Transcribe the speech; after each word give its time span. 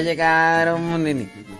Llegaron 0.00 1.06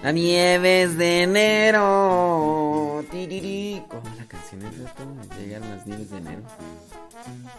a 0.03 0.12
nieves 0.12 0.97
de 0.97 1.22
enero. 1.22 3.04
Tiriri. 3.10 3.82
¿Cómo 3.88 4.03
la 4.16 4.25
canción 4.26 4.62
es? 4.62 5.38
Llegaron 5.38 5.71
las 5.71 5.87
nieves 5.87 6.10
de 6.10 6.16
enero. 6.19 6.43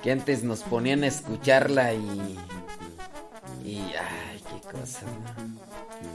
Que 0.02 0.12
antes 0.12 0.44
nos 0.44 0.64
ponían 0.64 1.04
a 1.04 1.08
escucharla 1.08 1.94
y. 1.94 2.38
Y. 3.66 3.78
Ay, 3.78 4.42
qué 4.50 4.70
cosa. 4.72 5.02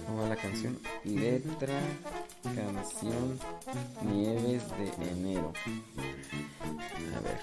¿Cómo 0.06 0.22
va 0.22 0.28
la 0.30 0.36
canción? 0.36 0.78
Letra, 1.04 1.74
canción, 2.42 3.38
nieves 4.02 4.62
de 4.78 5.10
enero. 5.10 5.52
A 7.16 7.20
ver. 7.20 7.38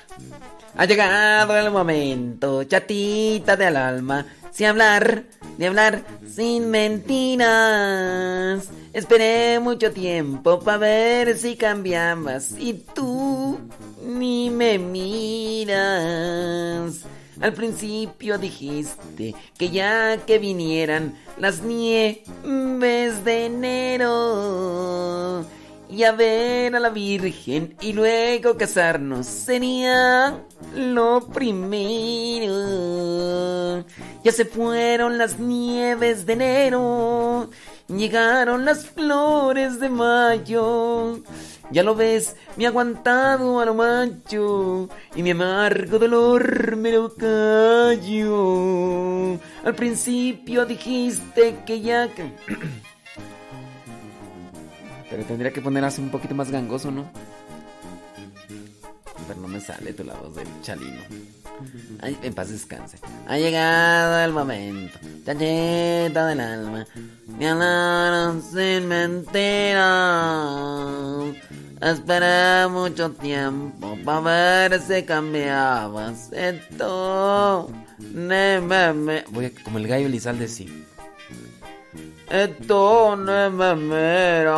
Ha 0.75 0.85
llegado 0.85 1.55
el 1.57 1.69
momento, 1.69 2.63
chatita 2.63 3.55
del 3.55 3.77
alma, 3.77 4.25
sin 4.51 4.67
hablar, 4.67 5.23
de 5.57 5.67
hablar 5.67 6.03
sin 6.27 6.69
mentiras. 6.69 8.69
Esperé 8.93 9.59
mucho 9.59 9.91
tiempo 9.91 10.59
para 10.59 10.77
ver 10.77 11.37
si 11.37 11.55
cambiabas 11.55 12.51
y 12.57 12.73
tú 12.73 13.57
ni 14.05 14.49
me 14.49 14.77
miras. 14.77 15.79
Al 17.39 17.53
principio 17.53 18.37
dijiste 18.37 19.33
que 19.57 19.69
ya 19.69 20.17
que 20.25 20.37
vinieran 20.37 21.15
las 21.37 21.61
nieves 21.61 23.23
de 23.25 23.45
enero 23.45 25.45
y 25.91 26.03
a 26.05 26.13
ver 26.13 26.75
a 26.75 26.79
la 26.79 26.89
Virgen 26.89 27.75
y 27.81 27.91
luego 27.91 28.55
casarnos 28.55 29.27
sería 29.27 30.41
lo 30.73 31.27
primero. 31.27 32.55
Ya 34.23 34.31
se 34.31 34.45
fueron 34.45 35.17
las 35.17 35.37
nieves 35.39 36.25
de 36.25 36.33
enero, 36.33 37.49
llegaron 37.89 38.63
las 38.63 38.85
flores 38.87 39.81
de 39.81 39.89
mayo. 39.89 41.19
Ya 41.71 41.83
lo 41.83 41.95
ves, 41.95 42.35
me 42.55 42.65
ha 42.65 42.69
aguantado 42.69 43.59
a 43.59 43.65
lo 43.65 43.73
macho 43.73 44.87
y 45.15 45.23
mi 45.23 45.31
amargo 45.31 45.99
dolor 45.99 46.77
me 46.77 46.91
lo 46.91 47.13
callo. 47.15 48.19
Al 49.63 49.75
principio 49.75 50.65
dijiste 50.65 51.57
que 51.65 51.81
ya. 51.81 52.07
Pero 55.11 55.25
tendría 55.25 55.51
que 55.51 55.61
poner 55.61 55.83
así 55.83 56.01
un 56.01 56.09
poquito 56.09 56.33
más 56.33 56.49
gangoso, 56.49 56.89
¿no? 56.89 57.05
Pero 59.27 59.41
no 59.41 59.47
me 59.49 59.59
sale 59.59 59.93
tu 59.93 60.05
la 60.05 60.13
voz 60.13 60.35
del 60.35 60.47
chalino. 60.61 61.01
Ay, 62.01 62.17
en 62.23 62.33
paz 62.33 62.49
descanse. 62.49 62.97
Ha 63.27 63.37
llegado 63.37 64.19
el 64.19 64.31
momento, 64.31 64.97
chacheta 65.25 66.27
del 66.27 66.39
alma. 66.39 66.87
Me 67.37 67.49
hablaron 67.49 68.41
sin 68.41 68.87
mentiras. 68.87 69.81
Esperé 71.81 72.67
mucho 72.69 73.11
tiempo 73.11 73.97
para 74.05 74.21
ver 74.21 74.81
si 74.81 75.03
cambiabas 75.03 76.31
esto. 76.31 77.69
Voy 79.31 79.45
a, 79.45 79.51
como 79.63 79.77
el 79.77 79.87
gallo 79.87 80.07
Lizalde, 80.07 80.47
sí. 80.47 80.85
Esto 82.29 83.15
no 83.15 83.51
me 83.51 83.75
mira. 83.75 84.55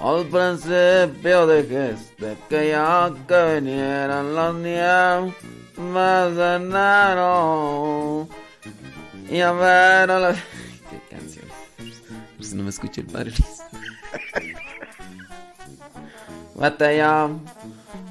Al 0.00 0.24
principio 0.26 1.46
dijiste 1.46 2.36
que 2.48 2.70
ya 2.70 3.12
que 3.28 3.60
vinieran 3.60 4.34
las 4.34 4.54
nieves 4.54 5.34
de 6.36 6.54
enero. 6.56 8.28
Y 9.30 9.40
a 9.40 9.52
ver 9.52 10.10
a 10.10 10.18
la... 10.18 10.32
¿Qué 10.90 11.00
canción? 11.10 11.44
Por 12.36 12.44
si 12.44 12.56
no 12.56 12.64
me 12.64 12.70
escucha 12.70 13.02
el 13.02 13.06
padre. 13.06 13.32
Vete 16.56 16.96
ya. 16.98 17.28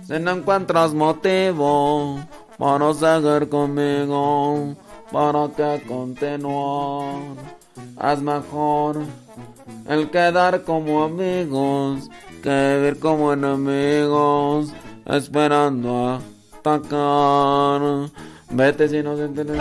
Si 0.07 0.19
no 0.19 0.31
encuentras 0.31 0.93
motivo 0.93 2.19
para 2.57 2.93
seguir 2.93 3.49
conmigo, 3.49 4.75
para 5.11 5.49
que 5.49 5.83
continuar, 5.87 7.35
es 8.11 8.21
mejor 8.21 8.97
el 9.87 10.09
quedar 10.09 10.63
como 10.63 11.03
amigos 11.03 12.09
que 12.41 12.77
vivir 12.77 12.99
como 12.99 13.33
enemigos, 13.33 14.71
esperando 15.05 16.07
a 16.07 16.21
atacar. 16.59 18.09
Vete 18.51 18.89
si 18.89 19.03
no 19.03 19.15
se 19.15 19.25
entiende. 19.25 19.59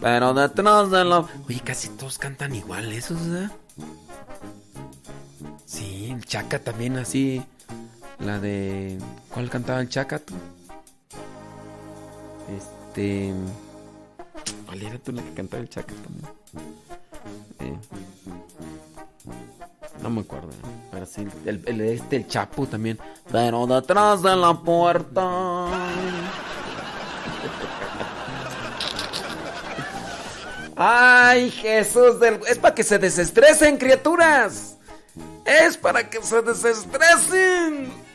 Pero 0.00 0.34
detrás 0.34 0.90
de 0.90 1.04
la... 1.04 1.24
Oye, 1.48 1.60
casi 1.60 1.88
todos 1.90 2.18
cantan 2.18 2.54
igual, 2.54 2.92
esos, 2.92 3.18
¿eh? 3.26 3.48
Sí, 5.66 6.10
el 6.10 6.24
Chaca 6.24 6.58
también 6.60 6.96
así. 6.96 7.44
La 8.20 8.38
de... 8.38 8.98
¿Cuál 9.32 9.48
cantaba 9.48 9.80
el 9.80 9.88
Chaca 9.88 10.18
tú? 10.18 10.34
Este... 12.56 13.32
¿Cuál 14.66 14.82
era 14.82 14.98
tú 14.98 15.12
la 15.12 15.22
que 15.22 15.32
cantaba 15.34 15.62
el 15.62 15.68
Chaca 15.68 15.94
también? 16.02 16.26
Eh, 17.60 17.78
No 20.02 20.10
me 20.10 20.20
acuerdo. 20.22 20.48
Pero 20.90 21.06
sí, 21.06 21.26
el, 21.44 21.62
el, 21.66 21.80
este, 21.80 22.16
el 22.16 22.26
Chapo 22.26 22.66
también. 22.66 22.98
Pero 23.30 23.66
detrás 23.66 24.22
de 24.22 24.34
la 24.36 24.54
puerta. 24.54 25.66
Ay, 30.76 31.50
Jesús 31.50 32.20
del... 32.20 32.40
Es 32.46 32.58
para 32.58 32.74
que 32.74 32.84
se 32.84 32.98
desestresen, 32.98 33.76
criaturas. 33.78 34.76
Es 35.44 35.76
para 35.76 36.08
que 36.08 36.22
se 36.22 36.40
desestresen. 36.42 38.07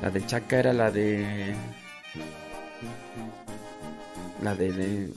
La 0.00 0.10
del 0.10 0.26
Chaca 0.26 0.58
era 0.58 0.72
la 0.72 0.90
de... 0.90 1.54
La 4.42 4.54
de... 4.54 4.72
de... 4.72 5.12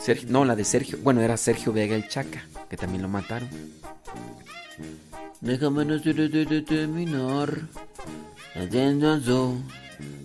Sergio, 0.00 0.28
no, 0.30 0.44
la 0.44 0.56
de 0.56 0.64
Sergio. 0.64 0.98
Bueno, 1.02 1.20
era 1.20 1.36
Sergio 1.36 1.72
Vega 1.72 1.94
el 1.94 2.08
Chaca, 2.08 2.42
que 2.68 2.76
también 2.76 3.02
lo 3.02 3.08
mataron. 3.08 3.48
Déjame 5.40 5.84
no 5.84 6.00
terminar. 6.02 7.54
Atención, 8.56 9.64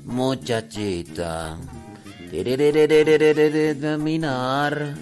muchachita. 0.05 1.57
Terminar. 3.79 4.95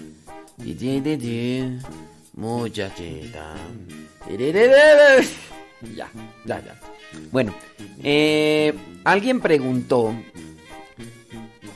Ya, 5.96 6.08
ya, 6.44 6.64
ya. 6.64 6.80
Bueno, 7.30 7.54
eh, 8.02 8.72
alguien 9.04 9.40
preguntó 9.40 10.14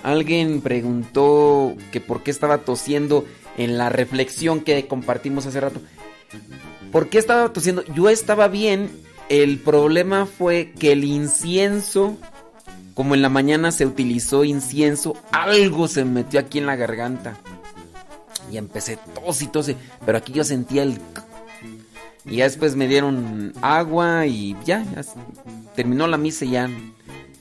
Alguien 0.06 0.60
preguntó 0.60 1.74
que 1.90 2.00
por 2.00 2.22
qué 2.22 2.30
estaba 2.30 2.58
tosiendo 2.58 3.24
en 3.56 3.76
la 3.76 3.88
reflexión 3.88 4.60
que 4.60 4.86
compartimos 4.86 5.46
hace 5.46 5.58
rato. 5.60 5.80
¿Por 6.92 7.08
qué 7.08 7.18
estaba 7.18 7.52
tosiendo? 7.52 7.82
Yo 7.92 8.08
estaba 8.08 8.46
bien. 8.46 8.88
El 9.28 9.58
problema 9.58 10.26
fue 10.26 10.72
que 10.78 10.92
el 10.92 11.02
incienso, 11.02 12.16
como 12.94 13.16
en 13.16 13.22
la 13.22 13.28
mañana 13.28 13.72
se 13.72 13.84
utilizó 13.84 14.44
incienso, 14.44 15.16
algo 15.32 15.88
se 15.88 16.04
metió 16.04 16.38
aquí 16.38 16.58
en 16.58 16.66
la 16.66 16.76
garganta. 16.76 17.36
Y 18.50 18.56
empecé 18.56 18.98
tos 19.14 19.42
y 19.42 19.48
tos. 19.48 19.70
Pero 20.04 20.18
aquí 20.18 20.32
yo 20.32 20.44
sentía 20.44 20.82
el... 20.82 20.98
Y 22.24 22.36
ya 22.36 22.44
después 22.44 22.74
me 22.74 22.88
dieron 22.88 23.52
agua 23.62 24.26
y 24.26 24.56
ya, 24.64 24.84
terminó 25.76 26.08
la 26.08 26.16
misa 26.16 26.44
y 26.44 26.50
ya 26.50 26.68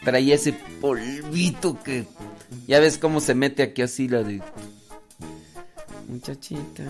traía 0.03 0.35
ese 0.35 0.53
polvito 0.79 1.79
que 1.83 2.05
ya 2.67 2.79
ves 2.79 2.97
cómo 2.97 3.19
se 3.19 3.33
mete 3.33 3.63
aquí 3.63 3.81
así 3.81 4.07
la 4.07 4.23
de. 4.23 4.41
Muchachita. 6.07 6.83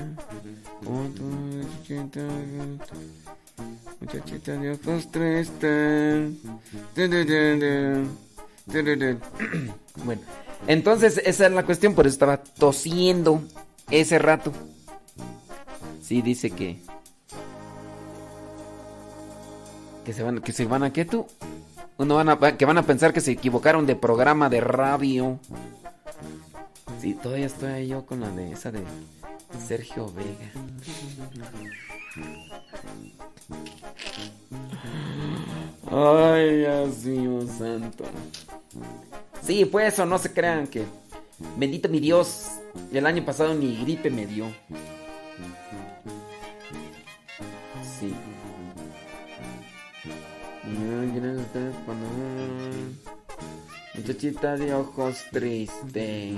Muchachita 4.01 4.57
de 4.57 4.71
ojos 4.71 5.11
tristes. 5.11 6.31
Bueno, 10.03 10.21
entonces 10.67 11.21
esa 11.23 11.45
es 11.45 11.51
la 11.53 11.63
cuestión, 11.63 11.95
por 11.95 12.05
eso 12.05 12.15
estaba 12.15 12.35
tosiendo 12.37 13.41
ese 13.89 14.19
rato. 14.19 14.51
Sí, 16.01 16.21
dice 16.21 16.51
que. 16.51 16.79
Que 20.03 20.13
se 20.13 20.23
van, 20.23 20.39
que 20.41 20.51
se 20.51 20.65
van 20.65 20.83
a 20.83 20.93
qué 20.93 21.05
tú. 21.05 21.25
Uno 21.97 22.15
van 22.15 22.29
a, 22.29 22.57
que 22.57 22.65
van 22.65 22.77
a 22.77 22.83
pensar 22.83 23.13
que 23.13 23.21
se 23.21 23.31
equivocaron 23.31 23.85
de 23.85 23.95
programa 23.95 24.49
de 24.49 24.61
radio. 24.61 25.39
Sí, 27.01 27.13
todavía 27.13 27.45
estoy 27.45 27.87
yo 27.87 28.05
con 28.05 28.19
la 28.19 28.29
de 28.29 28.51
esa 28.51 28.71
de 28.71 28.83
Sergio 29.65 30.11
Vega. 30.13 30.51
Ay, 35.91 36.57
Dios 36.57 36.97
mío 37.05 37.47
santo. 37.57 38.03
Sí, 39.41 39.65
pues 39.65 39.93
eso, 39.93 40.05
no 40.05 40.17
se 40.17 40.33
crean 40.33 40.67
que. 40.67 40.83
Bendito 41.57 41.89
mi 41.89 41.99
Dios, 41.99 42.47
el 42.91 43.05
año 43.05 43.23
pasado 43.25 43.53
ni 43.53 43.77
gripe 43.77 44.09
me 44.09 44.25
dio. 44.25 44.45
Sí. 47.99 48.13
Muchachita 53.95 54.55
de 54.55 54.73
ojos 54.73 55.25
tristes. 55.31 56.35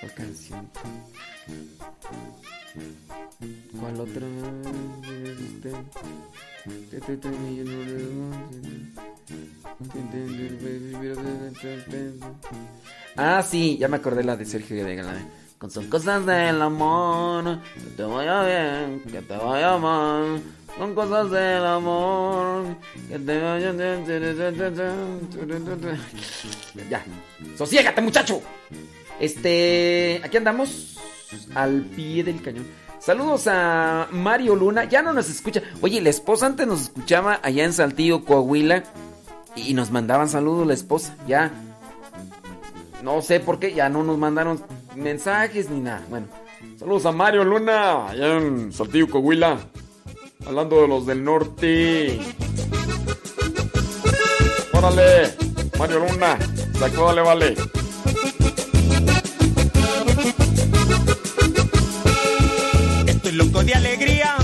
¿Cuál 0.00 0.14
canción? 0.14 0.70
¿Cuál 3.78 4.00
otra? 4.00 4.26
Ah, 13.16 13.42
sí, 13.42 13.78
ya 13.78 13.88
me 13.88 13.96
acordé 13.96 14.24
la 14.24 14.36
de 14.36 14.44
Sergio 14.44 14.84
de 14.84 14.96
Galán. 14.96 15.28
Con 15.58 15.70
son 15.70 15.88
cosas 15.88 16.24
del 16.24 16.62
amor, 16.62 17.58
que 17.74 17.90
te 17.96 18.04
vaya 18.04 18.44
bien, 18.44 19.00
que 19.00 19.22
te 19.22 19.36
vaya 19.36 19.76
mal. 19.76 20.40
Son 20.76 20.94
cosas 20.94 21.30
del 21.30 21.66
amor, 21.66 22.64
que 23.08 23.18
te 23.18 23.40
vaya 23.40 23.72
Ya, 26.88 27.04
sosiégate, 27.56 28.00
muchacho. 28.00 28.40
Este, 29.18 30.20
aquí 30.22 30.36
andamos 30.36 30.97
al 31.54 31.82
pie 31.82 32.24
del 32.24 32.42
cañón. 32.42 32.66
Saludos 33.00 33.46
a 33.46 34.08
Mario 34.10 34.56
Luna. 34.56 34.84
Ya 34.84 35.02
no 35.02 35.12
nos 35.12 35.28
escucha. 35.28 35.62
Oye, 35.80 36.00
la 36.00 36.10
esposa 36.10 36.46
antes 36.46 36.66
nos 36.66 36.82
escuchaba 36.82 37.40
allá 37.42 37.64
en 37.64 37.72
Saltillo, 37.72 38.24
Coahuila. 38.24 38.84
Y 39.56 39.74
nos 39.74 39.90
mandaban 39.90 40.28
saludos 40.28 40.66
la 40.66 40.74
esposa. 40.74 41.16
Ya. 41.26 41.52
No 43.02 43.22
sé 43.22 43.40
por 43.40 43.58
qué. 43.58 43.72
Ya 43.72 43.88
no 43.88 44.02
nos 44.02 44.18
mandaron 44.18 44.62
mensajes 44.96 45.70
ni 45.70 45.80
nada. 45.80 46.04
Bueno. 46.10 46.26
Saludos 46.78 47.06
a 47.06 47.12
Mario 47.12 47.44
Luna. 47.44 48.08
Allá 48.08 48.36
en 48.36 48.72
Saltillo, 48.72 49.08
Coahuila. 49.08 49.58
Hablando 50.46 50.82
de 50.82 50.88
los 50.88 51.06
del 51.06 51.24
norte. 51.24 52.20
Órale. 54.72 55.34
Mario 55.78 56.00
Luna. 56.00 56.38
Sacódale, 56.78 57.20
vale. 57.20 57.54
Loco 63.32 63.62
de 63.62 63.74
alegría, 63.74 64.36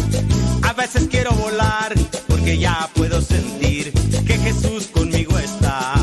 a 0.62 0.72
veces 0.74 1.08
quiero 1.10 1.32
volar, 1.32 1.94
porque 2.28 2.58
ya 2.58 2.88
puedo 2.94 3.20
sentir 3.22 3.92
que 4.26 4.38
Jesús 4.38 4.88
conmigo 4.88 5.38
está. 5.38 5.94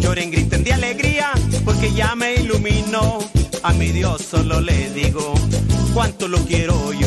Lloren, 0.00 0.30
griten 0.30 0.64
de 0.64 0.72
alegría, 0.72 1.32
porque 1.64 1.92
ya 1.92 2.14
me 2.14 2.34
iluminó. 2.34 3.18
A 3.62 3.72
mi 3.72 3.88
Dios 3.88 4.22
solo 4.22 4.60
le 4.60 4.90
digo 4.90 5.34
cuánto 5.92 6.28
lo 6.28 6.38
quiero 6.46 6.92
yo. 6.92 7.03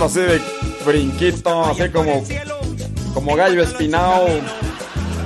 Así 0.00 0.20
de 0.20 0.40
brinquito, 0.86 1.64
así 1.66 1.88
como, 1.90 2.24
como 3.12 3.36
gallo 3.36 3.62
espinado. 3.62 4.26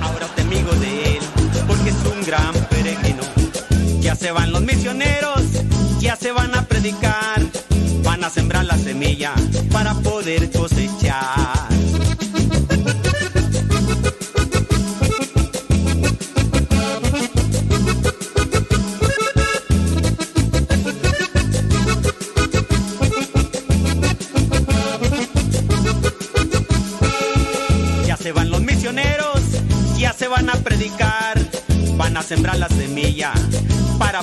Ahora 0.01 0.27
te 0.35 0.41
amigo 0.41 0.71
de 0.73 1.17
él, 1.17 1.23
porque 1.67 1.89
es 1.89 1.95
un 2.13 2.25
gran 2.25 2.53
peregrino. 2.69 3.23
Ya 4.01 4.15
se 4.15 4.31
van 4.31 4.51
los 4.51 4.61
misioneros, 4.61 5.41
ya 5.99 6.17
se 6.17 6.31
van 6.33 6.53
a 6.53 6.63
predicar, 6.63 7.41
van 8.03 8.23
a 8.25 8.29
sembrar 8.29 8.65
la 8.65 8.77
semilla 8.77 9.33
para 9.71 9.93
poder 9.93 10.51
cosechar. 10.51 11.76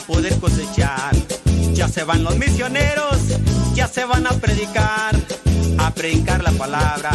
Poder 0.07 0.39
cosechar. 0.39 1.15
Ya 1.73 1.89
se 1.89 2.05
van 2.05 2.25
los 2.25 2.37
misioneros, 2.37 3.19
ya 3.75 3.89
se 3.89 4.05
van 4.05 4.27
a 4.27 4.31
predicar, 4.31 5.17
a 5.79 5.91
predicar 5.91 6.43
la 6.43 6.53
palabra, 6.53 7.11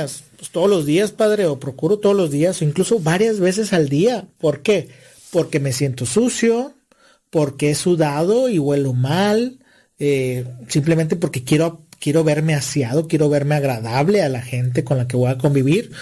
Pues 0.00 0.50
todos 0.50 0.68
los 0.68 0.86
días, 0.86 1.12
padre, 1.12 1.46
o 1.46 1.58
procuro 1.58 1.98
todos 1.98 2.16
los 2.16 2.30
días, 2.30 2.60
o 2.60 2.64
incluso 2.64 3.00
varias 3.00 3.40
veces 3.40 3.72
al 3.72 3.88
día. 3.88 4.26
¿Por 4.38 4.62
qué? 4.62 4.88
Porque 5.30 5.60
me 5.60 5.72
siento 5.72 6.06
sucio, 6.06 6.74
porque 7.30 7.70
he 7.70 7.74
sudado 7.74 8.48
y 8.48 8.58
huelo 8.58 8.92
mal, 8.92 9.58
eh, 9.98 10.44
simplemente 10.68 11.16
porque 11.16 11.44
quiero, 11.44 11.82
quiero 11.98 12.24
verme 12.24 12.54
aseado, 12.54 13.08
quiero 13.08 13.28
verme 13.28 13.54
agradable 13.54 14.22
a 14.22 14.28
la 14.28 14.42
gente 14.42 14.84
con 14.84 14.98
la 14.98 15.08
que 15.08 15.16
voy 15.16 15.30
a 15.30 15.38
convivir. 15.38 15.92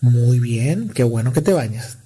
Muy 0.00 0.38
bien, 0.38 0.90
qué 0.90 1.04
bueno 1.04 1.32
que 1.32 1.40
te 1.40 1.52
bañas. 1.52 1.98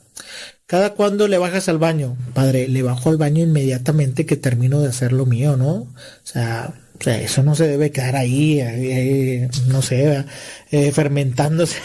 ¿Cada 0.66 0.92
cuando 0.92 1.28
le 1.28 1.38
bajas 1.38 1.68
al 1.70 1.78
baño? 1.78 2.18
Padre, 2.34 2.68
le 2.68 2.82
bajo 2.82 3.08
al 3.08 3.16
baño 3.16 3.42
inmediatamente 3.42 4.26
que 4.26 4.36
termino 4.36 4.80
de 4.80 4.88
hacer 4.88 5.12
lo 5.12 5.24
mío, 5.24 5.56
¿no? 5.56 5.72
O 5.72 5.88
sea, 6.24 6.74
o 6.98 7.04
sea, 7.04 7.20
eso 7.20 7.42
no 7.44 7.54
se 7.54 7.68
debe 7.68 7.92
quedar 7.92 8.16
ahí, 8.16 8.60
no 9.68 9.82
sé, 9.82 10.24
eh, 10.72 10.90
fermentándose. 10.90 11.78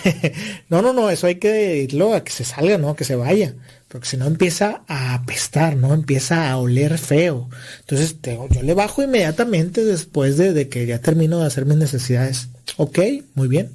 no, 0.70 0.82
no, 0.82 0.92
no, 0.92 1.12
eso 1.12 1.28
hay 1.28 1.36
que 1.36 1.78
irlo 1.78 2.16
a 2.16 2.24
que 2.24 2.32
se 2.32 2.44
salga, 2.44 2.80
¿no? 2.80 2.96
Que 2.96 3.04
se 3.04 3.16
vaya. 3.16 3.54
Porque 3.88 4.08
si 4.08 4.18
no 4.18 4.26
empieza 4.26 4.84
a 4.88 5.14
apestar, 5.14 5.76
¿no? 5.76 5.94
Empieza 5.94 6.50
a 6.50 6.58
oler 6.58 6.98
feo. 6.98 7.48
Entonces 7.82 8.18
yo 8.24 8.64
le 8.64 8.74
bajo 8.74 9.04
inmediatamente 9.04 9.86
después 9.86 10.36
de, 10.38 10.52
de, 10.52 10.68
que 10.68 10.88
ya 10.88 11.00
termino 11.00 11.40
de 11.40 11.46
hacer 11.46 11.66
mis 11.66 11.78
necesidades. 11.78 12.50
Ok, 12.78 13.00
muy 13.36 13.48
bien. 13.48 13.72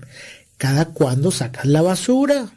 Cada 0.56 0.86
cuando 0.86 1.30
sacas 1.30 1.66
la 1.66 1.82
basura. 1.82 2.50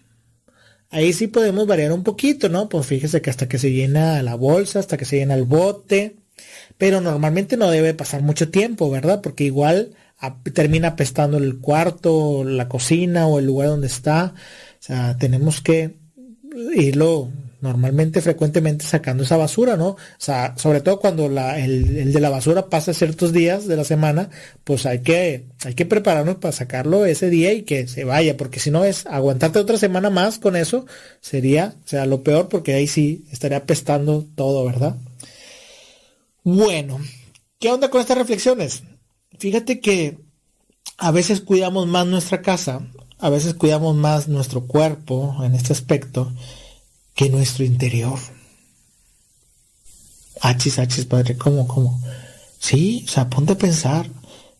Ahí 0.89 1.13
sí 1.13 1.27
podemos 1.27 1.67
variar 1.67 1.91
un 1.91 2.03
poquito, 2.03 2.49
¿no? 2.49 2.67
Pues 2.67 2.87
fíjese 2.87 3.21
que 3.21 3.29
hasta 3.29 3.47
que 3.47 3.59
se 3.59 3.71
llena 3.71 4.23
la 4.23 4.33
bolsa, 4.33 4.79
hasta 4.79 4.97
que 4.97 5.05
se 5.05 5.17
llena 5.17 5.35
el 5.35 5.43
bote 5.43 6.15
pero 6.81 6.99
normalmente 6.99 7.57
no 7.57 7.69
debe 7.69 7.93
pasar 7.93 8.23
mucho 8.23 8.49
tiempo, 8.49 8.89
¿verdad? 8.89 9.21
Porque 9.21 9.43
igual 9.43 9.93
termina 10.51 10.87
apestando 10.87 11.37
el 11.37 11.59
cuarto, 11.59 12.43
la 12.43 12.67
cocina 12.67 13.27
o 13.27 13.37
el 13.37 13.45
lugar 13.45 13.67
donde 13.67 13.85
está. 13.85 14.33
O 14.33 14.83
sea, 14.83 15.15
tenemos 15.15 15.61
que 15.61 15.93
irlo 16.75 17.29
normalmente, 17.61 18.19
frecuentemente 18.21 18.83
sacando 18.83 19.21
esa 19.21 19.37
basura, 19.37 19.77
¿no? 19.77 19.89
O 19.89 19.97
sea, 20.17 20.55
sobre 20.57 20.81
todo 20.81 20.99
cuando 20.99 21.27
el, 21.27 22.13
de 22.13 22.19
la 22.19 22.31
basura 22.31 22.67
pasa 22.67 22.95
ciertos 22.95 23.31
días 23.31 23.67
de 23.67 23.77
la 23.77 23.83
semana, 23.83 24.31
pues 24.63 24.87
hay 24.87 25.01
que, 25.01 25.45
hay 25.63 25.75
que 25.75 25.85
prepararnos 25.85 26.37
para 26.37 26.51
sacarlo 26.51 27.05
ese 27.05 27.29
día 27.29 27.53
y 27.53 27.61
que 27.61 27.87
se 27.87 28.05
vaya, 28.05 28.37
porque 28.37 28.59
si 28.59 28.71
no 28.71 28.85
es 28.85 29.05
aguantarte 29.05 29.59
otra 29.59 29.77
semana 29.77 30.09
más 30.09 30.39
con 30.39 30.55
eso, 30.55 30.87
sería, 31.19 31.75
o 31.85 31.87
sea, 31.87 32.07
lo 32.07 32.23
peor, 32.23 32.49
porque 32.49 32.73
ahí 32.73 32.87
sí 32.87 33.23
estaría 33.31 33.59
apestando 33.59 34.25
todo, 34.35 34.65
¿verdad? 34.65 34.95
Bueno, 36.43 36.99
¿qué 37.59 37.69
onda 37.69 37.91
con 37.91 38.01
estas 38.01 38.17
reflexiones? 38.17 38.81
Fíjate 39.37 39.79
que 39.79 40.17
a 40.97 41.11
veces 41.11 41.39
cuidamos 41.41 41.85
más 41.85 42.07
nuestra 42.07 42.41
casa, 42.41 42.81
a 43.19 43.29
veces 43.29 43.53
cuidamos 43.53 43.95
más 43.95 44.27
nuestro 44.27 44.65
cuerpo 44.65 45.35
en 45.43 45.53
este 45.53 45.71
aspecto, 45.71 46.33
que 47.13 47.29
nuestro 47.29 47.63
interior. 47.63 48.17
Achis, 50.41 50.79
achis, 50.79 51.05
padre, 51.05 51.37
¿cómo, 51.37 51.67
cómo? 51.67 52.01
Sí, 52.57 53.05
o 53.07 53.11
sea, 53.11 53.29
ponte 53.29 53.53
a 53.53 53.57
pensar. 53.57 54.09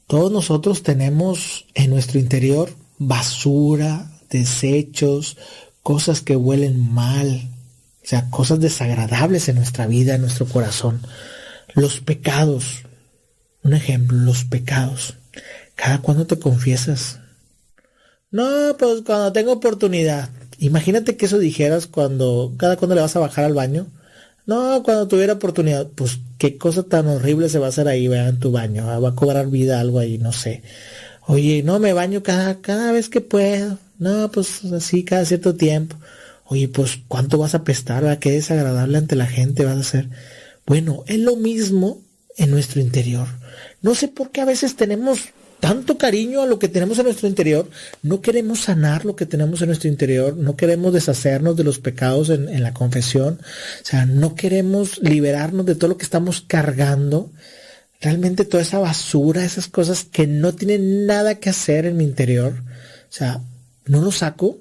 Todos 0.06 0.32
nosotros 0.32 0.84
tenemos 0.84 1.66
en 1.74 1.90
nuestro 1.90 2.20
interior 2.20 2.76
basura, 3.00 4.12
desechos, 4.30 5.38
cosas 5.82 6.22
que 6.22 6.36
huelen 6.36 6.94
mal, 6.94 7.50
o 8.04 8.08
sea, 8.08 8.30
cosas 8.30 8.60
desagradables 8.60 9.50
en 9.50 9.56
nuestra 9.56 9.88
vida, 9.88 10.14
en 10.14 10.22
nuestro 10.22 10.46
corazón. 10.46 11.02
Los 11.74 12.00
pecados. 12.00 12.84
Un 13.64 13.74
ejemplo, 13.74 14.18
los 14.18 14.44
pecados. 14.44 15.16
¿Cada 15.76 16.00
cuándo 16.00 16.28
te 16.28 16.40
confiesas? 16.40 17.20
No, 18.32 18.76
pues 18.78 19.02
cuando 19.06 19.32
tengo 19.32 19.52
oportunidad. 19.54 20.30
Imagínate 20.60 21.18
que 21.18 21.26
eso 21.26 21.40
dijeras 21.40 21.88
cuando, 21.88 22.54
cada 22.58 22.78
cuando 22.78 22.96
le 22.96 23.02
vas 23.02 23.16
a 23.16 23.20
bajar 23.20 23.46
al 23.46 23.54
baño. 23.54 23.88
No, 24.46 24.82
cuando 24.84 25.08
tuviera 25.08 25.34
oportunidad, 25.34 25.88
pues 25.88 26.20
qué 26.38 26.58
cosa 26.58 26.84
tan 26.84 27.08
horrible 27.08 27.50
se 27.50 27.60
va 27.60 27.68
a 27.68 27.70
hacer 27.70 27.88
ahí, 27.88 28.08
vea, 28.08 28.28
en 28.28 28.40
tu 28.40 28.52
baño. 28.52 28.90
Ah, 28.90 29.00
va 29.00 29.10
a 29.10 29.16
cobrar 29.16 29.48
vida 29.48 29.80
algo 29.80 30.00
ahí, 30.00 30.18
no 30.18 30.32
sé. 30.32 30.64
Oye, 31.28 31.64
no, 31.64 31.80
me 31.80 31.94
baño 31.94 32.24
cada, 32.24 32.62
cada 32.62 32.92
vez 32.92 33.10
que 33.10 33.22
puedo. 33.22 33.78
No, 34.00 34.32
pues 34.32 34.64
así 34.66 35.04
cada 35.04 35.26
cierto 35.26 35.56
tiempo. 35.56 35.96
Oye, 36.46 36.68
pues 36.68 37.00
cuánto 37.08 37.38
vas 37.38 37.56
a 37.56 37.64
pestar, 37.64 38.04
¿verdad? 38.04 38.20
qué 38.20 38.32
desagradable 38.32 38.98
ante 38.98 39.16
la 39.16 39.28
gente 39.28 39.64
vas 39.66 39.78
a 39.78 39.84
ser. 39.84 40.10
Bueno, 40.66 41.04
es 41.08 41.20
lo 41.20 41.36
mismo 41.36 42.02
en 42.38 42.52
nuestro 42.52 42.82
interior. 42.82 43.28
No 43.82 43.96
sé 43.96 44.08
por 44.08 44.32
qué 44.32 44.42
a 44.42 44.46
veces 44.46 44.76
tenemos 44.76 45.30
tanto 45.62 45.98
cariño 45.98 46.42
a 46.42 46.48
lo 46.48 46.60
que 46.60 46.68
tenemos 46.68 46.98
en 46.98 47.06
nuestro 47.06 47.28
interior, 47.28 47.70
no 48.02 48.20
queremos 48.20 48.62
sanar 48.62 49.06
lo 49.06 49.16
que 49.16 49.28
tenemos 49.28 49.62
en 49.62 49.68
nuestro 49.68 49.90
interior, 49.90 50.36
no 50.36 50.58
queremos 50.58 50.92
deshacernos 50.92 51.56
de 51.56 51.64
los 51.64 51.80
pecados 51.80 52.32
en, 52.32 52.64
la 52.64 52.74
confesión, 52.74 53.40
o 53.40 53.86
sea, 53.86 54.08
no 54.08 54.34
queremos 54.34 55.00
liberarnos 55.04 55.68
de 55.68 55.76
todo 55.76 55.90
lo 55.90 55.98
que 55.98 56.04
estamos 56.04 56.42
cargando, 56.42 57.32
realmente 58.02 58.44
toda 58.44 58.64
esa 58.64 58.80
basura, 58.80 59.46
esas 59.46 59.68
cosas 59.68 60.04
que 60.04 60.26
no 60.26 60.54
tienen 60.54 61.06
nada 61.06 61.36
que 61.36 61.52
hacer 61.52 61.86
en 61.86 61.96
mi 61.96 62.06
interior, 62.06 62.54
o 62.64 63.14
sea, 63.14 63.40
no 63.86 64.02
lo 64.02 64.12
saco, 64.12 64.58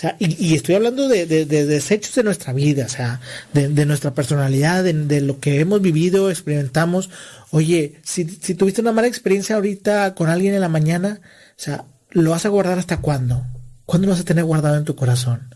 sea, 0.00 0.14
y, 0.20 0.54
estoy 0.54 0.76
hablando 0.76 1.08
de, 1.08 1.26
desechos 1.26 2.14
de 2.14 2.22
nuestra 2.22 2.52
vida, 2.52 2.86
o 2.86 2.88
sea, 2.88 3.20
de, 3.52 3.84
nuestra 3.84 4.14
personalidad, 4.14 4.84
de, 4.84 5.20
lo 5.20 5.40
que 5.40 5.58
hemos 5.58 5.82
vivido, 5.82 6.30
experimentamos. 6.30 7.10
Oye, 7.50 8.00
si, 8.04 8.24
tuviste 8.24 8.80
una 8.80 8.92
mala 8.92 9.08
experiencia 9.08 9.56
ahorita 9.56 10.14
con 10.14 10.30
alguien 10.30 10.54
en 10.54 10.60
la 10.60 10.68
mañana, 10.68 11.20
o 11.20 11.60
sea, 11.60 11.84
¿lo 12.10 12.30
vas 12.30 12.46
a 12.46 12.48
guardar 12.48 12.78
hasta 12.78 13.00
cuándo? 13.00 13.44
¿Cuándo 13.86 14.06
vas 14.08 14.20
a 14.20 14.24
tener 14.24 14.44
guardado 14.44 14.76
en 14.76 14.84
tu 14.84 14.94
corazón? 14.94 15.52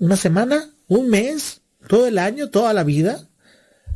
¿Una 0.00 0.16
semana? 0.16 0.70
¿Un 0.88 1.08
mes? 1.08 1.60
¿Todo 1.86 2.08
el 2.08 2.18
año? 2.18 2.50
¿Toda 2.50 2.72
la 2.72 2.82
vida? 2.82 3.28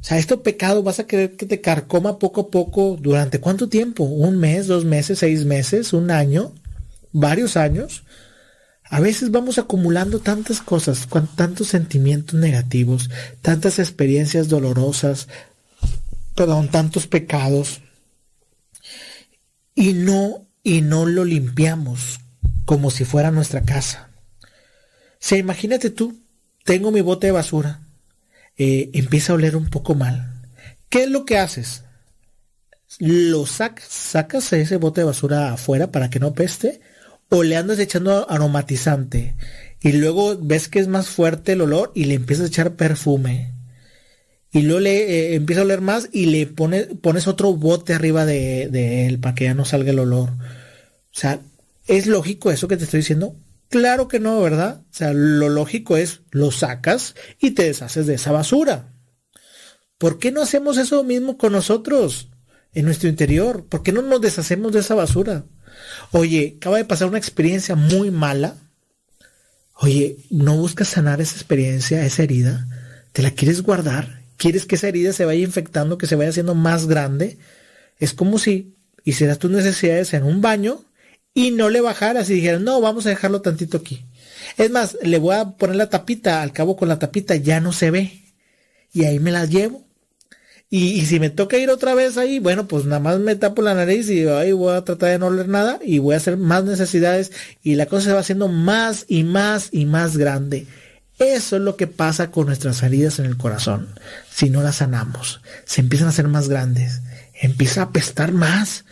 O 0.00 0.04
sea, 0.04 0.18
este 0.18 0.36
pecado 0.36 0.84
vas 0.84 1.00
a 1.00 1.08
querer 1.08 1.34
que 1.34 1.46
te 1.46 1.60
carcoma 1.60 2.20
poco 2.20 2.42
a 2.42 2.50
poco 2.52 2.96
durante 3.00 3.40
cuánto 3.40 3.68
tiempo? 3.68 4.04
¿Un 4.04 4.38
mes, 4.38 4.68
dos 4.68 4.84
meses, 4.84 5.18
seis 5.18 5.44
meses, 5.44 5.92
un 5.92 6.12
año? 6.12 6.54
¿Varios 7.10 7.56
años? 7.56 8.04
A 8.88 9.00
veces 9.00 9.30
vamos 9.30 9.58
acumulando 9.58 10.20
tantas 10.20 10.60
cosas, 10.60 11.08
tantos 11.34 11.68
sentimientos 11.68 12.38
negativos, 12.38 13.10
tantas 13.42 13.78
experiencias 13.78 14.48
dolorosas, 14.48 15.28
perdón, 16.34 16.68
tantos 16.68 17.06
pecados, 17.06 17.80
y 19.74 19.92
no, 19.92 20.46
y 20.62 20.82
no 20.82 21.04
lo 21.04 21.24
limpiamos 21.24 22.20
como 22.64 22.90
si 22.90 23.04
fuera 23.04 23.30
nuestra 23.30 23.62
casa. 23.62 24.10
O 24.42 24.48
sea, 25.18 25.38
imagínate 25.38 25.90
tú, 25.90 26.22
tengo 26.64 26.92
mi 26.92 27.00
bote 27.00 27.28
de 27.28 27.32
basura, 27.32 27.80
eh, 28.56 28.90
empieza 28.94 29.32
a 29.32 29.36
oler 29.36 29.56
un 29.56 29.68
poco 29.68 29.94
mal. 29.94 30.32
¿Qué 30.88 31.04
es 31.04 31.10
lo 31.10 31.24
que 31.24 31.38
haces? 31.38 31.82
Lo 32.98 33.46
sacas, 33.46 33.88
sacas 33.88 34.52
ese 34.52 34.76
bote 34.76 35.00
de 35.00 35.06
basura 35.06 35.52
afuera 35.52 35.90
para 35.90 36.08
que 36.08 36.20
no 36.20 36.34
peste 36.34 36.80
o 37.28 37.42
le 37.42 37.56
andas 37.56 37.78
echando 37.78 38.28
aromatizante 38.30 39.36
y 39.80 39.92
luego 39.92 40.38
ves 40.40 40.68
que 40.68 40.78
es 40.78 40.88
más 40.88 41.08
fuerte 41.08 41.52
el 41.52 41.60
olor 41.60 41.92
y 41.94 42.04
le 42.04 42.14
empiezas 42.14 42.46
a 42.46 42.48
echar 42.48 42.76
perfume 42.76 43.56
y 44.56 44.62
luego 44.62 44.80
le 44.80 45.02
eh, 45.02 45.34
empieza 45.34 45.60
a 45.60 45.64
oler 45.64 45.82
más 45.82 46.08
y 46.12 46.26
le 46.26 46.46
pones, 46.46 46.88
pones 47.02 47.26
otro 47.26 47.52
bote 47.52 47.92
arriba 47.92 48.24
de, 48.24 49.06
él 49.06 49.18
para 49.18 49.34
que 49.34 49.44
ya 49.44 49.54
no 49.54 49.66
salga 49.66 49.90
el 49.90 49.98
olor. 49.98 50.30
O 50.30 51.18
sea, 51.18 51.40
¿es 51.86 52.06
lógico 52.06 52.50
eso 52.50 52.66
que 52.66 52.78
te 52.78 52.84
estoy 52.84 53.00
diciendo? 53.00 53.36
Claro 53.68 54.08
que 54.08 54.18
no, 54.18 54.40
¿verdad? 54.40 54.80
O 54.90 54.94
sea, 54.94 55.12
lo 55.12 55.50
lógico 55.50 55.98
es 55.98 56.20
lo 56.30 56.52
sacas 56.52 57.14
y 57.38 57.50
te 57.50 57.64
deshaces 57.64 58.06
de 58.06 58.14
esa 58.14 58.32
basura. 58.32 58.94
¿Por 59.98 60.18
qué 60.18 60.32
no 60.32 60.40
hacemos 60.40 60.78
eso 60.78 61.04
mismo 61.04 61.36
con 61.36 61.52
nosotros 61.52 62.30
en 62.72 62.86
nuestro 62.86 63.10
interior? 63.10 63.66
¿Por 63.66 63.82
qué 63.82 63.92
no 63.92 64.00
nos 64.00 64.22
deshacemos 64.22 64.72
de 64.72 64.80
esa 64.80 64.94
basura? 64.94 65.44
Oye, 66.12 66.54
acaba 66.56 66.78
de 66.78 66.84
pasar 66.84 67.08
una 67.08 67.18
experiencia 67.18 67.74
muy 67.74 68.10
mala. 68.10 68.56
Oye, 69.74 70.16
¿no 70.30 70.56
buscas 70.56 70.88
sanar 70.88 71.20
esa 71.20 71.34
experiencia, 71.34 72.04
esa 72.04 72.22
herida? 72.22 72.66
¿Te 73.12 73.22
la 73.22 73.30
quieres 73.30 73.62
guardar? 73.62 74.22
¿Quieres 74.36 74.66
que 74.66 74.76
esa 74.76 74.88
herida 74.88 75.12
se 75.12 75.24
vaya 75.24 75.42
infectando, 75.42 75.98
que 75.98 76.06
se 76.06 76.16
vaya 76.16 76.30
haciendo 76.30 76.54
más 76.54 76.86
grande? 76.86 77.38
Es 77.98 78.12
como 78.12 78.38
si 78.38 78.74
hicieras 79.04 79.38
tus 79.38 79.50
necesidades 79.50 80.12
en 80.14 80.24
un 80.24 80.40
baño 80.40 80.84
y 81.32 81.50
no 81.50 81.70
le 81.70 81.80
bajaras 81.80 82.28
y 82.30 82.34
dijeras, 82.34 82.60
no, 82.60 82.80
vamos 82.80 83.06
a 83.06 83.10
dejarlo 83.10 83.42
tantito 83.42 83.78
aquí. 83.78 84.04
Es 84.56 84.70
más, 84.70 84.96
le 85.02 85.18
voy 85.18 85.36
a 85.36 85.50
poner 85.50 85.76
la 85.76 85.90
tapita, 85.90 86.42
al 86.42 86.52
cabo 86.52 86.76
con 86.76 86.88
la 86.88 86.98
tapita 86.98 87.36
ya 87.36 87.60
no 87.60 87.72
se 87.72 87.90
ve. 87.90 88.22
Y 88.92 89.04
ahí 89.04 89.18
me 89.18 89.32
la 89.32 89.44
llevo. 89.44 89.85
Y, 90.68 91.06
si 91.06 91.20
me 91.20 91.30
toca 91.30 91.58
ir 91.58 91.70
otra 91.70 91.94
vez 91.94 92.16
ahí, 92.16 92.40
bueno, 92.40 92.66
pues 92.66 92.86
nada 92.86 92.98
más 92.98 93.20
me 93.20 93.36
tapo 93.36 93.62
la 93.62 93.74
nariz 93.74 94.10
y 94.10 94.26
ahí 94.26 94.50
voy 94.50 94.74
a 94.74 94.82
tratar 94.82 95.10
de 95.10 95.18
no 95.18 95.26
oler 95.26 95.48
nada 95.48 95.78
y 95.84 96.00
voy 96.00 96.14
a 96.14 96.16
hacer 96.16 96.36
más 96.36 96.64
necesidades 96.64 97.30
y 97.62 97.76
la 97.76 97.86
cosa 97.86 98.06
se 98.06 98.12
va 98.12 98.20
haciendo 98.20 98.48
más 98.48 99.04
y 99.06 99.22
más 99.22 99.68
y 99.70 99.86
más 99.86 100.16
grande. 100.16 100.66
Eso 101.18 101.56
es 101.56 101.62
lo 101.62 101.76
que 101.76 101.86
pasa 101.86 102.30
con 102.30 102.46
nuestras 102.46 102.82
heridas 102.82 103.20
en 103.20 103.26
el 103.26 103.36
corazón. 103.36 103.88
Si 104.28 104.50
no 104.50 104.60
las 104.62 104.76
sanamos, 104.76 105.40
se 105.64 105.80
empiezan 105.80 106.08
a 106.08 106.10
hacer 106.10 106.26
más 106.26 106.48
grandes, 106.48 107.00
empieza 107.40 107.82
a 107.82 107.84
apestar 107.84 108.32
más 108.32 108.84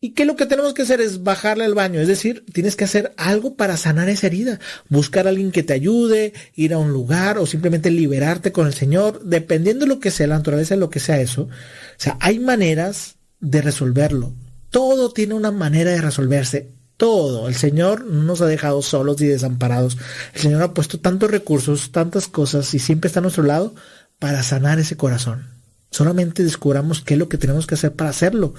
¿Y 0.00 0.10
qué 0.10 0.24
lo 0.24 0.36
que 0.36 0.46
tenemos 0.46 0.74
que 0.74 0.82
hacer 0.82 1.00
es 1.00 1.24
bajarle 1.24 1.64
al 1.64 1.74
baño? 1.74 2.00
Es 2.00 2.06
decir, 2.06 2.44
tienes 2.52 2.76
que 2.76 2.84
hacer 2.84 3.12
algo 3.16 3.56
para 3.56 3.76
sanar 3.76 4.08
esa 4.08 4.28
herida. 4.28 4.60
Buscar 4.88 5.26
a 5.26 5.30
alguien 5.30 5.50
que 5.50 5.64
te 5.64 5.72
ayude, 5.72 6.34
ir 6.54 6.72
a 6.72 6.78
un 6.78 6.92
lugar 6.92 7.36
o 7.38 7.46
simplemente 7.46 7.90
liberarte 7.90 8.52
con 8.52 8.68
el 8.68 8.74
Señor, 8.74 9.20
dependiendo 9.24 9.84
de 9.84 9.88
lo 9.88 9.98
que 9.98 10.12
sea, 10.12 10.28
la 10.28 10.38
naturaleza 10.38 10.74
de 10.74 10.80
lo 10.80 10.88
que 10.88 11.00
sea 11.00 11.20
eso. 11.20 11.42
O 11.42 11.48
sea, 11.96 12.16
hay 12.20 12.38
maneras 12.38 13.16
de 13.40 13.60
resolverlo. 13.60 14.32
Todo 14.70 15.12
tiene 15.12 15.34
una 15.34 15.50
manera 15.50 15.90
de 15.90 16.00
resolverse. 16.00 16.70
Todo. 16.96 17.48
El 17.48 17.56
Señor 17.56 18.04
no 18.04 18.22
nos 18.22 18.40
ha 18.40 18.46
dejado 18.46 18.82
solos 18.82 19.20
y 19.20 19.26
desamparados. 19.26 19.98
El 20.32 20.40
Señor 20.40 20.62
ha 20.62 20.74
puesto 20.74 21.00
tantos 21.00 21.28
recursos, 21.28 21.90
tantas 21.90 22.28
cosas 22.28 22.72
y 22.72 22.78
siempre 22.78 23.08
está 23.08 23.18
a 23.18 23.22
nuestro 23.22 23.42
lado 23.42 23.74
para 24.20 24.44
sanar 24.44 24.78
ese 24.78 24.96
corazón. 24.96 25.57
Solamente 25.90 26.44
descubramos 26.44 27.00
qué 27.00 27.14
es 27.14 27.18
lo 27.18 27.28
que 27.28 27.38
tenemos 27.38 27.66
que 27.66 27.74
hacer 27.74 27.92
para 27.92 28.10
hacerlo. 28.10 28.54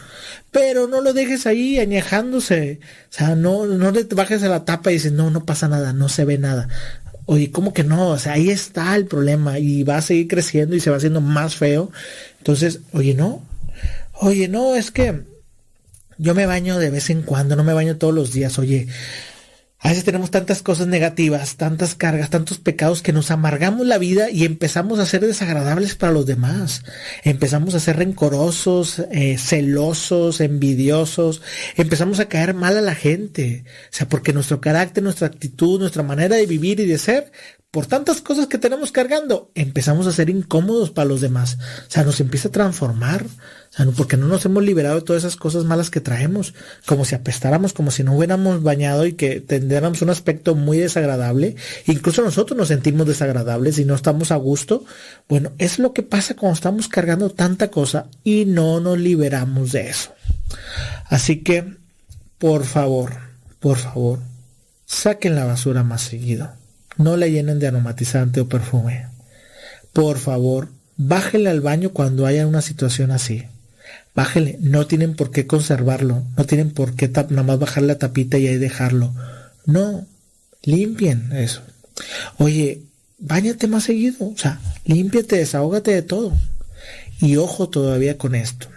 Pero 0.52 0.88
no 0.88 1.02
lo 1.02 1.14
dejes 1.14 1.46
ahí 1.46 1.80
añejándose. 1.80 2.80
O 3.10 3.14
sea, 3.14 3.36
no, 3.36 3.66
no 3.66 3.92
le 3.92 4.04
bajes 4.04 4.42
a 4.44 4.50
la 4.50 4.66
tapa 4.66 4.92
y 4.92 4.96
dices, 4.96 5.12
no, 5.12 5.30
no 5.30 5.46
pasa 5.46 5.68
nada, 5.68 5.94
no 5.94 6.10
se 6.10 6.26
ve 6.26 6.38
nada. 6.38 6.68
Oye, 7.26 7.52
¿cómo 7.52 7.74
que 7.74 7.84
no? 7.84 8.10
O 8.10 8.18
sea, 8.18 8.34
ahí 8.34 8.50
está 8.50 8.96
el 8.96 9.06
problema 9.06 9.60
y 9.60 9.84
va 9.84 9.98
a 9.98 10.02
seguir 10.02 10.28
creciendo 10.28 10.76
y 10.76 10.80
se 10.80 10.90
va 10.90 10.98
haciendo 10.98 11.22
más 11.22 11.56
feo. 11.56 11.92
Entonces, 12.40 12.80
oye, 12.94 13.14
no. 13.14 13.44
Oye, 14.14 14.48
no, 14.48 14.76
es 14.76 14.90
que 14.90 15.22
yo 16.18 16.36
me 16.36 16.48
baño 16.48 16.80
de 16.80 16.90
vez 16.90 17.12
en 17.12 17.22
cuando, 17.22 17.56
no 17.56 17.64
me 17.64 17.74
baño 17.74 17.98
todos 17.98 18.14
los 18.14 18.34
días. 18.34 18.58
Oye, 18.58 18.88
a 19.82 19.90
veces 19.90 20.04
tenemos 20.04 20.30
tantas 20.30 20.62
cosas 20.62 20.88
negativas, 20.88 21.56
tantas 21.56 21.96
cargas, 21.96 22.30
tantos 22.30 22.58
pecados 22.58 23.02
que 23.02 23.14
nos 23.14 23.32
amargamos 23.32 23.88
la 23.88 23.98
vida 23.98 24.30
y 24.30 24.44
empezamos 24.44 25.00
a 25.00 25.06
ser 25.06 25.22
desagradables 25.22 25.96
para 25.96 26.12
los 26.12 26.26
demás. 26.26 26.84
Empezamos 27.24 27.76
a 27.76 27.80
ser 27.80 27.96
rencorosos, 27.96 29.00
eh, 29.12 29.38
celosos, 29.38 30.42
envidiosos. 30.42 31.42
Empezamos 31.78 32.20
a 32.20 32.28
caer 32.28 32.54
mal 32.54 32.78
a 32.78 32.82
la 32.82 32.94
gente. 32.94 33.64
O 33.86 33.96
sea, 33.96 34.10
porque 34.10 34.34
nuestro 34.34 34.60
carácter, 34.60 35.02
nuestra 35.02 35.28
actitud, 35.28 35.80
nuestra 35.80 36.04
manera 36.04 36.36
de 36.36 36.46
vivir 36.46 36.82
y 36.82 36.86
de 36.86 36.98
ser, 36.98 37.32
por 37.72 37.86
tantas 37.86 38.22
cosas 38.22 38.48
que 38.48 38.58
tenemos 38.58 38.92
cargando, 38.92 39.52
empezamos 39.54 40.08
a 40.08 40.12
ser 40.12 40.32
incómodos 40.32 40.90
para 40.90 41.08
los 41.08 41.22
demás. 41.22 41.60
O 41.88 41.92
sea, 41.92 42.04
nos 42.04 42.20
empieza 42.20 42.48
a 42.48 42.52
transformar. 42.52 43.24
O 43.26 43.76
sea, 43.76 43.86
porque 43.96 44.18
no 44.18 44.26
nos 44.26 44.44
hemos 44.46 44.64
liberado 44.64 44.96
de 44.96 45.02
todas 45.04 45.24
esas 45.24 45.36
cosas 45.36 45.66
malas 45.66 45.92
que 45.92 46.02
traemos. 46.02 46.56
Como 46.88 47.06
si 47.06 47.14
apestáramos, 47.14 47.74
como 47.74 47.92
si 47.92 48.04
no 48.04 48.16
hubiéramos 48.16 48.64
bañado 48.64 49.06
y 49.06 49.14
que 49.14 49.40
tendríamos 49.40 50.02
un 50.02 50.10
aspecto 50.10 50.56
muy 50.56 50.80
desagradable. 50.80 51.58
Incluso 51.86 52.24
nosotros 52.24 52.58
nos 52.58 52.70
sentimos 52.70 53.06
desagradables 53.06 53.78
y 53.78 53.86
no 53.86 53.94
estamos 53.94 54.32
a 54.32 54.38
gusto. 54.38 54.84
Bueno, 55.28 55.52
es 55.60 55.78
lo 55.78 55.94
que 55.94 56.02
pasa 56.02 56.36
cuando 56.36 56.56
estamos 56.56 56.88
cargando 56.88 57.30
tanta 57.30 57.70
cosa 57.70 58.08
y 58.24 58.46
no 58.46 58.80
nos 58.80 58.98
liberamos 58.98 59.74
de 59.74 59.90
eso. 59.90 60.12
Así 61.06 61.44
que, 61.44 61.76
por 62.40 62.66
favor, 62.66 63.12
por 63.60 63.78
favor, 63.78 64.20
saquen 64.88 65.36
la 65.36 65.46
basura 65.46 65.84
más 65.84 66.02
seguido 66.02 66.59
no 67.00 67.16
la 67.18 67.28
llenen 67.28 67.60
de 67.60 67.68
aromatizante 67.68 68.42
o 68.42 68.50
perfume. 68.50 69.08
Por 69.94 70.18
favor, 70.20 70.68
bájele 70.98 71.50
al 71.50 71.62
baño 71.62 71.92
cuando 71.92 72.26
haya 72.26 72.46
una 72.46 72.62
situación 72.62 73.10
así. 73.10 73.46
Bájele, 74.14 74.58
no 74.60 74.86
tienen 74.86 75.16
por 75.16 75.32
qué 75.32 75.48
conservarlo, 75.48 76.24
no 76.38 76.46
tienen 76.46 76.72
por 76.72 76.96
qué 76.96 77.08
nada 77.08 77.44
más 77.44 77.58
bajar 77.58 77.84
la 77.84 77.98
tapita 77.98 78.38
y 78.38 78.48
ahí 78.48 78.58
dejarlo. 78.58 79.14
No, 79.66 80.06
limpien 80.62 81.32
eso. 81.32 81.62
Oye, 82.38 82.82
báñate 83.18 83.68
más 83.68 83.86
seguido, 83.86 84.28
o 84.28 84.38
sea, 84.38 84.60
límpiate, 84.84 85.38
desahógate 85.38 85.92
de 85.92 86.02
todo. 86.02 86.34
Y 87.22 87.38
ojo 87.38 87.70
todavía 87.70 88.18
con 88.18 88.36
esto. 88.36 88.68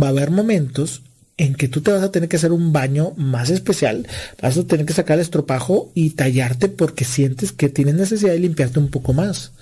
Va 0.00 0.08
a 0.08 0.10
haber 0.10 0.32
momentos 0.32 1.02
en 1.40 1.54
que 1.54 1.68
tú 1.68 1.80
te 1.80 1.90
vas 1.90 2.02
a 2.02 2.12
tener 2.12 2.28
que 2.28 2.36
hacer 2.36 2.52
un 2.52 2.70
baño 2.70 3.14
más 3.16 3.48
especial, 3.48 4.06
vas 4.42 4.58
a 4.58 4.66
tener 4.66 4.84
que 4.84 4.92
sacar 4.92 5.14
el 5.14 5.22
estropajo 5.22 5.90
y 5.94 6.10
tallarte 6.10 6.68
porque 6.68 7.06
sientes 7.06 7.52
que 7.52 7.70
tienes 7.70 7.94
necesidad 7.94 8.32
de 8.32 8.40
limpiarte 8.40 8.78
un 8.78 8.90
poco 8.90 9.14
más. 9.14 9.52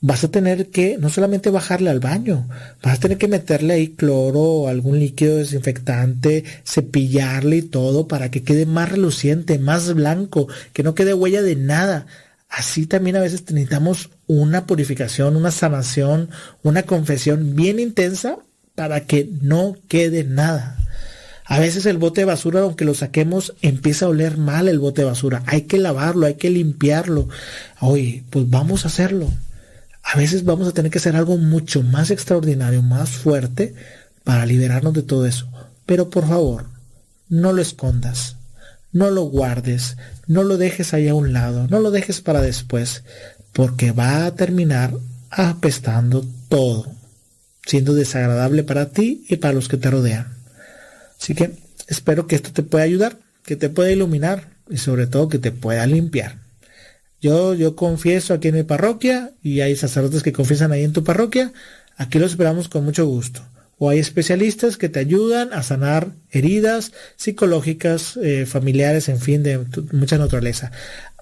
Vas 0.00 0.24
a 0.24 0.30
tener 0.30 0.70
que 0.70 0.96
no 0.96 1.10
solamente 1.10 1.50
bajarle 1.50 1.90
al 1.90 2.00
baño, 2.00 2.48
vas 2.82 2.96
a 2.96 3.00
tener 3.00 3.18
que 3.18 3.28
meterle 3.28 3.74
ahí 3.74 3.88
cloro 3.88 4.40
o 4.40 4.68
algún 4.68 4.98
líquido 4.98 5.36
desinfectante, 5.36 6.44
cepillarle 6.66 7.56
y 7.56 7.62
todo 7.62 8.08
para 8.08 8.30
que 8.30 8.42
quede 8.42 8.64
más 8.64 8.90
reluciente, 8.90 9.58
más 9.58 9.92
blanco, 9.92 10.48
que 10.72 10.82
no 10.82 10.94
quede 10.94 11.12
huella 11.12 11.42
de 11.42 11.56
nada. 11.56 12.06
Así 12.48 12.86
también 12.86 13.16
a 13.16 13.20
veces 13.20 13.42
necesitamos 13.50 14.08
una 14.26 14.64
purificación, 14.64 15.36
una 15.36 15.50
sanación, 15.50 16.30
una 16.62 16.84
confesión 16.84 17.54
bien 17.54 17.78
intensa 17.78 18.38
para 18.74 19.00
que 19.00 19.28
no 19.42 19.76
quede 19.88 20.24
nada. 20.24 20.78
A 21.44 21.60
veces 21.60 21.84
el 21.84 21.98
bote 21.98 22.22
de 22.22 22.26
basura, 22.26 22.60
aunque 22.60 22.86
lo 22.86 22.94
saquemos, 22.94 23.54
empieza 23.60 24.06
a 24.06 24.08
oler 24.08 24.38
mal 24.38 24.66
el 24.66 24.78
bote 24.78 25.02
de 25.02 25.08
basura. 25.08 25.42
Hay 25.46 25.62
que 25.62 25.78
lavarlo, 25.78 26.26
hay 26.26 26.34
que 26.34 26.48
limpiarlo. 26.48 27.28
Oye, 27.80 28.24
pues 28.30 28.48
vamos 28.48 28.84
a 28.84 28.88
hacerlo. 28.88 29.30
A 30.02 30.16
veces 30.16 30.44
vamos 30.44 30.68
a 30.68 30.72
tener 30.72 30.90
que 30.90 30.98
hacer 30.98 31.16
algo 31.16 31.36
mucho 31.36 31.82
más 31.82 32.10
extraordinario, 32.10 32.82
más 32.82 33.10
fuerte, 33.10 33.74
para 34.22 34.46
liberarnos 34.46 34.94
de 34.94 35.02
todo 35.02 35.26
eso. 35.26 35.48
Pero 35.86 36.08
por 36.08 36.26
favor, 36.26 36.66
no 37.28 37.52
lo 37.52 37.60
escondas, 37.60 38.36
no 38.92 39.10
lo 39.10 39.24
guardes, 39.24 39.96
no 40.26 40.44
lo 40.44 40.56
dejes 40.56 40.94
ahí 40.94 41.08
a 41.08 41.14
un 41.14 41.32
lado, 41.32 41.66
no 41.68 41.80
lo 41.80 41.90
dejes 41.90 42.22
para 42.22 42.40
después, 42.40 43.02
porque 43.52 43.92
va 43.92 44.24
a 44.24 44.34
terminar 44.34 44.94
apestando 45.30 46.24
todo, 46.48 46.86
siendo 47.66 47.94
desagradable 47.94 48.62
para 48.62 48.90
ti 48.90 49.24
y 49.28 49.36
para 49.36 49.54
los 49.54 49.68
que 49.68 49.76
te 49.76 49.90
rodean. 49.90 50.43
Así 51.24 51.34
que 51.34 51.52
espero 51.88 52.26
que 52.26 52.36
esto 52.36 52.52
te 52.52 52.62
pueda 52.62 52.84
ayudar, 52.84 53.18
que 53.46 53.56
te 53.56 53.70
pueda 53.70 53.90
iluminar 53.90 54.58
y 54.68 54.76
sobre 54.76 55.06
todo 55.06 55.30
que 55.30 55.38
te 55.38 55.52
pueda 55.52 55.86
limpiar. 55.86 56.36
Yo, 57.18 57.54
yo 57.54 57.74
confieso 57.76 58.34
aquí 58.34 58.48
en 58.48 58.56
mi 58.56 58.62
parroquia 58.62 59.32
y 59.42 59.62
hay 59.62 59.74
sacerdotes 59.74 60.22
que 60.22 60.34
confiesan 60.34 60.70
ahí 60.72 60.84
en 60.84 60.92
tu 60.92 61.02
parroquia. 61.02 61.54
Aquí 61.96 62.18
los 62.18 62.32
esperamos 62.32 62.68
con 62.68 62.84
mucho 62.84 63.06
gusto. 63.06 63.40
O 63.78 63.88
hay 63.88 64.00
especialistas 64.00 64.76
que 64.76 64.90
te 64.90 64.98
ayudan 64.98 65.54
a 65.54 65.62
sanar 65.62 66.12
heridas 66.30 66.92
psicológicas, 67.16 68.18
eh, 68.22 68.44
familiares, 68.44 69.08
en 69.08 69.18
fin, 69.18 69.42
de 69.42 69.64
mucha 69.92 70.18
naturaleza. 70.18 70.72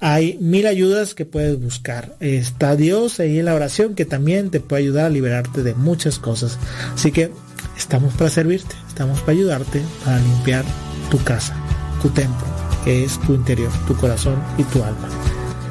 Hay 0.01 0.37
mil 0.41 0.67
ayudas 0.67 1.15
que 1.15 1.27
puedes 1.27 1.61
buscar. 1.61 2.17
Está 2.19 2.75
Dios 2.75 3.21
ahí 3.21 3.39
en 3.39 3.45
la 3.45 3.55
oración 3.55 3.95
que 3.95 4.05
también 4.05 4.51
te 4.51 4.59
puede 4.59 4.83
ayudar 4.83 5.07
a 5.07 5.11
liberarte 5.11 5.63
de 5.63 5.75
muchas 5.75 6.19
cosas. 6.19 6.59
Así 6.93 7.13
que 7.13 7.31
estamos 7.77 8.15
para 8.15 8.31
servirte. 8.31 8.75
Estamos 8.89 9.21
para 9.21 9.33
ayudarte 9.33 9.83
a 10.07 10.19
limpiar 10.19 10.65
tu 11.11 11.23
casa, 11.25 11.55
tu 12.01 12.09
templo, 12.11 12.47
que 12.85 13.05
es 13.05 13.19
tu 13.21 13.35
interior, 13.35 13.71
tu 13.87 13.97
corazón 13.97 14.43
y 14.59 14.65
tu 14.65 14.83
alma. 14.83 15.09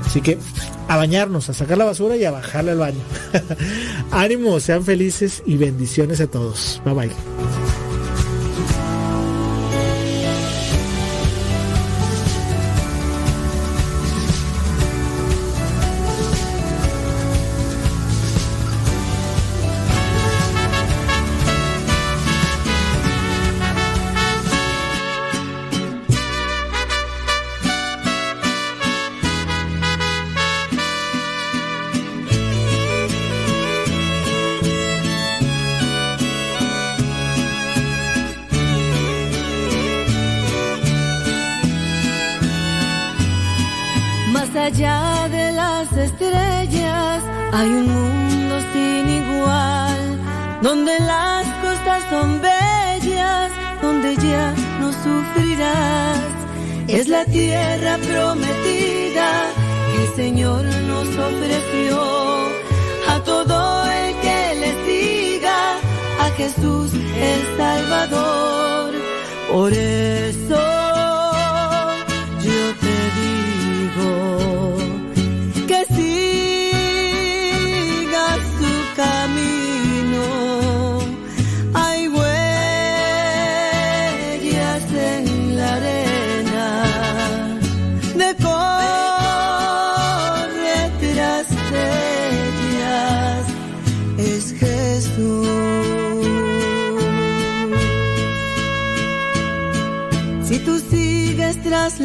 Así 0.05 0.21
que 0.21 0.37
a 0.87 0.97
bañarnos, 0.97 1.49
a 1.49 1.53
sacar 1.53 1.77
la 1.77 1.85
basura 1.85 2.17
y 2.17 2.25
a 2.25 2.31
bajarle 2.31 2.71
al 2.71 2.79
baño. 2.79 2.99
Ánimo, 4.11 4.59
sean 4.59 4.83
felices 4.83 5.41
y 5.45 5.55
bendiciones 5.55 6.19
a 6.19 6.27
todos. 6.27 6.81
Bye 6.83 6.93
bye. 6.93 7.60
Salvador. 68.01 68.51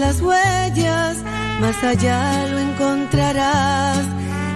las 0.07 0.21
huellas, 0.21 1.16
más 1.61 1.83
allá 1.83 2.47
lo 2.47 2.59
encontrarás. 2.61 4.05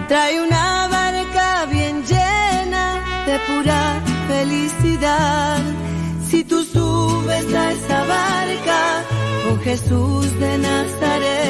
Trae 0.06 0.40
una 0.40 0.86
barca 0.86 1.66
bien 1.66 2.04
llena 2.04 2.84
de 3.26 3.36
pura 3.48 4.00
felicidad. 4.28 5.60
Si 6.28 6.44
tú 6.44 6.62
subes 6.64 7.46
a 7.52 7.72
esa 7.72 7.98
barca 8.16 8.80
con 9.44 9.60
Jesús 9.60 10.26
de 10.38 10.58
Nazaret 10.58 11.49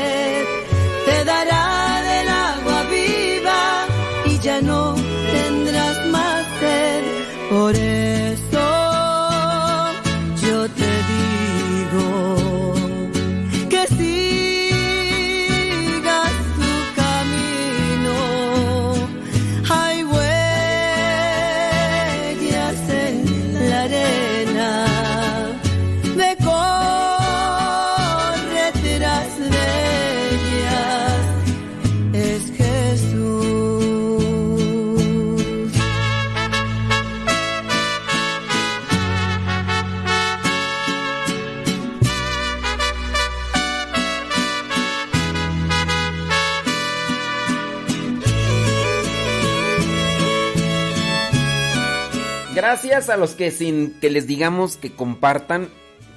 Gracias 52.61 53.09
a 53.09 53.17
los 53.17 53.31
que 53.31 53.51
sin 53.51 53.99
que 54.01 54.11
les 54.11 54.27
digamos 54.27 54.77
que 54.77 54.93
compartan, 54.93 55.71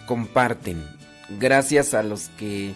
comparten. 0.08 0.84
Gracias 1.40 1.94
a 1.94 2.04
los 2.04 2.28
que 2.38 2.74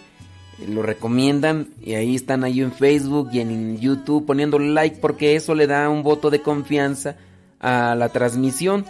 lo 0.66 0.80
recomiendan 0.80 1.68
y 1.82 1.92
ahí 1.92 2.14
están 2.16 2.44
ahí 2.44 2.62
en 2.62 2.72
Facebook 2.72 3.28
y 3.30 3.40
en 3.40 3.78
YouTube 3.78 4.24
poniendo 4.24 4.58
like 4.58 4.96
porque 5.02 5.36
eso 5.36 5.54
le 5.54 5.66
da 5.66 5.90
un 5.90 6.02
voto 6.02 6.30
de 6.30 6.40
confianza 6.40 7.16
a 7.60 7.94
la 7.94 8.08
transmisión. 8.08 8.86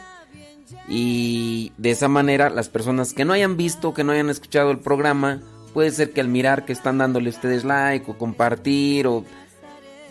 Y 0.87 1.73
de 1.77 1.91
esa 1.91 2.07
manera 2.07 2.49
las 2.49 2.69
personas 2.69 3.15
que 3.15 3.25
no 3.25 3.33
hayan 3.33 3.57
visto, 3.57 3.95
que 3.95 4.05
no 4.05 4.13
hayan 4.13 4.31
escuchado 4.31 4.71
el 4.71 4.79
programa, 4.79 5.43
puede 5.75 5.91
ser 5.91 6.13
que 6.13 6.21
al 6.21 6.29
mirar 6.29 6.65
que 6.65 6.73
están 6.73 6.99
dándole 6.99 7.31
ustedes 7.31 7.65
like 7.65 8.09
o 8.09 8.17
compartir 8.17 9.09
o 9.09 9.25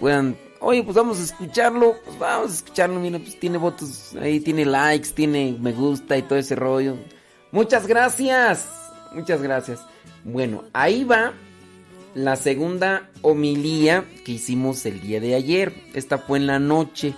puedan, 0.01 0.35
oye, 0.59 0.83
pues 0.83 0.95
vamos 0.95 1.19
a 1.19 1.23
escucharlo, 1.23 1.95
pues 2.05 2.17
vamos 2.19 2.51
a 2.51 2.55
escucharlo, 2.55 2.99
mira, 2.99 3.19
pues 3.19 3.39
tiene 3.39 3.57
votos, 3.57 4.15
ahí 4.19 4.39
tiene 4.39 4.65
likes, 4.65 5.09
tiene 5.09 5.57
me 5.59 5.73
gusta 5.73 6.17
y 6.17 6.23
todo 6.23 6.37
ese 6.39 6.55
rollo. 6.55 6.97
Muchas 7.51 7.87
gracias, 7.87 8.67
muchas 9.13 9.41
gracias. 9.41 9.79
Bueno, 10.23 10.65
ahí 10.73 11.03
va 11.03 11.33
la 12.13 12.35
segunda 12.35 13.09
homilía 13.21 14.03
que 14.25 14.33
hicimos 14.33 14.85
el 14.85 15.01
día 15.01 15.19
de 15.19 15.35
ayer. 15.35 15.73
Esta 15.93 16.17
fue 16.17 16.39
en 16.39 16.47
la 16.47 16.59
noche. 16.59 17.13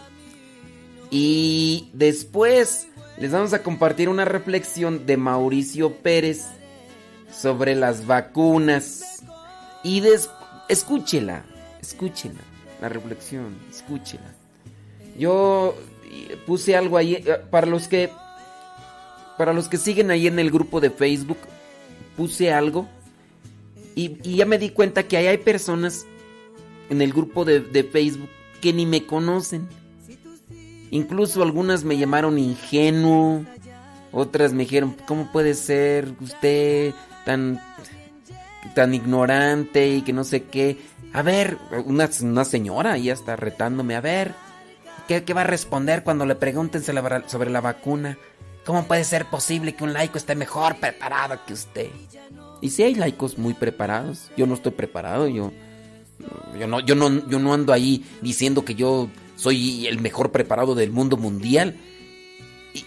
Y 1.09 1.89
después 1.93 2.87
les 3.17 3.31
vamos 3.31 3.53
a 3.53 3.63
compartir 3.63 4.09
una 4.09 4.25
reflexión 4.25 5.05
de 5.05 5.17
Mauricio 5.17 5.95
Pérez 5.95 6.45
sobre 7.31 7.75
las 7.75 8.05
vacunas. 8.05 9.23
Y 9.83 10.01
des 10.01 10.29
escúchela, 10.67 11.45
escúchela, 11.81 12.41
la 12.81 12.89
reflexión, 12.89 13.57
escúchela. 13.69 14.33
Yo 15.17 15.75
puse 16.45 16.75
algo 16.75 16.97
ahí 16.97 17.15
eh, 17.15 17.37
para 17.49 17.67
los 17.67 17.87
que 17.87 18.09
para 19.37 19.53
los 19.53 19.69
que 19.69 19.77
siguen 19.77 20.11
ahí 20.11 20.27
en 20.27 20.39
el 20.39 20.51
grupo 20.51 20.81
de 20.81 20.89
Facebook 20.89 21.37
puse 22.17 22.51
algo 22.51 22.87
y, 23.95 24.35
ya 24.35 24.45
me 24.45 24.57
di 24.57 24.69
cuenta 24.69 25.03
que 25.03 25.17
ahí 25.17 25.27
hay 25.27 25.37
personas 25.37 26.05
en 26.89 27.01
el 27.01 27.11
grupo 27.13 27.45
de, 27.45 27.59
de 27.59 27.83
Facebook 27.83 28.29
que 28.61 28.73
ni 28.73 28.85
me 28.85 29.05
conocen. 29.05 29.67
Incluso 30.91 31.43
algunas 31.43 31.83
me 31.83 31.97
llamaron 31.97 32.39
ingenuo, 32.39 33.45
otras 34.11 34.53
me 34.53 34.63
dijeron, 34.63 34.95
¿cómo 35.05 35.31
puede 35.31 35.53
ser 35.53 36.13
usted 36.19 36.93
tan, 37.25 37.61
tan 38.73 38.93
ignorante 38.93 39.87
y 39.89 40.01
que 40.01 40.13
no 40.13 40.23
sé 40.23 40.43
qué? 40.43 40.77
A 41.13 41.21
ver, 41.21 41.57
una, 41.85 42.09
una 42.21 42.45
señora 42.45 42.97
ya 42.97 43.13
está 43.13 43.35
retándome, 43.35 43.95
a 43.95 44.01
ver, 44.01 44.35
¿qué, 45.07 45.23
¿qué, 45.23 45.33
va 45.33 45.41
a 45.41 45.45
responder 45.45 46.03
cuando 46.03 46.25
le 46.25 46.35
pregunten 46.35 46.83
sobre 46.83 47.49
la 47.49 47.61
vacuna? 47.61 48.17
¿Cómo 48.65 48.85
puede 48.85 49.03
ser 49.03 49.25
posible 49.25 49.73
que 49.73 49.83
un 49.83 49.93
laico 49.93 50.17
esté 50.17 50.35
mejor 50.35 50.75
preparado 50.77 51.39
que 51.45 51.53
usted? 51.53 51.89
Y 52.61 52.69
si 52.69 52.83
hay 52.83 52.95
laicos 52.95 53.37
muy 53.37 53.53
preparados, 53.53 54.31
yo 54.37 54.45
no 54.45 54.53
estoy 54.53 54.73
preparado, 54.73 55.27
yo, 55.27 55.51
yo, 56.59 56.67
no, 56.67 56.79
yo, 56.79 56.95
no, 56.95 57.27
yo 57.27 57.39
no 57.39 57.53
ando 57.53 57.73
ahí 57.73 58.05
diciendo 58.21 58.65
que 58.65 58.75
yo 58.75 59.09
soy 59.35 59.87
el 59.87 59.99
mejor 59.99 60.31
preparado 60.31 60.75
del 60.75 60.91
mundo 60.91 61.17
mundial. 61.17 61.75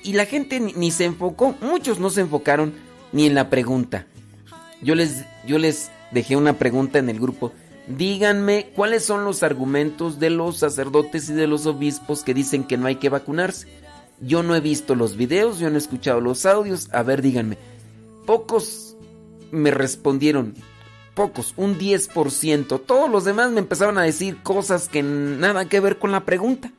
Y, 0.04 0.12
la 0.12 0.26
gente 0.26 0.60
ni, 0.60 0.90
se 0.90 1.04
enfocó, 1.04 1.56
muchos 1.60 1.98
no 1.98 2.10
se 2.10 2.20
enfocaron 2.20 2.74
ni 3.10 3.26
en 3.26 3.34
la 3.34 3.50
pregunta. 3.50 4.06
Yo 4.80 4.94
les, 4.94 5.24
yo 5.46 5.58
les 5.58 5.90
dejé 6.12 6.36
una 6.36 6.52
pregunta 6.52 6.98
en 6.98 7.08
el 7.08 7.18
grupo. 7.18 7.52
Díganme 7.86 8.70
cuáles 8.76 9.04
son 9.04 9.24
los 9.24 9.42
argumentos 9.42 10.20
de 10.20 10.30
los 10.30 10.58
sacerdotes 10.58 11.28
y 11.28 11.34
de 11.34 11.46
los 11.46 11.66
obispos 11.66 12.22
que 12.22 12.34
dicen 12.34 12.64
que 12.64 12.76
no 12.76 12.86
hay 12.86 12.96
que 12.96 13.08
vacunarse. 13.08 13.66
Yo 14.20 14.42
no 14.42 14.54
he 14.54 14.60
visto 14.60 14.94
los 14.94 15.16
videos, 15.16 15.58
yo 15.58 15.68
no 15.68 15.76
he 15.76 15.78
escuchado 15.78 16.20
los 16.20 16.46
audios. 16.46 16.88
A 16.92 17.02
ver, 17.02 17.22
díganme. 17.22 17.58
Pocos 18.24 18.96
me 19.50 19.70
respondieron 19.70 20.54
pocos, 21.14 21.54
un 21.56 21.78
10%. 21.78 22.80
Todos 22.84 23.10
los 23.10 23.24
demás 23.24 23.50
me 23.50 23.60
empezaron 23.60 23.98
a 23.98 24.02
decir 24.02 24.38
cosas 24.42 24.88
que 24.88 25.02
nada 25.02 25.68
que 25.68 25.80
ver 25.80 25.98
con 25.98 26.12
la 26.12 26.24
pregunta. 26.24 26.72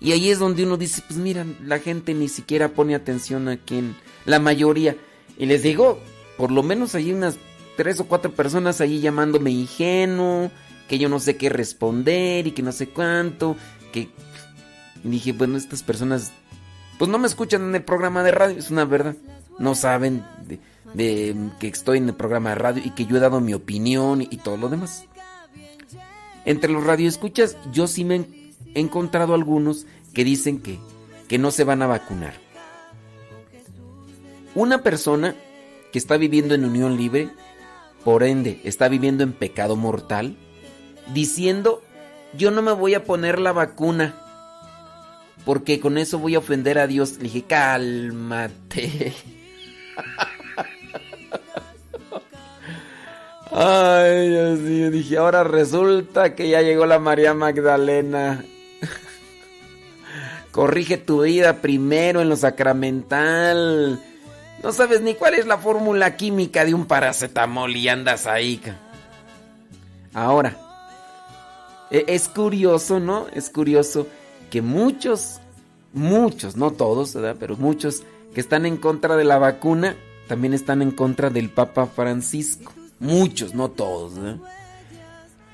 Y 0.00 0.12
ahí 0.12 0.30
es 0.30 0.38
donde 0.38 0.64
uno 0.64 0.76
dice, 0.76 1.02
pues 1.06 1.18
mira, 1.18 1.44
la 1.62 1.78
gente 1.78 2.14
ni 2.14 2.28
siquiera 2.28 2.70
pone 2.70 2.94
atención 2.94 3.48
a 3.48 3.58
quien, 3.58 3.96
la 4.24 4.38
mayoría. 4.38 4.96
Y 5.38 5.46
les 5.46 5.62
digo, 5.62 6.00
por 6.36 6.50
lo 6.50 6.62
menos 6.62 6.94
hay 6.94 7.12
unas 7.12 7.36
tres 7.80 7.98
o 7.98 8.04
cuatro 8.04 8.30
personas 8.30 8.82
ahí 8.82 9.00
llamándome 9.00 9.50
ingenuo, 9.50 10.50
que 10.86 10.98
yo 10.98 11.08
no 11.08 11.18
sé 11.18 11.38
qué 11.38 11.48
responder 11.48 12.46
y 12.46 12.50
que 12.50 12.62
no 12.62 12.72
sé 12.72 12.90
cuánto, 12.90 13.56
que... 13.90 14.10
Y 15.02 15.08
dije, 15.08 15.32
bueno, 15.32 15.56
estas 15.56 15.82
personas, 15.82 16.30
pues 16.98 17.10
no 17.10 17.16
me 17.16 17.26
escuchan 17.26 17.62
en 17.62 17.74
el 17.74 17.82
programa 17.82 18.22
de 18.22 18.32
radio, 18.32 18.58
es 18.58 18.70
una 18.70 18.84
verdad. 18.84 19.16
No 19.58 19.74
saben 19.74 20.22
de, 20.92 21.34
que 21.58 21.68
estoy 21.68 21.96
en 21.96 22.10
el 22.10 22.14
programa 22.14 22.50
de 22.50 22.56
radio 22.56 22.82
y 22.84 22.90
que 22.90 23.06
yo 23.06 23.16
he 23.16 23.20
dado 23.20 23.40
mi 23.40 23.54
opinión 23.54 24.20
y, 24.20 24.26
todo 24.36 24.58
lo 24.58 24.68
demás. 24.68 25.06
Entre 26.44 26.70
los 26.70 26.84
radioescuchas, 26.84 27.56
yo 27.72 27.86
sí 27.86 28.04
me 28.04 28.16
he 28.74 28.80
encontrado 28.80 29.32
algunos 29.32 29.86
que 30.12 30.22
dicen 30.22 30.60
que, 30.60 30.78
que 31.28 31.38
no 31.38 31.50
se 31.50 31.64
van 31.64 31.80
a 31.80 31.86
vacunar. 31.86 32.34
Una 34.54 34.82
persona 34.82 35.34
que 35.92 35.98
está 35.98 36.18
viviendo 36.18 36.54
en 36.54 36.66
unión 36.66 36.98
libre, 36.98 37.30
por 38.04 38.22
ende, 38.22 38.60
está 38.64 38.88
viviendo 38.88 39.22
en 39.22 39.32
pecado 39.32 39.76
mortal, 39.76 40.36
diciendo, 41.12 41.82
yo 42.34 42.50
no 42.50 42.62
me 42.62 42.72
voy 42.72 42.94
a 42.94 43.04
poner 43.04 43.38
la 43.38 43.52
vacuna, 43.52 44.14
porque 45.44 45.80
con 45.80 45.98
eso 45.98 46.18
voy 46.18 46.34
a 46.34 46.38
ofender 46.38 46.78
a 46.78 46.86
Dios. 46.86 47.16
Le 47.18 47.24
dije, 47.24 47.42
cálmate. 47.42 49.12
Ay, 53.52 54.28
mío, 54.58 54.90
dije, 54.92 55.16
ahora 55.16 55.42
resulta 55.42 56.36
que 56.36 56.48
ya 56.48 56.62
llegó 56.62 56.86
la 56.86 57.00
María 57.00 57.34
Magdalena. 57.34 58.44
Corrige 60.52 60.98
tu 60.98 61.22
vida 61.22 61.60
primero 61.60 62.20
en 62.20 62.28
lo 62.28 62.36
sacramental. 62.36 64.00
No 64.62 64.72
sabes 64.72 65.00
ni 65.00 65.14
cuál 65.14 65.34
es 65.34 65.46
la 65.46 65.58
fórmula 65.58 66.16
química 66.16 66.64
de 66.64 66.74
un 66.74 66.86
paracetamol 66.86 67.74
y 67.74 67.88
andas 67.88 68.26
ahí. 68.26 68.60
Ahora, 70.12 70.56
e, 71.90 72.04
es 72.08 72.28
curioso, 72.28 73.00
¿no? 73.00 73.26
Es 73.32 73.48
curioso 73.48 74.06
que 74.50 74.60
muchos, 74.60 75.40
muchos, 75.94 76.56
no 76.56 76.72
todos, 76.72 77.14
¿verdad? 77.14 77.36
Pero 77.40 77.56
muchos 77.56 78.02
que 78.34 78.40
están 78.40 78.66
en 78.66 78.76
contra 78.76 79.16
de 79.16 79.24
la 79.24 79.38
vacuna, 79.38 79.96
también 80.28 80.52
están 80.52 80.82
en 80.82 80.90
contra 80.90 81.30
del 81.30 81.48
Papa 81.48 81.86
Francisco. 81.86 82.72
Muchos, 82.98 83.54
no 83.54 83.70
todos. 83.70 84.12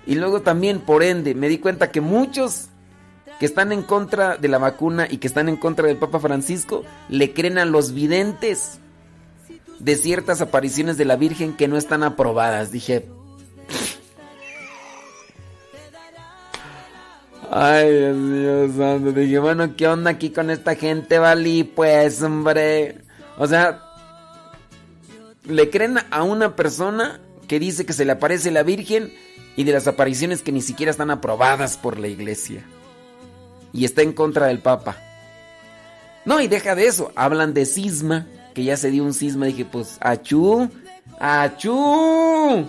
Y 0.05 0.16
luego 0.16 0.42
también, 0.42 0.81
por 0.81 1.05
ende, 1.05 1.35
me 1.35 1.49
di 1.49 1.59
cuenta 1.59 1.92
que 1.92 2.01
muchos 2.01 2.69
que 3.38 3.47
están 3.47 3.71
en 3.71 3.83
contra 3.83 4.37
de 4.37 4.49
la 4.49 4.59
vacuna 4.59 5.07
y 5.09 5.19
que 5.19 5.29
están 5.29 5.49
en 5.49 5.57
contra 5.57 5.87
del 5.87 5.97
Papa 5.97 6.19
Francisco 6.19 6.83
le 7.09 7.33
creen 7.33 7.59
a 7.59 7.64
los 7.64 7.92
videntes 7.92 8.81
de 9.79 9.97
ciertas 9.97 10.41
apariciones 10.41 10.97
de 10.97 11.05
la 11.05 11.17
Virgen 11.17 11.57
que 11.57 11.69
no 11.69 11.77
están 11.77 12.03
aprobadas. 12.03 12.71
Dije... 12.73 13.09
Ay, 17.51 17.91
Dios 17.91 18.17
mío 18.17 18.69
santo. 18.77 19.12
Dije, 19.12 19.39
bueno, 19.39 19.77
¿qué 19.77 19.87
onda 19.87 20.11
aquí 20.11 20.31
con 20.31 20.51
esta 20.51 20.75
gente, 20.75 21.19
Vali? 21.19 21.65
Pues, 21.65 22.21
hombre. 22.23 22.99
O 23.39 23.47
sea, 23.47 23.83
le 25.45 25.71
creen 25.71 25.99
a 26.11 26.23
una 26.23 26.57
persona 26.57 27.21
que 27.47 27.61
dice 27.61 27.87
que 27.87 27.93
se 27.93 28.05
le 28.05 28.12
aparece 28.12 28.51
la 28.51 28.62
Virgen 28.62 29.12
y 29.57 29.65
de 29.65 29.73
las 29.73 29.87
apariciones 29.87 30.43
que 30.43 30.53
ni 30.53 30.61
siquiera 30.61 30.91
están 30.91 31.11
aprobadas 31.11 31.77
por 31.77 31.99
la 31.99 32.09
iglesia. 32.09 32.65
Y 33.73 33.85
está 33.85 34.03
en 34.03 34.12
contra 34.12 34.47
del 34.47 34.59
Papa. 34.59 34.97
No, 36.25 36.41
y 36.41 36.49
deja 36.49 36.75
de 36.75 36.89
eso, 36.89 37.12
hablan 37.15 37.55
de 37.55 37.65
cisma, 37.65 38.27
que 38.57 38.64
ya 38.64 38.79
se 38.79 38.90
dio 38.90 39.05
un 39.05 39.12
cisma, 39.12 39.45
dije, 39.45 39.66
pues, 39.66 39.99
achú, 40.01 40.71
achú. 41.21 42.66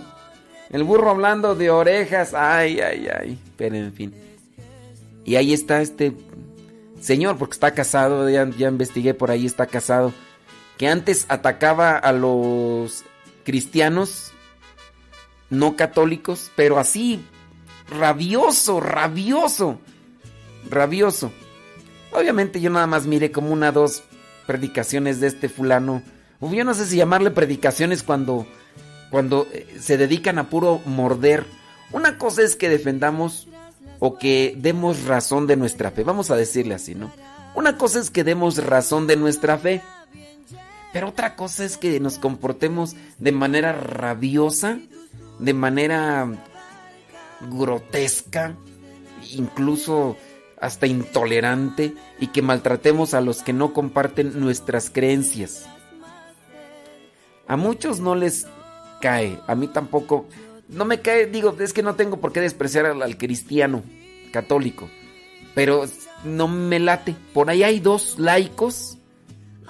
El 0.68 0.84
burro 0.84 1.08
hablando 1.08 1.54
de 1.54 1.70
orejas, 1.70 2.34
ay, 2.34 2.78
ay, 2.80 3.08
ay, 3.08 3.38
pero 3.56 3.74
en 3.76 3.94
fin. 3.94 4.12
Y 5.24 5.36
ahí 5.36 5.54
está 5.54 5.80
este 5.80 6.12
señor, 7.00 7.38
porque 7.38 7.54
está 7.54 7.70
casado, 7.70 8.28
ya, 8.28 8.46
ya 8.50 8.68
investigué 8.68 9.14
por 9.14 9.30
ahí, 9.30 9.46
está 9.46 9.64
casado, 9.64 10.12
que 10.76 10.88
antes 10.88 11.24
atacaba 11.30 11.96
a 11.96 12.12
los 12.12 13.04
cristianos 13.46 14.32
no 15.48 15.74
católicos, 15.74 16.52
pero 16.54 16.78
así, 16.78 17.24
rabioso, 17.88 18.80
rabioso, 18.80 19.80
rabioso. 20.68 21.32
Obviamente 22.12 22.60
yo 22.60 22.68
nada 22.68 22.86
más 22.86 23.06
miré 23.06 23.32
como 23.32 23.54
una, 23.54 23.72
dos 23.72 24.02
predicaciones 24.48 25.20
de 25.20 25.26
este 25.26 25.50
fulano. 25.50 26.02
Yo 26.40 26.64
no 26.64 26.72
sé 26.72 26.86
si 26.86 26.96
llamarle 26.96 27.30
predicaciones 27.30 28.02
cuando, 28.02 28.46
cuando 29.10 29.46
eh, 29.52 29.76
se 29.78 29.98
dedican 29.98 30.38
a 30.38 30.48
puro 30.48 30.80
morder. 30.86 31.44
Una 31.92 32.16
cosa 32.16 32.42
es 32.42 32.56
que 32.56 32.70
defendamos 32.70 33.46
o 33.98 34.16
que 34.16 34.56
demos 34.56 35.04
razón 35.04 35.46
de 35.46 35.56
nuestra 35.56 35.90
fe, 35.90 36.02
vamos 36.02 36.30
a 36.30 36.36
decirle 36.36 36.74
así, 36.74 36.94
¿no? 36.94 37.12
Una 37.54 37.76
cosa 37.76 38.00
es 38.00 38.10
que 38.10 38.24
demos 38.24 38.64
razón 38.64 39.06
de 39.06 39.16
nuestra 39.16 39.58
fe, 39.58 39.82
pero 40.94 41.08
otra 41.08 41.36
cosa 41.36 41.64
es 41.64 41.76
que 41.76 42.00
nos 42.00 42.18
comportemos 42.18 42.96
de 43.18 43.32
manera 43.32 43.72
rabiosa, 43.72 44.78
de 45.40 45.52
manera 45.52 46.26
grotesca, 47.50 48.54
incluso 49.32 50.16
hasta 50.60 50.86
intolerante, 50.86 51.94
y 52.18 52.28
que 52.28 52.42
maltratemos 52.42 53.14
a 53.14 53.20
los 53.20 53.42
que 53.42 53.52
no 53.52 53.72
comparten 53.72 54.40
nuestras 54.40 54.90
creencias. 54.90 55.66
A 57.46 57.56
muchos 57.56 58.00
no 58.00 58.14
les 58.14 58.46
cae, 59.00 59.38
a 59.46 59.54
mí 59.54 59.68
tampoco, 59.68 60.26
no 60.68 60.84
me 60.84 61.00
cae, 61.00 61.26
digo, 61.26 61.56
es 61.60 61.72
que 61.72 61.82
no 61.82 61.94
tengo 61.94 62.18
por 62.18 62.32
qué 62.32 62.40
despreciar 62.40 62.86
al, 62.86 63.16
cristiano 63.16 63.82
católico, 64.32 64.88
pero 65.54 65.84
no 66.24 66.48
me 66.48 66.78
late. 66.78 67.14
Por 67.32 67.50
ahí 67.50 67.62
hay 67.62 67.80
dos 67.80 68.18
laicos, 68.18 68.98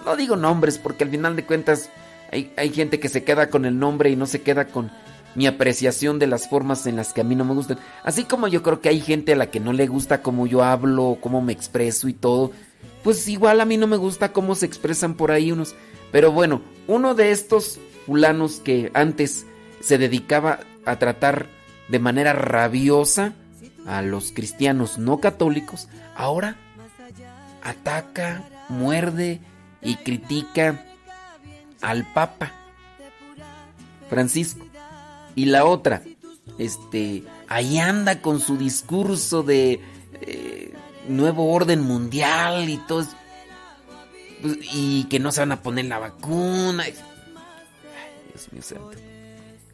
no 0.05 0.17
digo 0.17 0.37
nombres 0.37 0.79
porque 0.79 1.05
al 1.05 1.11
final 1.11 1.37
de 1.37 1.45
cuentas 1.45 1.91
hay, 2.33 2.53
hay 2.57 2.71
gente 2.71 2.99
que 2.99 3.09
se 3.09 3.25
queda 3.25 3.51
con 3.51 3.65
el 3.65 3.79
nombre 3.79 4.11
y 4.11 4.17
no 4.17 4.27
se 4.27 4.43
queda 4.43 4.67
con 4.67 4.91
mi 5.39 5.47
apreciación 5.47 6.19
de 6.19 6.27
las 6.27 6.49
formas 6.49 6.85
en 6.89 6.97
las 6.97 7.13
que 7.13 7.21
a 7.21 7.25
mí 7.25 7.37
no 7.37 7.45
me 7.45 7.55
gustan. 7.55 7.79
Así 8.03 8.25
como 8.25 8.49
yo 8.49 8.65
creo 8.65 8.81
que 8.81 8.89
hay 8.89 9.01
gente 9.01 9.35
a 9.35 9.37
la 9.37 9.53
que 9.53 9.61
no 9.61 9.73
le 9.73 9.87
gusta 9.87 10.21
cómo 10.21 10.49
yo 10.49 10.65
hablo, 10.65 11.19
cómo 11.21 11.41
me 11.41 11.53
expreso 11.53 12.09
y 12.09 12.13
todo, 12.13 12.51
pues 13.05 13.29
igual 13.29 13.61
a 13.61 13.65
mí 13.65 13.77
no 13.77 13.87
me 13.87 13.99
gusta 13.99 14.33
cómo 14.33 14.57
se 14.57 14.67
expresan 14.67 15.15
por 15.15 15.31
ahí 15.31 15.53
unos. 15.53 15.77
Pero 16.11 16.33
bueno, 16.33 16.61
uno 16.89 17.15
de 17.15 17.31
estos 17.31 17.79
fulanos 18.05 18.59
que 18.59 18.91
antes 18.95 19.47
se 19.79 19.97
dedicaba 19.97 20.59
a 20.85 20.99
tratar 20.99 21.47
de 21.87 22.01
manera 22.01 22.33
rabiosa 22.33 23.33
a 23.87 24.03
los 24.03 24.33
cristianos 24.33 24.99
no 24.99 25.19
católicos, 25.19 25.87
ahora 26.17 26.57
ataca, 27.63 28.43
muerde 28.69 29.41
y 29.83 29.95
critica 29.95 30.85
al 31.81 32.13
Papa 32.13 32.51
Francisco. 34.11 34.68
Y 35.39 35.45
la 35.45 35.65
otra, 35.65 36.03
este, 36.59 37.23
ahí 37.47 37.79
anda 37.79 38.21
con 38.21 38.41
su 38.41 38.57
discurso 38.57 39.45
de 39.45 39.81
eh, 40.21 40.75
nuevo 41.07 41.53
orden 41.53 41.81
mundial 41.81 42.69
y 42.69 42.77
todo. 42.89 43.07
Pues, 44.43 44.59
y 44.73 45.05
que 45.05 45.21
no 45.21 45.31
se 45.31 45.39
van 45.39 45.53
a 45.53 45.63
poner 45.63 45.85
la 45.85 46.01
vacuna. 46.01 46.83
Ay, 46.83 46.95
Dios 48.33 48.53
mío 48.53 48.63
santo. 48.63 48.99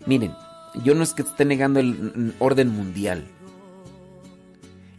Miren, 0.04 0.34
yo 0.82 0.94
no 0.94 1.02
es 1.02 1.14
que 1.14 1.22
esté 1.22 1.46
negando 1.46 1.80
el 1.80 2.34
orden 2.40 2.68
mundial. 2.68 3.24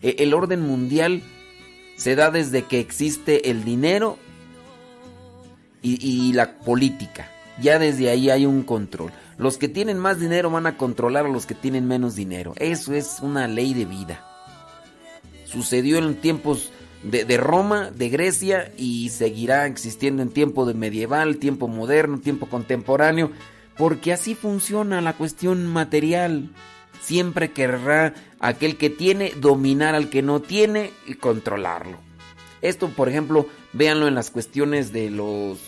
E, 0.01 0.15
el 0.17 0.33
orden 0.33 0.61
mundial 0.61 1.21
se 1.95 2.15
da 2.15 2.31
desde 2.31 2.63
que 2.63 2.79
existe 2.79 3.51
el 3.51 3.63
dinero 3.63 4.17
y, 5.83 6.33
la 6.33 6.57
política. 6.57 7.29
Ya 7.61 7.77
desde 7.77 8.09
ahí 8.09 8.31
hay 8.31 8.47
un 8.47 8.63
control. 8.63 9.11
Los 9.37 9.57
que 9.57 9.67
tienen 9.67 9.99
más 9.99 10.19
dinero 10.19 10.49
van 10.49 10.67
a 10.67 10.77
controlar 10.77 11.25
a 11.25 11.29
los 11.29 11.45
que 11.45 11.55
tienen 11.55 11.87
menos 11.87 12.15
dinero. 12.15 12.53
Eso 12.57 12.93
es 12.93 13.19
una 13.21 13.47
ley 13.47 13.73
de 13.73 13.85
vida. 13.85 14.25
Sucedió 15.45 15.97
en 15.97 16.15
tiempos 16.15 16.71
de, 17.03 17.25
de, 17.25 17.37
Roma, 17.37 17.91
de 17.91 18.09
Grecia 18.09 18.71
y 18.77 19.09
seguirá 19.09 19.65
existiendo 19.65 20.23
en 20.23 20.29
tiempo 20.29 20.65
de 20.65 20.73
medieval, 20.73 21.37
tiempo 21.37 21.67
moderno, 21.67 22.19
tiempo 22.19 22.47
contemporáneo 22.47 23.31
porque 23.77 24.13
así 24.13 24.35
funciona 24.35 25.01
la 25.01 25.13
cuestión 25.13 25.67
material. 25.67 26.49
Siempre 27.01 27.51
querrá 27.51 28.13
aquel 28.39 28.77
que 28.77 28.89
tiene 28.89 29.31
dominar 29.37 29.95
al 29.95 30.09
que 30.09 30.21
no 30.21 30.41
tiene 30.41 30.91
y 31.05 31.15
controlarlo. 31.15 31.97
Esto, 32.61 32.89
por 32.89 33.09
ejemplo, 33.09 33.47
véanlo 33.73 34.07
en 34.07 34.15
las 34.15 34.31
cuestiones 34.31 34.91
de 34.91 35.09
los 35.11 35.59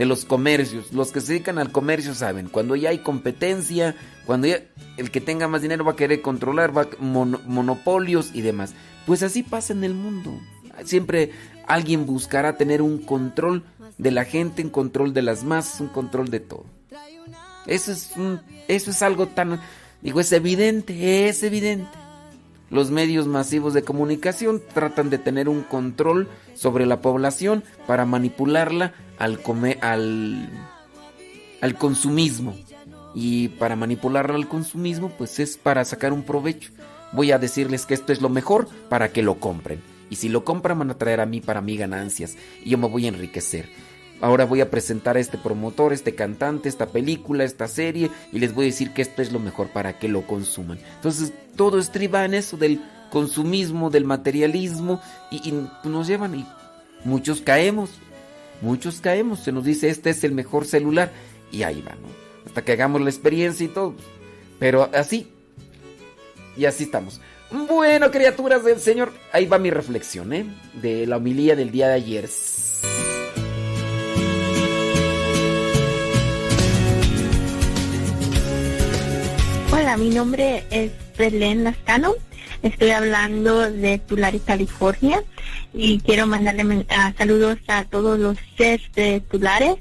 de 0.00 0.06
los 0.06 0.24
comercios. 0.24 0.94
Los 0.94 1.12
que 1.12 1.20
se 1.20 1.34
dedican 1.34 1.58
al 1.58 1.72
comercio 1.72 2.14
saben, 2.14 2.48
cuando 2.48 2.74
ya 2.74 2.88
hay 2.88 3.00
competencia, 3.00 3.94
cuando 4.24 4.46
ya 4.46 4.60
el 4.96 5.10
que 5.10 5.20
tenga 5.20 5.46
más 5.46 5.60
dinero 5.60 5.84
va 5.84 5.92
a 5.92 5.96
querer 5.96 6.22
controlar 6.22 6.74
va, 6.74 6.88
monopolios 7.00 8.30
y 8.32 8.40
demás. 8.40 8.72
Pues 9.04 9.22
así 9.22 9.42
pasa 9.42 9.74
en 9.74 9.84
el 9.84 9.92
mundo. 9.92 10.40
Siempre 10.84 11.32
alguien 11.66 12.06
buscará 12.06 12.56
tener 12.56 12.80
un 12.80 12.96
control 12.96 13.62
de 13.98 14.10
la 14.10 14.24
gente, 14.24 14.62
un 14.62 14.70
control 14.70 15.12
de 15.12 15.20
las 15.20 15.44
masas, 15.44 15.82
un 15.82 15.88
control 15.88 16.30
de 16.30 16.40
todo. 16.40 16.64
Eso 17.66 17.92
es, 17.92 18.10
eso 18.68 18.90
es 18.92 19.02
algo 19.02 19.26
tan... 19.26 19.60
Digo, 20.00 20.18
es 20.20 20.32
evidente, 20.32 21.28
es 21.28 21.42
evidente. 21.42 21.90
Los 22.70 22.90
medios 22.90 23.26
masivos 23.26 23.74
de 23.74 23.82
comunicación 23.82 24.62
tratan 24.72 25.10
de 25.10 25.18
tener 25.18 25.50
un 25.50 25.62
control 25.62 26.26
sobre 26.54 26.86
la 26.86 27.02
población 27.02 27.64
para 27.86 28.06
manipularla 28.06 28.94
al, 29.20 29.40
al, 29.80 30.48
al 31.60 31.74
consumismo. 31.76 32.56
Y 33.14 33.48
para 33.48 33.76
manipularla 33.76 34.34
al 34.34 34.48
consumismo, 34.48 35.10
pues 35.16 35.38
es 35.38 35.56
para 35.56 35.84
sacar 35.84 36.12
un 36.12 36.24
provecho. 36.24 36.72
Voy 37.12 37.30
a 37.30 37.38
decirles 37.38 37.86
que 37.86 37.94
esto 37.94 38.12
es 38.12 38.20
lo 38.20 38.28
mejor 38.28 38.68
para 38.88 39.12
que 39.12 39.22
lo 39.22 39.38
compren. 39.38 39.80
Y 40.10 40.16
si 40.16 40.28
lo 40.28 40.44
compran 40.44 40.78
van 40.78 40.90
a 40.90 40.98
traer 40.98 41.20
a 41.20 41.26
mí 41.26 41.40
para 41.40 41.60
mí 41.60 41.76
ganancias. 41.76 42.36
Y 42.64 42.70
yo 42.70 42.78
me 42.78 42.88
voy 42.88 43.04
a 43.06 43.08
enriquecer 43.08 43.68
ahora 44.20 44.44
voy 44.44 44.60
a 44.60 44.70
presentar 44.70 45.16
a 45.16 45.20
este 45.20 45.38
promotor, 45.38 45.92
este 45.92 46.14
cantante, 46.14 46.68
esta 46.68 46.86
película, 46.86 47.44
esta 47.44 47.68
serie 47.68 48.10
y 48.32 48.38
les 48.38 48.54
voy 48.54 48.64
a 48.64 48.66
decir 48.66 48.92
que 48.92 49.02
esto 49.02 49.22
es 49.22 49.32
lo 49.32 49.38
mejor 49.38 49.68
para 49.68 49.98
que 49.98 50.08
lo 50.08 50.26
consuman. 50.26 50.78
Entonces 50.96 51.32
todo 51.56 51.78
estriba 51.78 52.24
en 52.24 52.34
eso 52.34 52.56
del 52.56 52.80
consumismo, 53.10 53.90
del 53.90 54.04
materialismo 54.04 55.00
y, 55.30 55.52
nos 55.84 56.06
llevan 56.06 56.34
y 56.34 56.46
muchos 57.04 57.40
caemos, 57.40 57.90
muchos 58.60 59.00
caemos, 59.00 59.40
se 59.40 59.52
nos 59.52 59.64
dice 59.64 59.88
este 59.88 60.10
es 60.10 60.24
el 60.24 60.32
mejor 60.32 60.66
celular 60.66 61.10
y 61.50 61.62
ahí 61.62 61.82
va, 61.82 61.92
¿no? 61.92 62.08
Hasta 62.46 62.64
que 62.64 62.72
hagamos 62.72 63.00
la 63.00 63.10
experiencia 63.10 63.64
y 63.64 63.68
todo. 63.68 63.94
Pero 64.58 64.90
así, 64.94 65.28
y 66.56 66.64
así 66.64 66.84
estamos. 66.84 67.20
Bueno, 67.50 68.10
criaturas 68.10 68.64
del 68.64 68.78
Señor, 68.78 69.12
ahí 69.32 69.46
va 69.46 69.58
mi 69.58 69.70
reflexión, 69.70 70.32
¿eh? 70.32 70.46
De 70.74 71.06
la 71.06 71.16
homilía 71.16 71.56
del 71.56 71.70
día 71.70 71.88
de 71.88 71.94
ayer. 71.94 72.28
Hola, 79.72 79.96
mi 79.96 80.10
nombre 80.10 80.64
es 80.70 80.92
Belén 81.16 81.64
Lascano. 81.64 82.14
Estoy 82.62 82.90
hablando 82.90 83.70
de 83.70 83.98
Tulare, 83.98 84.40
California. 84.40 85.22
Y 85.72 86.00
quiero 86.00 86.26
mandarle 86.26 86.86
saludos 87.16 87.58
a 87.68 87.84
todos 87.84 88.18
los 88.18 88.36
seres 88.56 88.82
de 88.94 89.20
Tulare 89.20 89.76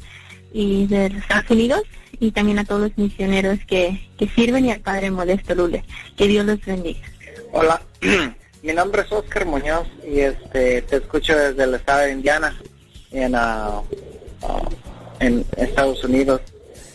y 0.53 0.87
de 0.87 1.09
los 1.09 1.21
Estados 1.21 1.49
Unidos. 1.51 1.81
Y 2.19 2.31
también 2.31 2.59
a 2.59 2.65
todos 2.65 2.81
los 2.81 2.97
misioneros 2.97 3.59
que, 3.67 4.09
sirven 4.35 4.65
y 4.65 4.71
al 4.71 4.81
Padre 4.81 5.11
Modesto 5.11 5.55
Lule. 5.55 5.83
Que 6.17 6.27
Dios 6.27 6.45
los 6.45 6.63
bendiga. 6.65 6.99
Hola, 7.51 7.81
mi 8.63 8.73
nombre 8.73 9.01
es 9.01 9.11
Oscar 9.11 9.45
Muñoz 9.45 9.87
y 10.05 10.19
este 10.19 10.81
te 10.81 10.97
escucho 10.97 11.37
desde 11.37 11.63
el 11.63 11.75
estado 11.75 12.01
de 12.01 12.11
Indiana 12.11 12.59
en, 13.11 13.35
uh, 13.35 13.83
en 15.19 15.45
Estados 15.57 16.03
Unidos. 16.03 16.41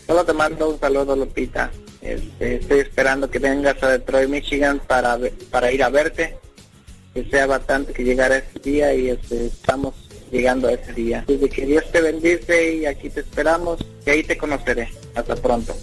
Solo 0.07 0.25
te 0.25 0.33
mando 0.33 0.69
un 0.71 0.79
saludo, 0.79 1.17
Lupita. 1.17 1.71
Este, 2.05 2.57
estoy 2.57 2.81
esperando 2.81 3.31
que 3.31 3.39
vengas 3.39 3.83
a 3.83 3.89
Detroit, 3.89 4.29
Michigan 4.29 4.79
para, 4.87 5.19
para 5.51 5.73
ir 5.73 5.83
a 5.83 5.89
verte. 5.89 6.37
Que 7.15 7.25
sea 7.25 7.47
bastante 7.47 7.93
que 7.93 8.05
llegara 8.05 8.39
ese 8.39 8.59
día 8.59 8.93
y 8.93 9.09
este, 9.09 9.47
estamos 9.47 9.95
llegando 10.31 10.69
a 10.69 10.73
ese 10.73 10.93
día. 10.93 11.25
Desde 11.27 11.49
que 11.49 11.65
Dios 11.65 11.85
te 11.91 12.03
bendice 12.03 12.75
y 12.75 12.87
aquí 12.87 13.09
te 13.09 13.21
esperamos 13.21 13.79
y 14.05 14.11
ahí 14.11 14.23
te 14.23 14.37
conoceré. 14.37 14.91
Hasta 15.15 15.35
pronto. 15.37 15.75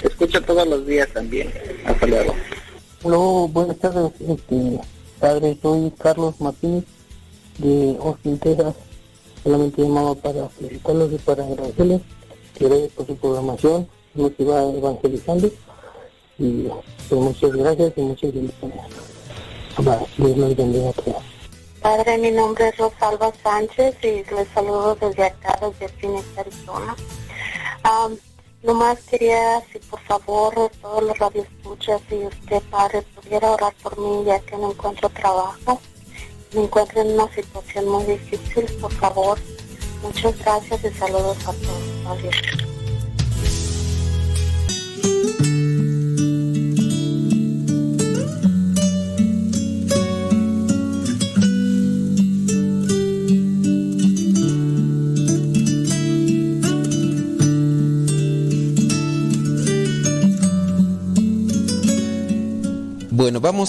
Te 0.00 0.08
escucho 0.08 0.40
todos 0.42 0.66
los 0.66 0.86
días 0.86 1.08
también. 1.12 1.52
Hasta 1.84 2.06
luego. 2.06 2.34
Hola, 3.02 3.52
buenas 3.52 3.78
tardes. 3.78 4.12
Este, 4.20 4.80
padre, 5.18 5.58
soy 5.60 5.92
Carlos 5.98 6.40
Martínez 6.40 6.84
de 7.58 7.96
Austin, 8.00 8.38
Texas. 8.38 8.74
Solamente 9.42 9.82
llamado 9.82 10.14
para 10.14 10.48
felicitarlos 10.48 11.12
y 11.12 11.18
para 11.18 11.44
agradecerles. 11.44 12.00
Quiero 12.56 12.88
por 12.96 13.06
su 13.06 13.16
programación 13.16 13.88
nos 14.16 14.32
iba 14.38 14.62
evangelizando 14.62 15.50
y 16.38 16.68
pues 17.08 17.20
muchas 17.20 17.52
gracias 17.52 17.92
y 17.96 18.00
muchas 18.00 18.34
bendiciones. 18.34 18.78
A 19.78 21.02
todos. 21.02 21.22
Padre, 21.82 22.18
mi 22.18 22.30
nombre 22.30 22.68
es 22.68 22.76
Rosalba 22.78 23.32
Sánchez 23.42 23.94
y 24.02 24.24
les 24.34 24.48
saludo 24.54 24.96
desde 24.96 25.24
acá, 25.24 25.58
desde 25.60 25.88
Phoenix, 25.94 26.24
Arizona. 26.36 26.96
Um, 27.84 28.16
nomás 28.62 28.98
quería, 29.02 29.62
si 29.72 29.78
por 29.78 30.00
favor, 30.00 30.70
todos 30.82 31.02
los 31.02 31.18
radioescuchas, 31.18 32.00
si 32.08 32.16
usted, 32.26 32.62
Padre, 32.70 33.02
pudiera 33.14 33.52
orar 33.52 33.74
por 33.82 33.98
mí, 33.98 34.24
ya 34.24 34.40
que 34.40 34.56
no 34.56 34.72
encuentro 34.72 35.08
trabajo, 35.10 35.80
me 36.54 36.64
encuentro 36.64 37.02
en 37.02 37.12
una 37.12 37.32
situación 37.34 37.88
muy 37.88 38.04
difícil, 38.04 38.64
por 38.80 38.92
favor. 38.92 39.38
Muchas 40.02 40.38
gracias 40.38 40.84
y 40.84 40.90
saludos 40.98 41.38
a 41.46 41.52
todos. 41.52 42.65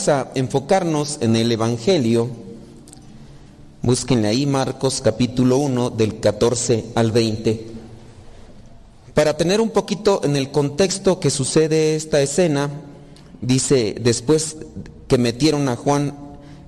A 0.05 0.31
enfocarnos 0.35 1.17
en 1.21 1.35
el 1.35 1.51
Evangelio. 1.51 2.29
Búsquenle 3.81 4.27
ahí 4.27 4.45
Marcos 4.45 5.01
capítulo 5.03 5.57
1 5.57 5.89
del 5.89 6.19
14 6.19 6.85
al 6.93 7.11
20. 7.11 7.65
Para 9.15 9.35
tener 9.35 9.59
un 9.59 9.71
poquito 9.71 10.21
en 10.23 10.35
el 10.35 10.51
contexto 10.51 11.19
que 11.19 11.31
sucede 11.31 11.95
esta 11.95 12.21
escena, 12.21 12.69
dice, 13.41 13.95
después 13.99 14.57
que 15.07 15.17
metieron 15.17 15.67
a 15.67 15.75
Juan 15.75 16.15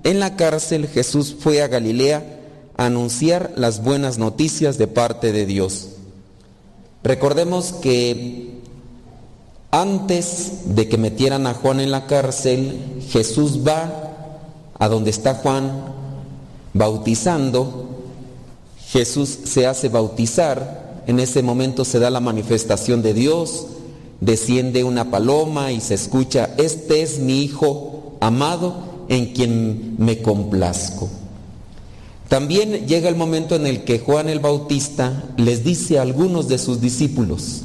en 0.04 0.20
la 0.20 0.36
cárcel, 0.36 0.88
Jesús 0.88 1.36
fue 1.40 1.62
a 1.62 1.68
Galilea 1.68 2.40
a 2.78 2.88
anunciar 2.88 3.54
las 3.56 3.84
buenas 3.84 4.18
noticias 4.18 4.80
de 4.80 4.88
parte 4.88 5.32
de 5.32 5.46
Dios. 5.46 5.90
Recordemos 7.04 7.74
que 7.74 8.59
antes 9.72 10.76
de 10.76 10.88
que 10.88 10.98
metieran 10.98 11.46
a 11.48 11.54
Juan 11.54 11.80
en 11.80 11.92
la 11.92 12.08
cárcel, 12.08 13.02
Jesús 13.10 13.66
va 13.68 14.14
a 14.78 14.88
donde 14.88 15.12
está 15.12 15.36
Juan 15.36 15.72
bautizando, 16.74 17.88
Jesús 18.88 19.38
se 19.46 19.68
hace 19.68 19.90
bautizar, 19.90 21.04
en 21.06 21.20
ese 21.20 21.44
momento 21.44 21.86
se 21.86 22.00
da 22.00 22.10
la 22.10 22.20
manifestación 22.20 23.02
de 23.02 23.14
Dios, 23.14 23.68
desciende 24.22 24.84
una 24.84 25.12
paloma 25.12 25.72
y 25.72 25.82
se 25.82 25.94
escucha, 25.94 26.50
este 26.58 27.02
es 27.02 27.20
mi 27.20 27.44
Hijo 27.44 28.18
amado 28.20 29.06
en 29.08 29.34
quien 29.34 29.96
me 29.98 30.22
complazco. 30.22 31.10
También 32.28 32.88
llega 32.88 33.10
el 33.10 33.16
momento 33.16 33.56
en 33.56 33.66
el 33.66 33.84
que 33.84 34.00
Juan 34.00 34.30
el 34.30 34.40
Bautista 34.40 35.24
les 35.38 35.64
dice 35.64 35.98
a 35.98 36.04
algunos 36.04 36.48
de 36.48 36.60
sus 36.60 36.80
discípulos, 36.80 37.64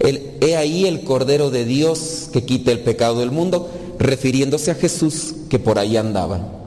he 0.00 0.56
ahí 0.56 0.86
el 0.86 1.02
Cordero 1.02 1.50
de 1.50 1.64
Dios 1.64 2.28
que 2.32 2.44
quita 2.44 2.70
el 2.70 2.80
pecado 2.80 3.20
del 3.20 3.30
mundo, 3.30 3.68
refiriéndose 3.98 4.70
a 4.70 4.74
Jesús 4.74 5.34
que 5.48 5.58
por 5.58 5.78
ahí 5.78 5.96
andaba. 5.96 6.58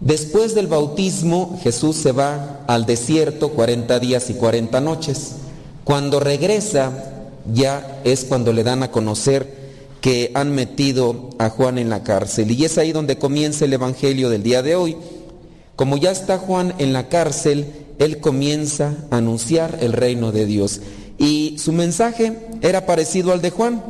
Después 0.00 0.54
del 0.54 0.68
bautismo, 0.68 1.58
Jesús 1.62 1.96
se 1.96 2.12
va 2.12 2.60
al 2.68 2.86
desierto 2.86 3.50
40 3.50 3.98
días 3.98 4.30
y 4.30 4.34
40 4.34 4.80
noches. 4.80 5.32
Cuando 5.84 6.20
regresa, 6.20 7.24
ya 7.52 8.00
es 8.04 8.24
cuando 8.24 8.52
le 8.52 8.62
dan 8.62 8.82
a 8.82 8.90
conocer 8.90 9.58
que 10.00 10.30
han 10.34 10.54
metido 10.54 11.30
a 11.38 11.50
Juan 11.50 11.78
en 11.78 11.90
la 11.90 12.04
cárcel. 12.04 12.50
Y 12.52 12.64
es 12.64 12.78
ahí 12.78 12.92
donde 12.92 13.18
comienza 13.18 13.64
el 13.64 13.72
Evangelio 13.72 14.30
del 14.30 14.44
día 14.44 14.62
de 14.62 14.76
hoy. 14.76 14.96
Como 15.74 15.96
ya 15.96 16.12
está 16.12 16.38
Juan 16.38 16.74
en 16.78 16.92
la 16.92 17.08
cárcel, 17.08 17.66
él 17.98 18.18
comienza 18.18 18.94
a 19.10 19.16
anunciar 19.16 19.78
el 19.80 19.92
reino 19.92 20.30
de 20.30 20.46
Dios. 20.46 20.80
Y 21.18 21.56
su 21.58 21.72
mensaje 21.72 22.38
era 22.62 22.86
parecido 22.86 23.32
al 23.32 23.42
de 23.42 23.50
Juan. 23.50 23.82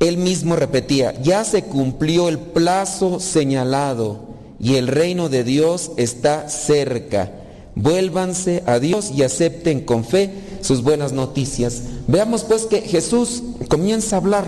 Él 0.00 0.16
mismo 0.16 0.56
repetía, 0.56 1.20
ya 1.22 1.44
se 1.44 1.64
cumplió 1.64 2.28
el 2.28 2.38
plazo 2.38 3.20
señalado 3.20 4.20
y 4.60 4.76
el 4.76 4.86
reino 4.86 5.28
de 5.28 5.44
Dios 5.44 5.92
está 5.96 6.48
cerca. 6.48 7.32
Vuélvanse 7.74 8.62
a 8.66 8.78
Dios 8.78 9.12
y 9.14 9.22
acepten 9.22 9.80
con 9.84 10.04
fe 10.04 10.30
sus 10.62 10.82
buenas 10.82 11.12
noticias. 11.12 11.82
Veamos 12.06 12.44
pues 12.44 12.66
que 12.66 12.80
Jesús 12.82 13.42
comienza 13.68 14.16
a 14.16 14.18
hablar 14.20 14.46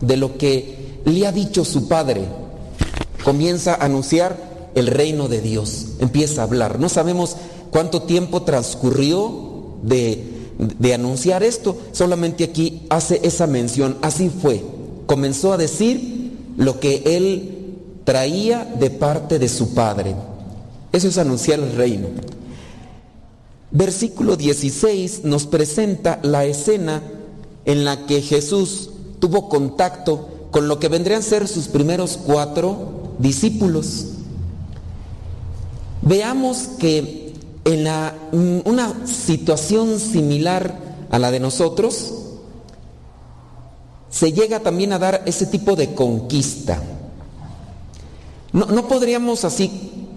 de 0.00 0.16
lo 0.16 0.36
que 0.36 1.00
le 1.04 1.26
ha 1.26 1.32
dicho 1.32 1.64
su 1.64 1.88
Padre. 1.88 2.24
Comienza 3.24 3.74
a 3.74 3.84
anunciar 3.84 4.36
el 4.74 4.88
reino 4.88 5.28
de 5.28 5.40
Dios. 5.40 5.88
Empieza 6.00 6.40
a 6.40 6.44
hablar. 6.44 6.78
No 6.78 6.88
sabemos 6.88 7.36
cuánto 7.70 8.02
tiempo 8.02 8.42
transcurrió 8.42 9.76
de, 9.82 10.35
de 10.58 10.94
anunciar 10.94 11.42
esto. 11.42 11.78
Solamente 11.92 12.44
aquí 12.44 12.82
hace 12.90 13.20
esa 13.22 13.46
mención. 13.46 13.96
Así 14.02 14.30
fue. 14.30 14.64
Comenzó 15.06 15.52
a 15.52 15.56
decir 15.56 16.32
lo 16.56 16.80
que 16.80 17.02
él 17.04 17.56
traía 18.04 18.64
de 18.64 18.90
parte 18.90 19.38
de 19.38 19.48
su 19.48 19.74
Padre. 19.74 20.14
Eso 20.92 21.08
es 21.08 21.18
anunciar 21.18 21.58
el 21.58 21.74
reino. 21.74 22.08
Versículo 23.70 24.36
16 24.36 25.24
nos 25.24 25.46
presenta 25.46 26.20
la 26.22 26.44
escena 26.44 27.02
en 27.64 27.84
la 27.84 28.06
que 28.06 28.22
Jesús 28.22 28.90
tuvo 29.18 29.48
contacto 29.48 30.48
con 30.50 30.68
lo 30.68 30.78
que 30.78 30.88
vendrían 30.88 31.20
a 31.20 31.22
ser 31.22 31.48
sus 31.48 31.68
primeros 31.68 32.16
cuatro 32.16 33.14
discípulos. 33.18 34.06
Veamos 36.02 36.68
que 36.78 37.25
en 37.66 37.82
la, 37.84 38.14
una 38.32 39.06
situación 39.06 39.98
similar 39.98 40.78
a 41.10 41.18
la 41.18 41.32
de 41.32 41.40
nosotros, 41.40 42.14
se 44.08 44.32
llega 44.32 44.60
también 44.60 44.92
a 44.92 44.98
dar 44.98 45.22
ese 45.26 45.46
tipo 45.46 45.74
de 45.74 45.92
conquista. 45.92 46.80
No, 48.52 48.88
podríamos 48.88 49.44
así 49.44 49.70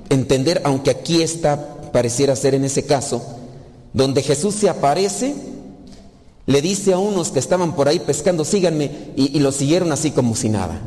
entender, 0.10 0.62
aunque 0.64 0.92
aquí 0.92 1.22
está, 1.22 1.92
pareciera 1.92 2.36
ser 2.36 2.54
en 2.54 2.66
ese 2.66 2.86
caso, 2.86 3.22
donde 3.94 4.22
Jesús 4.22 4.54
se 4.54 4.70
aparece, 4.70 5.36
le 6.46 6.62
dice 6.62 6.94
a 6.94 7.00
unos 7.00 7.32
que 7.32 7.40
estaban 7.40 7.76
por 7.76 7.88
ahí 7.88 8.00
pescando, 8.00 8.46
síganme, 8.46 8.92
y, 9.16 9.40
lo 9.40 9.52
siguieron 9.52 9.92
así 9.92 10.12
como 10.12 10.36
si 10.36 10.50
nada. 10.50 10.80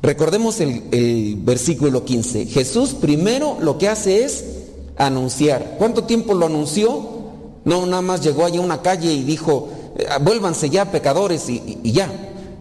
Recordemos 0.00 0.60
el, 0.60 0.84
el, 0.92 1.36
versículo 1.36 2.04
15. 2.04 2.46
Jesús 2.46 2.94
primero 2.94 3.58
lo 3.60 3.78
que 3.78 3.88
hace 3.88 4.24
es 4.24 4.55
anunciar. 4.96 5.76
¿Cuánto 5.78 6.04
tiempo 6.04 6.34
lo 6.34 6.46
anunció? 6.46 7.16
No, 7.64 7.84
nada 7.86 8.02
más 8.02 8.22
llegó 8.22 8.44
allí 8.44 8.58
a 8.58 8.62
una 8.62 8.82
calle 8.82 9.12
y 9.12 9.22
dijo, 9.22 9.68
eh, 9.96 10.06
vuélvanse 10.20 10.70
ya 10.70 10.90
pecadores 10.90 11.48
y, 11.48 11.80
ya. 11.84 12.10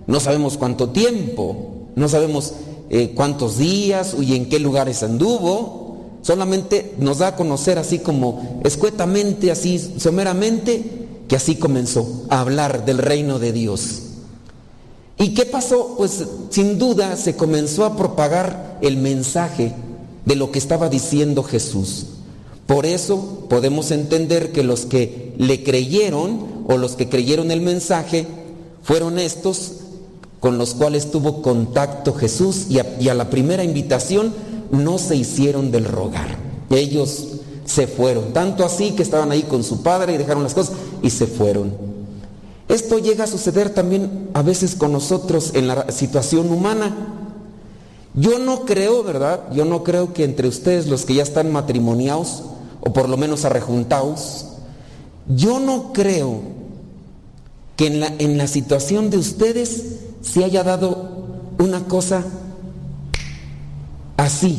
No 0.08 0.20
sabemos 0.20 0.58
cuánto 0.58 0.90
tiempo, 0.90 1.88
no 1.96 2.10
sabemos 2.10 2.54
eh, 2.90 3.14
cuántos 3.16 3.58
días 3.58 4.16
y 4.20 4.36
en 4.36 4.50
qué 4.50 4.60
lugares 4.60 5.04
anduvo. 5.04 5.98
Solamente 6.22 6.96
nos 6.98 7.20
da 7.20 7.28
a 7.30 7.36
conocer 7.36 7.78
así 7.78 8.00
como 8.00 8.62
escuetamente, 8.64 9.52
así 9.52 9.78
someramente, 9.98 11.08
que 11.28 11.36
así 11.36 11.56
comenzó 11.56 12.26
a 12.30 12.42
hablar 12.42 12.86
del 12.86 12.98
reino 12.98 13.38
de 13.38 13.52
Dios. 13.52 14.02
¿Y 15.18 15.34
qué 15.34 15.46
pasó? 15.46 15.96
Pues 15.98 16.24
sin 16.50 16.78
duda 16.78 17.16
se 17.16 17.36
comenzó 17.36 17.86
a 17.86 17.96
propagar 17.96 18.80
el 18.82 18.98
mensaje 18.98 19.74
de 20.26 20.36
lo 20.36 20.52
que 20.52 20.60
estaba 20.60 20.90
diciendo 20.90 21.44
Jesús. 21.44 22.08
Por 22.68 22.86
eso 22.86 23.46
podemos 23.50 23.92
entender 23.92 24.52
que 24.52 24.64
los 24.64 24.86
que 24.86 25.34
le 25.38 25.64
creyeron 25.64 26.64
o 26.68 26.78
los 26.78 26.96
que 26.96 27.10
creyeron 27.10 27.52
el 27.52 27.62
mensaje 27.62 28.26
fueron 28.82 29.20
estos 29.20 29.74
con 30.40 30.58
los 30.58 30.74
cuales 30.74 31.12
tuvo 31.12 31.42
contacto 31.42 32.14
Jesús 32.14 32.68
y 32.70 32.80
a, 32.80 33.14
la 33.14 33.30
primera 33.30 33.64
invitación 33.64 34.34
no 34.72 34.98
se 34.98 35.16
hicieron 35.16 35.72
del 35.72 35.86
rogar. 35.86 36.38
Ellos 36.72 37.28
se 37.66 37.88
fueron, 37.88 38.34
tanto 38.34 38.66
así 38.66 38.92
que 38.92 39.04
estaban 39.04 39.32
ahí 39.32 39.44
con 39.44 39.64
su 39.64 39.82
padre 39.84 40.14
y 40.14 40.18
dejaron 40.18 40.44
las 40.44 40.54
cosas 40.54 40.76
y 41.04 41.10
se 41.12 41.28
fueron. 41.28 41.74
Esto 42.68 42.98
llega 42.98 43.26
a 43.26 43.28
suceder 43.28 43.70
también 43.72 44.30
a 44.34 44.42
veces 44.42 44.74
con 44.76 44.92
nosotros 44.92 45.52
en 45.54 45.68
la 45.68 45.92
situación 45.92 46.52
humana. 46.52 46.96
Yo 48.16 48.40
no 48.40 48.62
creo, 48.66 49.04
¿verdad? 49.04 49.52
Yo 49.54 49.66
no 49.66 49.84
creo 49.84 50.14
que 50.14 50.24
entre 50.24 50.48
ustedes 50.48 50.88
los 50.88 51.06
que 51.06 51.16
ya 51.16 51.24
están 51.24 51.52
matrimoniados 51.52 52.44
o 52.86 52.94
por 52.94 53.10
lo 53.10 53.18
menos 53.18 53.46
arrejuntados, 53.46 54.46
yo 55.28 55.60
no 55.60 55.92
creo 55.92 56.40
que 57.76 57.88
en 57.88 58.00
la, 58.00 58.14
en 58.20 58.38
la 58.38 58.48
situación 58.48 59.10
de 59.10 59.18
ustedes 59.18 59.98
se 60.22 60.44
haya 60.44 60.64
dado 60.64 61.26
una 61.58 61.86
cosa 61.86 62.24
así. 64.18 64.58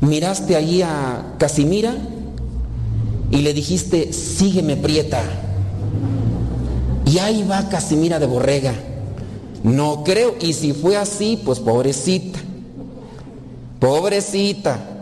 Miraste 0.00 0.56
allí 0.56 0.82
a 0.82 1.34
Casimira 1.38 1.94
y 3.30 3.38
le 3.42 3.52
dijiste, 3.52 4.12
sígueme 4.12 4.76
prieta. 4.76 5.22
Y 7.04 7.18
ahí 7.18 7.44
va 7.44 7.68
Casimira 7.68 8.18
de 8.18 8.26
Borrega. 8.26 8.74
No 9.62 10.04
creo, 10.04 10.36
y 10.40 10.54
si 10.54 10.72
fue 10.72 10.96
así, 10.96 11.40
pues 11.44 11.60
pobrecita. 11.60 12.38
Pobrecita. 13.78 14.95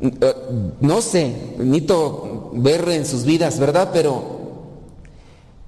Eh, 0.00 0.34
no 0.80 1.00
sé, 1.02 1.34
necesito 1.58 2.50
ver 2.52 2.88
en 2.88 3.04
sus 3.04 3.24
vidas, 3.24 3.58
¿verdad? 3.58 3.90
Pero 3.92 4.38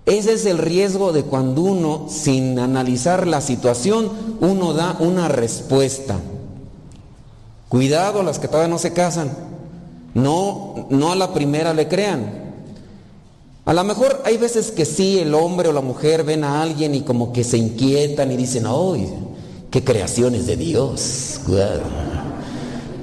ese 0.07 0.35
es 0.35 0.47
el 0.47 0.59
riesgo 0.59 1.13
de 1.13 1.25
cuando 1.25 1.63
uno, 1.63 2.07
sin 2.09 2.59
analizar 2.59 3.27
la 3.27 3.41
situación, 3.41 4.11
uno 4.41 4.73
da 4.73 4.97
una 5.01 5.29
respuesta. 5.29 6.19
Cuidado 7.69 8.23
las 8.23 8.39
que 8.39 8.49
todavía 8.49 8.69
no 8.69 8.79
se 8.79 8.93
casan. 8.93 9.31
No, 10.15 10.87
no 10.91 11.13
a 11.13 11.17
la 11.17 11.33
primera 11.33 11.73
le 11.75 11.87
crean. 11.87 12.41
A 13.65 13.75
lo 13.75 13.85
mejor 13.85 14.23
hay 14.25 14.37
veces 14.37 14.73
que 14.73 14.85
sí, 14.85 15.21
el 15.21 15.35
hombre 15.35 15.69
o 15.69 15.73
la 15.73 15.81
mujer 15.81 16.25
ven 16.25 16.43
a 16.43 16.63
alguien 16.63 16.95
y 16.95 17.03
como 17.03 17.33
que 17.33 17.45
se 17.45 17.59
inquietan 17.59 18.33
y 18.33 18.37
dicen, 18.37 18.65
¡ay, 18.67 19.09
qué 19.71 19.85
creaciones 19.85 20.47
de 20.47 20.57
Dios! 20.57 21.41
Cuidado. 21.47 21.83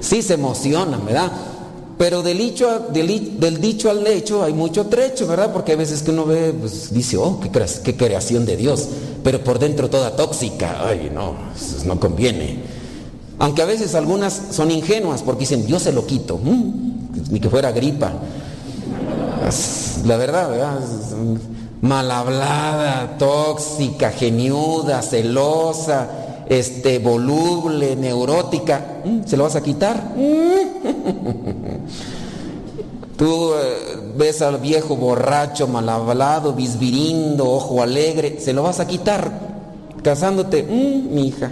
Sí 0.00 0.22
se 0.22 0.34
emocionan, 0.34 1.04
¿verdad? 1.04 1.32
Pero 1.98 2.22
del 2.22 2.38
dicho, 2.38 2.86
dicho 3.60 3.90
al 3.90 4.06
hecho 4.06 4.44
hay 4.44 4.52
mucho 4.52 4.86
trecho, 4.86 5.26
¿verdad? 5.26 5.52
Porque 5.52 5.72
hay 5.72 5.78
veces 5.78 6.02
que 6.02 6.12
uno 6.12 6.26
ve, 6.26 6.52
pues 6.52 6.94
dice, 6.94 7.16
oh, 7.16 7.40
qué, 7.40 7.96
creación 7.96 8.46
de 8.46 8.56
Dios. 8.56 8.88
pero 9.24 9.42
por 9.42 9.58
dentro 9.58 9.90
toda 9.90 10.14
tóxica. 10.14 10.86
Ay, 10.86 11.10
no, 11.12 11.34
no 11.84 11.98
conviene. 11.98 12.60
Aunque 13.40 13.62
a 13.62 13.64
veces 13.66 13.96
algunas 13.96 14.40
son 14.52 14.70
ingenuas 14.70 15.22
porque 15.22 15.40
dicen, 15.40 15.66
yo 15.66 15.80
se 15.80 15.92
lo 15.92 16.06
quito, 16.06 16.38
mm, 16.38 17.30
ni 17.30 17.40
que 17.40 17.50
fuera 17.50 17.72
gripa. 17.72 18.12
La 20.04 20.16
verdad, 20.16 20.50
¿verdad? 20.50 20.78
Mal 21.80 22.10
hablada, 22.10 23.16
tóxica, 23.18 24.10
geniuda, 24.12 25.02
celosa, 25.02 26.08
este, 26.48 26.98
voluble, 26.98 27.94
neurótica, 27.96 29.02
¿se 29.26 29.36
lo 29.36 29.44
vas 29.44 29.56
a 29.56 29.62
quitar? 29.62 30.14
Tú 33.16 33.52
eh, 33.54 34.12
ves 34.16 34.42
al 34.42 34.58
viejo 34.58 34.96
borracho, 34.96 35.66
mal 35.66 35.88
hablado, 35.88 36.52
bisbirindo, 36.52 37.50
ojo 37.50 37.82
alegre, 37.82 38.38
¿se 38.40 38.52
lo 38.52 38.62
vas 38.62 38.80
a 38.80 38.86
quitar? 38.86 39.48
Casándote, 40.02 40.62
mi 40.62 41.28
hija, 41.28 41.50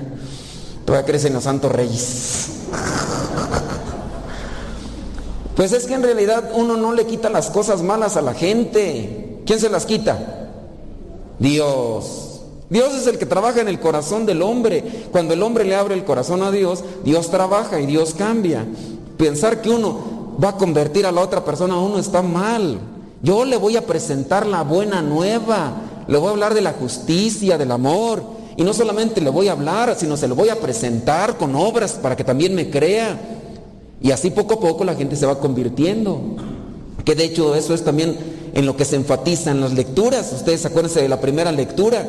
todavía 0.85 1.17
en 1.17 1.35
los 1.35 1.45
santos 1.45 1.73
reyes. 1.73 2.51
Pues 5.57 5.73
es 5.73 5.87
que 5.87 5.95
en 5.95 6.03
realidad 6.03 6.51
uno 6.55 6.77
no 6.77 6.93
le 6.93 7.07
quita 7.07 7.31
las 7.31 7.49
cosas 7.49 7.81
malas 7.81 8.19
a 8.19 8.21
la 8.21 8.35
gente. 8.35 9.41
¿Quién 9.47 9.59
se 9.59 9.71
las 9.71 9.87
quita? 9.87 10.51
Dios. 11.39 12.26
Dios 12.69 12.95
es 12.95 13.07
el 13.07 13.19
que 13.19 13.27
trabaja 13.27 13.61
en 13.61 13.69
el 13.69 13.81
corazón 13.81 14.27
del 14.27 14.43
hombre. 14.43 14.83
Cuando 15.13 15.35
el 15.35 15.43
hombre 15.43 15.65
le 15.65 15.77
abre 15.77 15.95
el 15.95 16.05
corazón 16.05 16.43
a 16.43 16.51
Dios, 16.51 16.83
Dios 17.05 17.31
trabaja 17.31 17.81
y 17.81 17.87
Dios 17.87 18.15
cambia. 18.15 18.67
Pensar 19.17 19.63
que 19.63 19.71
uno 19.71 20.37
va 20.43 20.51
a 20.51 20.57
convertir 20.57 21.07
a 21.07 21.13
la 21.13 21.21
otra 21.21 21.45
persona, 21.45 21.79
uno 21.79 21.99
está 21.99 22.23
mal. 22.23 22.79
Yo 23.23 23.45
le 23.45 23.57
voy 23.57 23.77
a 23.77 23.87
presentar 23.87 24.47
la 24.47 24.63
buena 24.63 25.01
nueva, 25.03 25.73
le 26.07 26.19
voy 26.19 26.29
a 26.29 26.31
hablar 26.31 26.55
de 26.55 26.61
la 26.61 26.73
justicia, 26.73 27.57
del 27.57 27.71
amor. 27.71 28.23
Y 28.57 28.63
no 28.63 28.73
solamente 28.73 29.21
le 29.21 29.31
voy 29.31 29.49
a 29.49 29.53
hablar, 29.53 29.97
sino 29.99 30.17
se 30.17 30.29
lo 30.29 30.35
voy 30.35 30.49
a 30.49 30.61
presentar 30.61 31.37
con 31.37 31.55
obras 31.55 31.93
para 31.93 32.17
que 32.17 32.25
también 32.25 32.55
me 32.55 32.71
crea. 32.71 33.19
Y 34.01 34.11
así 34.11 34.31
poco 34.31 34.55
a 34.55 34.61
poco 34.61 34.85
la 34.85 34.95
gente 34.95 35.17
se 35.17 35.27
va 35.27 35.39
convirtiendo. 35.39 36.21
Que 37.05 37.15
de 37.15 37.25
hecho 37.25 37.55
eso 37.55 37.75
es 37.75 37.85
también 37.85 38.17
en 38.55 38.67
lo 38.67 38.77
que 38.77 38.85
se 38.85 38.97
enfatiza 38.97 39.51
en 39.51 39.61
las 39.61 39.75
lecturas. 39.75 40.33
Ustedes 40.33 40.65
acuérdense 40.65 41.03
de 41.03 41.09
la 41.09 41.21
primera 41.21 41.53
lectura, 41.53 42.07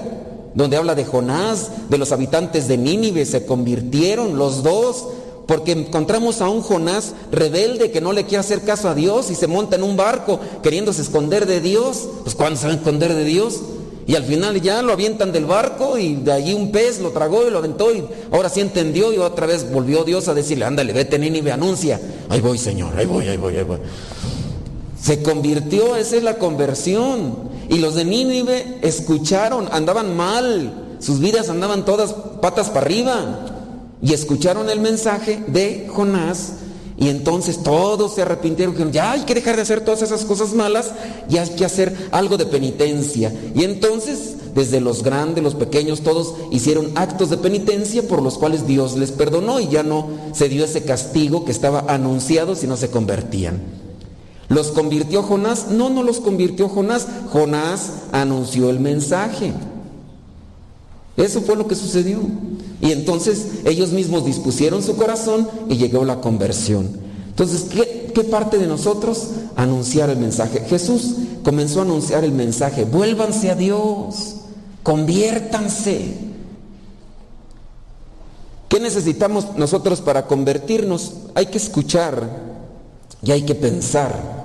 donde 0.54 0.78
habla 0.78 0.96
de 0.96 1.06
Jonás, 1.06 1.72
de 1.90 1.98
los 1.98 2.12
habitantes 2.12 2.68
de 2.68 2.78
Nínive, 2.78 3.26
se 3.26 3.46
convirtieron 3.46 4.38
los 4.38 4.64
dos 4.64 5.08
porque 5.48 5.72
encontramos 5.72 6.42
a 6.42 6.50
un 6.50 6.62
Jonás 6.62 7.14
rebelde 7.32 7.90
que 7.90 8.02
no 8.02 8.12
le 8.12 8.26
quiere 8.26 8.40
hacer 8.40 8.62
caso 8.64 8.90
a 8.90 8.96
Dios 8.96 9.32
y 9.32 9.36
se 9.36 9.48
monta 9.48 9.78
en 9.78 9.84
un 9.84 9.96
barco 9.96 10.40
queriéndose 10.62 11.02
esconder 11.02 11.46
de 11.46 11.62
Dios. 11.62 12.08
Pues 12.24 12.36
¿cuándo 12.36 12.60
se 12.60 12.68
va 12.68 12.74
a 12.74 12.76
esconder 12.76 13.14
de 13.14 13.24
Dios? 13.24 13.62
Y 14.08 14.16
al 14.16 14.24
final 14.24 14.62
ya 14.62 14.82
lo 14.82 14.94
avientan 14.94 15.32
del 15.32 15.46
barco 15.46 15.98
y 15.98 16.16
de 16.16 16.32
allí 16.32 16.54
un 16.54 16.72
pez 16.72 17.00
lo 17.00 17.12
tragó 17.12 17.48
y 17.48 17.52
lo 17.52 17.58
aventó 17.58 17.94
y 17.94 18.06
ahora 18.32 18.50
sí 18.50 18.62
entendió 18.62 19.14
y 19.14 19.18
otra 19.18 19.48
vez 19.48 19.70
volvió 19.72 20.04
Dios 20.04 20.28
a 20.28 20.34
decirle, 20.34 20.66
ándale, 20.66 20.94
vete 20.94 21.20
Nínive, 21.20 21.52
anuncia. 21.52 22.00
Ahí 22.30 22.40
voy, 22.40 22.58
Señor, 22.58 22.98
ahí 22.98 23.06
voy, 23.06 23.28
ahí 23.28 23.38
voy, 23.38 23.58
ahí 23.58 23.64
voy. 23.64 23.80
Se 25.02 25.22
convirtió, 25.22 25.96
esa 25.96 26.18
es 26.18 26.24
la 26.24 26.38
conversión. 26.38 27.57
Y 27.70 27.80
los 27.80 27.96
de 27.96 28.06
Nínive 28.06 28.80
escucharon, 28.82 29.70
andaban 29.72 30.16
mal, 30.16 30.98
sus 31.00 31.20
vidas 31.20 31.50
andaban 31.50 31.86
todas 31.86 32.14
patas 32.42 32.70
para 32.70 32.86
arriba 32.86 33.46
y 34.02 34.14
escucharon 34.14 34.70
el 34.70 34.80
mensaje 34.80 35.44
de 35.48 35.88
Jonás 35.90 36.54
y 37.00 37.10
entonces 37.10 37.62
todos 37.62 38.16
se 38.16 38.24
arrepintieron, 38.24 38.74
que 38.74 38.92
ya 38.92 39.12
hay 39.12 39.22
que 39.22 39.36
dejar 39.36 39.56
de 39.56 39.62
hacer 39.62 39.82
todas 39.82 40.02
esas 40.02 40.26
cosas 40.26 40.54
malas 40.54 40.92
y 41.30 41.38
hay 41.38 41.50
que 41.50 41.64
hacer 41.64 41.96
algo 42.12 42.38
de 42.38 42.48
penitencia. 42.48 43.32
Y 43.54 43.64
entonces, 43.64 44.36
desde 44.56 44.82
los 44.82 45.04
grandes, 45.04 45.44
los 45.44 45.54
pequeños, 45.54 46.02
todos 46.02 46.34
hicieron 46.52 46.92
actos 46.96 47.30
de 47.30 47.38
penitencia 47.38 48.02
por 48.02 48.24
los 48.24 48.40
cuales 48.40 48.66
Dios 48.66 48.98
les 48.98 49.12
perdonó 49.12 49.60
y 49.60 49.68
ya 49.68 49.84
no 49.84 50.08
se 50.34 50.50
dio 50.50 50.66
ese 50.66 50.84
castigo 50.84 51.46
que 51.46 51.52
estaba 51.52 51.86
anunciado 51.88 52.56
si 52.56 52.66
no 52.66 52.78
se 52.78 52.90
convertían. 52.90 53.87
¿Los 54.50 54.68
convirtió 54.68 55.24
Jonás? 55.24 55.68
No, 55.72 55.90
no 55.90 56.04
los 56.04 56.20
convirtió 56.20 56.70
Jonás. 56.70 57.08
Jonás 57.32 57.92
anunció 58.12 58.70
el 58.70 58.80
mensaje. 58.80 59.54
Eso 61.18 61.42
fue 61.42 61.56
lo 61.56 61.68
que 61.68 61.76
sucedió. 61.76 62.20
Y 62.80 62.92
entonces 62.92 63.48
ellos 63.66 63.92
mismos 63.92 64.26
dispusieron 64.26 64.84
su 64.84 64.96
corazón 64.96 65.50
y 65.68 65.78
llegó 65.78 66.06
la 66.06 66.22
conversión. 66.22 66.90
Entonces, 67.28 67.64
¿qué, 67.64 68.12
¿qué, 68.14 68.24
parte 68.24 68.58
de 68.58 68.68
nosotros? 68.68 69.30
Anunciar 69.56 70.10
el 70.10 70.18
mensaje. 70.18 70.62
Jesús 70.68 71.16
comenzó 71.44 71.80
a 71.80 71.84
anunciar 71.84 72.24
el 72.24 72.32
mensaje. 72.32 72.86
Vuélvanse 72.86 73.50
a 73.50 73.56
Dios. 73.56 74.36
Conviértanse. 74.84 76.28
¿Qué 78.70 78.80
necesitamos 78.80 79.58
nosotros 79.58 80.02
para 80.02 80.28
convertirnos? 80.28 81.14
Hay 81.36 81.48
que 81.48 81.58
escuchar 81.58 82.30
y 83.24 83.32
hay 83.32 83.42
que 83.44 83.56
pensar. 83.56 84.37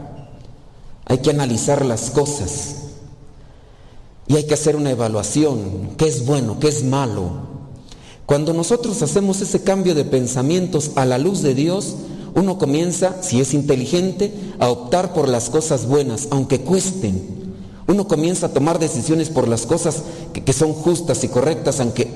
Hay 1.06 1.18
que 1.18 1.30
analizar 1.30 1.84
las 1.84 2.10
cosas. 2.10 2.76
Y 4.26 4.36
hay 4.36 4.44
que 4.44 4.54
hacer 4.54 4.76
una 4.76 4.90
evaluación, 4.90 5.90
qué 5.96 6.06
es 6.06 6.24
bueno, 6.24 6.58
qué 6.58 6.68
es 6.68 6.84
malo. 6.84 7.52
Cuando 8.26 8.54
nosotros 8.54 9.02
hacemos 9.02 9.40
ese 9.40 9.62
cambio 9.62 9.94
de 9.94 10.04
pensamientos 10.04 10.92
a 10.94 11.04
la 11.04 11.18
luz 11.18 11.42
de 11.42 11.54
Dios, 11.54 11.96
uno 12.34 12.56
comienza, 12.56 13.22
si 13.22 13.40
es 13.40 13.52
inteligente, 13.52 14.32
a 14.58 14.70
optar 14.70 15.12
por 15.12 15.28
las 15.28 15.50
cosas 15.50 15.86
buenas, 15.86 16.28
aunque 16.30 16.60
cuesten. 16.60 17.20
Uno 17.88 18.08
comienza 18.08 18.46
a 18.46 18.52
tomar 18.52 18.78
decisiones 18.78 19.28
por 19.28 19.48
las 19.48 19.66
cosas 19.66 20.02
que, 20.32 20.42
que 20.42 20.52
son 20.52 20.72
justas 20.72 21.24
y 21.24 21.28
correctas, 21.28 21.80
aunque 21.80 22.08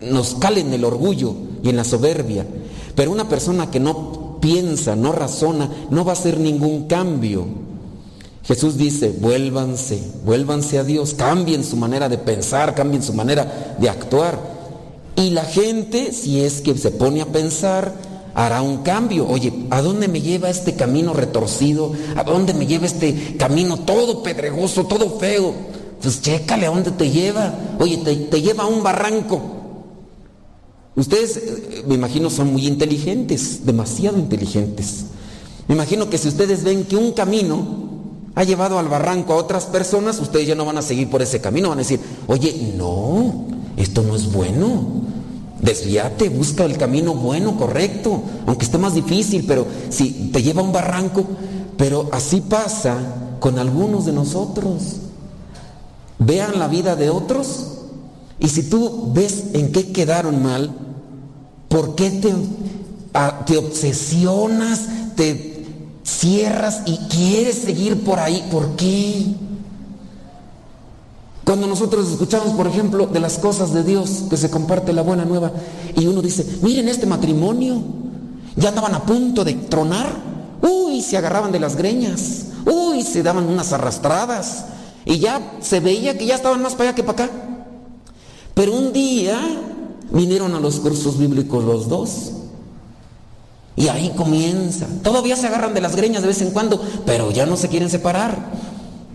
nos 0.00 0.36
calen 0.36 0.72
el 0.72 0.84
orgullo 0.84 1.34
y 1.62 1.68
en 1.68 1.76
la 1.76 1.84
soberbia. 1.84 2.46
Pero 2.94 3.10
una 3.10 3.28
persona 3.28 3.70
que 3.70 3.80
no 3.80 4.38
piensa, 4.40 4.96
no 4.96 5.12
razona, 5.12 5.70
no 5.90 6.04
va 6.04 6.12
a 6.12 6.14
hacer 6.14 6.38
ningún 6.38 6.86
cambio. 6.86 7.46
Jesús 8.48 8.78
dice, 8.78 9.14
vuélvanse, 9.20 10.00
vuélvanse 10.24 10.78
a 10.78 10.84
Dios, 10.84 11.12
cambien 11.12 11.62
su 11.62 11.76
manera 11.76 12.08
de 12.08 12.16
pensar, 12.16 12.74
cambien 12.74 13.02
su 13.02 13.12
manera 13.12 13.76
de 13.78 13.90
actuar. 13.90 14.40
Y 15.16 15.28
la 15.30 15.44
gente, 15.44 16.14
si 16.14 16.40
es 16.40 16.62
que 16.62 16.74
se 16.78 16.90
pone 16.90 17.20
a 17.20 17.26
pensar, 17.26 17.92
hará 18.34 18.62
un 18.62 18.78
cambio. 18.78 19.28
Oye, 19.28 19.52
¿a 19.68 19.82
dónde 19.82 20.08
me 20.08 20.22
lleva 20.22 20.48
este 20.48 20.76
camino 20.76 21.12
retorcido? 21.12 21.92
¿A 22.16 22.24
dónde 22.24 22.54
me 22.54 22.66
lleva 22.66 22.86
este 22.86 23.36
camino 23.36 23.80
todo 23.80 24.22
pedregoso, 24.22 24.86
todo 24.86 25.18
feo? 25.18 25.52
Pues 26.00 26.22
chécale 26.22 26.64
a 26.64 26.70
dónde 26.70 26.92
te 26.92 27.10
lleva. 27.10 27.54
Oye, 27.78 27.98
te, 27.98 28.16
te 28.16 28.40
lleva 28.40 28.64
a 28.64 28.68
un 28.68 28.82
barranco. 28.82 29.42
Ustedes, 30.96 31.36
eh, 31.36 31.84
me 31.86 31.96
imagino, 31.96 32.30
son 32.30 32.50
muy 32.50 32.66
inteligentes, 32.66 33.66
demasiado 33.66 34.16
inteligentes. 34.18 35.04
Me 35.66 35.74
imagino 35.74 36.08
que 36.08 36.16
si 36.16 36.28
ustedes 36.28 36.64
ven 36.64 36.84
que 36.84 36.96
un 36.96 37.12
camino 37.12 37.87
ha 38.38 38.44
llevado 38.44 38.78
al 38.78 38.86
barranco 38.86 39.32
a 39.32 39.36
otras 39.36 39.66
personas, 39.66 40.20
ustedes 40.20 40.46
ya 40.46 40.54
no 40.54 40.64
van 40.64 40.78
a 40.78 40.82
seguir 40.82 41.10
por 41.10 41.20
ese 41.20 41.40
camino, 41.40 41.70
van 41.70 41.78
a 41.78 41.82
decir, 41.82 41.98
oye, 42.28 42.72
no, 42.76 43.46
esto 43.76 44.04
no 44.04 44.14
es 44.14 44.32
bueno. 44.32 45.08
Desvíate, 45.60 46.28
busca 46.28 46.64
el 46.64 46.78
camino 46.78 47.14
bueno, 47.14 47.56
correcto, 47.56 48.22
aunque 48.46 48.64
esté 48.64 48.78
más 48.78 48.94
difícil, 48.94 49.44
pero 49.44 49.66
si 49.88 50.30
te 50.32 50.40
lleva 50.40 50.60
a 50.60 50.64
un 50.64 50.72
barranco, 50.72 51.24
pero 51.76 52.10
así 52.12 52.40
pasa 52.40 52.98
con 53.40 53.58
algunos 53.58 54.06
de 54.06 54.12
nosotros. 54.12 54.82
Vean 56.20 56.60
la 56.60 56.68
vida 56.68 56.94
de 56.94 57.10
otros 57.10 57.78
y 58.38 58.50
si 58.50 58.70
tú 58.70 59.10
ves 59.12 59.46
en 59.54 59.72
qué 59.72 59.90
quedaron 59.90 60.44
mal, 60.44 60.70
¿por 61.66 61.96
qué 61.96 62.12
te, 62.12 62.32
te 63.46 63.58
obsesionas, 63.58 64.82
te 65.16 65.47
cierras 66.08 66.82
y 66.86 66.96
quieres 67.08 67.58
seguir 67.58 68.02
por 68.04 68.18
ahí. 68.18 68.46
¿Por 68.50 68.76
qué? 68.76 69.26
Cuando 71.44 71.66
nosotros 71.66 72.10
escuchamos, 72.10 72.54
por 72.54 72.66
ejemplo, 72.66 73.06
de 73.06 73.20
las 73.20 73.38
cosas 73.38 73.72
de 73.72 73.82
Dios, 73.82 74.24
que 74.28 74.36
se 74.36 74.50
comparte 74.50 74.92
la 74.92 75.02
buena 75.02 75.24
nueva, 75.24 75.52
y 75.96 76.06
uno 76.06 76.20
dice, 76.20 76.46
miren 76.62 76.88
este 76.88 77.06
matrimonio, 77.06 77.82
ya 78.56 78.68
estaban 78.68 78.94
a 78.94 79.02
punto 79.04 79.44
de 79.44 79.54
tronar, 79.54 80.08
uy, 80.60 81.00
se 81.00 81.16
agarraban 81.16 81.50
de 81.50 81.60
las 81.60 81.76
greñas, 81.76 82.48
uy, 82.66 83.02
se 83.02 83.22
daban 83.22 83.48
unas 83.48 83.72
arrastradas, 83.72 84.66
y 85.06 85.20
ya 85.20 85.56
se 85.62 85.80
veía 85.80 86.18
que 86.18 86.26
ya 86.26 86.34
estaban 86.34 86.60
más 86.60 86.72
para 86.74 86.90
allá 86.90 86.94
que 86.94 87.02
para 87.02 87.24
acá. 87.24 87.34
Pero 88.52 88.76
un 88.76 88.92
día 88.92 89.40
vinieron 90.10 90.54
a 90.54 90.60
los 90.60 90.80
cursos 90.80 91.18
bíblicos 91.18 91.64
los 91.64 91.88
dos, 91.88 92.32
y 93.78 93.86
ahí 93.86 94.12
comienza. 94.16 94.86
Todavía 95.04 95.36
se 95.36 95.46
agarran 95.46 95.72
de 95.72 95.80
las 95.80 95.94
greñas 95.94 96.22
de 96.22 96.28
vez 96.28 96.42
en 96.42 96.50
cuando, 96.50 96.82
pero 97.06 97.30
ya 97.30 97.46
no 97.46 97.56
se 97.56 97.68
quieren 97.68 97.88
separar. 97.88 98.36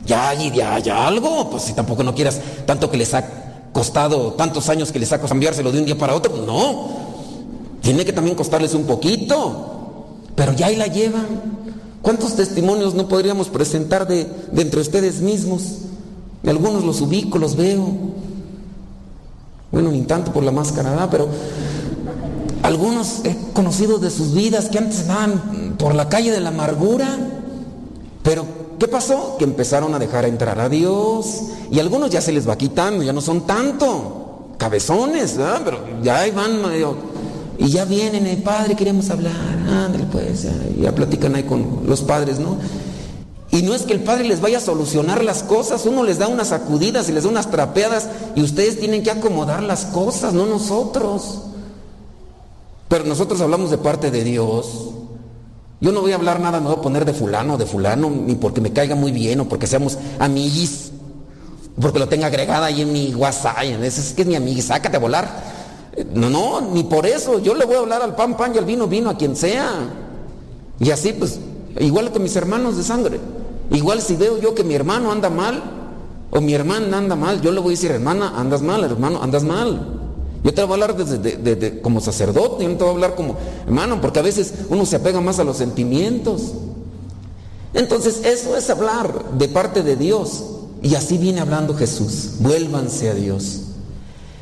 Ya, 0.05 0.34
ya, 0.34 0.80
ya 0.80 1.05
algo. 1.05 1.49
Pues 1.49 1.64
si 1.64 1.74
tampoco 1.74 2.01
no 2.01 2.16
quieras 2.16 2.39
tanto 2.66 2.89
que 2.89 2.95
les 2.95 3.14
ha 3.14 3.26
costado 3.74 4.34
tantos 4.34 4.70
años 4.70 4.93
que 4.93 4.99
les 4.99 5.11
ha 5.11 5.20
cambiárselo 5.20 5.72
de 5.72 5.80
un 5.80 5.86
día 5.86 5.97
para 5.97 6.16
otro, 6.16 6.38
no. 6.45 6.88
Tiene 7.82 8.05
que 8.05 8.14
también 8.14 8.38
costarles 8.38 8.74
un 8.74 8.86
poquito. 8.86 10.16
Pero 10.34 10.53
ya 10.53 10.68
ahí 10.68 10.78
la 10.78 10.88
llevan. 10.88 11.28
¿Cuántos 12.01 12.36
testimonios 12.36 12.93
no 12.93 13.09
podríamos 13.09 13.49
presentar 13.49 14.07
de, 14.07 14.26
de 14.49 14.61
entre 14.61 14.80
ustedes 14.80 15.20
mismos? 15.20 15.80
Algunos 16.47 16.86
los 16.86 17.01
ubico, 17.01 17.38
los 17.38 17.57
veo. 17.57 17.86
Bueno, 19.74 19.91
ni 19.91 20.03
tanto 20.03 20.32
por 20.32 20.43
la 20.43 20.51
máscara, 20.51 21.09
pero 21.11 21.28
algunos 22.64 23.22
he 23.26 23.36
conocido 23.53 23.99
de 23.99 24.09
sus 24.09 24.34
vidas 24.34 24.70
que 24.70 24.78
antes 24.78 25.01
andaban 25.01 25.76
por 25.78 25.93
la 25.93 26.09
calle 26.09 26.32
de 26.32 26.39
la 26.39 26.49
amargura, 26.49 27.07
pero 28.24 28.45
¿qué 28.80 28.88
pasó? 28.88 29.36
Que 29.38 29.43
empezaron 29.43 29.93
a 29.93 29.99
dejar 29.99 30.26
entrar 30.26 30.59
a 30.59 30.70
Dios 30.70 31.43
y 31.70 31.80
algunos 31.80 32.09
ya 32.09 32.22
se 32.22 32.32
les 32.32 32.47
va 32.47 32.57
quitando, 32.57 33.03
ya 33.03 33.14
no 33.14 33.22
son 33.22 33.45
tanto 33.45 34.55
cabezones, 34.57 35.38
¿verdad? 35.38 35.61
pero 35.66 35.80
ya 36.01 36.24
van 36.34 36.61
medio 36.61 36.95
y 37.57 37.70
ya 37.70 37.86
vienen, 37.86 38.26
el 38.26 38.41
padre, 38.41 38.76
queremos 38.76 39.09
hablar, 39.09 39.36
ándale 39.68 40.05
pues, 40.11 40.43
ya, 40.43 40.53
ya 40.82 40.95
platican 40.95 41.36
ahí 41.36 41.43
con 41.43 41.82
los 41.86 42.01
padres, 42.01 42.39
¿no? 42.39 42.57
Y 43.51 43.61
no 43.61 43.76
es 43.76 43.84
que 43.84 43.93
el 43.93 43.99
Padre 43.99 44.24
les 44.24 44.41
vaya 44.41 44.57
a 44.57 44.61
solucionar 44.61 45.24
las 45.24 45.43
cosas, 45.43 45.86
uno 45.86 46.03
les 46.03 46.18
da 46.18 46.28
unas 46.28 46.47
sacudidas 46.47 47.07
y 47.07 47.11
les 47.11 47.24
da 47.24 47.30
unas 47.30 47.51
trapeadas 47.51 48.07
y 48.34 48.41
ustedes 48.41 48.80
tienen 48.80 49.03
que 49.03 49.11
acomodar 49.11 49.61
las 49.61 49.86
cosas, 49.86 50.34
no 50.34 50.47
nosotros. 50.47 51.53
Pero 52.93 53.05
nosotros 53.05 53.41
hablamos 53.41 53.71
de 53.71 53.79
parte 53.79 54.11
de 54.11 54.23
Dios. 54.23 54.91
Yo 55.81 55.91
no 55.91 56.01
voy 56.01 56.11
a 56.11 56.15
hablar 56.15 56.39
nada, 56.39 56.59
no 56.59 56.69
voy 56.69 56.77
a 56.77 56.81
poner 56.83 57.05
de 57.05 57.13
fulano 57.13 57.57
de 57.57 57.65
fulano, 57.65 58.07
ni 58.07 58.35
porque 58.35 58.61
me 58.61 58.71
caiga 58.71 58.93
muy 58.93 59.11
bien 59.11 59.39
o 59.39 59.49
porque 59.49 59.65
seamos 59.65 59.97
amiguis, 60.19 60.91
porque 61.81 61.97
lo 61.97 62.07
tenga 62.07 62.27
agregada 62.27 62.67
ahí 62.67 62.83
en 62.83 62.93
mi 62.93 63.15
WhatsApp. 63.15 63.63
Es 63.81 64.13
que 64.15 64.21
es 64.21 64.27
mi 64.27 64.35
amiguis, 64.35 64.65
sácate 64.65 64.97
a 64.97 64.99
volar. 64.99 65.27
No, 66.13 66.29
no, 66.29 66.61
ni 66.61 66.83
por 66.83 67.07
eso. 67.07 67.39
Yo 67.39 67.55
le 67.55 67.65
voy 67.65 67.77
a 67.77 67.79
hablar 67.79 68.03
al 68.03 68.15
pan, 68.15 68.37
pan 68.37 68.53
y 68.53 68.59
al 68.59 68.65
vino, 68.65 68.85
vino, 68.85 69.09
a 69.09 69.17
quien 69.17 69.35
sea. 69.35 69.71
Y 70.79 70.91
así, 70.91 71.13
pues, 71.13 71.39
igual 71.79 72.11
que 72.11 72.19
mis 72.19 72.35
hermanos 72.35 72.77
de 72.77 72.83
sangre. 72.83 73.19
Igual 73.71 74.03
si 74.03 74.17
veo 74.17 74.37
yo 74.37 74.53
que 74.53 74.63
mi 74.63 74.75
hermano 74.75 75.11
anda 75.11 75.31
mal 75.31 75.63
o 76.29 76.39
mi 76.41 76.53
hermana 76.53 76.99
anda 76.99 77.15
mal, 77.15 77.41
yo 77.41 77.51
le 77.51 77.59
voy 77.59 77.69
a 77.69 77.75
decir, 77.75 77.89
hermana, 77.89 78.33
andas 78.37 78.61
mal, 78.61 78.83
hermano, 78.83 79.19
andas 79.23 79.43
mal. 79.43 80.03
Yo 80.43 80.53
te 80.53 80.61
voy 80.61 80.71
a 80.71 80.73
hablar 80.73 80.97
desde, 80.97 81.81
como 81.81 82.01
sacerdote, 82.01 82.63
yo 82.63 82.69
no 82.69 82.75
te 82.75 82.83
voy 82.83 82.91
a 82.91 82.95
hablar 82.95 83.15
como 83.15 83.37
hermano, 83.65 84.01
porque 84.01 84.19
a 84.19 84.23
veces 84.23 84.53
uno 84.69 84.85
se 84.85 84.97
apega 84.97 85.21
más 85.21 85.39
a 85.39 85.45
los 85.45 85.57
sentimientos. 85.57 86.51
Entonces, 87.73 88.25
eso 88.25 88.57
es 88.57 88.69
hablar 88.69 89.37
de 89.37 89.47
parte 89.47 89.83
de 89.83 89.95
Dios. 89.95 90.43
Y 90.81 90.95
así 90.95 91.17
viene 91.17 91.39
hablando 91.39 91.73
Jesús. 91.73 92.33
Vuélvanse 92.39 93.09
a 93.09 93.13
Dios. 93.13 93.61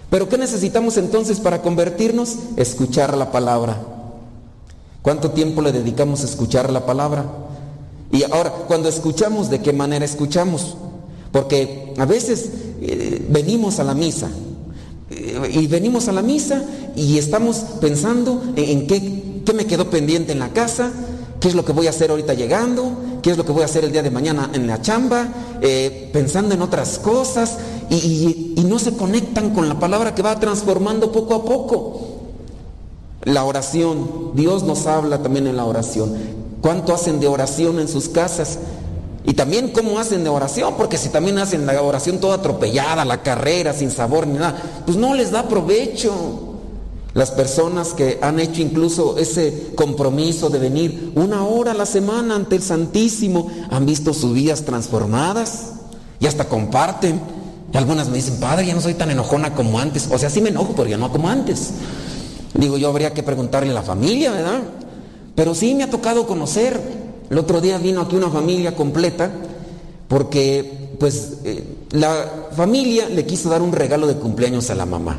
Pero 0.09 0.27
¿qué 0.27 0.39
necesitamos 0.39 0.97
entonces 0.97 1.39
para 1.39 1.61
convertirnos? 1.61 2.35
Escuchar 2.57 3.15
la 3.15 3.31
palabra. 3.31 3.77
¿Cuánto 5.03 5.31
tiempo 5.31 5.61
le 5.61 5.71
dedicamos 5.71 6.21
a 6.21 6.25
escuchar 6.25 6.71
la 6.71 6.85
palabra? 6.85 7.25
Y 8.11 8.23
ahora, 8.23 8.51
cuando 8.67 8.89
escuchamos, 8.89 9.51
¿de 9.51 9.61
qué 9.61 9.71
manera 9.71 10.03
escuchamos? 10.03 10.75
Porque 11.31 11.93
a 11.97 12.05
veces 12.05 12.49
eh, 12.81 13.25
venimos 13.29 13.79
a 13.79 13.83
la 13.83 13.93
misa 13.93 14.29
y 15.51 15.67
venimos 15.67 16.07
a 16.07 16.11
la 16.11 16.21
misa 16.21 16.63
y 16.95 17.17
estamos 17.17 17.57
pensando 17.79 18.41
en, 18.55 18.87
qué, 18.87 19.41
qué, 19.45 19.53
me 19.53 19.65
quedó 19.65 19.89
pendiente 19.89 20.31
en 20.31 20.39
la 20.39 20.49
casa, 20.49 20.91
qué 21.39 21.47
es 21.47 21.55
lo 21.55 21.65
que 21.65 21.71
voy 21.71 21.87
a 21.87 21.91
hacer 21.91 22.09
ahorita 22.09 22.33
llegando, 22.33 22.91
qué 23.21 23.31
es 23.31 23.37
lo 23.37 23.45
que 23.45 23.51
voy 23.51 23.61
a 23.61 23.65
hacer 23.65 23.83
el 23.83 23.91
día 23.91 24.03
de 24.03 24.11
mañana 24.11 24.49
en 24.53 24.67
la 24.67 24.81
chamba, 24.81 25.27
eh, 25.61 26.09
pensando 26.13 26.53
en 26.53 26.61
otras 26.61 26.99
cosas 26.99 27.57
y, 27.89 28.53
y 28.55 28.63
no 28.63 28.79
se 28.79 28.93
conectan 28.95 29.53
con 29.53 29.67
la 29.67 29.79
palabra 29.79 30.15
que 30.15 30.21
va 30.21 30.39
transformando 30.39 31.11
poco 31.11 31.35
a 31.35 31.45
poco. 31.45 32.01
La 33.23 33.43
oración, 33.43 34.31
Dios 34.33 34.63
nos 34.63 34.87
habla 34.87 35.21
también 35.21 35.45
en 35.47 35.55
la 35.55 35.65
oración. 35.65 36.41
¿Cuánto 36.61 36.93
hacen 36.93 37.19
de 37.19 37.27
oración 37.27 37.79
en 37.79 37.87
sus 37.87 38.09
casas? 38.09 38.59
Y 39.31 39.33
también 39.33 39.69
cómo 39.69 39.97
hacen 39.97 40.25
de 40.25 40.29
oración, 40.29 40.73
porque 40.75 40.97
si 40.97 41.07
también 41.07 41.37
hacen 41.37 41.65
la 41.65 41.81
oración 41.81 42.19
toda 42.19 42.35
atropellada, 42.35 43.05
la 43.05 43.23
carrera, 43.23 43.71
sin 43.71 43.89
sabor 43.89 44.27
ni 44.27 44.37
nada, 44.37 44.61
pues 44.85 44.97
no 44.97 45.13
les 45.13 45.31
da 45.31 45.47
provecho. 45.47 46.57
Las 47.13 47.31
personas 47.31 47.93
que 47.93 48.19
han 48.21 48.41
hecho 48.41 48.61
incluso 48.61 49.17
ese 49.17 49.71
compromiso 49.75 50.49
de 50.49 50.59
venir 50.59 51.13
una 51.15 51.45
hora 51.45 51.71
a 51.71 51.75
la 51.75 51.85
semana 51.85 52.35
ante 52.35 52.57
el 52.57 52.61
Santísimo, 52.61 53.49
han 53.69 53.85
visto 53.85 54.13
sus 54.13 54.33
vidas 54.33 54.63
transformadas 54.65 55.75
y 56.19 56.27
hasta 56.27 56.49
comparten. 56.49 57.21
Y 57.71 57.77
algunas 57.77 58.09
me 58.09 58.17
dicen, 58.17 58.37
padre, 58.37 58.65
ya 58.65 58.75
no 58.75 58.81
soy 58.81 58.95
tan 58.95 59.11
enojona 59.11 59.55
como 59.55 59.79
antes. 59.79 60.09
O 60.11 60.17
sea, 60.17 60.29
sí 60.29 60.41
me 60.41 60.49
enojo, 60.49 60.73
pero 60.75 60.89
ya 60.89 60.97
no 60.97 61.09
como 61.09 61.29
antes. 61.29 61.69
Digo, 62.53 62.77
yo 62.77 62.89
habría 62.89 63.13
que 63.13 63.23
preguntarle 63.23 63.71
a 63.71 63.75
la 63.75 63.81
familia, 63.81 64.29
¿verdad? 64.31 64.59
Pero 65.35 65.55
sí 65.55 65.73
me 65.73 65.85
ha 65.85 65.89
tocado 65.89 66.27
conocer. 66.27 67.00
El 67.31 67.37
otro 67.37 67.61
día 67.61 67.77
vino 67.77 68.01
aquí 68.01 68.17
una 68.17 68.29
familia 68.29 68.75
completa 68.75 69.31
porque 70.09 70.91
pues 70.99 71.37
eh, 71.45 71.63
la 71.91 72.49
familia 72.53 73.07
le 73.07 73.25
quiso 73.25 73.49
dar 73.49 73.61
un 73.61 73.71
regalo 73.71 74.05
de 74.05 74.15
cumpleaños 74.15 74.69
a 74.69 74.75
la 74.75 74.85
mamá. 74.85 75.17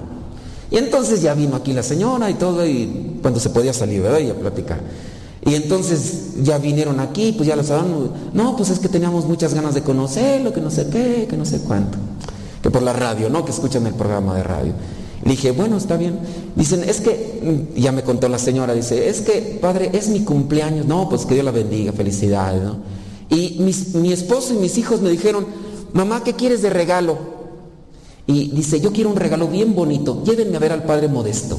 Y 0.70 0.76
entonces 0.76 1.22
ya 1.22 1.32
vino 1.32 1.56
aquí 1.56 1.72
la 1.72 1.82
señora 1.82 2.28
y 2.28 2.34
todo, 2.34 2.66
y 2.66 3.18
cuando 3.22 3.40
se 3.40 3.48
podía 3.48 3.72
salir, 3.72 4.02
¿verdad? 4.02 4.18
Y 4.20 4.28
a 4.28 4.34
platicar. 4.34 4.78
Y 5.44 5.54
entonces 5.54 6.34
ya 6.42 6.58
vinieron 6.58 7.00
aquí, 7.00 7.32
pues 7.32 7.48
ya 7.48 7.56
lo 7.56 7.64
saben, 7.64 8.10
no, 8.34 8.56
pues 8.56 8.68
es 8.68 8.78
que 8.78 8.90
teníamos 8.90 9.24
muchas 9.24 9.54
ganas 9.54 9.74
de 9.74 9.82
conocerlo, 9.82 10.52
que 10.52 10.60
no 10.60 10.70
sé 10.70 10.88
qué, 10.88 11.26
que 11.28 11.36
no 11.38 11.46
sé 11.46 11.60
cuánto. 11.60 11.96
Que 12.62 12.70
por 12.70 12.82
la 12.82 12.92
radio, 12.92 13.30
¿no? 13.30 13.42
Que 13.42 13.52
escuchan 13.52 13.86
el 13.86 13.94
programa 13.94 14.36
de 14.36 14.42
radio. 14.42 14.72
Le 15.24 15.30
dije, 15.30 15.52
bueno, 15.52 15.76
está 15.76 15.96
bien. 15.96 16.18
Dicen, 16.56 16.82
es 16.84 17.00
que, 17.00 17.68
ya 17.76 17.92
me 17.92 18.02
contó 18.02 18.28
la 18.28 18.38
señora, 18.38 18.74
dice, 18.74 19.08
es 19.08 19.20
que, 19.20 19.58
padre, 19.60 19.90
es 19.92 20.08
mi 20.08 20.20
cumpleaños. 20.20 20.86
No, 20.86 21.08
pues 21.08 21.26
que 21.26 21.34
Dios 21.34 21.44
la 21.44 21.52
bendiga, 21.52 21.92
felicidades, 21.92 22.62
¿no? 22.62 22.78
Y 23.28 23.56
mi 23.94 24.12
esposo 24.12 24.52
y 24.52 24.58
mis 24.58 24.76
hijos 24.78 25.00
me 25.00 25.08
dijeron, 25.08 25.46
mamá, 25.92 26.22
¿qué 26.22 26.34
quieres 26.34 26.60
de 26.60 26.70
regalo? 26.70 27.16
Y 28.26 28.50
dice, 28.50 28.80
yo 28.80 28.92
quiero 28.92 29.10
un 29.10 29.16
regalo 29.16 29.48
bien 29.48 29.74
bonito, 29.74 30.22
llévenme 30.24 30.56
a 30.56 30.60
ver 30.60 30.72
al 30.72 30.84
padre 30.84 31.08
modesto. 31.08 31.58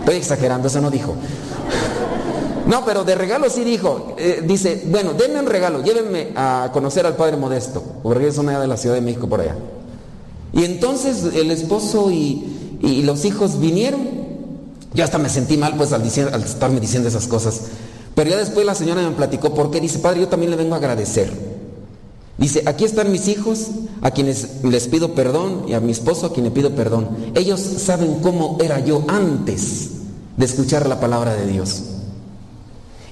Estoy 0.00 0.16
exagerando, 0.16 0.68
eso 0.68 0.80
no 0.80 0.90
dijo. 0.90 1.14
No, 2.66 2.84
pero 2.84 3.04
de 3.04 3.14
regalo 3.14 3.48
sí 3.48 3.64
dijo. 3.64 4.14
Eh, 4.18 4.42
dice, 4.46 4.82
bueno, 4.86 5.14
denme 5.14 5.40
un 5.40 5.46
regalo, 5.46 5.82
llévenme 5.82 6.32
a 6.36 6.70
conocer 6.72 7.06
al 7.06 7.16
padre 7.16 7.36
modesto, 7.36 7.82
porque 8.02 8.28
es 8.28 8.38
una 8.38 8.60
de 8.60 8.66
la 8.66 8.76
Ciudad 8.76 8.96
de 8.96 9.00
México 9.00 9.28
por 9.28 9.40
allá. 9.40 9.56
Y 10.52 10.64
entonces 10.64 11.34
el 11.34 11.50
esposo 11.50 12.10
y, 12.10 12.48
los 13.04 13.24
hijos 13.24 13.60
vinieron. 13.60 14.00
Yo 14.94 15.04
hasta 15.04 15.18
me 15.18 15.28
sentí 15.28 15.56
mal 15.56 15.76
pues 15.76 15.92
al, 15.92 16.02
al 16.02 16.42
estarme 16.42 16.80
diciendo 16.80 17.08
esas 17.08 17.26
cosas. 17.26 17.62
Pero 18.14 18.30
ya 18.30 18.36
después 18.36 18.66
la 18.66 18.74
señora 18.74 19.02
me 19.02 19.16
platicó 19.16 19.54
por 19.54 19.70
qué. 19.70 19.80
Dice, 19.80 20.00
padre, 20.00 20.20
yo 20.20 20.28
también 20.28 20.50
le 20.50 20.56
vengo 20.56 20.74
a 20.74 20.78
agradecer. 20.78 21.32
Dice, 22.38 22.62
aquí 22.66 22.84
están 22.84 23.12
mis 23.12 23.28
hijos, 23.28 23.68
a 24.00 24.10
quienes 24.10 24.64
les 24.64 24.88
pido 24.88 25.14
perdón, 25.14 25.64
y 25.68 25.74
a 25.74 25.80
mi 25.80 25.92
esposo 25.92 26.26
a 26.26 26.32
quien 26.32 26.44
le 26.44 26.50
pido 26.50 26.74
perdón. 26.74 27.08
Ellos 27.34 27.60
saben 27.60 28.16
cómo 28.20 28.58
era 28.60 28.80
yo 28.80 29.04
antes 29.08 29.90
de 30.36 30.44
escuchar 30.44 30.88
la 30.88 30.98
palabra 30.98 31.34
de 31.34 31.46
Dios. 31.46 31.82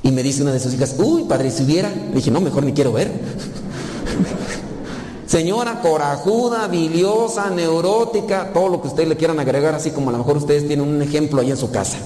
Y 0.02 0.10
me 0.10 0.22
dice 0.22 0.42
una 0.42 0.52
de 0.52 0.60
sus 0.60 0.74
hijas, 0.74 0.96
uy, 0.98 1.24
padre, 1.24 1.50
si 1.50 1.62
hubiera, 1.62 1.90
le 1.90 2.16
dije, 2.16 2.30
no, 2.30 2.40
mejor 2.40 2.64
ni 2.64 2.72
quiero 2.72 2.92
ver. 2.92 3.10
Señora 5.30 5.80
corajuda, 5.80 6.66
biliosa, 6.66 7.50
neurótica, 7.50 8.52
todo 8.52 8.68
lo 8.68 8.82
que 8.82 8.88
ustedes 8.88 9.08
le 9.08 9.16
quieran 9.16 9.38
agregar, 9.38 9.72
así 9.76 9.92
como 9.92 10.08
a 10.08 10.12
lo 10.12 10.18
mejor 10.18 10.38
ustedes 10.38 10.66
tienen 10.66 10.88
un 10.88 11.00
ejemplo 11.00 11.40
ahí 11.40 11.52
en 11.52 11.56
su 11.56 11.70
casa. 11.70 11.98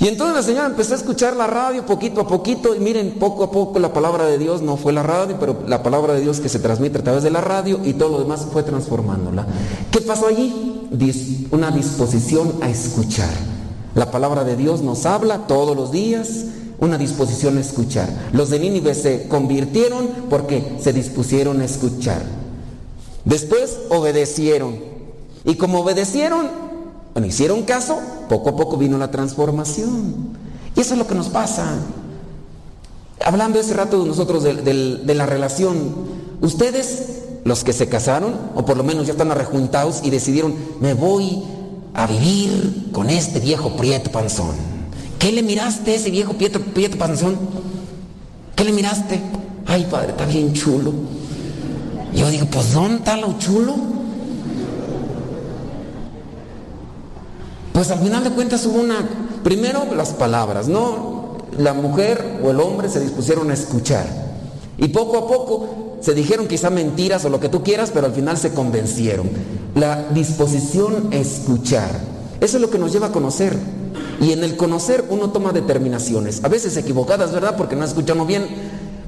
Y 0.00 0.08
entonces 0.08 0.34
la 0.34 0.42
señora 0.42 0.66
empezó 0.66 0.94
a 0.94 0.96
escuchar 0.96 1.36
la 1.36 1.46
radio 1.46 1.86
poquito 1.86 2.22
a 2.22 2.26
poquito 2.26 2.74
y 2.74 2.80
miren, 2.80 3.12
poco 3.20 3.44
a 3.44 3.52
poco 3.52 3.78
la 3.78 3.92
palabra 3.92 4.26
de 4.26 4.38
Dios 4.38 4.60
no 4.60 4.76
fue 4.76 4.92
la 4.92 5.04
radio, 5.04 5.36
pero 5.38 5.58
la 5.68 5.84
palabra 5.84 6.14
de 6.14 6.20
Dios 6.20 6.40
que 6.40 6.48
se 6.48 6.58
transmite 6.58 6.98
a 6.98 7.04
través 7.04 7.22
de 7.22 7.30
la 7.30 7.40
radio 7.40 7.78
y 7.84 7.92
todo 7.92 8.08
lo 8.08 8.18
demás 8.18 8.48
fue 8.52 8.64
transformándola. 8.64 9.46
¿Qué 9.92 10.00
pasó 10.00 10.26
allí? 10.26 10.88
Una 11.52 11.70
disposición 11.70 12.54
a 12.60 12.68
escuchar. 12.68 13.30
La 13.94 14.10
palabra 14.10 14.42
de 14.42 14.56
Dios 14.56 14.82
nos 14.82 15.06
habla 15.06 15.46
todos 15.46 15.76
los 15.76 15.92
días, 15.92 16.46
una 16.80 16.98
disposición 16.98 17.58
a 17.58 17.60
escuchar. 17.60 18.08
Los 18.32 18.50
de 18.50 18.58
Nínive 18.58 18.94
se 18.94 19.28
convirtieron 19.28 20.08
porque 20.28 20.78
se 20.82 20.92
dispusieron 20.92 21.60
a 21.60 21.64
escuchar. 21.64 22.22
Después 23.24 23.78
obedecieron. 23.90 24.78
Y 25.44 25.56
como 25.56 25.80
obedecieron, 25.80 26.48
bueno, 27.12 27.26
hicieron 27.26 27.62
caso, 27.62 27.98
poco 28.28 28.50
a 28.50 28.56
poco 28.56 28.76
vino 28.76 28.98
la 28.98 29.10
transformación. 29.10 30.38
Y 30.74 30.80
eso 30.80 30.94
es 30.94 30.98
lo 30.98 31.06
que 31.06 31.14
nos 31.14 31.28
pasa. 31.28 31.78
Hablando 33.24 33.60
ese 33.60 33.74
rato 33.74 34.00
de 34.02 34.08
nosotros 34.08 34.42
de, 34.42 34.54
de 34.54 35.14
la 35.14 35.26
relación, 35.26 35.76
ustedes, 36.40 37.20
los 37.44 37.64
que 37.64 37.74
se 37.74 37.88
casaron, 37.88 38.34
o 38.54 38.64
por 38.64 38.78
lo 38.78 38.84
menos 38.84 39.06
ya 39.06 39.12
están 39.12 39.30
arrejuntados 39.30 40.00
y 40.02 40.10
decidieron, 40.10 40.54
me 40.80 40.94
voy 40.94 41.42
a 41.92 42.06
vivir 42.06 42.88
con 42.92 43.10
este 43.10 43.40
viejo 43.40 43.76
prieto 43.76 44.10
panzón. 44.10 44.79
¿Qué 45.20 45.30
le 45.30 45.42
miraste 45.42 45.92
a 45.92 45.94
ese 45.94 46.10
viejo 46.10 46.32
Pietro, 46.32 46.62
Pietro 46.62 46.98
Panzón? 46.98 47.36
¿Qué 48.56 48.64
le 48.64 48.72
miraste? 48.72 49.20
Ay, 49.66 49.86
padre, 49.88 50.12
está 50.12 50.24
bien 50.24 50.54
chulo. 50.54 50.92
Yo 52.14 52.28
digo, 52.30 52.46
pues 52.46 52.72
¿dónde 52.72 52.96
está 52.96 53.18
lo 53.18 53.38
chulo? 53.38 53.74
Pues 57.74 57.90
al 57.90 57.98
final 57.98 58.24
de 58.24 58.30
cuentas 58.30 58.64
hubo 58.64 58.80
una, 58.80 59.06
primero 59.44 59.86
las 59.94 60.10
palabras, 60.10 60.68
¿no? 60.68 61.36
La 61.58 61.74
mujer 61.74 62.40
o 62.42 62.50
el 62.50 62.58
hombre 62.58 62.88
se 62.88 63.00
dispusieron 63.00 63.50
a 63.50 63.54
escuchar. 63.54 64.06
Y 64.78 64.88
poco 64.88 65.18
a 65.18 65.28
poco 65.28 65.98
se 66.00 66.14
dijeron 66.14 66.48
quizá 66.48 66.70
mentiras 66.70 67.26
o 67.26 67.28
lo 67.28 67.40
que 67.40 67.50
tú 67.50 67.62
quieras, 67.62 67.90
pero 67.92 68.06
al 68.06 68.14
final 68.14 68.38
se 68.38 68.54
convencieron. 68.54 69.28
La 69.74 70.08
disposición 70.14 71.10
a 71.12 71.16
escuchar. 71.16 71.90
Eso 72.40 72.56
es 72.56 72.60
lo 72.62 72.70
que 72.70 72.78
nos 72.78 72.90
lleva 72.90 73.08
a 73.08 73.12
conocer. 73.12 73.79
Y 74.20 74.32
en 74.32 74.44
el 74.44 74.56
conocer 74.56 75.04
uno 75.08 75.30
toma 75.30 75.52
determinaciones, 75.52 76.44
a 76.44 76.48
veces 76.48 76.76
equivocadas, 76.76 77.32
¿verdad? 77.32 77.56
Porque 77.56 77.76
no 77.76 77.84
escuchamos 77.84 78.26
bien. 78.26 78.46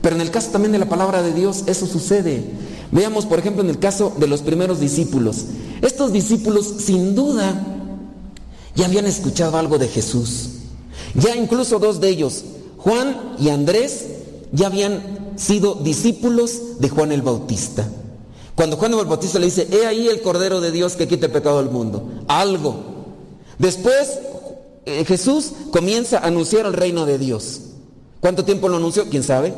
Pero 0.01 0.17
en 0.17 0.23
el 0.23 0.31
caso 0.31 0.51
también 0.51 0.73
de 0.73 0.79
la 0.79 0.89
palabra 0.89 1.23
de 1.23 1.33
Dios, 1.33 1.65
eso 1.67 1.87
sucede. 1.87 2.45
Veamos, 2.91 3.25
por 3.25 3.39
ejemplo, 3.39 3.63
en 3.63 3.71
el 3.71 3.79
caso 3.79 4.13
de 4.19 4.27
los 4.27 4.43
primeros 4.43 4.81
discípulos. 4.81 5.45
Estos 5.81 6.13
discípulos, 6.13 6.75
sin 6.79 7.15
duda, 7.15 7.55
ya 8.75 8.87
habían 8.87 9.07
escuchado 9.07 9.57
algo 9.57 9.79
de 9.79 9.89
Jesús. 9.89 10.51
Ya 11.15 11.37
incluso 11.37 11.79
dos 11.79 12.01
de 12.01 12.09
ellos, 12.09 12.45
Juan 12.79 13.35
y 13.39 13.51
Andrés, 13.51 14.07
ya 14.51 14.67
habían 14.67 15.35
sido 15.37 15.75
discípulos 15.75 16.81
de 16.81 16.89
Juan 16.89 17.13
el 17.13 17.23
Bautista. 17.23 17.89
Cuando 18.55 18.77
Juan 18.77 18.95
el 18.95 19.07
Bautista 19.07 19.39
le 19.39 19.47
dice, 19.47 19.69
he 19.71 19.87
ahí 19.87 20.09
el 20.09 20.21
Cordero 20.21 20.61
de 20.61 20.71
Dios 20.71 20.95
que 20.95 21.09
quita 21.09 21.27
el 21.27 21.33
pecado 21.33 21.63
del 21.63 21.71
mundo. 21.71 22.09
Algo. 22.29 22.77
Después 23.59 24.19
eh, 24.85 25.05
Jesús 25.05 25.53
comienza 25.71 26.19
a 26.19 26.27
anunciar 26.27 26.67
el 26.67 26.73
reino 26.73 27.07
de 27.07 27.19
Dios. 27.19 27.61
¿Cuánto 28.21 28.45
tiempo 28.45 28.69
lo 28.69 28.77
anunció? 28.77 29.09
¿Quién 29.09 29.23
sabe? 29.23 29.55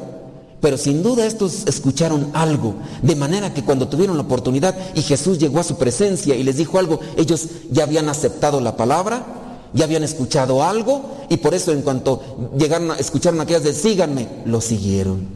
Pero 0.61 0.79
sin 0.79 1.03
duda 1.03 1.27
estos 1.27 1.67
escucharon 1.67 2.31
algo, 2.33 2.75
de 3.03 3.17
manera 3.17 3.53
que 3.53 3.63
cuando 3.63 3.89
tuvieron 3.89 4.17
la 4.17 4.23
oportunidad 4.23 4.75
y 4.95 5.03
Jesús 5.03 5.39
llegó 5.39 5.61
a 5.61 5.65
su 5.65 5.77
presencia 5.77 6.35
y 6.35 6.43
les 6.43 6.57
dijo 6.57 6.79
algo, 6.79 7.01
ellos 7.19 7.49
ya 7.71 7.83
habían 7.83 8.09
aceptado 8.09 8.63
la 8.63 8.75
palabra, 8.75 9.71
ya 9.75 9.85
habían 9.85 10.05
escuchado 10.05 10.63
algo 10.63 11.03
y 11.29 11.37
por 11.37 11.53
eso 11.53 11.73
en 11.73 11.83
cuanto 11.83 12.49
llegaron 12.57 12.93
a 12.93 12.97
escuchar 12.97 13.39
aquellas 13.39 13.65
de 13.65 13.75
síganme, 13.75 14.29
lo 14.47 14.63
siguieron. 14.63 15.27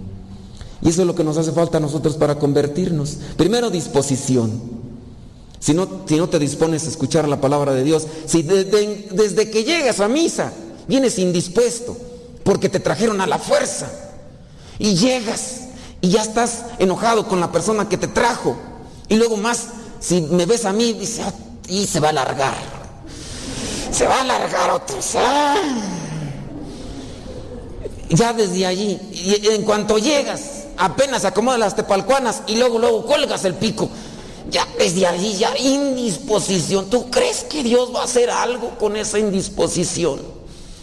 Y 0.80 0.88
eso 0.88 1.02
es 1.02 1.06
lo 1.06 1.14
que 1.14 1.24
nos 1.24 1.36
hace 1.36 1.52
falta 1.52 1.78
a 1.78 1.80
nosotros 1.80 2.16
para 2.16 2.38
convertirnos. 2.38 3.18
Primero 3.36 3.68
disposición. 3.68 4.77
Si 5.60 5.74
no, 5.74 6.04
si 6.06 6.16
no 6.16 6.28
te 6.28 6.38
dispones 6.38 6.84
a 6.84 6.88
escuchar 6.88 7.28
la 7.28 7.40
palabra 7.40 7.74
de 7.74 7.84
Dios, 7.84 8.06
si 8.26 8.42
desde, 8.42 9.08
desde 9.10 9.50
que 9.50 9.64
llegas 9.64 10.00
a 10.00 10.08
misa 10.08 10.52
vienes 10.86 11.18
indispuesto, 11.18 11.96
porque 12.44 12.68
te 12.68 12.80
trajeron 12.80 13.20
a 13.20 13.26
la 13.26 13.38
fuerza, 13.38 13.90
y 14.78 14.94
llegas 14.94 15.62
y 16.00 16.10
ya 16.10 16.22
estás 16.22 16.64
enojado 16.78 17.26
con 17.26 17.40
la 17.40 17.50
persona 17.50 17.88
que 17.88 17.98
te 17.98 18.06
trajo, 18.08 18.56
y 19.08 19.16
luego 19.16 19.36
más, 19.36 19.66
si 20.00 20.20
me 20.20 20.46
ves 20.46 20.64
a 20.64 20.72
mí, 20.72 20.92
dice, 20.92 21.22
ah, 21.22 21.32
y 21.68 21.86
se 21.86 22.00
va 22.00 22.08
a 22.08 22.10
alargar 22.10 22.78
se 23.98 24.06
va 24.06 24.18
a 24.18 24.20
alargar 24.20 24.70
otro. 24.70 24.96
Ya 28.10 28.32
desde 28.32 28.64
allí, 28.64 28.98
y 29.12 29.48
en 29.48 29.64
cuanto 29.64 29.98
llegas, 29.98 30.66
apenas 30.76 31.24
acomodas 31.24 31.58
las 31.58 31.76
tepalcuanas 31.76 32.42
y 32.46 32.56
luego, 32.56 32.78
luego 32.78 33.04
cuelgas 33.04 33.44
el 33.44 33.54
pico. 33.54 33.88
Ya 34.50 34.66
desde 34.78 35.06
allí, 35.06 35.34
ya 35.36 35.56
indisposición. 35.58 36.88
¿Tú 36.88 37.10
crees 37.10 37.44
que 37.44 37.62
Dios 37.62 37.94
va 37.94 38.00
a 38.00 38.04
hacer 38.04 38.30
algo 38.30 38.78
con 38.78 38.96
esa 38.96 39.18
indisposición? 39.18 40.20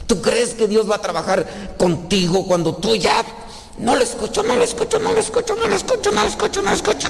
¿Tú 0.07 0.21
crees 0.21 0.53
que 0.53 0.67
Dios 0.67 0.89
va 0.89 0.95
a 0.95 1.01
trabajar 1.01 1.75
contigo 1.77 2.45
cuando 2.45 2.75
tú 2.75 2.95
ya 2.95 3.25
no 3.79 3.95
lo 3.95 4.03
escucho, 4.03 4.43
no 4.43 4.55
lo 4.55 4.63
escucho, 4.63 4.99
no 4.99 5.11
lo 5.11 5.19
escucho, 5.19 5.55
no 5.55 5.67
lo 5.67 5.75
escucho, 5.75 6.11
no 6.11 6.21
lo 6.21 6.27
escucho, 6.27 6.61
no 6.61 6.69
lo 6.69 6.75
escucho? 6.75 7.07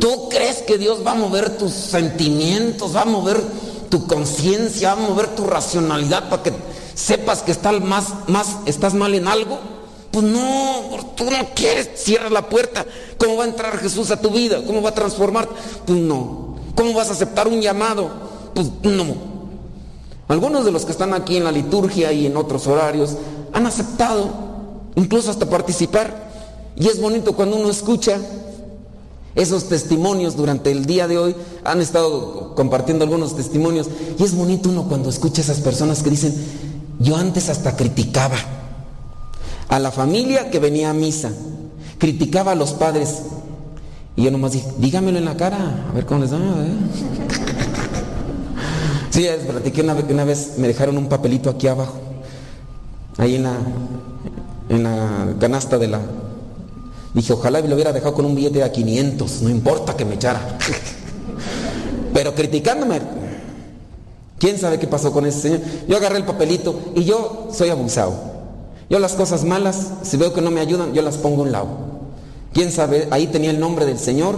¿Tú 0.00 0.28
crees 0.28 0.62
que 0.62 0.78
Dios 0.78 1.06
va 1.06 1.12
a 1.12 1.14
mover 1.14 1.58
tus 1.58 1.72
sentimientos, 1.72 2.96
va 2.96 3.02
a 3.02 3.04
mover 3.04 3.42
tu 3.90 4.06
conciencia, 4.06 4.94
va 4.94 5.04
a 5.04 5.08
mover 5.08 5.28
tu 5.34 5.44
racionalidad 5.44 6.30
para 6.30 6.42
que 6.42 6.52
sepas 6.94 7.42
que 7.42 7.52
estás 7.52 7.80
más, 7.80 8.06
más, 8.26 8.56
estás 8.66 8.94
mal 8.94 9.14
en 9.14 9.28
algo. 9.28 9.58
Pues 10.10 10.24
no, 10.24 11.12
tú 11.14 11.24
no 11.24 11.48
quieres, 11.54 11.90
cierra 11.96 12.30
la 12.30 12.48
puerta. 12.48 12.86
¿Cómo 13.18 13.36
va 13.36 13.44
a 13.44 13.48
entrar 13.48 13.76
Jesús 13.78 14.10
a 14.10 14.20
tu 14.20 14.30
vida? 14.30 14.62
¿Cómo 14.66 14.82
va 14.82 14.90
a 14.90 14.94
transformar? 14.94 15.48
Pues 15.86 15.98
no. 15.98 16.56
¿Cómo 16.74 16.94
vas 16.94 17.10
a 17.10 17.12
aceptar 17.12 17.48
un 17.48 17.60
llamado? 17.60 18.10
Pues 18.54 18.68
no. 18.82 19.38
Algunos 20.28 20.64
de 20.64 20.72
los 20.72 20.84
que 20.84 20.92
están 20.92 21.14
aquí 21.14 21.36
en 21.36 21.44
la 21.44 21.52
liturgia 21.52 22.12
y 22.12 22.26
en 22.26 22.36
otros 22.36 22.66
horarios 22.66 23.16
han 23.52 23.66
aceptado, 23.66 24.28
incluso 24.94 25.30
hasta 25.30 25.48
participar. 25.48 26.28
Y 26.76 26.86
es 26.86 27.00
bonito 27.00 27.34
cuando 27.34 27.56
uno 27.56 27.70
escucha 27.70 28.18
esos 29.34 29.68
testimonios 29.68 30.36
durante 30.36 30.70
el 30.70 30.86
día 30.86 31.06
de 31.06 31.18
hoy 31.18 31.36
han 31.64 31.80
estado 31.80 32.54
compartiendo 32.54 33.04
algunos 33.04 33.36
testimonios 33.36 33.88
y 34.18 34.24
es 34.24 34.34
bonito 34.34 34.68
uno 34.68 34.88
cuando 34.88 35.10
escucha 35.10 35.42
esas 35.42 35.60
personas 35.60 36.02
que 36.02 36.10
dicen, 36.10 36.34
yo 36.98 37.16
antes 37.16 37.48
hasta 37.48 37.76
criticaba 37.76 38.36
a 39.68 39.78
la 39.78 39.90
familia 39.90 40.50
que 40.50 40.58
venía 40.58 40.90
a 40.90 40.94
misa, 40.94 41.30
criticaba 41.98 42.52
a 42.52 42.54
los 42.54 42.72
padres 42.72 43.22
y 44.16 44.24
yo 44.24 44.30
nomás 44.30 44.52
dije, 44.52 44.66
dígamelo 44.78 45.18
en 45.18 45.24
la 45.24 45.36
cara, 45.36 45.86
a 45.88 45.92
ver 45.94 46.04
cómo 46.06 46.20
les 46.20 46.32
va. 46.32 46.38
¿eh? 46.38 46.40
Sí, 49.10 49.22
les 49.22 49.38
platiqué 49.38 49.80
una, 49.80 49.94
una 49.94 50.24
vez, 50.24 50.54
me 50.58 50.68
dejaron 50.68 50.96
un 50.96 51.08
papelito 51.08 51.50
aquí 51.50 51.66
abajo, 51.66 51.98
ahí 53.16 53.36
en 53.36 53.42
la, 53.44 53.56
en 54.68 54.82
la 54.82 55.34
canasta 55.40 55.78
de 55.78 55.88
la, 55.88 56.00
Dije, 57.14 57.32
ojalá 57.32 57.62
me 57.62 57.68
lo 57.68 57.74
hubiera 57.74 57.92
dejado 57.92 58.14
con 58.14 58.26
un 58.26 58.34
billete 58.34 58.62
a 58.62 58.70
500, 58.70 59.42
no 59.42 59.48
importa 59.48 59.96
que 59.96 60.04
me 60.04 60.14
echara. 60.14 60.58
Pero 62.14 62.34
criticándome, 62.34 63.00
¿quién 64.38 64.58
sabe 64.58 64.78
qué 64.78 64.86
pasó 64.86 65.12
con 65.12 65.26
ese 65.26 65.40
señor? 65.40 65.60
Yo 65.88 65.96
agarré 65.96 66.18
el 66.18 66.24
papelito 66.24 66.92
y 66.94 67.04
yo 67.04 67.48
soy 67.52 67.70
abusado. 67.70 68.27
Yo 68.90 68.98
las 68.98 69.12
cosas 69.12 69.44
malas, 69.44 69.92
si 70.02 70.16
veo 70.16 70.32
que 70.32 70.40
no 70.40 70.50
me 70.50 70.60
ayudan, 70.60 70.94
yo 70.94 71.02
las 71.02 71.16
pongo 71.18 71.42
a 71.42 71.44
un 71.44 71.52
lado. 71.52 71.68
¿Quién 72.52 72.72
sabe? 72.72 73.06
Ahí 73.10 73.26
tenía 73.26 73.50
el 73.50 73.60
nombre 73.60 73.84
del 73.84 73.98
Señor. 73.98 74.36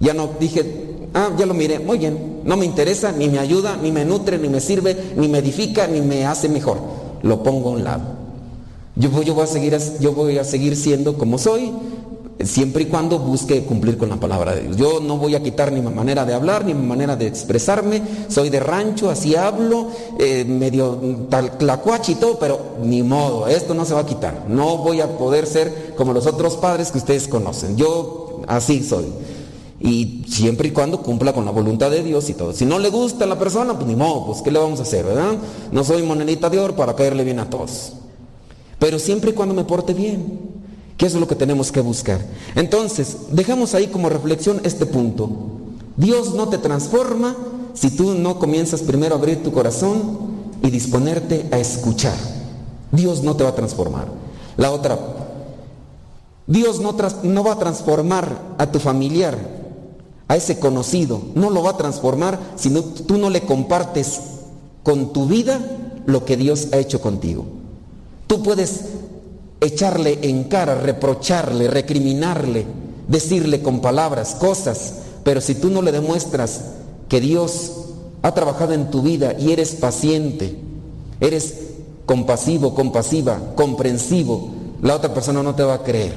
Ya 0.00 0.14
no 0.14 0.30
dije, 0.40 0.96
ah, 1.14 1.30
ya 1.36 1.46
lo 1.46 1.54
miré, 1.54 1.78
muy 1.78 1.98
bien. 1.98 2.40
No 2.44 2.56
me 2.56 2.64
interesa, 2.64 3.12
ni 3.12 3.28
me 3.28 3.38
ayuda, 3.38 3.76
ni 3.76 3.92
me 3.92 4.04
nutre, 4.04 4.38
ni 4.38 4.48
me 4.48 4.60
sirve, 4.60 4.96
ni 5.16 5.28
me 5.28 5.38
edifica, 5.38 5.86
ni 5.86 6.00
me 6.00 6.24
hace 6.26 6.48
mejor. 6.48 6.78
Lo 7.22 7.42
pongo 7.42 7.68
a 7.68 7.72
un 7.72 7.84
lado. 7.84 8.02
Yo, 8.96 9.10
voy 9.10 9.44
a 9.44 9.46
seguir, 9.46 9.76
yo 10.00 10.12
voy 10.12 10.38
a 10.38 10.44
seguir 10.44 10.76
siendo 10.76 11.16
como 11.16 11.38
soy, 11.38 11.72
siempre 12.44 12.84
y 12.84 12.86
cuando 12.86 13.18
busque 13.18 13.64
cumplir 13.64 13.98
con 13.98 14.08
la 14.08 14.16
palabra 14.16 14.54
de 14.54 14.62
Dios. 14.62 14.76
Yo 14.76 15.00
no 15.00 15.16
voy 15.16 15.34
a 15.34 15.42
quitar 15.42 15.72
ni 15.72 15.80
mi 15.80 15.90
manera 15.90 16.24
de 16.24 16.34
hablar, 16.34 16.64
ni 16.64 16.74
mi 16.74 16.86
manera 16.86 17.16
de 17.16 17.26
expresarme. 17.26 18.02
Soy 18.28 18.50
de 18.50 18.60
rancho, 18.60 19.10
así 19.10 19.34
hablo, 19.34 19.88
eh, 20.18 20.44
medio 20.44 20.98
tal 21.28 21.56
clacuache 21.58 22.12
y 22.12 22.14
todo, 22.16 22.38
pero 22.38 22.76
ni 22.82 23.02
modo, 23.02 23.46
esto 23.48 23.74
no 23.74 23.84
se 23.84 23.94
va 23.94 24.00
a 24.00 24.06
quitar. 24.06 24.46
No 24.48 24.78
voy 24.78 25.00
a 25.00 25.18
poder 25.18 25.46
ser 25.46 25.94
como 25.96 26.12
los 26.12 26.26
otros 26.26 26.56
padres 26.56 26.90
que 26.90 26.98
ustedes 26.98 27.28
conocen. 27.28 27.76
Yo 27.76 28.42
así 28.46 28.82
soy. 28.82 29.06
Y 29.80 30.24
siempre 30.28 30.68
y 30.68 30.70
cuando 30.70 31.02
cumpla 31.02 31.32
con 31.32 31.44
la 31.44 31.50
voluntad 31.50 31.90
de 31.90 32.02
Dios 32.02 32.30
y 32.30 32.34
todo. 32.34 32.52
Si 32.52 32.64
no 32.64 32.78
le 32.78 32.90
gusta 32.90 33.24
a 33.24 33.26
la 33.26 33.38
persona, 33.38 33.74
pues 33.74 33.86
ni 33.86 33.96
modo, 33.96 34.26
pues 34.26 34.42
¿qué 34.42 34.50
le 34.52 34.60
vamos 34.60 34.78
a 34.78 34.82
hacer, 34.82 35.04
verdad? 35.04 35.34
No 35.72 35.82
soy 35.82 36.02
monedita 36.02 36.48
de 36.48 36.60
oro 36.60 36.76
para 36.76 36.94
caerle 36.94 37.24
bien 37.24 37.40
a 37.40 37.50
todos 37.50 37.94
pero 38.82 38.98
siempre 38.98 39.30
y 39.30 39.34
cuando 39.34 39.54
me 39.54 39.62
porte 39.62 39.94
bien, 39.94 40.40
que 41.02 41.06
eso 41.06 41.16
es 41.16 41.20
lo 41.20 41.26
que 41.26 41.34
tenemos 41.34 41.72
que 41.72 41.80
buscar. 41.80 42.20
Entonces, 42.54 43.16
dejamos 43.32 43.74
ahí 43.74 43.88
como 43.88 44.08
reflexión 44.08 44.60
este 44.62 44.86
punto. 44.86 45.28
Dios 45.96 46.32
no 46.32 46.48
te 46.48 46.58
transforma 46.58 47.34
si 47.74 47.90
tú 47.90 48.14
no 48.14 48.38
comienzas 48.38 48.82
primero 48.82 49.16
a 49.16 49.18
abrir 49.18 49.42
tu 49.42 49.50
corazón 49.50 50.18
y 50.62 50.70
disponerte 50.70 51.48
a 51.50 51.58
escuchar. 51.58 52.14
Dios 52.92 53.24
no 53.24 53.34
te 53.34 53.42
va 53.42 53.50
a 53.50 53.54
transformar. 53.56 54.06
La 54.56 54.70
otra, 54.70 54.96
Dios 56.46 56.78
no, 56.78 57.44
va 57.44 57.52
a 57.54 57.58
transformar 57.58 58.54
a 58.56 58.70
tu 58.70 58.78
familiar, 58.78 59.36
a 60.28 60.36
ese 60.36 60.60
conocido, 60.60 61.20
no 61.34 61.50
lo 61.50 61.64
va 61.64 61.70
a 61.70 61.76
transformar 61.76 62.38
si 62.54 62.70
tú 62.70 63.18
no 63.18 63.28
le 63.28 63.40
compartes 63.40 64.20
con 64.84 65.12
tu 65.12 65.26
vida 65.26 65.60
lo 66.06 66.24
que 66.24 66.36
Dios 66.36 66.68
ha 66.72 66.76
hecho 66.76 67.00
contigo. 67.00 67.44
Tú 68.28 68.44
puedes 68.44 68.82
echarle 69.62 70.18
en 70.22 70.44
cara, 70.44 70.74
reprocharle, 70.74 71.68
recriminarle, 71.68 72.66
decirle 73.06 73.62
con 73.62 73.80
palabras 73.80 74.34
cosas, 74.34 74.94
pero 75.22 75.40
si 75.40 75.54
tú 75.54 75.70
no 75.70 75.82
le 75.82 75.92
demuestras 75.92 76.62
que 77.08 77.20
Dios 77.20 77.72
ha 78.22 78.34
trabajado 78.34 78.74
en 78.74 78.90
tu 78.90 79.02
vida 79.02 79.34
y 79.38 79.52
eres 79.52 79.76
paciente, 79.76 80.56
eres 81.20 81.54
compasivo, 82.06 82.74
compasiva, 82.74 83.54
comprensivo, 83.54 84.50
la 84.82 84.96
otra 84.96 85.14
persona 85.14 85.44
no 85.44 85.54
te 85.54 85.62
va 85.62 85.74
a 85.74 85.82
creer. 85.84 86.14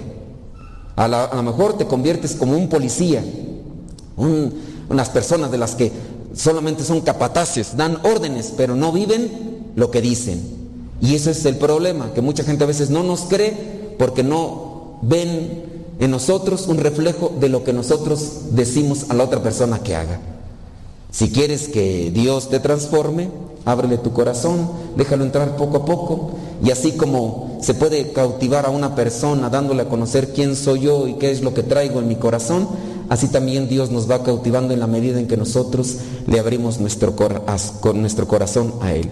A, 0.96 1.08
lo 1.08 1.44
mejor 1.44 1.78
te 1.78 1.86
conviertes 1.86 2.36
como 2.36 2.58
un 2.58 2.68
policía, 2.68 3.24
unas 4.18 5.10
personas 5.10 5.52
de 5.52 5.58
las 5.60 5.76
que 5.76 5.92
solamente 6.34 6.84
son 6.84 7.02
capataces, 7.02 7.78
dan 7.78 8.00
órdenes, 8.04 8.54
pero 8.58 8.76
no 8.76 8.92
viven 8.92 9.72
lo 9.76 9.92
que 9.92 10.02
dicen. 10.02 10.55
Y 11.02 11.16
ese 11.16 11.32
es 11.32 11.46
el 11.46 11.58
problema, 11.58 12.14
que 12.14 12.22
mucha 12.22 12.44
gente 12.44 12.64
a 12.64 12.68
veces 12.68 12.90
no 12.90 13.04
nos 13.04 13.22
cree 13.22 13.96
porque 13.98 14.24
no 14.24 15.00
ven 15.02 15.64
en 16.00 16.12
nosotros 16.12 16.68
un 16.68 16.78
reflejo 16.78 17.32
de 17.40 17.50
lo 17.50 17.64
que 17.64 17.74
nosotros 17.74 18.52
decimos 18.52 19.06
a 19.10 19.14
la 19.14 19.24
otra 19.24 19.42
persona 19.42 19.80
que 19.80 19.96
haga. 19.96 20.20
Si 21.12 21.30
quieres 21.32 21.70
que 21.70 22.12
Dios 22.12 22.50
te 22.50 22.60
transforme, 22.60 23.30
ábrele 23.64 23.98
tu 23.98 24.12
corazón, 24.12 24.70
déjalo 24.98 25.24
entrar 25.24 25.56
poco 25.56 25.78
a 25.78 25.86
poco 25.86 26.32
y 26.64 26.72
así 26.72 26.94
como 26.94 27.58
se 27.62 27.74
puede 27.74 28.12
cautivar 28.12 28.66
a 28.66 28.70
una 28.70 28.96
persona 28.96 29.50
dándole 29.50 29.84
a 29.84 29.90
conocer 29.90 30.34
quién 30.34 30.56
soy 30.56 30.82
yo 30.82 31.08
y 31.08 31.14
qué 31.14 31.32
es 31.32 31.42
lo 31.42 31.54
que 31.54 31.64
traigo 31.64 32.00
en 32.00 32.08
mi 32.08 32.16
corazón, 32.16 32.68
así 33.10 33.28
también 33.28 33.70
Dios 33.70 33.92
nos 33.92 34.10
va 34.10 34.24
cautivando 34.24 34.74
en 34.74 34.80
la 34.80 34.88
medida 34.88 35.20
en 35.20 35.28
que 35.28 35.38
nosotros 35.38 35.98
le 36.28 36.40
abrimos 36.40 36.80
nuestro, 36.80 37.16
corazón 37.16 38.74
a 38.82 38.94
Él. 38.94 39.10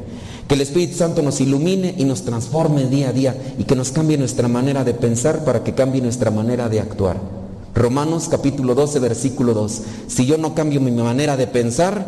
Que 0.48 0.56
el 0.56 0.62
Espíritu 0.62 0.98
Santo 0.98 1.22
nos 1.22 1.40
ilumine 1.42 1.96
y 1.98 2.04
nos 2.04 2.24
transforme 2.24 2.86
día 2.86 3.10
a 3.10 3.14
día 3.14 3.36
y 3.58 3.64
que 3.64 3.76
nos 3.76 3.92
cambie 3.92 4.18
nuestra 4.18 4.48
manera 4.48 4.84
de 4.84 4.94
pensar 4.94 5.46
para 5.46 5.64
que 5.64 5.74
cambie 5.74 6.02
nuestra 6.02 6.32
manera 6.32 6.70
de 6.70 6.80
actuar. 6.80 7.18
Romanos 7.74 8.28
capítulo 8.30 8.76
12, 8.76 9.00
versículo 9.00 9.54
2. 9.54 9.82
Si 10.08 10.26
yo 10.26 10.38
no 10.38 10.54
cambio 10.54 10.80
mi 10.80 10.92
manera 10.92 11.38
de 11.38 11.48
pensar, 11.48 12.06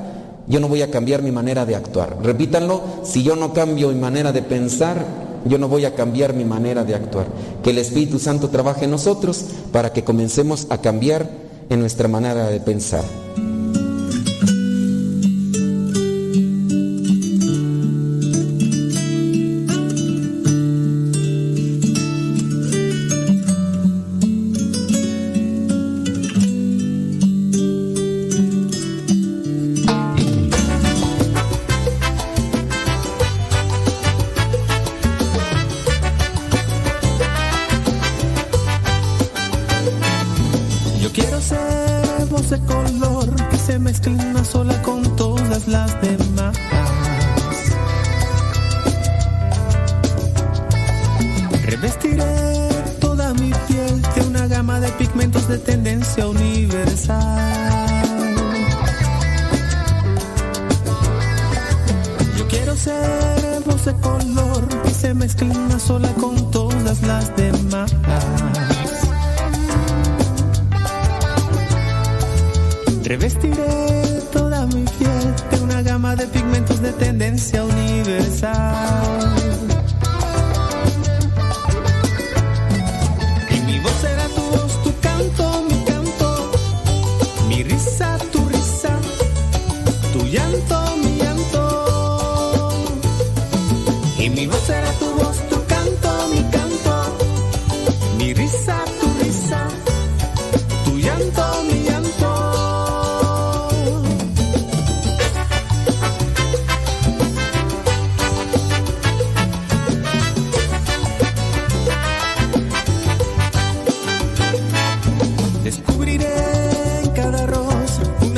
yo 0.47 0.59
no 0.59 0.67
voy 0.67 0.81
a 0.81 0.91
cambiar 0.91 1.23
mi 1.23 1.31
manera 1.31 1.65
de 1.65 1.75
actuar. 1.75 2.17
Repítanlo, 2.21 2.81
si 3.03 3.23
yo 3.23 3.35
no 3.35 3.53
cambio 3.53 3.89
mi 3.89 3.99
manera 3.99 4.31
de 4.31 4.43
pensar, 4.43 5.03
yo 5.45 5.57
no 5.57 5.67
voy 5.67 5.85
a 5.85 5.95
cambiar 5.95 6.33
mi 6.33 6.45
manera 6.45 6.83
de 6.83 6.95
actuar. 6.95 7.27
Que 7.63 7.71
el 7.71 7.77
Espíritu 7.77 8.19
Santo 8.19 8.49
trabaje 8.49 8.85
en 8.85 8.91
nosotros 8.91 9.45
para 9.71 9.93
que 9.93 10.03
comencemos 10.03 10.67
a 10.69 10.79
cambiar 10.79 11.29
en 11.69 11.79
nuestra 11.79 12.07
manera 12.07 12.49
de 12.49 12.59
pensar. 12.59 13.03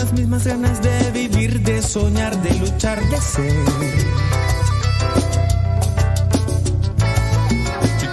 las 0.08 0.20
mismas 0.20 0.48
ganas 0.48 0.82
de 0.82 1.12
vivir, 1.12 1.62
de 1.64 1.82
soñar, 1.82 2.42
de 2.42 2.54
luchar, 2.60 2.98
de 3.10 3.18
ser. 3.20 3.54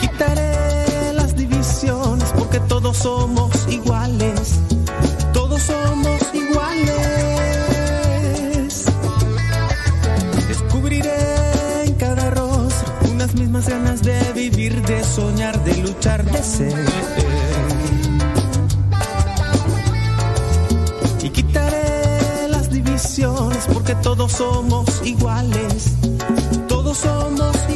Quitaré 0.00 1.12
las 1.12 1.36
divisiones 1.36 2.32
porque 2.36 2.58
todos 2.60 2.96
somos 2.96 3.50
iguales, 3.68 4.58
todos 5.32 5.62
somos 5.62 6.20
iguales. 6.32 6.86
Descubriré 10.48 11.84
en 11.84 11.94
cada 11.94 12.30
rostro 12.30 12.92
unas 13.08 13.34
mismas 13.34 13.68
ganas 13.68 14.02
de 14.02 14.32
vivir, 14.32 14.82
de 14.82 15.04
soñar, 15.04 15.62
de 15.62 15.76
luchar, 15.76 16.24
de 16.24 16.42
ser. 16.42 17.43
porque 23.86 24.00
todos 24.02 24.32
somos 24.32 24.86
iguales, 25.04 25.92
todos 26.68 26.96
somos 26.96 27.54
iguales 27.68 27.73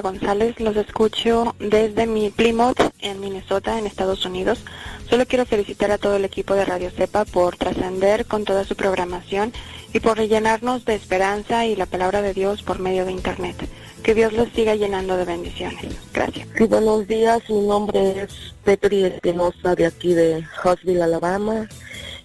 González. 0.00 0.58
Los 0.60 0.76
escucho 0.76 1.54
desde 1.58 2.06
mi 2.06 2.30
Plymouth, 2.30 2.80
en 3.00 3.20
Minnesota, 3.20 3.78
en 3.78 3.86
Estados 3.86 4.24
Unidos. 4.24 4.60
Solo 5.08 5.26
quiero 5.26 5.46
felicitar 5.46 5.90
a 5.90 5.98
todo 5.98 6.16
el 6.16 6.24
equipo 6.24 6.54
de 6.54 6.64
Radio 6.64 6.90
Cepa 6.90 7.24
por 7.24 7.56
trascender 7.56 8.26
con 8.26 8.44
toda 8.44 8.64
su 8.64 8.76
programación 8.76 9.52
y 9.92 10.00
por 10.00 10.18
rellenarnos 10.18 10.84
de 10.84 10.94
esperanza 10.94 11.66
y 11.66 11.76
la 11.76 11.86
palabra 11.86 12.22
de 12.22 12.34
Dios 12.34 12.62
por 12.62 12.78
medio 12.78 13.04
de 13.04 13.12
Internet. 13.12 13.56
Que 14.02 14.14
Dios 14.14 14.32
los 14.32 14.48
siga 14.50 14.74
llenando 14.74 15.16
de 15.16 15.24
bendiciones. 15.24 15.96
Gracias. 16.12 16.48
Sí, 16.56 16.64
buenos 16.64 17.06
días. 17.06 17.42
Mi 17.48 17.60
nombre 17.60 18.22
es 18.22 18.54
Petri 18.64 19.04
Espinosa 19.04 19.74
de 19.74 19.86
aquí 19.86 20.14
de 20.14 20.44
Huntsville, 20.64 21.02
Alabama. 21.02 21.68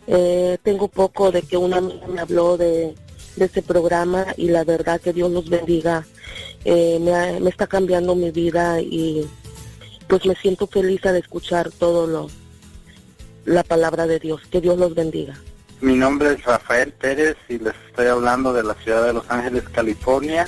Eh, 0.07 0.57
tengo 0.63 0.87
poco 0.87 1.31
de 1.31 1.41
que 1.41 1.57
una 1.57 1.77
amiga 1.77 2.07
me 2.07 2.21
habló 2.21 2.57
de 2.57 2.95
de 3.35 3.45
este 3.45 3.61
programa 3.61 4.27
y 4.37 4.49
la 4.49 4.63
verdad 4.63 5.01
que 5.01 5.13
Dios 5.13 5.31
los 5.31 5.49
bendiga. 5.49 6.05
Eh, 6.65 6.99
me, 6.99 7.49
está 7.49 7.67
cambiando 7.67 8.15
mi 8.15 8.31
vida 8.31 8.79
y 8.79 9.27
pues 10.07 10.25
me 10.25 10.35
siento 10.35 10.67
feliz 10.67 11.05
al 11.05 11.17
escuchar 11.17 11.71
todo 11.71 12.07
lo 12.07 12.29
la 13.45 13.63
palabra 13.63 14.07
de 14.07 14.19
Dios. 14.19 14.41
Que 14.49 14.61
Dios 14.61 14.77
los 14.77 14.95
bendiga. 14.95 15.35
Mi 15.81 15.95
nombre 15.95 16.33
es 16.33 16.43
Rafael 16.45 16.93
Pérez 16.93 17.35
y 17.49 17.57
les 17.59 17.73
estoy 17.89 18.07
hablando 18.07 18.53
de 18.53 18.63
la 18.63 18.73
ciudad 18.75 19.05
de 19.05 19.13
Los 19.13 19.29
Ángeles, 19.29 19.63
California. 19.73 20.47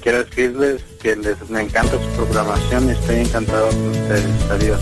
Quiero 0.00 0.22
decirles 0.22 0.82
que 1.02 1.16
les 1.16 1.50
me 1.50 1.62
encanta 1.62 1.92
su 1.92 2.24
programación 2.24 2.88
y 2.88 2.92
estoy 2.92 3.16
encantado 3.16 3.68
con 3.68 3.88
ustedes. 3.88 4.50
Adiós. 4.50 4.80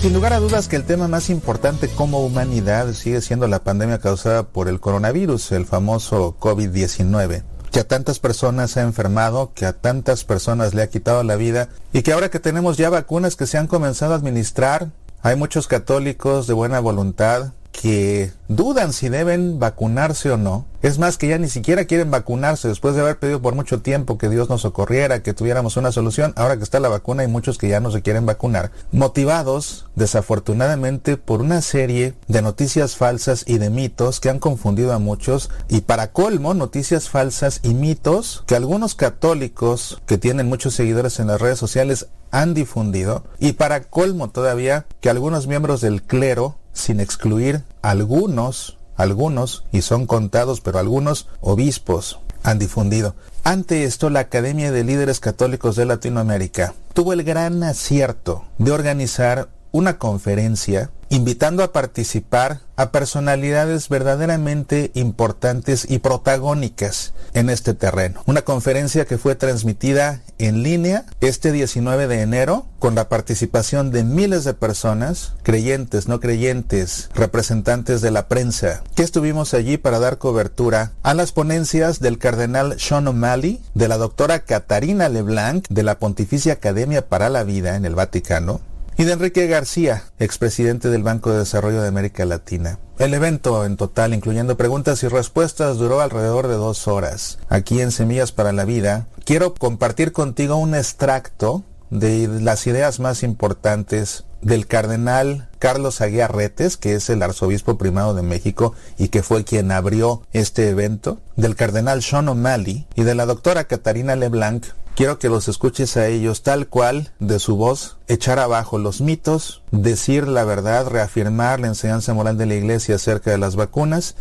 Sin 0.00 0.14
lugar 0.14 0.32
a 0.32 0.40
dudas 0.40 0.68
que 0.68 0.76
el 0.76 0.84
tema 0.84 1.08
más 1.08 1.28
importante 1.28 1.88
como 1.88 2.24
humanidad 2.24 2.92
sigue 2.94 3.20
siendo 3.20 3.46
la 3.46 3.62
pandemia 3.62 3.98
causada 3.98 4.48
por 4.48 4.68
el 4.68 4.80
coronavirus, 4.80 5.52
el 5.52 5.66
famoso 5.66 6.36
COVID-19 6.40 7.44
que 7.74 7.80
a 7.80 7.88
tantas 7.88 8.20
personas 8.20 8.76
ha 8.76 8.82
enfermado, 8.82 9.50
que 9.52 9.66
a 9.66 9.72
tantas 9.72 10.22
personas 10.22 10.74
le 10.74 10.82
ha 10.82 10.90
quitado 10.90 11.24
la 11.24 11.34
vida 11.34 11.70
y 11.92 12.02
que 12.02 12.12
ahora 12.12 12.30
que 12.30 12.38
tenemos 12.38 12.76
ya 12.76 12.88
vacunas 12.88 13.34
que 13.34 13.48
se 13.48 13.58
han 13.58 13.66
comenzado 13.66 14.12
a 14.12 14.16
administrar, 14.16 14.92
hay 15.22 15.34
muchos 15.34 15.66
católicos 15.66 16.46
de 16.46 16.54
buena 16.54 16.78
voluntad 16.78 17.52
que 17.80 18.32
dudan 18.46 18.92
si 18.92 19.08
deben 19.08 19.58
vacunarse 19.58 20.30
o 20.30 20.36
no. 20.36 20.64
Es 20.80 20.98
más, 20.98 21.18
que 21.18 21.28
ya 21.28 21.38
ni 21.38 21.48
siquiera 21.48 21.86
quieren 21.86 22.10
vacunarse 22.10 22.68
después 22.68 22.94
de 22.94 23.00
haber 23.00 23.18
pedido 23.18 23.42
por 23.42 23.54
mucho 23.54 23.80
tiempo 23.80 24.16
que 24.16 24.28
Dios 24.28 24.48
nos 24.48 24.60
socorriera, 24.62 25.22
que 25.22 25.34
tuviéramos 25.34 25.76
una 25.76 25.90
solución. 25.90 26.32
Ahora 26.36 26.56
que 26.56 26.62
está 26.62 26.78
la 26.78 26.88
vacuna 26.88 27.22
hay 27.22 27.28
muchos 27.28 27.58
que 27.58 27.68
ya 27.68 27.80
no 27.80 27.90
se 27.90 28.02
quieren 28.02 28.26
vacunar. 28.26 28.70
Motivados, 28.92 29.86
desafortunadamente, 29.96 31.16
por 31.16 31.40
una 31.40 31.62
serie 31.62 32.14
de 32.28 32.42
noticias 32.42 32.96
falsas 32.96 33.44
y 33.46 33.58
de 33.58 33.70
mitos 33.70 34.20
que 34.20 34.30
han 34.30 34.38
confundido 34.38 34.92
a 34.92 34.98
muchos. 34.98 35.50
Y 35.68 35.80
para 35.80 36.12
colmo, 36.12 36.54
noticias 36.54 37.08
falsas 37.08 37.60
y 37.62 37.74
mitos 37.74 38.44
que 38.46 38.54
algunos 38.54 38.94
católicos 38.94 40.00
que 40.06 40.18
tienen 40.18 40.48
muchos 40.48 40.74
seguidores 40.74 41.18
en 41.18 41.26
las 41.26 41.40
redes 41.40 41.58
sociales 41.58 42.06
han 42.30 42.54
difundido. 42.54 43.24
Y 43.38 43.52
para 43.52 43.84
colmo 43.84 44.30
todavía 44.30 44.86
que 45.00 45.10
algunos 45.10 45.46
miembros 45.46 45.80
del 45.80 46.02
clero 46.02 46.56
sin 46.74 47.00
excluir 47.00 47.64
algunos, 47.80 48.76
algunos, 48.96 49.64
y 49.72 49.80
son 49.80 50.06
contados, 50.06 50.60
pero 50.60 50.78
algunos 50.78 51.28
obispos 51.40 52.18
han 52.42 52.58
difundido. 52.58 53.14
Ante 53.42 53.84
esto, 53.84 54.10
la 54.10 54.20
Academia 54.20 54.70
de 54.70 54.84
Líderes 54.84 55.18
Católicos 55.18 55.76
de 55.76 55.86
Latinoamérica 55.86 56.74
tuvo 56.92 57.14
el 57.14 57.24
gran 57.24 57.62
acierto 57.62 58.44
de 58.58 58.72
organizar 58.72 59.48
una 59.74 59.98
conferencia 59.98 60.92
invitando 61.08 61.64
a 61.64 61.72
participar 61.72 62.60
a 62.76 62.92
personalidades 62.92 63.88
verdaderamente 63.88 64.92
importantes 64.94 65.84
y 65.90 65.98
protagónicas 65.98 67.12
en 67.34 67.50
este 67.50 67.74
terreno. 67.74 68.22
Una 68.26 68.42
conferencia 68.42 69.04
que 69.04 69.18
fue 69.18 69.34
transmitida 69.34 70.22
en 70.38 70.62
línea 70.62 71.06
este 71.20 71.50
19 71.50 72.06
de 72.06 72.22
enero 72.22 72.66
con 72.78 72.94
la 72.94 73.08
participación 73.08 73.90
de 73.90 74.04
miles 74.04 74.44
de 74.44 74.54
personas, 74.54 75.32
creyentes, 75.42 76.06
no 76.06 76.20
creyentes, 76.20 77.10
representantes 77.12 78.00
de 78.00 78.12
la 78.12 78.28
prensa, 78.28 78.84
que 78.94 79.02
estuvimos 79.02 79.54
allí 79.54 79.76
para 79.76 79.98
dar 79.98 80.18
cobertura 80.18 80.92
a 81.02 81.14
las 81.14 81.32
ponencias 81.32 81.98
del 81.98 82.18
cardenal 82.18 82.78
Sean 82.78 83.08
O'Malley, 83.08 83.60
de 83.74 83.88
la 83.88 83.98
doctora 83.98 84.44
Catarina 84.44 85.08
Leblanc 85.08 85.66
de 85.68 85.82
la 85.82 85.98
Pontificia 85.98 86.52
Academia 86.52 87.08
para 87.08 87.28
la 87.28 87.42
Vida 87.42 87.74
en 87.74 87.84
el 87.84 87.96
Vaticano, 87.96 88.60
y 88.96 89.04
de 89.04 89.12
Enrique 89.12 89.46
García, 89.46 90.04
expresidente 90.18 90.88
del 90.88 91.02
Banco 91.02 91.30
de 91.30 91.38
Desarrollo 91.38 91.82
de 91.82 91.88
América 91.88 92.24
Latina. 92.24 92.78
El 92.98 93.12
evento 93.14 93.64
en 93.64 93.76
total, 93.76 94.14
incluyendo 94.14 94.56
preguntas 94.56 95.02
y 95.02 95.08
respuestas, 95.08 95.78
duró 95.78 96.00
alrededor 96.00 96.46
de 96.46 96.54
dos 96.54 96.86
horas. 96.86 97.38
Aquí 97.48 97.80
en 97.80 97.90
Semillas 97.90 98.32
para 98.32 98.52
la 98.52 98.64
Vida, 98.64 99.08
quiero 99.24 99.54
compartir 99.54 100.12
contigo 100.12 100.56
un 100.56 100.74
extracto 100.74 101.64
de 101.90 102.28
las 102.28 102.66
ideas 102.66 103.00
más 103.00 103.22
importantes 103.22 104.24
del 104.44 104.66
cardenal 104.66 105.48
Carlos 105.58 106.00
Aguiarretes, 106.00 106.76
que 106.76 106.94
es 106.94 107.10
el 107.10 107.22
arzobispo 107.22 107.76
primado 107.78 108.14
de 108.14 108.22
México 108.22 108.74
y 108.98 109.08
que 109.08 109.22
fue 109.22 109.42
quien 109.42 109.72
abrió 109.72 110.22
este 110.32 110.68
evento, 110.68 111.18
del 111.34 111.56
cardenal 111.56 112.02
Sean 112.02 112.28
O'Malley 112.28 112.86
y 112.94 113.02
de 113.02 113.14
la 113.14 113.26
doctora 113.26 113.64
Catarina 113.64 114.14
Leblanc, 114.14 114.66
Quiero 114.94 115.18
que 115.18 115.28
los 115.28 115.48
escuches 115.48 115.96
a 115.96 116.06
ellos 116.06 116.44
tal 116.44 116.68
cual, 116.68 117.10
de 117.18 117.40
su 117.40 117.56
voz, 117.56 117.96
echar 118.06 118.38
abajo 118.38 118.78
los 118.78 119.00
mitos, 119.00 119.60
decir 119.72 120.28
la 120.28 120.44
verdad, 120.44 120.86
reafirmar 120.86 121.58
la 121.58 121.66
enseñanza 121.66 122.14
moral 122.14 122.38
de 122.38 122.46
la 122.46 122.54
Iglesia 122.54 122.94
acerca 122.94 123.32
de 123.32 123.38
las 123.38 123.56
vacunas. 123.56 124.14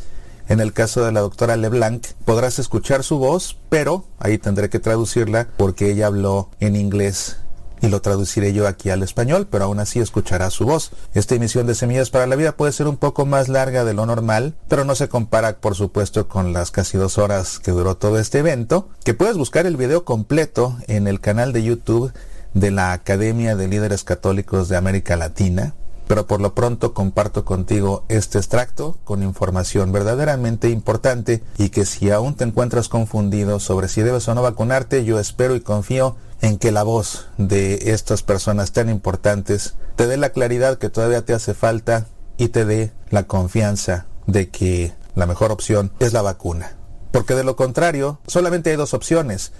En 0.50 0.60
el 0.60 0.74
caso 0.74 1.06
de 1.06 1.12
la 1.12 1.20
doctora 1.20 1.58
LeBlanc, 1.58 2.08
podrás 2.26 2.58
escuchar 2.58 3.04
su 3.04 3.20
voz, 3.20 3.56
pero 3.70 4.06
ahí 4.18 4.40
tendré 4.40 4.72
que 4.72 4.80
traducirla 4.80 5.48
porque 5.58 5.92
ella 5.92 6.08
habló 6.08 6.50
en 6.60 6.76
inglés 6.76 7.38
y 7.84 7.90
lo 7.90 8.02
traduciré 8.02 8.54
yo 8.54 8.66
aquí 8.66 8.90
al 8.90 9.04
español, 9.04 9.46
pero 9.52 9.66
aún 9.66 9.78
así 9.80 10.00
escuchará 10.00 10.50
su 10.50 10.64
voz. 10.64 10.92
Esta 11.14 11.36
emisión 11.36 11.68
de 11.68 11.76
Semillas 11.76 12.10
para 12.10 12.26
la 12.26 12.38
Vida 12.38 12.56
puede 12.56 12.72
ser 12.72 12.88
un 12.88 12.96
poco 12.96 13.26
más 13.26 13.50
larga 13.50 13.84
de 13.84 13.94
lo 13.94 14.06
normal, 14.06 14.56
pero 14.70 14.86
no 14.86 14.96
se 14.96 15.10
compara, 15.10 15.58
por 15.58 15.76
supuesto, 15.76 16.30
con 16.30 16.54
las 16.54 16.72
casi 16.72 16.98
dos 16.98 17.18
horas 17.18 17.60
que 17.60 17.72
duró 17.72 17.96
todo 17.96 18.20
este 18.20 18.40
evento, 18.40 18.88
que 19.04 19.14
puedes 19.14 19.36
buscar 19.36 19.66
el 19.66 19.76
video 19.76 20.06
completo 20.06 20.78
en 20.88 21.08
el 21.08 21.20
canal 21.20 21.52
de 21.52 21.64
YouTube 21.64 22.14
de 22.54 22.72
la 22.72 22.94
Academia 22.94 23.58
de 23.58 23.68
Líderes 23.68 24.06
Católicos 24.06 24.70
de 24.70 24.78
América 24.78 25.18
Latina. 25.18 25.76
Pero 26.14 26.28
por 26.28 26.42
lo 26.42 26.54
pronto 26.54 26.94
comparto 26.94 27.44
contigo 27.44 28.06
este 28.08 28.38
extracto 28.38 29.00
con 29.04 29.24
información 29.24 29.92
verdaderamente 29.92 30.70
importante 30.70 31.42
y 31.58 31.70
que 31.70 31.88
si 31.88 32.12
aún 32.12 32.36
te 32.36 32.44
encuentras 32.44 32.88
confundido 32.88 33.60
sobre 33.60 33.88
si 33.88 34.04
debes 34.04 34.28
o 34.28 34.36
no 34.36 34.44
vacunarte, 34.44 35.06
yo 35.06 35.18
espero 35.18 35.56
y 35.56 35.62
confío 35.62 36.16
en 36.40 36.60
que 36.60 36.72
la 36.72 36.84
voz 36.84 37.30
de 37.40 37.94
estas 37.94 38.22
personas 38.22 38.74
tan 38.74 38.92
importantes 38.92 39.74
te 39.96 40.06
dé 40.06 40.18
la 40.18 40.30
claridad 40.30 40.78
que 40.78 40.92
todavía 40.92 41.26
te 41.26 41.34
hace 41.34 41.56
falta 41.56 42.06
y 42.38 42.50
te 42.50 42.64
dé 42.64 42.92
la 43.10 43.24
confianza 43.24 44.06
de 44.28 44.50
que 44.50 44.94
la 45.16 45.26
mejor 45.26 45.52
opción 45.52 45.94
es 45.98 46.14
la 46.14 46.22
vacuna. 46.22 46.74
Porque 47.12 47.34
de 47.34 47.44
lo 47.44 47.56
contrario, 47.56 48.20
solamente 48.28 48.70
hay 48.70 48.76
dos 48.76 48.94
opciones. 48.94 49.52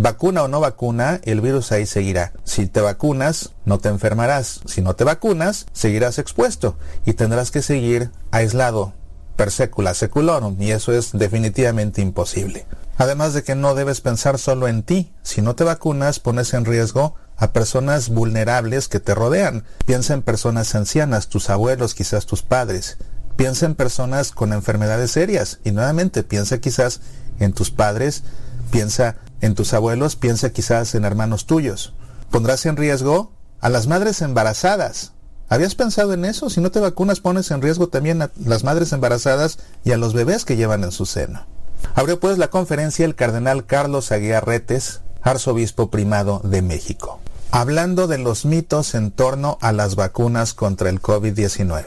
Vacuna 0.00 0.44
o 0.44 0.48
no 0.48 0.60
vacuna, 0.60 1.20
el 1.24 1.40
virus 1.40 1.72
ahí 1.72 1.84
seguirá. 1.84 2.32
Si 2.44 2.68
te 2.68 2.80
vacunas, 2.80 3.50
no 3.64 3.80
te 3.80 3.88
enfermarás. 3.88 4.60
Si 4.64 4.80
no 4.80 4.94
te 4.94 5.02
vacunas, 5.02 5.66
seguirás 5.72 6.20
expuesto 6.20 6.76
y 7.04 7.14
tendrás 7.14 7.50
que 7.50 7.62
seguir 7.62 8.12
aislado, 8.30 8.92
per 9.34 9.50
secula 9.50 9.94
seculorum, 9.94 10.54
y 10.62 10.70
eso 10.70 10.92
es 10.92 11.10
definitivamente 11.14 12.00
imposible. 12.00 12.64
Además 12.96 13.34
de 13.34 13.42
que 13.42 13.56
no 13.56 13.74
debes 13.74 14.00
pensar 14.00 14.38
solo 14.38 14.68
en 14.68 14.84
ti. 14.84 15.12
Si 15.24 15.42
no 15.42 15.56
te 15.56 15.64
vacunas, 15.64 16.20
pones 16.20 16.54
en 16.54 16.64
riesgo 16.64 17.16
a 17.36 17.52
personas 17.52 18.08
vulnerables 18.08 18.86
que 18.86 19.00
te 19.00 19.16
rodean. 19.16 19.64
Piensa 19.84 20.14
en 20.14 20.22
personas 20.22 20.76
ancianas, 20.76 21.26
tus 21.26 21.50
abuelos, 21.50 21.96
quizás 21.96 22.24
tus 22.24 22.42
padres. 22.44 22.98
Piensa 23.34 23.66
en 23.66 23.74
personas 23.74 24.30
con 24.30 24.52
enfermedades 24.52 25.10
serias. 25.10 25.58
Y 25.64 25.72
nuevamente, 25.72 26.22
piensa 26.22 26.58
quizás 26.58 27.00
en 27.40 27.52
tus 27.52 27.72
padres, 27.72 28.22
piensa 28.70 29.16
en 29.40 29.54
tus 29.54 29.74
abuelos, 29.74 30.16
piensa 30.16 30.50
quizás 30.50 30.94
en 30.94 31.04
hermanos 31.04 31.46
tuyos. 31.46 31.94
Pondrás 32.30 32.66
en 32.66 32.76
riesgo 32.76 33.32
a 33.60 33.68
las 33.68 33.86
madres 33.86 34.22
embarazadas. 34.22 35.12
¿Habías 35.48 35.74
pensado 35.74 36.12
en 36.12 36.24
eso? 36.24 36.50
Si 36.50 36.60
no 36.60 36.70
te 36.70 36.80
vacunas, 36.80 37.20
pones 37.20 37.50
en 37.50 37.62
riesgo 37.62 37.88
también 37.88 38.20
a 38.20 38.30
las 38.44 38.64
madres 38.64 38.92
embarazadas 38.92 39.58
y 39.84 39.92
a 39.92 39.96
los 39.96 40.12
bebés 40.12 40.44
que 40.44 40.56
llevan 40.56 40.84
en 40.84 40.92
su 40.92 41.06
seno. 41.06 41.46
Abrió 41.94 42.20
pues 42.20 42.38
la 42.38 42.48
conferencia 42.48 43.04
el 43.04 43.14
cardenal 43.14 43.64
Carlos 43.64 44.12
Aguiar 44.12 44.46
Retes, 44.46 45.00
arzobispo 45.22 45.90
primado 45.90 46.40
de 46.44 46.62
México. 46.62 47.20
hablando 47.50 48.08
de 48.08 48.18
los 48.18 48.44
mitos 48.44 48.94
en 48.94 49.10
torno 49.10 49.56
a 49.62 49.72
las 49.72 49.96
vacunas 49.96 50.52
contra 50.52 50.90
el 50.90 51.00
COVID-19. 51.00 51.84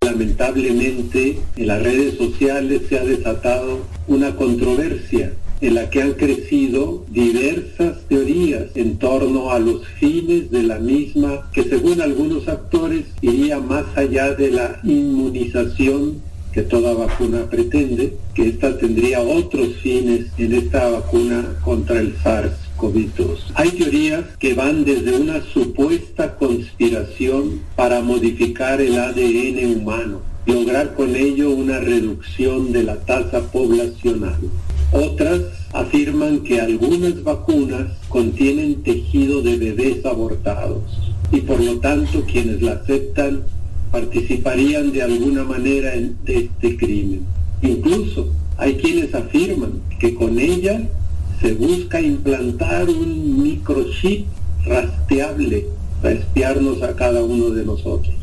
Lamentablemente 0.00 1.42
en 1.56 1.66
las 1.66 1.82
redes 1.82 2.16
sociales 2.16 2.82
se 2.88 2.98
ha 2.98 3.04
desatado 3.04 3.80
una 4.08 4.34
controversia 4.34 5.32
en 5.62 5.76
la 5.76 5.88
que 5.88 6.02
han 6.02 6.14
crecido 6.14 7.04
diversas 7.08 8.00
teorías 8.08 8.64
en 8.74 8.98
torno 8.98 9.52
a 9.52 9.60
los 9.60 9.86
fines 10.00 10.50
de 10.50 10.64
la 10.64 10.78
misma, 10.78 11.48
que 11.52 11.62
según 11.62 12.00
algunos 12.00 12.48
actores 12.48 13.04
iría 13.20 13.60
más 13.60 13.84
allá 13.96 14.34
de 14.34 14.50
la 14.50 14.80
inmunización 14.82 16.20
que 16.52 16.62
toda 16.62 16.94
vacuna 16.94 17.48
pretende, 17.48 18.14
que 18.34 18.48
esta 18.48 18.76
tendría 18.76 19.20
otros 19.20 19.68
fines 19.82 20.26
en 20.36 20.52
esta 20.52 20.90
vacuna 20.90 21.56
contra 21.64 22.00
el 22.00 22.14
SARS-CoV-2. 22.18 23.38
Hay 23.54 23.70
teorías 23.70 24.24
que 24.38 24.54
van 24.54 24.84
desde 24.84 25.16
una 25.16 25.40
supuesta 25.42 26.34
conspiración 26.34 27.60
para 27.76 28.02
modificar 28.02 28.80
el 28.80 28.98
ADN 28.98 29.76
humano, 29.76 30.20
lograr 30.44 30.94
con 30.94 31.14
ello 31.14 31.50
una 31.50 31.78
reducción 31.78 32.72
de 32.72 32.82
la 32.82 32.96
tasa 32.96 33.40
poblacional. 33.50 34.40
Otras 34.90 35.40
afirman 35.72 36.40
que 36.40 36.60
algunas 36.60 37.22
vacunas 37.22 37.86
contienen 38.08 38.82
tejido 38.82 39.40
de 39.42 39.56
bebés 39.56 40.04
abortados 40.04 40.82
y 41.30 41.40
por 41.40 41.62
lo 41.62 41.78
tanto 41.78 42.22
quienes 42.30 42.60
la 42.60 42.72
aceptan 42.72 43.42
participarían 43.90 44.92
de 44.92 45.02
alguna 45.02 45.44
manera 45.44 45.94
en 45.94 46.16
este 46.26 46.76
crimen. 46.76 47.22
Incluso 47.62 48.30
hay 48.58 48.74
quienes 48.74 49.14
afirman 49.14 49.80
que 49.98 50.14
con 50.14 50.38
ella 50.38 50.82
se 51.40 51.54
busca 51.54 52.00
implantar 52.00 52.88
un 52.88 53.42
microchip 53.42 54.26
rastreable 54.64 55.66
para 56.00 56.14
espiarnos 56.14 56.82
a 56.82 56.94
cada 56.94 57.22
uno 57.22 57.50
de 57.50 57.64
nosotros. 57.64 58.14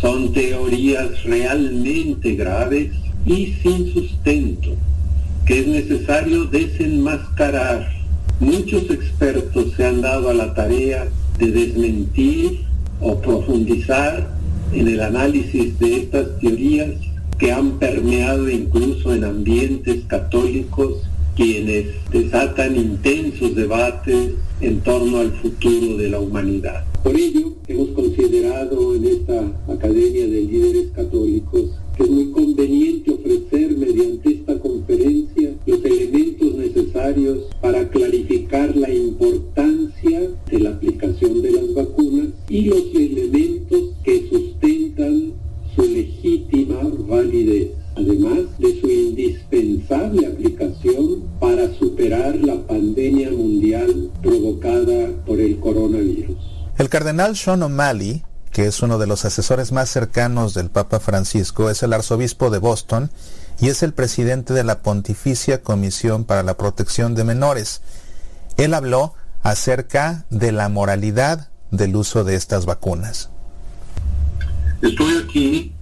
Son 0.00 0.32
teorías 0.32 1.22
realmente 1.24 2.34
graves 2.34 2.92
y 3.26 3.54
sin 3.62 3.92
sustento 3.92 4.76
es 5.58 5.66
necesario 5.66 6.44
desenmascarar. 6.44 7.88
Muchos 8.38 8.88
expertos 8.90 9.72
se 9.76 9.84
han 9.84 10.00
dado 10.00 10.30
a 10.30 10.34
la 10.34 10.54
tarea 10.54 11.08
de 11.38 11.50
desmentir 11.50 12.60
o 13.00 13.20
profundizar 13.20 14.30
en 14.72 14.86
el 14.86 15.00
análisis 15.00 15.78
de 15.78 15.96
estas 15.96 16.38
teorías 16.38 16.90
que 17.38 17.50
han 17.50 17.78
permeado 17.78 18.48
incluso 18.48 19.12
en 19.12 19.24
ambientes 19.24 20.04
católicos 20.06 21.02
quienes 21.34 21.86
desatan 22.10 22.76
intensos 22.76 23.54
debates 23.54 24.34
en 24.60 24.80
torno 24.80 25.18
al 25.18 25.32
futuro 25.32 25.96
de 25.96 26.10
la 26.10 26.20
humanidad. 26.20 26.84
Por 27.02 27.16
ello, 27.16 27.54
hemos 27.66 27.88
considerado 27.90 28.94
en 28.94 29.04
esta 29.06 29.72
Academia 29.72 30.26
de 30.26 30.42
Líderes 30.42 30.90
Católicos 30.94 31.70
es 32.00 32.10
muy 32.10 32.30
conveniente 32.30 33.10
ofrecer 33.10 33.76
mediante 33.76 34.30
esta 34.30 34.58
conferencia 34.58 35.50
los 35.66 35.84
elementos 35.84 36.54
necesarios 36.54 37.38
para 37.60 37.88
clarificar 37.90 38.74
la 38.74 38.90
importancia 38.90 40.20
de 40.50 40.58
la 40.58 40.70
aplicación 40.70 41.42
de 41.42 41.50
las 41.52 41.74
vacunas 41.74 42.28
y 42.48 42.62
los 42.62 42.82
elementos 42.94 43.80
que 44.02 44.28
sustentan 44.30 45.32
su 45.74 45.82
legítima 45.82 46.80
validez, 47.06 47.72
además 47.94 48.58
de 48.58 48.80
su 48.80 48.90
indispensable 48.90 50.26
aplicación 50.26 51.22
para 51.38 51.72
superar 51.74 52.36
la 52.36 52.66
pandemia 52.66 53.30
mundial 53.30 54.10
provocada 54.22 55.10
por 55.26 55.38
el 55.40 55.58
coronavirus. 55.58 56.36
El 56.78 56.88
cardenal 56.88 57.36
Sean 57.36 57.62
O'Malley, 57.62 58.22
que 58.52 58.66
es 58.66 58.82
uno 58.82 58.98
de 58.98 59.06
los 59.06 59.24
asesores 59.24 59.72
más 59.72 59.90
cercanos 59.90 60.54
del 60.54 60.70
Papa 60.70 61.00
Francisco, 61.00 61.70
es 61.70 61.82
el 61.82 61.92
arzobispo 61.92 62.50
de 62.50 62.58
Boston 62.58 63.10
y 63.60 63.68
es 63.68 63.82
el 63.82 63.92
presidente 63.92 64.54
de 64.54 64.64
la 64.64 64.82
Pontificia 64.82 65.62
Comisión 65.62 66.24
para 66.24 66.42
la 66.42 66.56
Protección 66.56 67.14
de 67.14 67.24
Menores. 67.24 67.82
Él 68.56 68.74
habló 68.74 69.14
acerca 69.42 70.24
de 70.30 70.52
la 70.52 70.68
moralidad 70.68 71.48
del 71.70 71.96
uso 71.96 72.24
de 72.24 72.34
estas 72.34 72.66
vacunas. 72.66 73.30
Estoy 74.82 75.18
aquí 75.18 75.72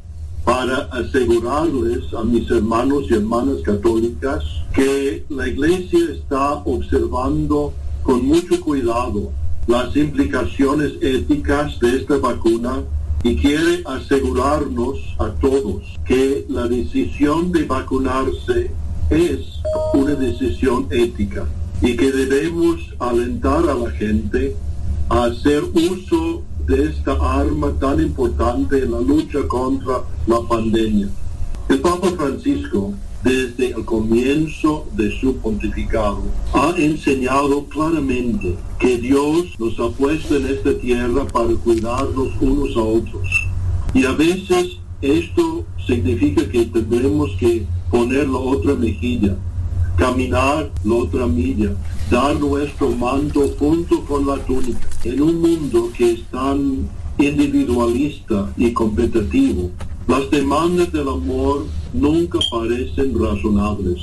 para 0.44 0.88
asegurarles 0.92 2.12
a 2.14 2.24
mis 2.24 2.50
hermanos 2.50 3.04
y 3.10 3.14
hermanas 3.14 3.56
católicas 3.64 4.42
que 4.74 5.24
la 5.28 5.46
Iglesia 5.46 6.00
está 6.10 6.54
observando 6.64 7.72
con 8.02 8.24
mucho 8.26 8.60
cuidado 8.60 9.30
las 9.68 9.94
implicaciones 9.94 10.94
éticas 11.02 11.78
de 11.78 11.98
esta 11.98 12.16
vacuna 12.16 12.82
y 13.22 13.36
quiere 13.36 13.82
asegurarnos 13.84 14.96
a 15.18 15.28
todos 15.40 15.82
que 16.06 16.46
la 16.48 16.66
decisión 16.66 17.52
de 17.52 17.64
vacunarse 17.64 18.70
es 19.10 19.40
una 19.92 20.14
decisión 20.14 20.88
ética 20.90 21.46
y 21.82 21.96
que 21.96 22.10
debemos 22.10 22.80
alentar 22.98 23.68
a 23.68 23.74
la 23.74 23.90
gente 23.90 24.56
a 25.10 25.24
hacer 25.24 25.62
uso 25.64 26.42
de 26.66 26.84
esta 26.84 27.12
arma 27.12 27.70
tan 27.78 28.00
importante 28.00 28.82
en 28.82 28.92
la 28.92 29.00
lucha 29.00 29.46
contra 29.48 30.00
la 30.26 30.40
pandemia. 30.48 31.08
El 31.68 31.80
Papa 31.80 32.08
Francisco, 32.16 32.94
desde 33.22 33.68
el 33.68 33.84
comienzo 33.84 34.86
de 34.94 35.10
su 35.20 35.36
pontificado, 35.38 36.22
ha 36.52 36.74
enseñado 36.76 37.64
claramente 37.64 38.56
que 38.78 38.98
Dios 38.98 39.46
nos 39.58 39.78
ha 39.80 39.90
puesto 39.90 40.36
en 40.36 40.46
esta 40.46 40.78
tierra 40.78 41.26
para 41.26 41.54
cuidarnos 41.54 42.28
unos 42.40 42.76
a 42.76 42.80
otros. 42.80 43.46
Y 43.94 44.04
a 44.04 44.12
veces 44.12 44.78
esto 45.02 45.64
significa 45.86 46.48
que 46.48 46.66
tendremos 46.66 47.30
que 47.38 47.66
poner 47.90 48.28
la 48.28 48.38
otra 48.38 48.74
mejilla, 48.74 49.36
caminar 49.96 50.70
la 50.84 50.94
otra 50.94 51.26
milla, 51.26 51.74
dar 52.10 52.38
nuestro 52.38 52.90
manto 52.90 53.48
junto 53.58 54.04
con 54.04 54.26
la 54.26 54.36
túnica. 54.44 54.88
En 55.04 55.20
un 55.20 55.40
mundo 55.40 55.90
que 55.96 56.12
es 56.12 56.22
tan 56.30 56.88
individualista 57.18 58.52
y 58.56 58.72
competitivo, 58.72 59.70
las 60.08 60.30
demandas 60.30 60.90
del 60.90 61.06
amor 61.06 61.66
nunca 61.92 62.38
parecen 62.50 63.16
razonables. 63.18 64.00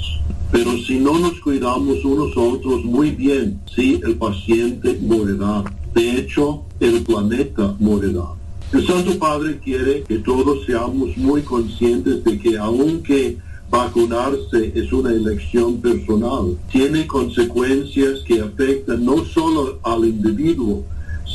Pero 0.52 0.78
si 0.78 1.00
no 1.00 1.18
nos 1.18 1.40
cuidamos 1.42 2.06
unos 2.06 2.38
a 2.38 2.40
otros 2.40 2.86
muy 2.86 3.12
bien, 3.12 3.60
sí, 3.76 4.00
el 4.06 4.16
paciente 4.16 4.98
morirá. 5.02 5.64
De 5.94 6.20
hecho, 6.20 6.64
el 6.80 7.02
planeta 7.04 7.76
morirá. 7.80 8.28
El 8.72 8.86
Santo 8.86 9.18
Padre 9.18 9.60
quiere 9.60 10.04
que 10.04 10.20
todos 10.20 10.66
seamos 10.66 11.18
muy 11.18 11.42
conscientes 11.42 12.24
de 12.24 12.38
que 12.38 12.58
aunque 12.58 13.38
vacunarse 13.70 14.72
es 14.76 14.94
una 14.94 15.12
elección 15.12 15.82
personal. 15.82 16.56
Tiene 16.72 17.08
consecuencias 17.08 18.20
que 18.28 18.42
afectan 18.42 19.04
no 19.04 19.26
solo 19.26 19.80
al 19.84 20.06
individuo, 20.06 20.84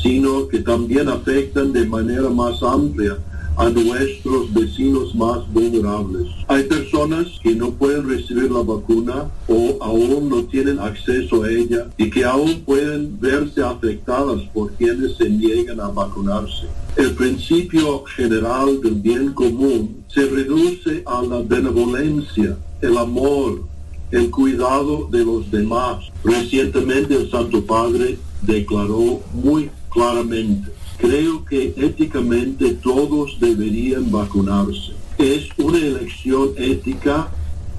sino 0.01 0.47
que 0.47 0.59
también 0.59 1.09
afectan 1.09 1.73
de 1.73 1.85
manera 1.85 2.29
más 2.29 2.63
amplia 2.63 3.17
a 3.61 3.69
nuestros 3.69 4.51
vecinos 4.51 5.13
más 5.13 5.47
vulnerables. 5.53 6.27
Hay 6.47 6.63
personas 6.63 7.27
que 7.43 7.53
no 7.53 7.69
pueden 7.69 8.09
recibir 8.09 8.51
la 8.51 8.63
vacuna 8.63 9.29
o 9.47 9.77
aún 9.81 10.29
no 10.29 10.43
tienen 10.45 10.79
acceso 10.79 11.43
a 11.43 11.51
ella 11.51 11.85
y 11.95 12.09
que 12.09 12.25
aún 12.25 12.61
pueden 12.61 13.19
verse 13.19 13.61
afectadas 13.61 14.41
por 14.51 14.71
quienes 14.73 15.15
se 15.15 15.29
niegan 15.29 15.79
a 15.79 15.89
vacunarse. 15.89 16.65
El 16.95 17.11
principio 17.13 18.03
general 18.15 18.81
del 18.81 18.95
bien 18.95 19.33
común 19.33 20.03
se 20.07 20.25
reduce 20.25 21.03
a 21.05 21.21
la 21.21 21.41
benevolencia, 21.43 22.57
el 22.81 22.97
amor, 22.97 23.61
el 24.09 24.31
cuidado 24.31 25.07
de 25.11 25.23
los 25.23 25.51
demás. 25.51 26.05
Recientemente 26.23 27.13
el 27.13 27.29
Santo 27.29 27.63
Padre 27.63 28.17
declaró 28.41 29.21
muy 29.33 29.69
claramente, 29.91 30.71
creo 31.01 31.43
que 31.45 31.73
éticamente 31.77 32.73
todos 32.75 33.37
deberían 33.39 34.11
vacunarse. 34.11 34.93
Es 35.17 35.49
una 35.57 35.79
elección 35.79 36.51
ética 36.57 37.27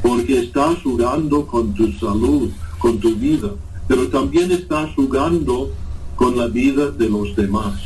porque 0.02 0.40
estás 0.40 0.82
jugando 0.82 1.46
con 1.46 1.72
tu 1.72 1.92
salud, 1.92 2.50
con 2.78 2.98
tu 2.98 3.14
vida, 3.14 3.50
pero 3.86 4.08
también 4.08 4.50
estás 4.50 4.92
jugando 4.96 5.70
con 6.16 6.36
la 6.36 6.48
vida 6.48 6.90
de 6.90 7.08
los 7.08 7.36
demás. 7.36 7.80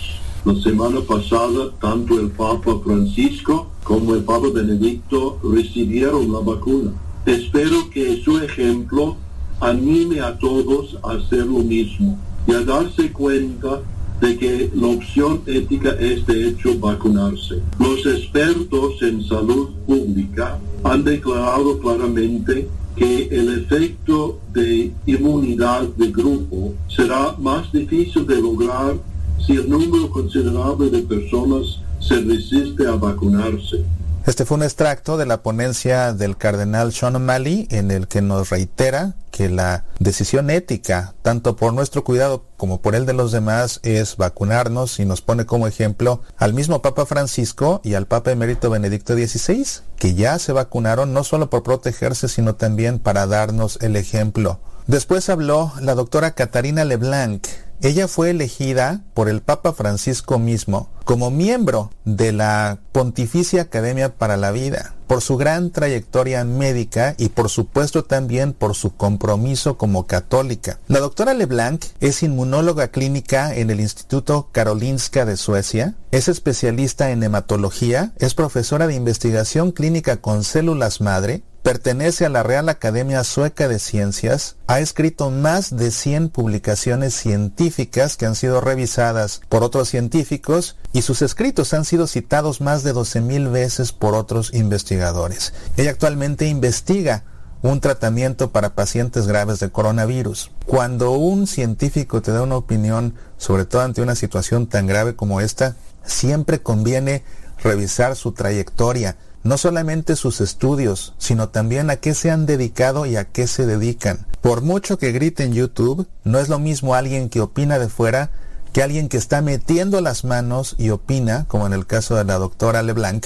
La 0.47 0.55
semana 0.63 1.01
pasada, 1.01 1.71
tanto 1.81 2.19
el 2.19 2.31
Papa 2.31 2.81
Francisco 2.83 3.67
como 3.85 4.15
el 4.15 4.23
Papa 4.23 4.49
Benedicto 4.55 5.39
recibieron 5.45 6.33
la 6.33 6.39
vacuna. 6.39 6.93
Espero 7.27 7.91
que 7.91 8.23
su 8.23 8.39
ejemplo 8.39 9.17
anime 9.61 10.21
a 10.21 10.39
todos 10.39 10.97
a 11.03 11.13
hacer 11.13 11.45
lo 11.45 11.59
mismo 11.59 12.19
y 12.47 12.53
a 12.53 12.61
darse 12.61 13.13
cuenta 13.13 13.83
de 14.21 14.37
que 14.39 14.71
la 14.75 14.89
opción 14.89 15.43
ética 15.47 15.91
es 16.01 16.27
de 16.27 16.49
hecho 16.49 16.79
vacunarse. 16.79 17.61
Los 17.79 18.07
expertos 18.07 19.03
en 19.03 19.23
salud 19.25 19.71
pública 19.87 20.59
han 20.85 21.05
declarado 21.05 21.79
claramente 21.79 22.69
que 22.97 23.29
el 23.31 23.59
efecto 23.59 24.41
de 24.55 24.91
inmunidad 25.05 25.83
de 25.83 26.11
grupo 26.11 26.75
será 26.89 27.37
más 27.39 27.71
difícil 27.71 28.27
de 28.27 28.41
lograr 28.41 28.97
si 29.45 29.53
el 29.53 29.69
número 29.69 30.11
considerable 30.11 30.89
de 30.89 31.03
personas 31.03 31.81
se 32.01 32.21
resiste 32.23 32.87
a 32.87 32.93
vacunarse. 32.93 33.85
Este 34.27 34.45
fue 34.45 34.57
un 34.57 34.65
extracto 34.65 35.17
de 35.17 35.25
la 35.25 35.45
ponencia 35.45 36.13
del 36.13 36.37
cardenal 36.37 36.93
Sean 36.93 37.15
O'Malley 37.15 37.69
en 37.71 37.93
el 37.93 38.09
que 38.09 38.23
nos 38.23 38.51
reitera 38.51 39.15
que 39.31 39.49
la 39.49 39.85
decisión 40.01 40.51
ética, 40.51 41.15
tanto 41.23 41.55
por 41.55 41.73
nuestro 41.73 42.03
cuidado 42.03 42.45
como 42.57 42.81
por 42.81 42.97
el 42.97 43.07
de 43.07 43.13
los 43.13 43.31
demás, 43.31 43.79
es 43.85 44.17
vacunarnos 44.17 44.99
y 44.99 45.05
nos 45.05 45.23
pone 45.23 45.47
como 45.47 45.69
ejemplo 45.69 46.23
al 46.39 46.55
mismo 46.55 46.83
Papa 46.83 47.07
Francisco 47.07 47.81
y 47.85 47.95
al 47.95 48.07
Papa 48.07 48.33
Emérito 48.33 48.69
Benedicto 48.69 49.15
XVI, 49.15 49.65
que 49.97 50.15
ya 50.15 50.41
se 50.41 50.51
vacunaron 50.51 51.13
no 51.13 51.23
solo 51.23 51.49
por 51.49 51.63
protegerse, 51.63 52.27
sino 52.27 52.57
también 52.57 52.99
para 52.99 53.29
darnos 53.29 53.79
el 53.81 53.95
ejemplo. 53.95 54.59
Después 54.89 55.29
habló 55.29 55.73
la 55.81 55.95
doctora 55.95 56.33
Catarina 56.33 56.85
Leblanc, 56.85 57.47
ella 57.83 58.09
fue 58.09 58.31
elegida 58.31 59.03
por 59.15 59.29
el 59.29 59.43
Papa 59.43 59.73
Francisco 59.73 60.39
mismo 60.39 60.91
como 61.07 61.31
miembro 61.31 61.93
de 62.05 62.33
la 62.33 62.81
Pontificia 62.91 63.63
Academia 63.63 64.17
para 64.17 64.37
la 64.37 64.51
Vida, 64.51 64.97
por 65.07 65.21
su 65.21 65.37
gran 65.37 65.71
trayectoria 65.71 66.45
médica 66.45 67.15
y 67.17 67.29
por 67.29 67.49
supuesto 67.49 68.03
también 68.05 68.53
por 68.53 68.75
su 68.75 68.97
compromiso 68.97 69.79
como 69.79 70.09
católica. 70.09 70.81
La 70.89 70.99
doctora 70.99 71.33
LeBlanc 71.33 71.85
es 72.01 72.25
inmunóloga 72.25 72.89
clínica 72.89 73.55
en 73.55 73.71
el 73.71 73.79
Instituto 73.79 74.49
Karolinska 74.51 75.25
de 75.25 75.37
Suecia, 75.37 75.95
es 76.11 76.27
especialista 76.27 77.13
en 77.13 77.23
hematología, 77.23 78.13
es 78.19 78.35
profesora 78.35 78.89
de 78.89 78.95
investigación 78.95 79.71
clínica 79.71 80.17
con 80.17 80.43
células 80.43 81.01
madre, 81.01 81.45
Pertenece 81.67 82.25
a 82.25 82.29
la 82.29 82.45
Real 82.45 82.69
Academia 82.69 83.25
Sueca 83.25 83.67
de 83.67 83.81
Ciencias, 83.81 84.55
ha 84.69 84.79
escrito 84.79 85.33
más 85.33 85.77
de 85.77 85.91
100 85.91 86.29
publicaciones 86.29 87.13
científicas 87.13 88.17
que 88.17 88.25
han 88.25 88.37
sido 88.37 88.61
revisadas 88.61 89.41
por 89.49 89.65
otros 89.65 89.89
científicos 89.89 90.77
y 90.93 91.03
sus 91.03 91.23
escritos 91.23 91.75
han 91.75 91.85
sido 91.85 92.07
citados 92.07 92.61
más 92.61 92.85
de 92.85 92.95
12.000 92.95 93.51
veces 93.51 93.91
por 93.91 94.15
otros 94.15 94.55
investigadores. 94.55 95.55
Ella 95.77 95.91
actualmente 95.91 96.47
investiga 96.47 97.25
un 97.63 97.81
tratamiento 97.81 98.53
para 98.53 98.77
pacientes 98.77 99.27
graves 99.27 99.59
de 99.59 99.71
coronavirus. 99.71 100.53
Cuando 100.67 101.11
un 101.11 101.49
científico 101.49 102.23
te 102.23 102.31
da 102.31 102.43
una 102.43 102.59
opinión, 102.59 103.17
sobre 103.39 103.65
todo 103.65 103.83
ante 103.83 104.03
una 104.03 104.15
situación 104.15 104.69
tan 104.69 104.87
grave 104.87 105.17
como 105.17 105.41
esta, 105.41 105.75
siempre 106.05 106.63
conviene 106.63 107.25
revisar 107.59 108.15
su 108.15 108.31
trayectoria, 108.31 109.17
no 109.47 109.59
solamente 109.59 110.17
sus 110.17 110.41
estudios, 110.41 111.15
sino 111.19 111.49
también 111.49 111.89
a 111.91 111.97
qué 111.97 112.15
se 112.15 112.31
han 112.31 112.47
dedicado 112.47 113.07
y 113.07 113.17
a 113.17 113.25
qué 113.25 113.47
se 113.47 113.65
dedican. 113.65 114.27
Por 114.41 114.61
mucho 114.61 114.99
que 114.99 115.13
grite 115.13 115.45
en 115.45 115.55
YouTube, 115.55 116.07
no 116.25 116.39
es 116.39 116.49
lo 116.49 116.59
mismo 116.59 116.95
alguien 116.95 117.29
que 117.29 117.41
opina 117.41 117.79
de 117.79 117.89
fuera 117.89 118.31
que 118.77 118.83
alguien 118.83 119.09
que 119.09 119.17
está 119.17 119.41
metiendo 119.41 120.03
las 120.03 120.25
manos 120.25 120.75
y 120.77 120.91
opina, 120.91 121.47
como 121.49 121.67
en 121.67 121.73
el 121.73 121.87
caso 121.87 122.17
de 122.17 122.25
la 122.25 122.37
doctora 122.37 122.83
LeBlanc, 122.83 123.25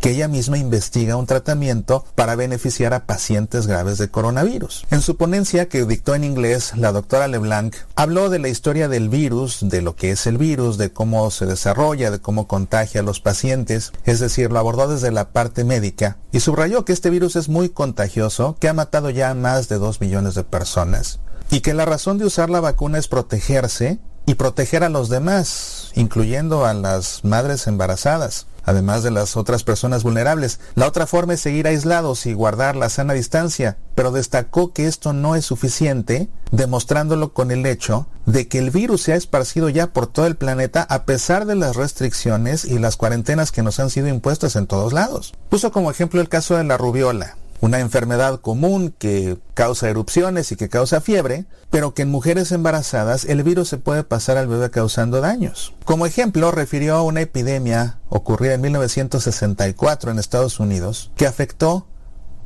que 0.00 0.10
ella 0.10 0.28
misma 0.28 0.58
investiga 0.58 1.16
un 1.16 1.26
tratamiento 1.26 2.04
para 2.14 2.36
beneficiar 2.36 2.94
a 2.94 3.06
pacientes 3.06 3.66
graves 3.66 3.98
de 3.98 4.08
coronavirus. 4.08 4.86
En 4.90 5.00
su 5.00 5.16
ponencia 5.16 5.68
que 5.68 5.84
dictó 5.84 6.14
en 6.14 6.24
inglés, 6.24 6.72
la 6.76 6.92
doctora 6.92 7.28
LeBlanc 7.28 7.74
habló 7.94 8.30
de 8.30 8.38
la 8.38 8.48
historia 8.48 8.88
del 8.88 9.08
virus, 9.08 9.58
de 9.62 9.82
lo 9.82 9.96
que 9.96 10.10
es 10.10 10.26
el 10.26 10.38
virus, 10.38 10.78
de 10.78 10.92
cómo 10.92 11.30
se 11.30 11.46
desarrolla, 11.46 12.10
de 12.10 12.20
cómo 12.20 12.46
contagia 12.46 13.00
a 13.00 13.04
los 13.04 13.20
pacientes, 13.20 13.92
es 14.04 14.20
decir, 14.20 14.50
lo 14.52 14.58
abordó 14.58 14.88
desde 14.88 15.10
la 15.10 15.30
parte 15.30 15.64
médica 15.64 16.18
y 16.32 16.40
subrayó 16.40 16.84
que 16.84 16.92
este 16.92 17.10
virus 17.10 17.36
es 17.36 17.48
muy 17.48 17.68
contagioso, 17.68 18.56
que 18.60 18.68
ha 18.68 18.74
matado 18.74 19.10
ya 19.10 19.30
a 19.30 19.34
más 19.34 19.68
de 19.68 19.78
2 19.78 20.00
millones 20.00 20.34
de 20.34 20.44
personas 20.44 21.20
y 21.50 21.60
que 21.60 21.74
la 21.74 21.84
razón 21.84 22.18
de 22.18 22.26
usar 22.26 22.50
la 22.50 22.60
vacuna 22.60 22.98
es 22.98 23.08
protegerse 23.08 23.98
y 24.26 24.34
proteger 24.34 24.82
a 24.82 24.88
los 24.88 25.08
demás, 25.08 25.92
incluyendo 25.94 26.66
a 26.66 26.74
las 26.74 27.24
madres 27.24 27.66
embarazadas 27.66 28.46
además 28.66 29.02
de 29.02 29.10
las 29.10 29.36
otras 29.36 29.64
personas 29.64 30.02
vulnerables. 30.02 30.60
La 30.74 30.86
otra 30.86 31.06
forma 31.06 31.34
es 31.34 31.40
seguir 31.40 31.66
aislados 31.66 32.26
y 32.26 32.34
guardar 32.34 32.76
la 32.76 32.90
sana 32.90 33.14
distancia, 33.14 33.78
pero 33.94 34.10
destacó 34.10 34.74
que 34.74 34.86
esto 34.86 35.14
no 35.14 35.34
es 35.34 35.46
suficiente, 35.46 36.28
demostrándolo 36.50 37.32
con 37.32 37.50
el 37.50 37.64
hecho 37.64 38.06
de 38.26 38.48
que 38.48 38.58
el 38.58 38.70
virus 38.70 39.02
se 39.02 39.12
ha 39.14 39.16
esparcido 39.16 39.70
ya 39.70 39.86
por 39.86 40.06
todo 40.06 40.26
el 40.26 40.36
planeta 40.36 40.82
a 40.82 41.04
pesar 41.04 41.46
de 41.46 41.54
las 41.54 41.76
restricciones 41.76 42.64
y 42.64 42.78
las 42.78 42.96
cuarentenas 42.96 43.52
que 43.52 43.62
nos 43.62 43.80
han 43.80 43.88
sido 43.88 44.08
impuestas 44.08 44.56
en 44.56 44.66
todos 44.66 44.92
lados. 44.92 45.32
Puso 45.48 45.72
como 45.72 45.90
ejemplo 45.90 46.20
el 46.20 46.28
caso 46.28 46.56
de 46.56 46.64
la 46.64 46.76
rubiola 46.76 47.36
una 47.60 47.80
enfermedad 47.80 48.40
común 48.40 48.94
que 48.98 49.38
causa 49.54 49.88
erupciones 49.88 50.52
y 50.52 50.56
que 50.56 50.68
causa 50.68 51.00
fiebre, 51.00 51.46
pero 51.70 51.94
que 51.94 52.02
en 52.02 52.10
mujeres 52.10 52.52
embarazadas 52.52 53.24
el 53.24 53.42
virus 53.42 53.68
se 53.68 53.78
puede 53.78 54.04
pasar 54.04 54.36
al 54.36 54.48
bebé 54.48 54.70
causando 54.70 55.20
daños. 55.20 55.74
Como 55.84 56.06
ejemplo, 56.06 56.50
refirió 56.50 56.96
a 56.96 57.02
una 57.02 57.22
epidemia 57.22 57.98
ocurrida 58.08 58.54
en 58.54 58.60
1964 58.60 60.10
en 60.10 60.18
Estados 60.18 60.60
Unidos 60.60 61.10
que 61.16 61.26
afectó 61.26 61.86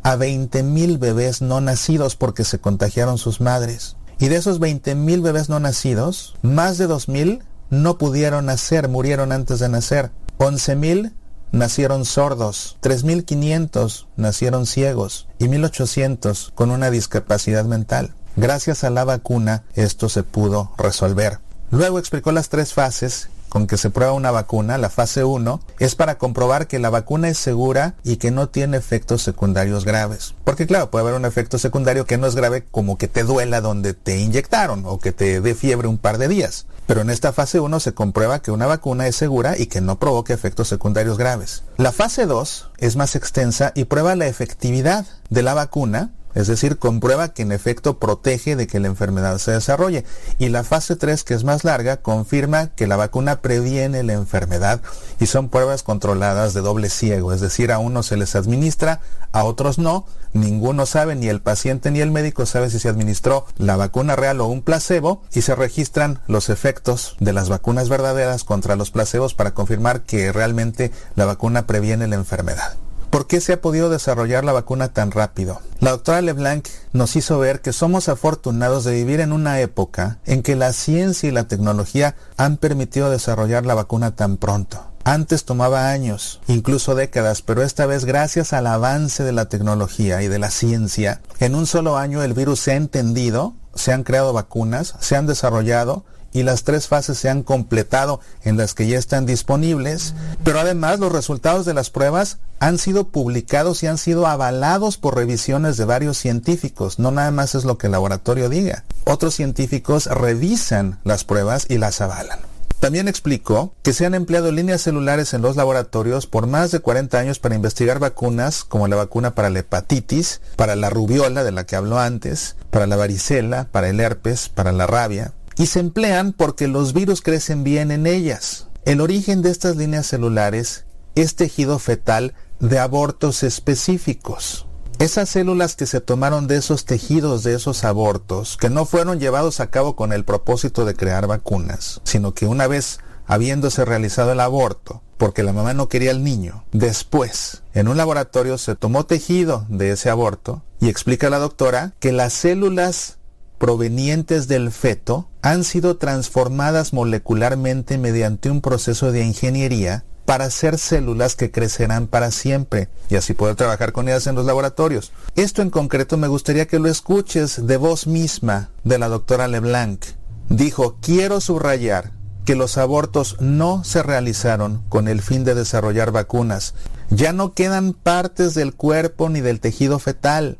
a 0.03 0.17
20.000 0.17 0.99
bebés 0.99 1.43
no 1.43 1.61
nacidos 1.61 2.17
porque 2.17 2.45
se 2.45 2.59
contagiaron 2.59 3.19
sus 3.19 3.41
madres. 3.41 3.97
Y 4.19 4.29
de 4.29 4.37
esos 4.37 4.61
20.000 4.61 5.23
bebés 5.23 5.49
no 5.49 5.61
nacidos, 5.61 6.37
más 6.43 6.79
de 6.79 6.89
2.000 6.89 7.43
no 7.71 7.99
pudieron 7.99 8.47
nacer, 8.47 8.89
murieron 8.89 9.33
antes 9.33 9.61
de 9.61 9.69
nacer. 9.69 10.11
11.000 10.39 11.13
nacieron 11.53 12.05
sordos, 12.05 12.77
3.500 12.83 14.07
nacieron 14.17 14.67
ciegos 14.67 15.29
y 15.39 15.47
1.800 15.47 16.53
con 16.55 16.71
una 16.71 16.91
discapacidad 16.91 17.65
mental. 17.65 18.15
Gracias 18.37 18.85
a 18.85 18.91
la 18.91 19.05
vacuna 19.05 19.65
esto 19.75 20.09
se 20.09 20.23
pudo 20.23 20.73
resolver. 20.79 21.39
Luego 21.71 21.99
explicó 21.99 22.33
las 22.33 22.49
tres 22.49 22.73
fases 22.73 23.29
con 23.51 23.67
que 23.67 23.77
se 23.77 23.91
prueba 23.91 24.15
una 24.15 24.31
vacuna, 24.31 24.79
la 24.79 24.89
fase 24.89 25.25
1, 25.25 25.61
es 25.79 25.95
para 25.95 26.17
comprobar 26.17 26.67
que 26.67 26.79
la 26.79 26.89
vacuna 26.89 27.29
es 27.29 27.37
segura 27.37 27.97
y 28.03 28.17
que 28.17 28.31
no 28.31 28.49
tiene 28.49 28.79
efectos 28.79 29.23
secundarios 29.23 29.85
graves. 29.85 30.35
Porque 30.45 30.67
claro, 30.67 30.91
puede 30.91 31.03
haber 31.03 31.17
un 31.17 31.27
efecto 31.27 31.59
secundario 31.59 32.07
que 32.07 32.17
no 32.17 32.27
es 32.27 32.35
grave 32.35 32.65
como 32.71 32.97
que 32.97 33.09
te 33.09 33.25
duela 33.25 33.61
donde 33.61 33.93
te 33.93 34.19
inyectaron 34.19 34.85
o 34.87 34.99
que 34.99 35.13
te 35.13 35.43
dé 35.43 35.55
fiebre 35.55 35.89
un 35.89 35.99
par 35.99 36.17
de 36.17 36.29
días. 36.29 36.67
Pero 36.87 37.03
en 37.03 37.11
esta 37.11 37.33
fase 37.33 37.61
1 37.61 37.79
se 37.81 37.95
comprueba 37.95 38.41
que 38.41 38.51
una 38.51 38.67
vacuna 38.67 39.07
es 39.07 39.15
segura 39.15 39.57
y 39.59 39.67
que 39.67 39.81
no 39.81 39.99
provoca 39.99 40.35
efectos 40.35 40.69
secundarios 40.69 41.19
graves. 41.19 41.63
La 41.77 41.93
fase 41.93 42.27
2 42.27 42.71
es 42.79 42.97
más 42.97 43.15
extensa 43.15 43.73
y 43.75 43.85
prueba 43.85 44.17
la 44.17 44.27
efectividad 44.27 45.07
de 45.29 45.43
la 45.43 45.55
vacuna 45.55 46.11
es 46.35 46.47
decir, 46.47 46.79
comprueba 46.79 47.29
que 47.29 47.43
en 47.43 47.53
efecto 47.53 47.99
protege 47.99 48.57
de 48.57 48.67
que 48.67 48.81
la 48.81 48.89
enfermedad 48.89 49.39
se 49.39 49.53
desarrolle. 49.53 50.05
Y 50.39 50.49
la 50.49 50.65
fase 50.65 50.97
3, 50.97 51.25
que 51.25 51.35
es 51.35 51.45
más 51.45 51.65
larga, 51.65 51.99
confirma 51.99 52.69
que 52.69 52.87
la 52.87 52.97
vacuna 52.97 53.41
previene 53.41 54.03
la 54.03 54.13
enfermedad 54.13 54.81
y 55.19 55.27
son 55.27 55.49
pruebas 55.49 55.83
controladas 55.83 56.55
de 56.55 56.61
doble 56.61 56.89
ciego. 56.89 57.33
Es 57.33 57.41
decir, 57.41 57.73
a 57.73 57.79
unos 57.79 58.07
se 58.07 58.17
les 58.17 58.37
administra, 58.37 59.01
a 59.33 59.45
otros 59.45 59.79
no. 59.79 60.07
Ninguno 60.33 60.87
sabe, 60.87 61.17
ni 61.17 61.29
el 61.29 61.41
paciente 61.41 61.91
ni 61.91 62.01
el 62.01 62.13
médico 62.13 62.47
sabe 62.47 62.71
si 62.71 62.79
se 62.79 62.89
administró 62.89 63.47
la 63.57 63.77
vacuna 63.77 64.15
real 64.15 64.41
o 64.41 64.47
un 64.47 64.63
placebo 64.63 65.23
y 65.33 65.43
se 65.43 65.57
registran 65.57 66.21
los 66.29 66.51
efectos 66.51 67.17
de 67.19 67.33
las 67.33 67.49
vacunas 67.49 67.89
verdaderas 67.89 68.45
contra 68.45 68.77
los 68.77 68.93
placebos 68.93 69.35
para 69.35 69.55
confirmar 69.55 70.03
que 70.03 70.31
realmente 70.31 70.93
la 71.17 71.25
vacuna 71.25 71.67
previene 71.67 72.07
la 72.07 72.15
enfermedad. 72.15 72.77
¿Por 73.11 73.27
qué 73.27 73.41
se 73.41 73.55
ha 73.55 73.61
podido 73.61 73.91
desarrollar 73.91 74.45
la 74.45 74.53
vacuna 74.53 74.93
tan 74.93 75.11
rápido? 75.11 75.61
La 75.81 75.91
doctora 75.91 76.21
LeBlanc 76.21 76.69
nos 76.93 77.17
hizo 77.17 77.41
ver 77.41 77.61
que 77.61 77.73
somos 77.73 78.09
afortunados 78.09 78.85
de 78.85 78.95
vivir 78.95 79.19
en 79.19 79.33
una 79.33 79.59
época 79.59 80.19
en 80.27 80.45
que 80.45 80.55
la 80.55 80.73
ciencia 80.73 81.29
y 81.29 81.33
la 81.33 81.49
tecnología 81.49 82.15
han 82.37 82.57
permitido 82.57 83.11
desarrollar 83.11 83.67
la 83.67 83.75
vacuna 83.75 84.15
tan 84.15 84.37
pronto. 84.37 84.87
Antes 85.03 85.45
tomaba 85.45 85.91
años, 85.91 86.41
incluso 86.47 86.95
décadas, 86.95 87.43
pero 87.43 87.65
esta 87.65 87.85
vez 87.85 88.05
gracias 88.05 88.53
al 88.53 88.69
avance 88.69 89.25
de 89.25 89.33
la 89.33 89.47
tecnología 89.47 90.23
y 90.23 90.29
de 90.29 90.39
la 90.39 90.51
ciencia, 90.51 91.21
en 91.41 91.57
un 91.57 91.67
solo 91.67 91.97
año 91.97 92.23
el 92.23 92.33
virus 92.33 92.61
se 92.61 92.73
ha 92.73 92.77
entendido, 92.77 93.55
se 93.75 93.93
han 93.93 94.05
creado 94.05 94.33
vacunas, 94.33 94.95
se 95.01 95.17
han 95.17 95.27
desarrollado 95.27 96.05
y 96.33 96.43
las 96.43 96.65
tres 96.65 96.89
fases 96.89 97.19
se 97.19 97.29
han 97.29 97.43
completado 97.43 98.21
en 98.43 98.57
las 98.57 98.75
que 98.75 98.87
ya 98.87 98.99
están 98.99 99.27
disponibles, 99.27 100.15
pero 100.45 100.61
además 100.61 101.01
los 101.01 101.13
resultados 101.13 101.67
de 101.67 101.75
las 101.75 101.91
pruebas 101.91 102.39
han 102.59 102.79
sido 102.79 103.09
publicados 103.09 103.83
y 103.83 103.87
han 103.87 103.99
sido 103.99 104.27
avalados 104.27 104.99
por 104.99 105.17
revisiones 105.17 105.77
de 105.77 105.87
varios 105.87 106.19
científicos, 106.19 106.99
no 106.99 107.11
nada 107.11 107.31
más 107.31 107.55
es 107.55 107.65
lo 107.65 107.79
que 107.79 107.87
el 107.87 107.93
laboratorio 107.93 108.49
diga. 108.49 108.85
Otros 109.05 109.35
científicos 109.35 110.07
revisan 110.07 110.99
las 111.05 111.25
pruebas 111.25 111.67
y 111.69 111.79
las 111.79 112.01
avalan. 112.01 112.41
También 112.81 113.09
explicó 113.09 113.75
que 113.83 113.93
se 113.93 114.07
han 114.07 114.15
empleado 114.15 114.51
líneas 114.53 114.81
celulares 114.81 115.35
en 115.35 115.43
los 115.43 115.55
laboratorios 115.55 116.27
por 116.27 116.47
más 116.47 116.71
de 116.71 116.81
40 116.81 117.19
años 117.19 117.39
para 117.39 117.55
investigar 117.55 117.99
vacunas 117.99 118.65
como 118.65 118.89
la 118.89 118.97
vacuna 118.97 119.35
para 119.35 119.51
la 119.51 119.59
hepatitis, 119.59 120.41
para 120.57 120.77
la 120.77 120.89
rubiola 120.89 121.45
de 121.45 121.53
la 121.53 121.67
que 121.67 121.77
habló 121.77 121.99
antes, 121.99 122.57
para 122.71 122.87
la 122.87 122.97
varicela, 122.97 123.69
para 123.71 123.91
el 123.91 124.01
herpes, 124.01 124.49
para 124.49 124.73
la 124.73 124.87
rabia, 124.87 125.35
y 125.57 125.67
se 125.67 125.81
emplean 125.81 126.33
porque 126.33 126.69
los 126.69 126.93
virus 126.93 127.23
crecen 127.23 127.65
bien 127.65 127.91
en 127.91 128.07
ellas. 128.07 128.69
El 128.85 129.01
origen 129.01 129.43
de 129.43 129.51
estas 129.51 129.77
líneas 129.77 130.07
celulares 130.07 130.85
es 131.15 131.37
tejido 131.37 131.79
fetal 131.79 132.35
de 132.61 132.79
abortos 132.79 133.43
específicos. 133.43 134.67
Esas 134.99 135.31
células 135.31 135.77
que 135.77 135.87
se 135.87 136.01
tomaron 136.01 136.47
de 136.47 136.57
esos 136.57 136.85
tejidos 136.85 137.43
de 137.43 137.55
esos 137.55 137.85
abortos, 137.85 138.59
que 138.59 138.69
no 138.69 138.85
fueron 138.85 139.19
llevados 139.19 139.61
a 139.61 139.71
cabo 139.71 139.97
con 139.97 140.13
el 140.13 140.25
propósito 140.27 140.85
de 140.85 140.95
crear 140.95 141.27
vacunas, 141.27 142.03
sino 142.05 142.35
que 142.35 142.47
una 142.47 142.67
vez 142.67 143.01
habiéndose 143.27 143.85
realizado 143.85 144.33
el 144.33 144.41
aborto, 144.41 145.03
porque 145.17 145.43
la 145.43 145.53
mamá 145.53 145.73
no 145.73 145.89
quería 145.89 146.11
al 146.11 146.25
niño. 146.25 146.65
Después, 146.73 147.63
en 147.75 147.89
un 147.89 147.97
laboratorio 147.97 148.59
se 148.59 148.75
tomó 148.75 149.07
tejido 149.07 149.65
de 149.69 149.93
ese 149.93 150.11
aborto 150.11 150.63
y 150.81 150.89
explica 150.89 151.31
la 151.31 151.39
doctora 151.39 151.95
que 152.01 152.13
las 152.13 152.33
células 152.33 153.19
provenientes 153.61 154.49
del 154.49 154.73
feto 154.73 155.29
han 155.43 155.65
sido 155.65 155.99
transformadas 155.99 156.95
molecularmente 156.95 157.99
mediante 157.99 158.51
un 158.51 158.63
proceso 158.63 159.13
de 159.13 159.23
ingeniería 159.23 160.05
para 160.25 160.49
ser 160.49 160.79
células 160.79 161.37
que 161.37 161.51
crecerán 161.51 162.07
para 162.07 162.31
siempre 162.31 162.89
y 163.11 163.17
así 163.17 163.35
poder 163.35 163.57
trabajar 163.57 163.93
con 163.93 164.09
ellas 164.09 164.27
en 164.27 164.35
los 164.35 164.47
laboratorios. 164.47 165.13
Esto 165.37 165.61
en 165.61 165.69
concreto 165.69 166.17
me 166.17 166.29
gustaría 166.29 166.67
que 166.67 166.79
lo 166.79 166.89
escuches 166.89 167.67
de 167.67 167.77
voz 167.77 168.07
misma 168.07 168.71
de 168.83 168.99
la 168.99 169.09
doctora 169.09 169.47
LeBlanc. 169.47 170.07
Dijo, 170.49 170.97
quiero 171.03 171.43
subrayar 171.43 172.13
que 172.47 172.55
los 172.55 172.79
abortos 172.79 173.37
no 173.41 173.85
se 173.85 174.03
realizaron 174.03 174.83
con 174.89 175.07
el 175.07 175.21
fin 175.21 175.45
de 175.45 175.55
desarrollar 175.55 176.13
vacunas. 176.13 176.75
Ya 177.11 177.35
no 177.35 177.53
quedan 177.53 177.93
partes 177.93 178.55
del 178.55 178.75
cuerpo 178.75 179.29
ni 179.29 179.43
del 179.43 179.61
tejido 179.61 179.99
fetal, 179.99 180.57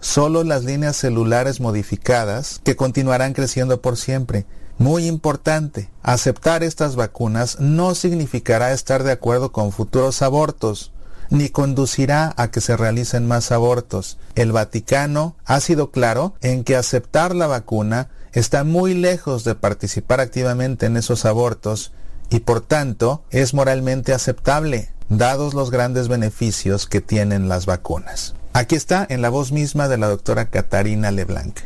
solo 0.00 0.44
las 0.44 0.64
líneas 0.64 0.96
celulares 0.96 1.60
modificadas 1.60 2.60
que 2.64 2.76
continuarán 2.76 3.32
creciendo 3.32 3.80
por 3.80 3.96
siempre. 3.96 4.46
Muy 4.78 5.06
importante, 5.06 5.90
aceptar 6.02 6.62
estas 6.62 6.96
vacunas 6.96 7.60
no 7.60 7.94
significará 7.94 8.72
estar 8.72 9.02
de 9.04 9.12
acuerdo 9.12 9.52
con 9.52 9.72
futuros 9.72 10.22
abortos, 10.22 10.90
ni 11.28 11.48
conducirá 11.48 12.34
a 12.36 12.50
que 12.50 12.60
se 12.60 12.76
realicen 12.76 13.28
más 13.28 13.52
abortos. 13.52 14.18
El 14.34 14.52
Vaticano 14.52 15.36
ha 15.44 15.60
sido 15.60 15.90
claro 15.90 16.34
en 16.40 16.64
que 16.64 16.76
aceptar 16.76 17.34
la 17.34 17.46
vacuna 17.46 18.08
está 18.32 18.64
muy 18.64 18.94
lejos 18.94 19.44
de 19.44 19.54
participar 19.54 20.20
activamente 20.20 20.86
en 20.86 20.96
esos 20.96 21.24
abortos 21.24 21.92
y 22.30 22.40
por 22.40 22.60
tanto 22.60 23.22
es 23.30 23.54
moralmente 23.54 24.12
aceptable, 24.12 24.90
dados 25.08 25.52
los 25.52 25.70
grandes 25.70 26.08
beneficios 26.08 26.86
que 26.86 27.00
tienen 27.00 27.48
las 27.48 27.66
vacunas. 27.66 28.34
Aquí 28.52 28.74
está 28.74 29.06
en 29.08 29.22
la 29.22 29.28
voz 29.28 29.52
misma 29.52 29.86
de 29.86 29.96
la 29.96 30.08
doctora 30.08 30.48
Leblanc. 30.50 31.60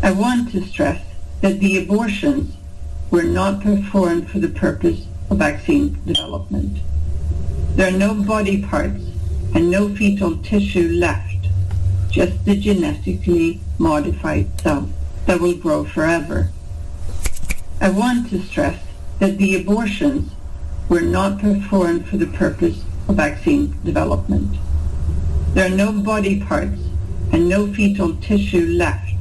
I 0.00 0.12
want 0.12 0.52
to 0.52 0.62
stress 0.64 1.02
that 1.40 1.58
the 1.58 1.78
abortions 1.78 2.54
were 3.10 3.24
not 3.24 3.60
performed 3.60 4.30
for 4.30 4.38
the 4.38 4.48
purpose 4.48 5.06
of 5.30 5.38
vaccine 5.38 5.98
development. 6.06 6.78
There 7.74 7.88
are 7.88 7.98
no 7.98 8.14
body 8.14 8.62
parts 8.62 9.02
and 9.54 9.72
no 9.72 9.88
fetal 9.88 10.36
tissue 10.36 10.88
left, 10.88 11.48
just 12.10 12.44
the 12.44 12.54
genetically 12.54 13.60
modified 13.78 14.60
self 14.60 14.88
that 15.26 15.40
will 15.40 15.56
grow 15.56 15.84
forever. 15.84 16.50
I 17.80 17.90
want 17.90 18.30
to 18.30 18.40
stress 18.40 18.80
that 19.18 19.38
the 19.38 19.56
abortions 19.56 20.30
were 20.88 21.00
not 21.00 21.40
performed 21.40 22.06
for 22.06 22.18
the 22.18 22.28
purpose 22.28 22.84
of 23.08 23.16
vaccine 23.16 23.76
development. 23.84 24.56
There 25.54 25.66
are 25.66 25.76
no 25.76 25.92
body 25.92 26.40
parts 26.40 26.80
and 27.32 27.48
no 27.48 27.72
fetal 27.72 28.16
tissue 28.16 28.66
left 28.66 29.14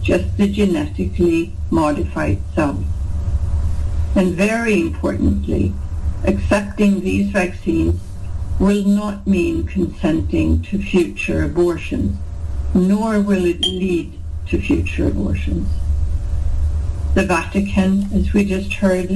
just 0.00 0.38
the 0.38 0.48
genetically 0.48 1.52
modified 1.70 2.38
cells. 2.54 2.86
And 4.16 4.34
very 4.34 4.80
importantly, 4.80 5.74
accepting 6.24 7.00
these 7.00 7.30
vaccines 7.30 8.00
will 8.58 8.82
not 8.84 9.26
mean 9.26 9.66
consenting 9.66 10.62
to 10.62 10.78
future 10.78 11.44
abortions, 11.44 12.16
nor 12.72 13.20
will 13.20 13.44
it 13.44 13.60
lead 13.60 14.18
to 14.46 14.62
future 14.62 15.08
abortions. 15.08 15.68
The 17.14 17.24
Vatican, 17.24 18.08
as 18.14 18.32
we 18.32 18.46
just 18.46 18.72
heard, 18.72 19.10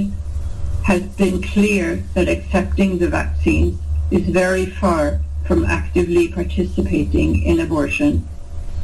has 0.84 1.02
been 1.16 1.42
clear 1.42 2.04
that 2.12 2.28
accepting 2.28 2.98
the 2.98 3.08
vaccines 3.08 3.80
is 4.10 4.28
very 4.28 4.66
far 4.66 5.20
from 5.46 5.64
actively 5.64 6.28
participating 6.28 7.42
in 7.42 7.60
abortion 7.60 8.24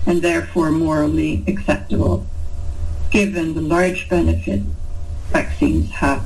and 0.06 0.22
therefore 0.22 0.70
morally 0.70 1.44
acceptable, 1.46 2.24
given 3.10 3.54
the 3.54 3.60
large 3.60 4.08
benefit 4.08 4.62
vaccines 5.32 5.90
have. 5.92 6.22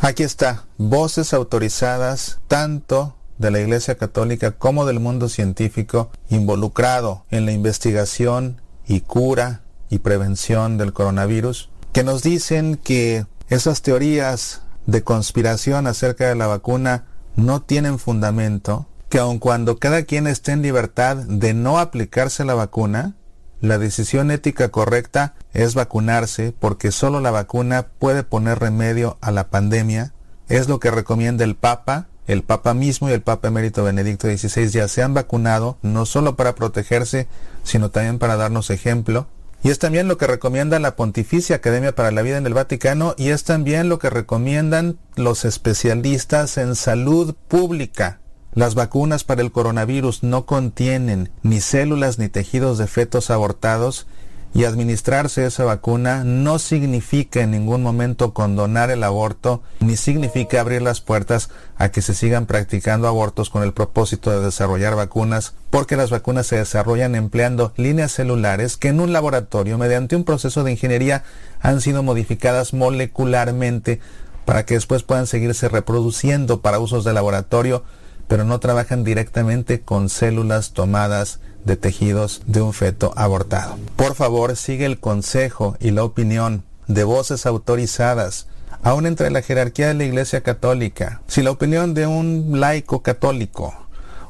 Aquí 0.00 0.22
está, 0.22 0.64
voces 0.76 1.32
autorizadas 1.32 2.38
tanto 2.46 3.14
de 3.38 3.50
la 3.50 3.60
Iglesia 3.60 3.96
Católica 3.96 4.52
como 4.52 4.86
del 4.86 5.00
mundo 5.00 5.28
científico 5.28 6.10
involucrado 6.28 7.24
en 7.30 7.46
la 7.46 7.52
investigación 7.52 8.60
y 8.86 9.00
cura 9.00 9.62
y 9.90 9.98
prevención 10.00 10.78
del 10.78 10.92
coronavirus, 10.92 11.70
que 11.92 12.04
nos 12.04 12.22
dicen 12.22 12.76
que 12.76 13.26
esas 13.48 13.82
teorías 13.82 14.62
de 14.86 15.02
conspiración 15.02 15.86
acerca 15.86 16.28
de 16.28 16.34
la 16.34 16.46
vacuna 16.46 17.04
no 17.36 17.62
tienen 17.62 17.98
fundamento, 17.98 18.86
que 19.14 19.20
aun 19.20 19.38
cuando 19.38 19.78
cada 19.78 20.02
quien 20.02 20.26
esté 20.26 20.50
en 20.50 20.62
libertad 20.62 21.14
de 21.14 21.54
no 21.54 21.78
aplicarse 21.78 22.44
la 22.44 22.54
vacuna, 22.54 23.14
la 23.60 23.78
decisión 23.78 24.32
ética 24.32 24.70
correcta 24.70 25.34
es 25.52 25.76
vacunarse 25.76 26.52
porque 26.58 26.90
solo 26.90 27.20
la 27.20 27.30
vacuna 27.30 27.86
puede 28.00 28.24
poner 28.24 28.58
remedio 28.58 29.16
a 29.20 29.30
la 29.30 29.50
pandemia. 29.50 30.12
Es 30.48 30.68
lo 30.68 30.80
que 30.80 30.90
recomienda 30.90 31.44
el 31.44 31.54
Papa. 31.54 32.08
El 32.26 32.42
Papa 32.42 32.74
mismo 32.74 33.08
y 33.08 33.12
el 33.12 33.22
Papa 33.22 33.46
emérito 33.46 33.84
Benedicto 33.84 34.26
XVI 34.26 34.68
ya 34.68 34.88
se 34.88 35.04
han 35.04 35.14
vacunado, 35.14 35.78
no 35.82 36.06
solo 36.06 36.34
para 36.34 36.56
protegerse, 36.56 37.28
sino 37.62 37.92
también 37.92 38.18
para 38.18 38.34
darnos 38.34 38.68
ejemplo. 38.70 39.28
Y 39.62 39.70
es 39.70 39.78
también 39.78 40.08
lo 40.08 40.18
que 40.18 40.26
recomienda 40.26 40.80
la 40.80 40.96
Pontificia 40.96 41.54
Academia 41.54 41.94
para 41.94 42.10
la 42.10 42.22
Vida 42.22 42.38
en 42.38 42.46
el 42.46 42.54
Vaticano 42.54 43.14
y 43.16 43.28
es 43.28 43.44
también 43.44 43.88
lo 43.88 44.00
que 44.00 44.10
recomiendan 44.10 44.98
los 45.14 45.44
especialistas 45.44 46.58
en 46.58 46.74
salud 46.74 47.36
pública. 47.46 48.18
Las 48.54 48.76
vacunas 48.76 49.24
para 49.24 49.42
el 49.42 49.50
coronavirus 49.50 50.22
no 50.22 50.46
contienen 50.46 51.30
ni 51.42 51.60
células 51.60 52.20
ni 52.20 52.28
tejidos 52.28 52.78
de 52.78 52.86
fetos 52.86 53.30
abortados 53.30 54.06
y 54.54 54.62
administrarse 54.62 55.44
esa 55.44 55.64
vacuna 55.64 56.22
no 56.22 56.60
significa 56.60 57.40
en 57.40 57.50
ningún 57.50 57.82
momento 57.82 58.32
condonar 58.32 58.92
el 58.92 59.02
aborto 59.02 59.62
ni 59.80 59.96
significa 59.96 60.60
abrir 60.60 60.82
las 60.82 61.00
puertas 61.00 61.50
a 61.76 61.88
que 61.88 62.00
se 62.00 62.14
sigan 62.14 62.46
practicando 62.46 63.08
abortos 63.08 63.50
con 63.50 63.64
el 63.64 63.72
propósito 63.72 64.30
de 64.30 64.44
desarrollar 64.44 64.94
vacunas 64.94 65.54
porque 65.70 65.96
las 65.96 66.10
vacunas 66.10 66.46
se 66.46 66.54
desarrollan 66.54 67.16
empleando 67.16 67.72
líneas 67.76 68.12
celulares 68.12 68.76
que 68.76 68.86
en 68.86 69.00
un 69.00 69.12
laboratorio 69.12 69.78
mediante 69.78 70.14
un 70.14 70.22
proceso 70.22 70.62
de 70.62 70.70
ingeniería 70.70 71.24
han 71.60 71.80
sido 71.80 72.04
modificadas 72.04 72.72
molecularmente 72.72 73.98
para 74.44 74.64
que 74.64 74.74
después 74.74 75.02
puedan 75.02 75.26
seguirse 75.26 75.68
reproduciendo 75.68 76.60
para 76.60 76.78
usos 76.78 77.02
de 77.02 77.12
laboratorio 77.12 77.82
pero 78.28 78.44
no 78.44 78.60
trabajan 78.60 79.04
directamente 79.04 79.80
con 79.80 80.08
células 80.08 80.72
tomadas 80.72 81.40
de 81.64 81.76
tejidos 81.76 82.42
de 82.46 82.62
un 82.62 82.72
feto 82.72 83.12
abortado. 83.16 83.76
Por 83.96 84.14
favor, 84.14 84.56
sigue 84.56 84.86
el 84.86 85.00
consejo 85.00 85.76
y 85.80 85.90
la 85.90 86.04
opinión 86.04 86.64
de 86.86 87.04
voces 87.04 87.46
autorizadas, 87.46 88.46
aún 88.82 89.06
entre 89.06 89.30
la 89.30 89.42
jerarquía 89.42 89.88
de 89.88 89.94
la 89.94 90.04
Iglesia 90.04 90.42
Católica. 90.42 91.22
Si 91.26 91.42
la 91.42 91.50
opinión 91.50 91.94
de 91.94 92.06
un 92.06 92.60
laico 92.60 93.02
católico 93.02 93.74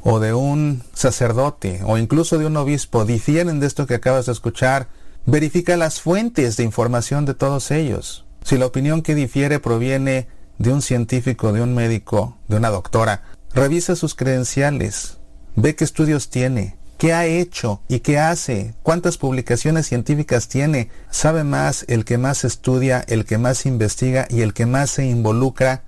o 0.03 0.21
de 0.21 0.35
un 0.35 0.83
sacerdote 0.93 1.81
o 1.85 1.99
incluso 1.99 2.39
de 2.39 2.47
un 2.47 2.57
obispo 2.57 3.05
difieren 3.05 3.59
de 3.59 3.66
esto 3.66 3.87
que 3.87 3.95
acabas 3.95 4.27
de 4.27 4.33
escuchar, 4.33 4.89
verifica 5.27 5.77
las 5.77 6.01
fuentes 6.01 6.57
de 6.57 6.65
información 6.65 7.25
de 7.25 7.35
todos 7.35 7.71
ellos. 7.71 8.25
Si 8.45 8.59
la 8.59 8.66
opinión 8.66 9.03
que 9.03 9.15
difiere 9.15 9.59
proviene 9.59 10.29
de 10.59 10.73
un 10.73 10.83
científico, 10.83 11.53
de 11.53 11.62
un 11.62 11.75
médico, 11.75 12.37
de 12.47 12.57
una 12.57 12.71
doctora, 12.71 13.23
Revisa 13.55 13.94
sus 13.94 14.16
credenciales, 14.16 15.18
ve 15.55 15.76
qué 15.76 15.85
estudios 15.85 16.28
tiene, 16.28 16.76
qué 16.98 17.12
ha 17.12 17.24
hecho 17.26 17.81
y 17.86 18.01
qué 18.01 18.18
hace, 18.18 18.74
cuántas 18.82 19.16
publicaciones 19.16 19.86
científicas 19.86 20.48
tiene. 20.48 20.90
Sabe 21.10 21.44
más 21.44 21.85
el 21.86 22.05
que 22.05 22.18
más 22.18 22.44
estudia, 22.44 23.05
el 23.06 23.24
que 23.24 23.39
más 23.39 23.64
investiga 23.64 24.26
y 24.28 24.40
el 24.40 24.55
que 24.55 24.66
más 24.66 24.90
se 24.90 25.06
involucra, 25.06 25.85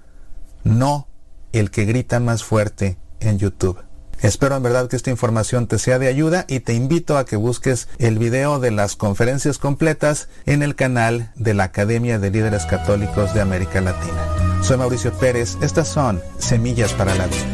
no 0.62 1.08
el 1.52 1.72
que 1.72 1.86
grita 1.86 2.20
más 2.20 2.44
fuerte 2.44 2.98
en 3.18 3.38
YouTube. 3.38 3.78
Espero 4.22 4.56
en 4.56 4.62
verdad 4.62 4.88
que 4.88 4.94
esta 4.94 5.10
información 5.10 5.66
te 5.66 5.80
sea 5.80 5.98
de 5.98 6.06
ayuda 6.06 6.44
y 6.48 6.60
te 6.60 6.72
invito 6.72 7.18
a 7.18 7.26
que 7.26 7.34
busques 7.34 7.88
el 7.98 8.18
video 8.18 8.60
de 8.60 8.70
las 8.70 8.94
conferencias 8.94 9.58
completas 9.58 10.28
en 10.46 10.62
el 10.62 10.76
canal 10.76 11.32
de 11.34 11.52
la 11.52 11.64
Academia 11.64 12.20
de 12.20 12.30
Líderes 12.30 12.64
Católicos 12.64 13.34
de 13.34 13.40
América 13.40 13.80
Latina. 13.80 14.45
Soy 14.62 14.76
Mauricio 14.76 15.12
Pérez. 15.12 15.56
Estas 15.62 15.88
son 15.88 16.20
Semillas 16.38 16.92
para 16.94 17.14
la 17.14 17.26
Vida. 17.26 17.46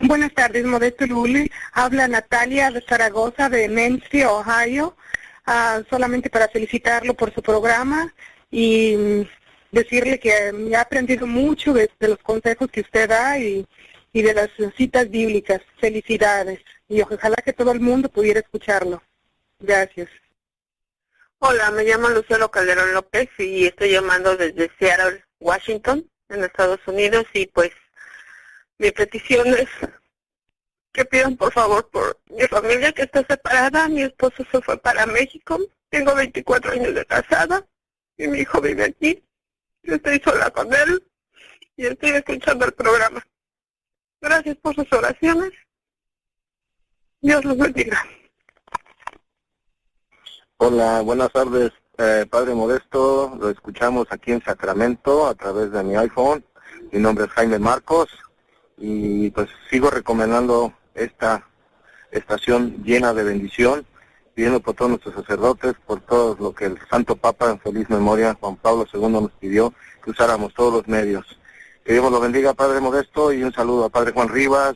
Buenas 0.00 0.32
tardes, 0.34 0.64
Modesto 0.64 1.06
Luli. 1.06 1.50
Habla 1.72 2.08
Natalia 2.08 2.70
de 2.70 2.80
Zaragoza, 2.82 3.48
de 3.48 3.68
Menzie, 3.68 4.26
Ohio. 4.26 4.96
Ah, 5.46 5.80
solamente 5.88 6.28
para 6.28 6.48
felicitarlo 6.48 7.14
por 7.14 7.32
su 7.32 7.40
programa 7.40 8.12
y 8.50 9.26
decirle 9.70 10.18
que 10.18 10.52
me 10.52 10.74
ha 10.76 10.80
aprendido 10.80 11.26
mucho 11.26 11.72
de, 11.72 11.88
los 12.00 12.18
consejos 12.18 12.68
que 12.70 12.80
usted 12.80 13.08
da 13.08 13.38
y 13.38 13.64
de 14.12 14.34
las 14.34 14.50
citas 14.76 15.08
bíblicas. 15.08 15.60
Felicidades. 15.80 16.60
Y 16.88 17.00
ojalá 17.00 17.36
que 17.36 17.52
todo 17.52 17.72
el 17.72 17.80
mundo 17.80 18.08
pudiera 18.08 18.40
escucharlo. 18.40 19.02
Gracias. 19.58 20.08
Hola, 21.38 21.70
me 21.70 21.84
llamo 21.84 22.08
Luciano 22.08 22.50
Calderón 22.50 22.94
López 22.94 23.28
y 23.38 23.66
estoy 23.66 23.92
llamando 23.92 24.36
desde 24.36 24.70
Seattle, 24.78 25.24
Washington, 25.38 26.08
en 26.28 26.44
Estados 26.44 26.80
Unidos 26.86 27.26
y 27.34 27.46
pues 27.46 27.72
mi 28.78 28.90
petición 28.90 29.48
es 29.48 29.68
que 30.92 31.04
pidan 31.04 31.36
por 31.36 31.52
favor 31.52 31.88
por 31.90 32.18
mi 32.30 32.46
familia 32.46 32.92
que 32.92 33.02
está 33.02 33.22
separada, 33.28 33.88
mi 33.88 34.02
esposo 34.02 34.44
se 34.50 34.62
fue 34.62 34.78
para 34.78 35.04
México, 35.04 35.58
tengo 35.90 36.14
24 36.14 36.72
años 36.72 36.94
de 36.94 37.04
casada 37.04 37.66
y 38.16 38.28
mi 38.28 38.38
hijo 38.40 38.60
vive 38.62 38.84
aquí, 38.84 39.22
yo 39.82 39.96
estoy 39.96 40.20
sola 40.24 40.50
con 40.50 40.72
él 40.72 41.06
y 41.76 41.86
estoy 41.86 42.10
escuchando 42.10 42.64
el 42.64 42.72
programa. 42.72 43.26
Gracias 44.22 44.56
por 44.56 44.74
sus 44.74 44.90
oraciones. 44.92 45.52
Dios 47.20 47.44
los 47.44 47.56
bendiga. 47.56 48.02
Hola, 50.58 51.00
buenas 51.00 51.32
tardes, 51.32 51.72
eh, 51.98 52.26
Padre 52.28 52.54
Modesto. 52.54 53.36
Lo 53.40 53.50
escuchamos 53.50 54.06
aquí 54.10 54.32
en 54.32 54.42
Sacramento 54.42 55.26
a 55.26 55.34
través 55.34 55.70
de 55.72 55.82
mi 55.82 55.96
iPhone. 55.96 56.44
Mi 56.92 57.00
nombre 57.00 57.24
es 57.24 57.30
Jaime 57.30 57.58
Marcos 57.58 58.08
y 58.76 59.30
pues 59.30 59.48
sigo 59.70 59.90
recomendando 59.90 60.74
esta 60.94 61.46
estación 62.10 62.82
llena 62.84 63.14
de 63.14 63.24
bendición, 63.24 63.86
pidiendo 64.34 64.60
por 64.60 64.74
todos 64.74 64.90
nuestros 64.90 65.14
sacerdotes, 65.14 65.74
por 65.86 66.00
todo 66.02 66.36
lo 66.38 66.54
que 66.54 66.66
el 66.66 66.78
Santo 66.90 67.16
Papa 67.16 67.50
en 67.50 67.60
feliz 67.60 67.88
memoria, 67.88 68.36
Juan 68.38 68.56
Pablo 68.56 68.86
II, 68.92 69.08
nos 69.08 69.32
pidió, 69.32 69.72
que 70.02 70.10
usáramos 70.10 70.52
todos 70.54 70.72
los 70.72 70.88
medios. 70.88 71.24
Que 71.84 71.94
Dios 71.94 72.10
lo 72.10 72.20
bendiga, 72.20 72.52
Padre 72.52 72.80
Modesto, 72.80 73.32
y 73.32 73.42
un 73.42 73.52
saludo 73.52 73.86
a 73.86 73.88
Padre 73.88 74.12
Juan 74.12 74.28
Rivas, 74.28 74.74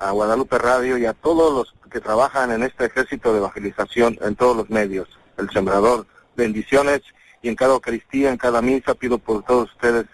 a 0.00 0.10
Guadalupe 0.12 0.58
Radio 0.58 0.96
y 0.96 1.04
a 1.04 1.12
todos 1.12 1.52
los 1.52 1.90
que 1.90 2.00
trabajan 2.00 2.50
en 2.50 2.62
este 2.62 2.86
ejército 2.86 3.32
de 3.32 3.38
evangelización 3.38 4.18
en 4.22 4.34
todos 4.34 4.56
los 4.56 4.70
medios. 4.70 5.08
El 5.36 5.50
Sembrador, 5.50 6.06
bendiciones 6.34 7.02
y 7.42 7.48
en 7.48 7.54
cada 7.54 7.74
Eucaristía, 7.74 8.30
en 8.30 8.38
cada 8.38 8.62
misa 8.62 8.94
pido 8.94 9.18
por 9.18 9.44
todos 9.44 9.70
ustedes 9.72 10.06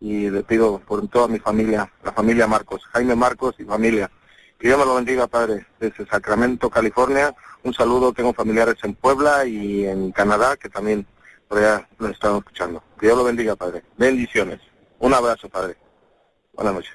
y 0.00 0.28
le 0.28 0.42
pido 0.42 0.80
por 0.80 1.06
toda 1.08 1.28
mi 1.28 1.38
familia, 1.38 1.90
la 2.02 2.12
familia 2.12 2.46
Marcos, 2.46 2.84
Jaime 2.92 3.14
Marcos 3.14 3.54
y 3.58 3.64
familia. 3.64 4.10
Que 4.58 4.68
Dios 4.68 4.78
me 4.78 4.84
lo 4.84 4.96
bendiga, 4.96 5.28
Padre, 5.28 5.66
desde 5.78 6.04
Sacramento, 6.06 6.68
California. 6.68 7.32
Un 7.62 7.72
saludo, 7.72 8.12
tengo 8.12 8.32
familiares 8.32 8.76
en 8.82 8.94
Puebla 8.94 9.46
y 9.46 9.86
en 9.86 10.10
Canadá 10.10 10.56
que 10.56 10.68
también 10.68 11.06
por 11.46 11.58
allá 11.58 11.88
lo 11.98 12.08
están 12.08 12.36
escuchando. 12.38 12.82
Que 12.98 13.06
Dios 13.06 13.16
lo 13.16 13.24
bendiga, 13.24 13.54
Padre. 13.54 13.84
Bendiciones. 13.96 14.60
Un 14.98 15.14
abrazo, 15.14 15.48
Padre. 15.48 15.76
Buenas 16.52 16.74
noches. 16.74 16.92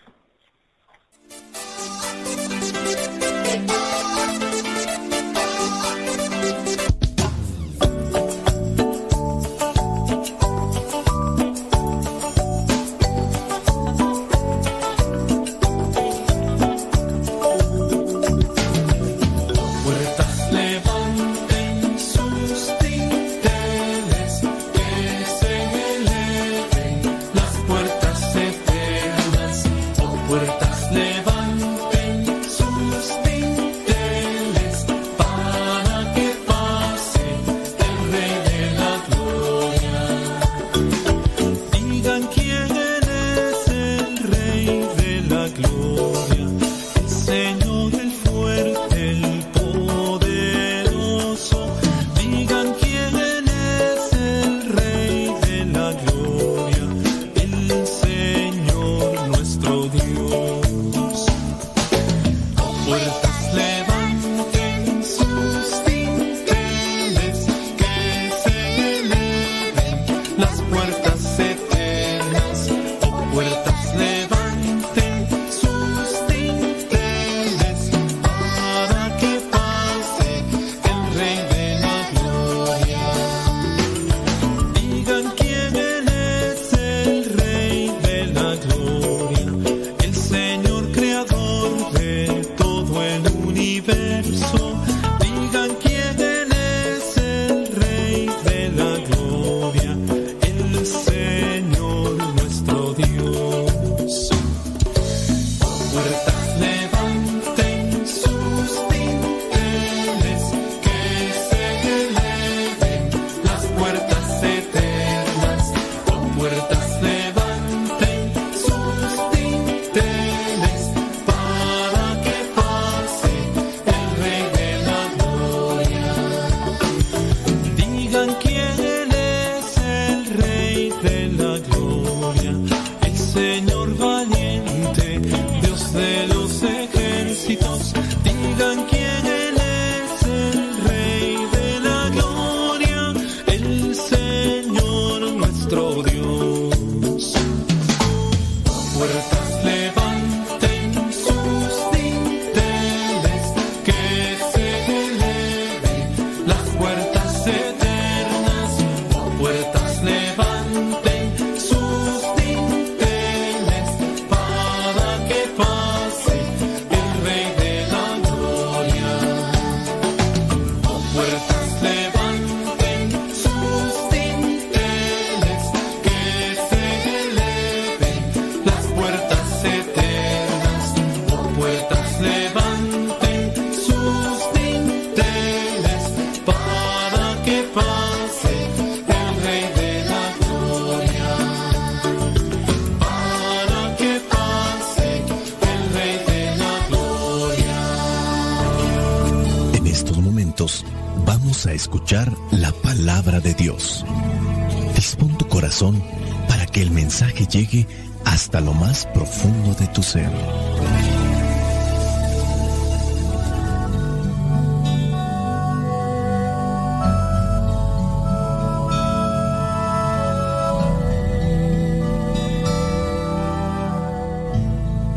Lo 208.63 208.73
más 208.73 209.05
profundo 209.07 209.73
de 209.75 209.87
tu 209.87 210.01
ser. 210.01 210.31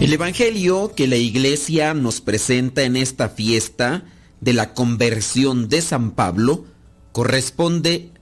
El 0.01 0.13
Evangelio 0.13 0.93
que 0.95 1.07
la 1.07 1.17
iglesia 1.17 1.95
nos 1.95 2.21
presenta 2.21 2.83
en 2.83 2.97
esta 2.97 3.29
fiesta 3.29 4.05
de 4.41 4.53
la 4.53 4.75
conversión 4.75 5.69
de 5.69 5.83
San 5.83 6.13
Pablo 6.13 6.65
corresponde 7.13 8.13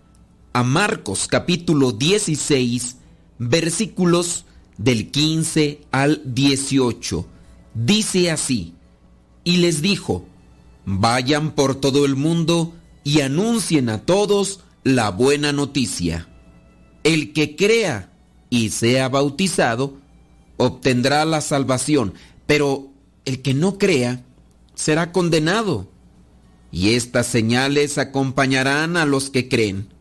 a 0.52 0.62
Marcos 0.62 1.26
capítulo 1.28 1.92
16 1.92 2.96
versículos 3.38 4.46
del 4.78 5.10
15 5.10 5.80
al 5.90 6.22
18. 6.24 7.26
Dice 7.74 8.30
así, 8.30 8.74
y 9.44 9.58
les 9.58 9.82
dijo, 9.82 10.26
vayan 10.84 11.52
por 11.52 11.74
todo 11.74 12.04
el 12.04 12.16
mundo 12.16 12.74
y 13.04 13.20
anuncien 13.20 13.88
a 13.88 14.02
todos 14.02 14.60
la 14.82 15.10
buena 15.10 15.52
noticia. 15.52 16.28
El 17.02 17.32
que 17.32 17.56
crea 17.56 18.10
y 18.50 18.70
sea 18.70 19.08
bautizado, 19.08 19.98
obtendrá 20.56 21.24
la 21.24 21.40
salvación, 21.40 22.14
pero 22.46 22.90
el 23.24 23.42
que 23.42 23.54
no 23.54 23.78
crea 23.78 24.24
será 24.74 25.12
condenado. 25.12 25.88
Y 26.70 26.94
estas 26.94 27.26
señales 27.26 27.98
acompañarán 27.98 28.96
a 28.96 29.04
los 29.04 29.30
que 29.30 29.48
creen. 29.48 29.93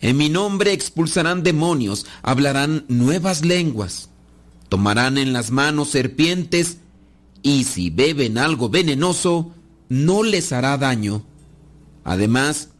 En 0.00 0.16
mi 0.16 0.28
nombre 0.28 0.72
expulsarán 0.72 1.42
demonios, 1.42 2.06
hablarán 2.22 2.84
nuevas 2.88 3.44
lenguas, 3.44 4.10
tomarán 4.68 5.18
en 5.18 5.32
las 5.32 5.50
manos 5.50 5.88
serpientes, 5.88 6.78
y 7.42 7.64
si 7.64 7.90
beben 7.90 8.38
algo 8.38 8.68
venenoso, 8.68 9.52
no 9.88 10.22
les 10.22 10.52
hará 10.52 10.76
daño. 10.76 11.24
Además, 12.04 12.70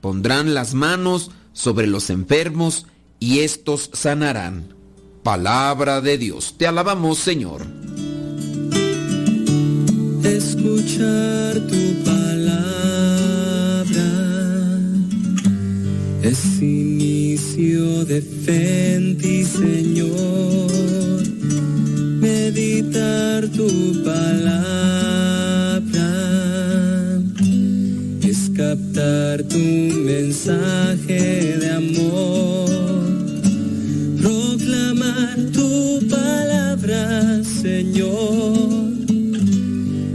pondrán 0.00 0.54
las 0.54 0.74
manos 0.74 1.30
sobre 1.52 1.86
los 1.86 2.10
enfermos 2.10 2.86
y 3.18 3.40
éstos 3.40 3.90
sanarán. 3.92 4.74
Palabra 5.22 6.00
de 6.00 6.18
Dios. 6.18 6.54
Te 6.58 6.66
alabamos, 6.66 7.18
Señor. 7.18 7.62
Escuchar 10.24 11.54
tu 11.68 11.94
palabra 12.04 12.11
es 16.32 16.62
inicio 16.62 18.06
de 18.06 18.22
fe 18.22 19.44
Señor. 19.44 20.70
Meditar 22.20 23.46
tu 23.48 23.68
palabra 24.02 25.82
es 28.22 28.50
captar 28.56 29.42
tu 29.42 29.58
mensaje 29.58 31.58
de 31.60 31.70
amor 31.70 32.70
proclamar 34.22 35.36
tu 35.52 36.00
palabra, 36.08 37.42
Señor, 37.44 38.68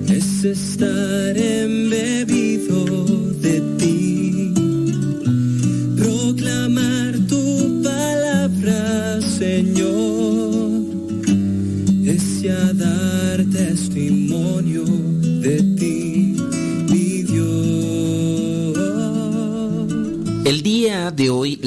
es 0.10 0.46
estar 0.46 1.38
embebido 1.38 3.17